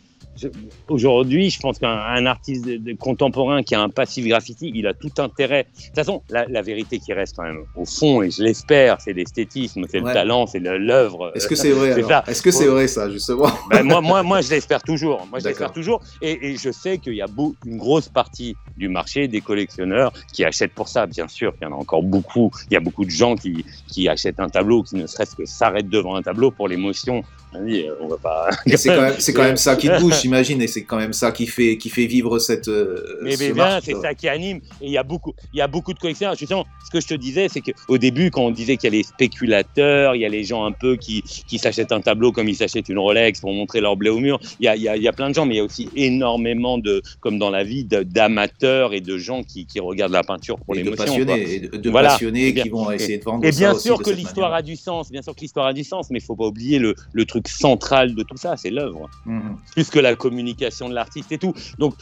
aujourd'hui, 0.89 1.49
je 1.49 1.59
pense 1.59 1.80
qu'un 1.80 1.89
un 1.89 2.26
artiste 2.26 2.65
de- 2.65 2.77
de- 2.77 2.93
contemporain 2.93 3.64
qui 3.64 3.76
a 3.76 3.81
un 3.81 3.89
passif 3.89 4.26
graffiti, 4.26 4.72
il 4.73 4.88
a 4.88 4.93
tout 4.93 5.11
intérêt. 5.19 5.64
De 5.64 5.85
toute 5.85 5.95
façon, 5.95 6.23
la, 6.30 6.45
la 6.47 6.61
vérité 6.61 6.99
qui 6.99 7.14
reste 7.14 7.35
quand 7.35 7.43
même 7.43 7.64
au 7.76 7.85
fond, 7.85 8.22
et 8.22 8.31
je 8.31 8.43
l'espère, 8.43 8.99
c'est 9.01 9.14
l'esthétisme, 9.14 9.85
c'est 9.89 9.99
Ouais. 10.01 10.09
le 10.09 10.14
talent, 10.14 10.47
c'est 10.47 10.59
l'œuvre. 10.59 11.31
Est-ce 11.35 11.47
que 11.47 11.55
c'est 11.55 11.72
vrai 11.72 11.93
c'est 11.93 12.03
ça. 12.03 12.23
Est-ce 12.27 12.41
que 12.41 12.51
c'est 12.51 12.68
vrai 12.68 12.88
ça 12.88 13.09
justement 13.09 13.47
Ben, 13.69 13.84
moi, 13.84 14.01
moi, 14.01 14.23
moi, 14.23 14.41
je 14.41 14.49
l'espère 14.49 14.84
toujours. 14.84 15.26
Moi, 15.30 15.39
je 15.39 15.45
l'espère 15.45 15.72
toujours. 15.73 16.01
Et, 16.22 16.49
et 16.51 16.57
je 16.57 16.72
sais 16.72 16.97
qu'il 16.99 17.14
y 17.15 17.22
a 17.22 17.27
beau- 17.27 17.55
une 17.65 17.77
grosse 17.77 18.09
partie 18.09 18.55
du 18.77 18.89
marché 18.89 19.27
des 19.27 19.41
collectionneurs 19.41 20.14
qui 20.34 20.43
achètent 20.45 20.73
pour 20.73 20.88
ça. 20.88 21.05
Bien 21.07 21.27
sûr, 21.27 21.53
il 21.59 21.64
y 21.65 21.68
en 21.68 21.73
a 21.73 21.76
encore 21.76 22.03
beaucoup. 22.03 22.51
Il 22.69 22.73
y 22.73 22.77
a 22.77 22.80
beaucoup 22.80 23.05
de 23.05 23.09
gens 23.09 23.35
qui, 23.35 23.65
qui 23.88 24.07
achètent 24.07 24.39
un 24.39 24.49
tableau, 24.49 24.84
qui 24.84 24.95
ne 24.95 25.07
serait-ce 25.07 25.35
que 25.35 25.45
s'arrêtent 25.45 25.89
devant 25.89 26.15
un 26.15 26.22
tableau 26.22 26.51
pour 26.51 26.68
l'émotion. 26.68 27.23
On 27.60 27.66
dit, 27.66 27.86
on 28.02 28.08
va 28.08 28.18
pas. 28.18 28.50
Et 28.66 28.78
c'est 28.78 28.90
quand, 28.90 29.02
même- 29.02 29.16
c'est 29.20 29.34
quand 29.34 29.44
même 29.44 29.58
ça 29.58 29.76
qui 29.76 29.88
te 29.88 30.00
bouge, 30.00 30.16
j'imagine, 30.22 30.62
et 30.62 30.68
c'est 30.68 30.84
quand 30.84 30.98
même 30.98 31.14
ça 31.14 31.32
qui 31.32 31.48
fait, 31.48 31.78
qui 31.78 31.90
fait 31.90 32.06
vivre 32.06 32.40
cette. 32.40 32.68
euh, 32.68 33.20
Mais, 33.24 33.36
ce 33.36 33.44
mais 33.44 33.54
bien, 33.54 33.80
c'est 33.84 33.96
ça 33.96 34.14
qui 34.14 34.28
anime. 34.28 34.58
Et 34.82 34.86
il 34.88 34.92
y 34.92 34.98
a 34.98 35.04
beaucoup, 35.04 35.34
il 35.54 35.58
y 35.58 35.62
a 35.62 35.68
beaucoup 35.68 35.94
de 35.94 36.00
collectionneurs. 36.00 36.36
Justement, 36.36 36.66
ce 36.86 36.92
que 36.92 37.02
je 37.02 37.08
te 37.08 37.14
disais, 37.14 37.48
c'est 37.50 37.62
qu'au 37.62 37.98
début, 37.98 38.32
quand 38.32 38.42
on 38.44 38.52
disait 38.52 38.78
qu'il 38.78 38.92
y 38.92 38.96
a 38.96 38.98
les 38.98 39.04
spéculateurs, 39.04 40.16
il 40.16 40.22
y 40.22 40.26
a 40.26 40.30
les 40.30 40.44
gens 40.44 40.66
un 40.66 40.72
peu 40.72 40.96
qui, 40.96 41.22
qui 41.22 41.58
s'achètent 41.58 41.92
un 41.92 42.02
tableau 42.02 42.32
comme 42.32 42.48
ils 42.50 42.56
s'achètent 42.56 42.90
une 42.90 43.00
Rolex 43.00 43.40
pour 43.40 43.54
montrer 43.54 43.82
leur 43.82 43.96
blé 43.96 44.10
au 44.10 44.20
mur. 44.20 44.40
Il 44.60 44.66
y 44.66 44.68
a, 44.68 44.76
il 44.76 44.82
y 44.82 44.90
a, 44.90 44.96
il 44.96 45.04
y 45.04 45.08
a 45.08 45.14
plein 45.14 45.30
de 45.30 45.36
gens, 45.36 45.46
mais 45.46 45.56
il 45.56 45.58
y 45.58 45.62
a 45.62 45.64
aussi 45.64 45.90
énormément 45.96 46.78
de, 46.78 47.02
comme 47.20 47.38
dans 47.40 47.50
la 47.50 47.64
vie, 47.64 47.84
de- 47.84 48.04
d'amateurs 48.04 48.94
et 48.94 49.02
de 49.02 49.18
gens 49.18 49.44
qui, 49.44 49.66
qui 49.66 49.80
regardent 49.80 50.14
la 50.14 50.24
peinture 50.24 50.58
pour 50.60 50.76
Et 50.76 50.80
de 50.80 50.84
l'émotion. 50.86 51.06
passionnés, 51.06 51.54
et 51.56 51.60
de, 51.62 51.78
de 51.78 51.90
Voilà. 51.90 52.10
passionnés 52.10 52.48
Et 52.48 52.52
bien- 52.54 52.64
qui 52.64 52.70
vont 52.70 52.92
essayer 52.92 53.18
de 53.18 53.24
vendre 53.24 53.46
Et 53.46 53.52
ça 53.52 53.60
bien 53.60 53.72
aussi 53.74 53.84
sûr 53.88 53.98
de 53.98 54.04
que 54.04 54.10
l'histoire 54.10 54.50
manière. 54.50 54.58
a 54.60 54.62
du 54.62 54.76
sens, 54.76 55.12
bien 55.12 55.22
sûr 55.22 55.36
que 55.36 55.42
l'histoire 55.42 55.68
a 55.68 55.74
du 55.74 55.84
sens, 55.84 56.10
mais 56.10 56.20
il 56.20 56.24
faut 56.26 56.36
pas 56.36 56.46
oublier 56.46 56.80
le, 56.80 56.96
le 57.14 57.26
truc 57.26 57.47
central 57.48 58.14
de 58.15 58.24
tout 58.24 58.38
ça, 58.38 58.56
c'est 58.57 58.69
l'œuvre, 58.72 59.10
Mhm. 59.26 59.57
plus 59.74 59.90
que 59.90 59.99
la 59.99 60.15
communication 60.15 60.90
de 60.90 60.94
l'artiste 60.94 61.32
et 61.32 61.38
tout. 61.38 61.53
Donc, 61.80 61.95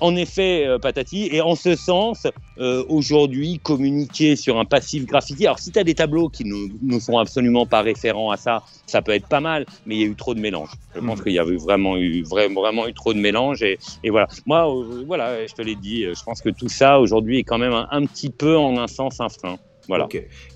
en 0.00 0.14
effet, 0.14 0.64
euh, 0.64 0.78
patati, 0.78 1.28
et 1.32 1.40
en 1.40 1.56
ce 1.56 1.74
sens, 1.74 2.26
euh, 2.60 2.84
aujourd'hui, 2.88 3.58
communiquer 3.58 4.36
sur 4.36 4.56
un 4.58 4.64
passif 4.64 5.04
graffiti, 5.06 5.44
alors 5.44 5.58
si 5.58 5.72
tu 5.72 5.78
as 5.78 5.82
des 5.84 5.94
tableaux 5.96 6.28
qui 6.28 6.44
ne, 6.44 6.54
ne 6.82 7.00
sont 7.00 7.18
absolument 7.18 7.66
pas 7.66 7.82
référents 7.82 8.30
à 8.30 8.36
ça, 8.36 8.62
ça 8.86 9.02
peut 9.02 9.10
être 9.12 9.26
pas 9.28 9.40
mal, 9.40 9.66
mais 9.86 9.96
il 9.96 10.00
y 10.00 10.04
a 10.04 10.06
eu 10.06 10.14
trop 10.14 10.34
de 10.34 10.40
mélange. 10.40 10.70
Je 10.94 11.00
pense 11.00 11.18
Mhm. 11.18 11.24
qu'il 11.24 11.32
y 11.32 11.38
avait 11.40 11.56
vraiment 11.56 11.96
eu, 11.96 12.22
vraiment, 12.22 12.60
vraiment 12.60 12.86
eu 12.86 12.94
trop 12.94 13.12
de 13.12 13.18
mélange, 13.18 13.62
et, 13.62 13.78
et 14.04 14.10
voilà. 14.10 14.28
Moi, 14.46 14.72
euh, 14.72 15.02
voilà, 15.06 15.44
je 15.44 15.54
te 15.54 15.62
l'ai 15.62 15.74
dit, 15.74 16.02
je 16.04 16.22
pense 16.24 16.40
que 16.40 16.50
tout 16.50 16.68
ça, 16.68 17.00
aujourd'hui, 17.00 17.38
est 17.38 17.44
quand 17.44 17.58
même 17.58 17.72
un, 17.72 17.88
un 17.90 18.06
petit 18.06 18.30
peu, 18.30 18.56
en 18.56 18.78
un 18.78 18.86
sens, 18.86 19.20
un 19.20 19.28
frein. 19.28 19.56
Voilà. 19.88 20.06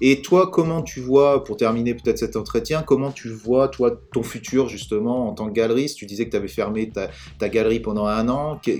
Et 0.02 0.20
toi, 0.20 0.50
comment 0.50 0.82
tu 0.82 1.00
vois, 1.00 1.42
pour 1.42 1.56
terminer 1.56 1.94
peut-être 1.94 2.18
cet 2.18 2.36
entretien, 2.36 2.82
comment 2.82 3.10
tu 3.10 3.28
vois, 3.28 3.68
toi, 3.68 3.98
ton 4.12 4.22
futur, 4.22 4.68
justement, 4.68 5.28
en 5.28 5.32
tant 5.32 5.48
que 5.48 5.54
galeriste? 5.54 5.96
Tu 5.96 6.04
disais 6.04 6.26
que 6.26 6.30
tu 6.30 6.36
avais 6.36 6.48
fermé 6.48 6.90
ta, 6.90 7.08
ta, 7.38 7.48
galerie 7.48 7.80
pendant 7.80 8.06
un 8.06 8.28
an. 8.28 8.60
Que, 8.64 8.72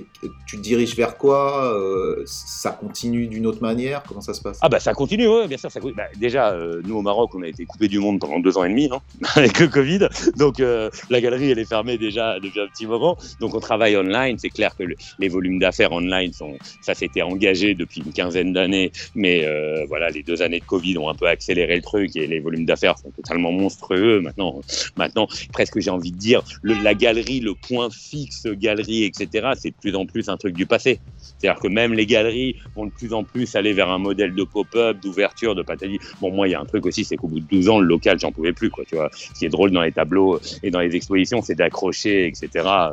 tu 0.45 0.57
te 0.57 0.61
diriges 0.61 0.95
vers 0.95 1.17
quoi? 1.17 1.73
Euh, 1.73 2.23
Ça 2.27 2.69
continue 2.69 3.25
d'une 3.27 3.47
autre 3.47 3.63
manière? 3.63 4.03
Comment 4.07 4.21
ça 4.21 4.35
se 4.35 4.41
passe? 4.41 4.59
Ah, 4.61 4.69
bah 4.69 4.79
ça 4.79 4.93
continue, 4.93 5.27
oui, 5.27 5.47
bien 5.47 5.57
sûr. 5.57 5.71
Ça 5.71 5.79
continue. 5.79 5.97
Bah, 5.97 6.07
déjà, 6.19 6.51
euh, 6.51 6.81
nous, 6.85 6.97
au 6.97 7.01
Maroc, 7.01 7.31
on 7.33 7.41
a 7.41 7.47
été 7.47 7.65
coupé 7.65 7.87
du 7.87 7.97
monde 7.97 8.19
pendant 8.19 8.39
deux 8.39 8.55
ans 8.55 8.63
et 8.63 8.69
demi, 8.69 8.89
hein, 8.91 9.01
avec 9.35 9.59
le 9.59 9.67
Covid. 9.67 10.07
Donc, 10.37 10.59
euh, 10.59 10.91
la 11.09 11.19
galerie, 11.19 11.49
elle 11.49 11.59
est 11.59 11.65
fermée 11.65 11.97
déjà 11.97 12.39
depuis 12.39 12.59
un 12.59 12.67
petit 12.67 12.85
moment. 12.85 13.17
Donc, 13.39 13.55
on 13.55 13.59
travaille 13.59 13.97
online. 13.97 14.37
C'est 14.37 14.49
clair 14.49 14.75
que 14.75 14.83
le, 14.83 14.95
les 15.17 15.29
volumes 15.29 15.57
d'affaires 15.57 15.93
online, 15.93 16.31
sont, 16.31 16.53
ça 16.81 16.93
s'était 16.93 17.23
engagé 17.23 17.73
depuis 17.73 18.03
une 18.05 18.13
quinzaine 18.13 18.53
d'années. 18.53 18.91
Mais 19.15 19.47
voilà, 19.87 20.09
les 20.09 20.21
deux 20.21 20.42
années 20.43 20.59
de 20.59 20.65
Covid 20.65 20.97
ont 20.97 21.09
un 21.09 21.15
peu 21.15 21.27
accéléré 21.27 21.75
le 21.75 21.81
truc 21.81 22.15
et 22.15 22.27
les 22.27 22.39
volumes 22.39 22.65
d'affaires 22.65 22.97
sont 22.97 23.11
totalement 23.11 23.51
monstrueux. 23.51 24.21
Maintenant, 24.21 24.61
maintenant 24.97 25.27
presque 25.51 25.79
j'ai 25.79 25.89
envie 25.89 26.11
de 26.11 26.17
dire, 26.17 26.43
la 26.63 26.93
galerie, 26.93 27.39
le 27.39 27.53
point 27.55 27.89
fixe 27.89 28.47
galerie, 28.47 29.03
etc., 29.03 29.53
c'est 29.57 29.71
de 29.71 29.75
plus 29.79 29.95
en 29.95 30.05
plus 30.05 30.29
un 30.29 30.37
truc 30.37 30.55
du 30.55 30.65
passé. 30.65 30.99
C'est-à-dire 31.37 31.61
que 31.61 31.67
même 31.67 31.93
les 31.93 32.05
galeries 32.05 32.55
vont 32.75 32.85
de 32.85 32.91
plus 32.91 33.13
en 33.13 33.23
plus 33.23 33.55
aller 33.55 33.73
vers 33.73 33.89
un 33.89 33.97
modèle 33.97 34.33
de 34.33 34.43
pop-up, 34.43 34.97
d'ouverture, 35.01 35.55
de 35.55 35.63
patati. 35.63 35.99
Bon, 36.21 36.31
moi, 36.31 36.47
il 36.47 36.51
y 36.51 36.55
a 36.55 36.61
un 36.61 36.65
truc 36.65 36.85
aussi, 36.85 37.03
c'est 37.03 37.17
qu'au 37.17 37.27
bout 37.27 37.39
de 37.39 37.45
12 37.45 37.69
ans, 37.69 37.79
le 37.79 37.87
local, 37.87 38.19
j'en 38.19 38.31
pouvais 38.31 38.53
plus, 38.53 38.69
quoi, 38.69 38.83
tu 38.85 38.95
vois. 38.95 39.09
Ce 39.13 39.39
qui 39.39 39.45
est 39.45 39.49
drôle 39.49 39.71
dans 39.71 39.81
les 39.81 39.91
tableaux 39.91 40.39
et 40.61 40.71
dans 40.71 40.79
les 40.79 40.95
expositions, 40.95 41.41
c'est 41.41 41.55
d'accrocher, 41.55 42.27
etc. 42.27 42.49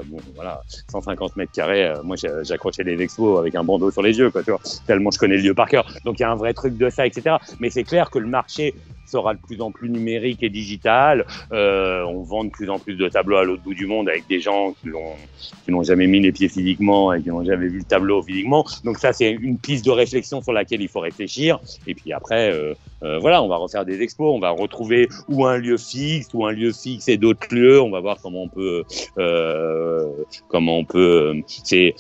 Bon, 0.07 0.19
voilà, 0.35 0.63
150 0.91 1.37
mètres 1.37 1.53
carrés, 1.53 1.85
euh, 1.85 2.03
moi, 2.03 2.17
j'accrochais 2.17 2.85
les 2.85 3.01
expos 3.01 3.39
avec 3.39 3.55
un 3.55 3.65
bandeau 3.65 3.91
sur 3.91 4.03
les 4.03 4.19
yeux, 4.19 4.31
quoi, 4.31 4.43
tu 4.43 4.51
vois. 4.51 4.61
Tellement 4.87 5.11
je 5.11 5.19
connais 5.19 5.37
le 5.37 5.43
lieu 5.43 5.55
par 5.55 5.69
cœur. 5.69 5.87
Donc, 6.05 6.19
il 6.19 6.23
y 6.23 6.25
a 6.25 6.31
un 6.31 6.37
vrai 6.37 6.55
truc 6.55 6.77
de 6.77 6.91
ça, 6.91 7.07
etc. 7.07 7.37
Mais 7.61 7.71
c'est 7.71 7.85
clair 7.85 8.11
que 8.11 8.19
le 8.19 8.27
marché 8.27 8.75
sera 9.11 9.35
de 9.35 9.41
plus 9.41 9.61
en 9.61 9.71
plus 9.71 9.91
numérique 9.91 10.43
et 10.43 10.49
digital. 10.49 11.27
Euh, 11.53 12.05
on 12.05 12.23
vend 12.23 12.45
de 12.45 12.51
plus 12.51 12.71
en 12.71 12.79
plus 12.79 12.95
de 12.95 13.09
tableaux 13.09 13.37
à 13.37 13.45
l'autre 13.45 13.63
bout 13.63 13.75
du 13.75 13.87
monde 13.87 14.09
avec 14.09 14.27
des 14.29 14.41
gens 14.41 14.75
qui 14.81 14.89
n'ont 15.71 15.83
jamais 15.83 16.07
mis 16.07 16.21
les 16.21 16.33
pieds 16.33 16.49
physiquement 16.49 17.13
et 17.13 17.23
qui 17.23 17.29
n'ont 17.29 17.45
jamais 17.45 17.69
vu 17.69 17.79
le 17.79 17.85
tableau 17.85 18.23
physiquement. 18.23 18.65
Donc 18.85 18.99
ça, 18.99 19.13
c'est 19.13 19.31
une 19.31 19.59
piste 19.59 19.85
de 19.85 19.91
réflexion 19.91 20.41
sur 20.43 20.53
laquelle 20.53 20.81
il 20.81 20.89
faut 20.89 21.01
réfléchir. 21.01 21.59
Et 21.87 21.95
puis 21.95 22.13
après, 22.13 22.53
euh, 22.53 22.75
euh, 23.03 23.19
voilà, 23.19 23.43
on 23.43 23.49
va 23.49 23.57
refaire 23.57 23.85
des 23.85 24.01
expos, 24.03 24.33
on 24.35 24.39
va 24.39 24.51
retrouver 24.51 25.09
ou 25.29 25.47
un 25.47 25.59
lieu 25.59 25.77
fixe 25.77 26.29
ou 26.33 26.47
un 26.47 26.53
lieu 26.53 26.73
fixe 26.73 27.09
et 27.09 27.17
d'autres 27.17 27.53
lieux. 27.55 27.81
On 27.81 27.91
va 27.91 28.01
voir 28.01 28.19
comment 28.23 28.43
on 28.45 28.49
peut, 28.49 28.85
comment 30.49 30.79
on 30.79 30.85
peut. 30.85 31.35
c'est 31.47 31.95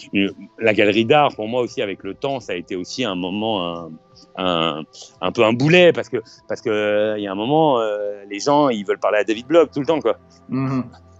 la 0.58 0.74
galerie 0.74 1.04
d'art 1.04 1.34
pour 1.34 1.48
moi 1.48 1.62
aussi 1.62 1.82
avec 1.82 2.02
le 2.04 2.14
temps, 2.14 2.40
ça 2.40 2.52
a 2.52 2.56
été 2.56 2.76
aussi 2.76 3.04
un 3.04 3.14
moment. 3.14 3.90
Un, 4.36 4.82
un, 5.20 5.32
peu 5.32 5.44
un 5.44 5.52
boulet 5.52 5.92
parce 5.92 6.08
que 6.08 6.18
parce 6.48 6.60
que 6.60 7.14
il 7.16 7.22
y 7.22 7.26
a 7.26 7.32
un 7.32 7.36
moment 7.36 7.80
euh, 7.80 8.22
les 8.28 8.40
gens 8.40 8.68
ils 8.68 8.84
veulent 8.84 8.98
parler 8.98 9.18
à 9.18 9.24
David 9.24 9.46
Block 9.46 9.70
tout 9.72 9.80
le 9.80 9.86
temps 9.86 10.00
quoi. 10.00 10.16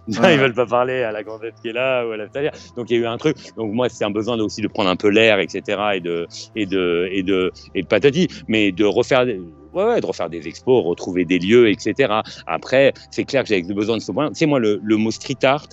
Ouais. 0.07 0.33
Ils 0.33 0.39
veulent 0.39 0.53
pas 0.53 0.65
parler 0.65 1.03
à 1.03 1.11
la 1.11 1.23
grandette 1.23 1.53
qui 1.61 1.69
est 1.69 1.73
là 1.73 2.05
ou 2.05 2.11
à 2.11 2.17
la 2.17 2.27
talière. 2.27 2.53
Donc 2.75 2.89
il 2.89 2.97
y 2.97 2.99
a 2.99 3.03
eu 3.03 3.05
un 3.05 3.17
truc. 3.17 3.37
Donc 3.55 3.71
moi 3.71 3.87
c'est 3.87 4.03
un 4.03 4.09
besoin 4.09 4.37
aussi 4.39 4.61
de 4.61 4.67
prendre 4.67 4.89
un 4.89 4.95
peu 4.95 5.09
l'air, 5.09 5.39
etc. 5.39 5.79
et 5.93 5.99
de 5.99 6.27
et 6.55 6.65
de 6.65 7.07
et 7.11 7.23
de 7.23 7.51
et 7.75 7.83
de 7.83 7.87
patati, 7.87 8.27
mais 8.47 8.71
de 8.71 8.83
refaire. 8.83 9.25
Ouais, 9.73 9.85
ouais, 9.85 10.01
de 10.01 10.05
refaire 10.05 10.29
des 10.29 10.47
expos, 10.47 10.83
retrouver 10.83 11.23
des 11.23 11.39
lieux, 11.39 11.69
etc. 11.69 12.13
Après, 12.45 12.93
c'est 13.09 13.23
clair 13.23 13.43
que 13.43 13.49
j'avais 13.49 13.61
besoin 13.61 13.95
de 13.95 14.01
ce 14.01 14.11
point. 14.11 14.27
Tu 14.29 14.35
sais, 14.35 14.45
moi, 14.45 14.59
le, 14.59 14.81
le 14.83 14.97
mot 14.97 15.11
street 15.11 15.37
art, 15.43 15.69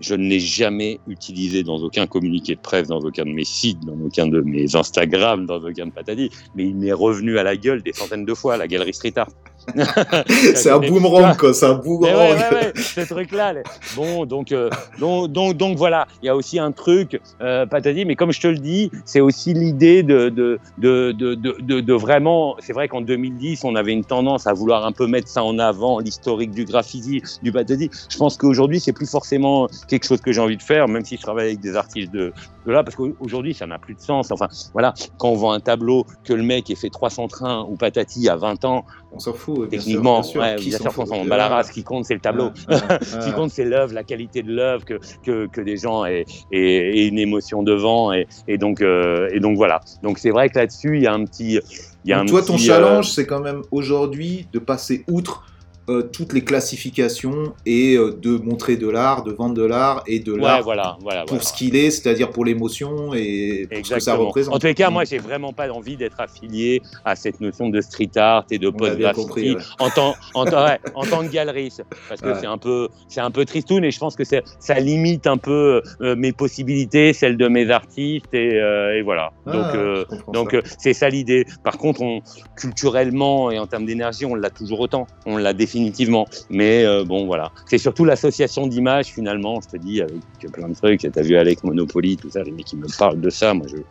je 0.00 0.14
ne 0.14 0.28
l'ai 0.28 0.40
jamais 0.40 1.00
utilisé 1.06 1.62
dans 1.62 1.78
aucun 1.78 2.06
communiqué 2.06 2.54
de 2.54 2.60
presse, 2.60 2.88
dans 2.88 3.00
aucun 3.00 3.24
de 3.24 3.32
mes 3.32 3.44
sites, 3.44 3.80
dans 3.84 3.98
aucun 4.04 4.26
de 4.26 4.40
mes 4.40 4.76
Instagram, 4.76 5.46
dans 5.46 5.60
aucun 5.60 5.86
de 5.86 5.92
Patadi, 5.92 6.30
mais 6.54 6.64
il 6.66 6.76
m'est 6.76 6.92
revenu 6.92 7.38
à 7.38 7.42
la 7.42 7.56
gueule 7.56 7.82
des 7.82 7.92
centaines 7.92 8.24
de 8.24 8.34
fois, 8.34 8.56
la 8.56 8.68
galerie 8.68 8.94
street 8.94 9.14
art. 9.16 9.30
c'est 10.54 10.70
un 10.70 10.78
boomerang, 10.78 11.36
quoi, 11.36 11.54
c'est 11.54 11.66
un 11.66 11.74
boomerang. 11.74 12.16
Ouais, 12.16 12.34
ouais, 12.34 12.54
ouais, 12.54 12.72
ce 12.76 13.00
truc-là. 13.00 13.54
Bon, 13.96 14.26
donc, 14.26 14.52
euh, 14.52 14.70
donc, 14.98 15.30
donc, 15.32 15.56
donc, 15.56 15.76
voilà, 15.76 16.06
il 16.22 16.26
y 16.26 16.28
a 16.28 16.36
aussi 16.36 16.58
un 16.58 16.72
truc, 16.72 17.20
euh, 17.40 17.66
Patadi, 17.66 18.04
mais 18.04 18.16
comme 18.16 18.32
je 18.32 18.40
te 18.40 18.46
le 18.48 18.58
dis, 18.58 18.90
c'est 19.04 19.20
aussi 19.20 19.54
l'idée 19.54 20.02
de, 20.02 20.28
de, 20.28 20.58
de, 20.78 21.12
de, 21.12 21.80
de, 21.80 21.92
vraiment, 21.94 22.56
c'est 22.60 22.72
vrai 22.72 22.88
qu'en 22.88 23.00
2010, 23.00 23.64
on 23.64 23.74
avait 23.74 23.92
une 23.92 24.04
tendance 24.04 24.46
à 24.46 24.52
vouloir 24.52 24.84
un 24.84 24.92
peu 24.92 25.06
mettre 25.06 25.28
ça 25.28 25.42
en 25.42 25.58
avant, 25.58 25.98
l'historique 25.98 26.50
du 26.50 26.64
graffiti, 26.64 27.22
du 27.42 27.52
Patadi. 27.52 27.90
Je 28.08 28.16
pense 28.16 28.36
qu'aujourd'hui, 28.36 28.80
c'est 28.80 28.92
plus 28.92 29.10
forcément 29.10 29.68
quelque 29.88 30.06
chose 30.06 30.20
que 30.20 30.32
j'ai 30.32 30.40
envie 30.40 30.56
de 30.56 30.62
faire, 30.62 30.88
même 30.88 31.04
si 31.04 31.16
je 31.16 31.22
travaille 31.22 31.46
avec 31.46 31.60
des 31.60 31.76
artistes 31.76 32.12
de, 32.12 32.32
là, 32.72 32.84
parce 32.84 32.96
qu'aujourd'hui, 32.96 33.54
ça 33.54 33.66
n'a 33.66 33.78
plus 33.78 33.94
de 33.94 34.00
sens. 34.00 34.30
Enfin, 34.30 34.48
voilà, 34.72 34.94
quand 35.18 35.30
on 35.30 35.36
vend 35.36 35.52
un 35.52 35.60
tableau 35.60 36.04
que 36.24 36.32
le 36.32 36.42
mec 36.42 36.70
ait 36.70 36.74
fait 36.74 36.90
300 36.90 37.28
trains 37.28 37.66
ou 37.68 37.76
patati 37.76 38.28
à 38.28 38.36
20 38.36 38.64
ans, 38.64 38.84
on 39.12 39.18
s'en 39.18 39.32
fout. 39.32 39.68
Techniquement, 39.70 40.20
bien 40.20 40.58
sûr, 40.58 40.94
qu'on 40.94 41.06
s'en 41.06 41.24
bat 41.24 41.48
race. 41.48 41.68
Ce 41.68 41.72
qui 41.72 41.82
compte, 41.82 42.04
c'est 42.04 42.14
le 42.14 42.20
tableau. 42.20 42.50
Ce 43.02 43.24
qui 43.24 43.32
compte, 43.32 43.50
c'est 43.50 43.64
l'œuvre, 43.64 43.94
la 43.94 44.04
qualité 44.04 44.42
de 44.42 44.52
l'œuvre, 44.52 44.84
que, 44.84 45.00
que, 45.24 45.46
que 45.46 45.60
des 45.60 45.76
gens 45.76 46.04
aient, 46.04 46.24
aient, 46.52 46.58
aient, 46.60 47.06
une 47.06 47.18
émotion 47.18 47.62
devant. 47.62 48.12
Et, 48.12 48.26
et 48.46 48.58
donc, 48.58 48.82
euh, 48.82 49.28
et 49.32 49.40
donc 49.40 49.56
voilà. 49.56 49.80
Donc 50.02 50.18
c'est 50.18 50.30
vrai 50.30 50.48
que 50.48 50.58
là-dessus, 50.58 50.96
il 50.96 51.02
y 51.02 51.06
a 51.06 51.14
un 51.14 51.24
petit. 51.24 51.60
Il 52.04 52.10
y 52.10 52.12
a 52.12 52.18
donc 52.18 52.28
un 52.28 52.30
toi, 52.30 52.40
petit, 52.40 52.52
ton 52.52 52.58
challenge, 52.58 53.06
euh... 53.06 53.10
c'est 53.10 53.26
quand 53.26 53.40
même 53.40 53.62
aujourd'hui 53.70 54.46
de 54.52 54.58
passer 54.58 55.04
outre 55.08 55.44
euh, 55.88 56.02
toutes 56.02 56.32
les 56.32 56.44
classifications 56.44 57.54
et 57.64 57.94
euh, 57.94 58.12
de 58.12 58.36
montrer 58.36 58.76
de 58.76 58.88
l'art, 58.88 59.24
de 59.24 59.32
vendre 59.32 59.54
de 59.54 59.64
l'art 59.64 60.02
et 60.06 60.20
de 60.20 60.34
l'art 60.34 60.58
ouais, 60.58 60.62
voilà, 60.62 60.96
voilà, 61.00 61.20
pour 61.20 61.36
voilà. 61.36 61.42
ce 61.42 61.52
qu'il 61.52 61.76
est, 61.76 61.90
c'est-à-dire 61.90 62.30
pour 62.30 62.44
l'émotion 62.44 63.14
et 63.14 63.66
pour 63.68 63.78
Exactement. 63.78 63.82
ce 63.82 63.92
que 63.94 64.00
ça 64.00 64.14
représente. 64.14 64.54
En 64.54 64.58
tous 64.58 64.66
les 64.66 64.74
cas, 64.74 64.90
moi, 64.90 65.04
j'ai 65.04 65.18
vraiment 65.18 65.52
pas 65.52 65.70
envie 65.70 65.96
d'être 65.96 66.20
affilié 66.20 66.82
à 67.04 67.16
cette 67.16 67.40
notion 67.40 67.70
de 67.70 67.80
street 67.80 68.10
art 68.16 68.44
et 68.50 68.58
de 68.58 68.70
post-graffiti 68.70 69.54
ouais. 69.54 69.62
en, 69.78 69.90
tant, 69.90 70.14
en, 70.34 70.44
ouais, 70.44 70.78
en 70.94 71.04
tant 71.04 71.22
que 71.22 71.32
galeriste, 71.32 71.82
parce 72.08 72.20
que 72.20 72.34
c'est 72.34 72.46
un 72.46 72.58
peu, 72.58 72.88
c'est 73.08 73.20
un 73.20 73.30
peu 73.30 73.44
tristoun 73.44 73.84
et 73.84 73.90
je 73.90 73.98
pense 73.98 74.14
que 74.14 74.24
ça 74.24 74.74
limite 74.78 75.26
un 75.26 75.38
peu 75.38 75.82
euh, 76.00 76.16
mes 76.16 76.32
possibilités, 76.32 77.12
celles 77.12 77.36
de 77.36 77.48
mes 77.48 77.70
artistes 77.70 78.32
et, 78.34 78.56
et 78.56 79.02
voilà. 79.02 79.32
Ah, 79.46 79.52
donc, 79.52 80.32
donc 80.32 80.62
c'est 80.78 80.92
ça 80.92 81.08
l'idée. 81.08 81.46
Par 81.64 81.78
contre, 81.78 82.02
on, 82.02 82.20
culturellement 82.56 83.50
et 83.50 83.58
en 83.58 83.66
termes 83.66 83.86
d'énergie, 83.86 84.26
on 84.26 84.34
l'a 84.34 84.50
toujours 84.50 84.80
autant. 84.80 85.06
On 85.26 85.36
l'a 85.36 85.52
défini 85.52 85.77
définitivement. 85.78 86.26
Mais 86.50 86.84
euh, 86.84 87.04
bon, 87.04 87.26
voilà. 87.26 87.52
C'est 87.66 87.78
surtout 87.78 88.04
l'association 88.04 88.66
d'images, 88.66 89.06
finalement, 89.06 89.60
je 89.60 89.68
te 89.68 89.76
dis, 89.76 90.00
avec 90.00 90.20
plein 90.52 90.68
de 90.68 90.74
trucs. 90.74 91.00
Tu 91.00 91.10
as 91.14 91.22
vu 91.22 91.36
Alex 91.36 91.62
Monopoly, 91.64 92.16
tout 92.16 92.30
ça, 92.30 92.42
les 92.42 92.50
mecs 92.50 92.66
qui 92.66 92.76
me 92.76 92.86
parlent 92.98 93.20
de 93.20 93.30
ça. 93.30 93.54
Moi, 93.54 93.66
je 93.68 93.76
ne 93.76 93.82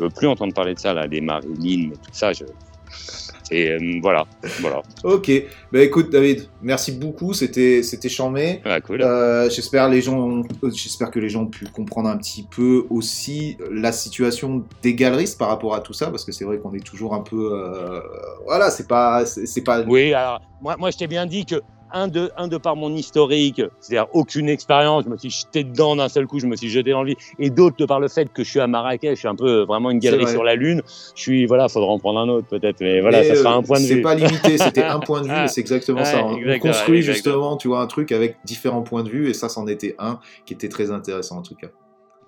veux 0.00 0.10
plus 0.10 0.26
entendre 0.26 0.52
parler 0.52 0.74
de 0.74 0.78
ça, 0.78 0.92
là, 0.92 1.06
des 1.06 1.20
Marilyn, 1.20 1.90
tout 1.90 2.10
ça. 2.12 2.32
Je... 2.32 2.44
Et 3.50 3.70
euh, 3.70 4.00
voilà, 4.02 4.24
voilà. 4.60 4.82
Ok, 5.04 5.30
bah 5.72 5.80
écoute 5.80 6.10
David, 6.10 6.48
merci 6.62 6.92
beaucoup, 6.92 7.32
c'était 7.32 7.82
c'était 7.82 8.08
charmé. 8.08 8.60
Ah, 8.64 8.80
cool. 8.80 9.02
euh, 9.02 9.48
j'espère 9.48 9.88
les 9.88 10.00
gens, 10.02 10.42
j'espère 10.64 11.10
que 11.10 11.20
les 11.20 11.28
gens 11.28 11.42
ont 11.42 11.46
pu 11.46 11.66
comprendre 11.66 12.08
un 12.08 12.16
petit 12.16 12.44
peu 12.44 12.86
aussi 12.90 13.56
la 13.70 13.92
situation 13.92 14.64
des 14.82 14.94
galeristes 14.94 15.38
par 15.38 15.48
rapport 15.48 15.74
à 15.74 15.80
tout 15.80 15.92
ça, 15.92 16.10
parce 16.10 16.24
que 16.24 16.32
c'est 16.32 16.44
vrai 16.44 16.58
qu'on 16.58 16.74
est 16.74 16.84
toujours 16.84 17.14
un 17.14 17.20
peu, 17.20 17.52
euh, 17.52 18.00
voilà, 18.44 18.70
c'est 18.70 18.88
pas, 18.88 19.24
c'est 19.26 19.62
pas. 19.62 19.82
Oui, 19.82 20.12
alors 20.12 20.40
moi, 20.60 20.76
moi 20.78 20.90
je 20.90 20.96
t'ai 20.96 21.06
bien 21.06 21.26
dit 21.26 21.46
que 21.46 21.56
un 21.96 22.08
de, 22.08 22.30
un 22.36 22.46
de 22.46 22.58
par 22.58 22.76
mon 22.76 22.94
historique, 22.94 23.62
c'est-à-dire 23.80 24.06
aucune 24.12 24.48
expérience, 24.48 25.04
je 25.04 25.10
me 25.10 25.16
suis 25.16 25.30
jeté 25.30 25.64
dedans 25.64 25.96
d'un 25.96 26.08
seul 26.08 26.26
coup, 26.26 26.38
je 26.38 26.46
me 26.46 26.54
suis 26.54 26.68
jeté 26.68 26.90
dans 26.90 27.02
le 27.02 27.08
vide, 27.08 27.18
et 27.38 27.48
d'autres 27.48 27.76
de 27.76 27.86
par 27.86 28.00
le 28.00 28.08
fait 28.08 28.30
que 28.32 28.44
je 28.44 28.50
suis 28.50 28.60
à 28.60 28.66
Marrakech, 28.66 29.14
je 29.14 29.18
suis 29.18 29.28
un 29.28 29.34
peu 29.34 29.62
vraiment 29.62 29.90
une 29.90 29.98
galerie 29.98 30.28
sur 30.28 30.44
la 30.44 30.54
lune, 30.54 30.82
je 31.14 31.20
suis, 31.20 31.46
voilà, 31.46 31.68
faudra 31.68 31.90
en 31.90 31.98
prendre 31.98 32.20
un 32.20 32.28
autre 32.28 32.46
peut-être, 32.48 32.80
mais 32.80 33.00
voilà, 33.00 33.20
mais 33.20 33.28
ça 33.28 33.36
sera 33.36 33.54
un 33.54 33.62
point 33.62 33.80
de 33.80 33.86
vue. 33.86 33.94
C'est 33.94 34.00
pas 34.02 34.14
limité, 34.14 34.58
c'était 34.58 34.82
un 34.82 35.00
point 35.00 35.22
de 35.22 35.28
vue, 35.28 35.48
c'est 35.48 35.60
exactement 35.60 36.00
ouais, 36.00 36.04
ça. 36.04 36.24
On 36.24 36.36
exact, 36.36 36.58
construit 36.60 36.98
ouais, 36.98 37.02
justement, 37.02 37.56
tu 37.56 37.68
vois, 37.68 37.80
un 37.80 37.86
truc 37.86 38.12
avec 38.12 38.36
différents 38.44 38.82
points 38.82 39.02
de 39.02 39.08
vue, 39.08 39.30
et 39.30 39.34
ça, 39.34 39.48
c'en 39.48 39.66
était 39.66 39.94
un 39.98 40.20
qui 40.44 40.52
était 40.52 40.68
très 40.68 40.90
intéressant 40.90 41.38
en 41.38 41.42
tout 41.42 41.54
cas. 41.54 41.68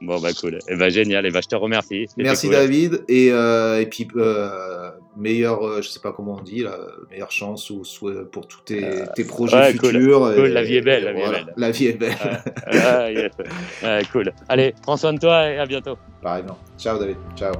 Bon 0.00 0.20
bah 0.20 0.28
cool, 0.32 0.54
et 0.54 0.58
eh 0.68 0.76
bah, 0.76 0.90
génial, 0.90 1.26
et 1.26 1.30
bah, 1.30 1.40
je 1.42 1.48
te 1.48 1.56
remercie. 1.56 2.06
Merci 2.16 2.46
cool. 2.46 2.56
David 2.56 3.04
et 3.08 3.32
euh, 3.32 3.80
et 3.80 3.86
puis 3.86 4.06
euh, 4.14 4.90
meilleure, 5.16 5.66
euh, 5.66 5.82
je 5.82 5.88
sais 5.88 5.98
pas 5.98 6.12
comment 6.12 6.36
on 6.38 6.42
dit 6.42 6.62
là, 6.62 6.78
meilleure 7.10 7.32
chance 7.32 7.70
ou 7.70 7.82
pour 8.30 8.46
tous 8.46 8.60
tes, 8.60 8.84
tes 9.16 9.24
projets 9.24 9.56
ouais, 9.56 9.72
futurs. 9.72 9.90
Cool. 9.90 10.32
Et, 10.32 10.36
cool. 10.36 10.48
la 10.48 10.62
vie 10.62 10.76
est 10.76 10.82
belle, 10.82 11.04
la 11.04 11.12
vie 11.12 11.20
est 11.20 11.30
belle. 11.30 11.54
La 11.56 11.70
vie 11.70 11.86
est 11.86 11.98
belle. 11.98 13.32
yes. 13.82 14.08
cool. 14.12 14.32
Allez, 14.48 14.74
prends 14.82 14.96
soin 14.96 15.12
de 15.12 15.18
toi 15.18 15.50
et 15.50 15.58
à 15.58 15.66
bientôt. 15.66 15.98
Pareillement. 16.22 16.58
Ciao 16.78 16.98
David, 16.98 17.16
ciao. 17.36 17.52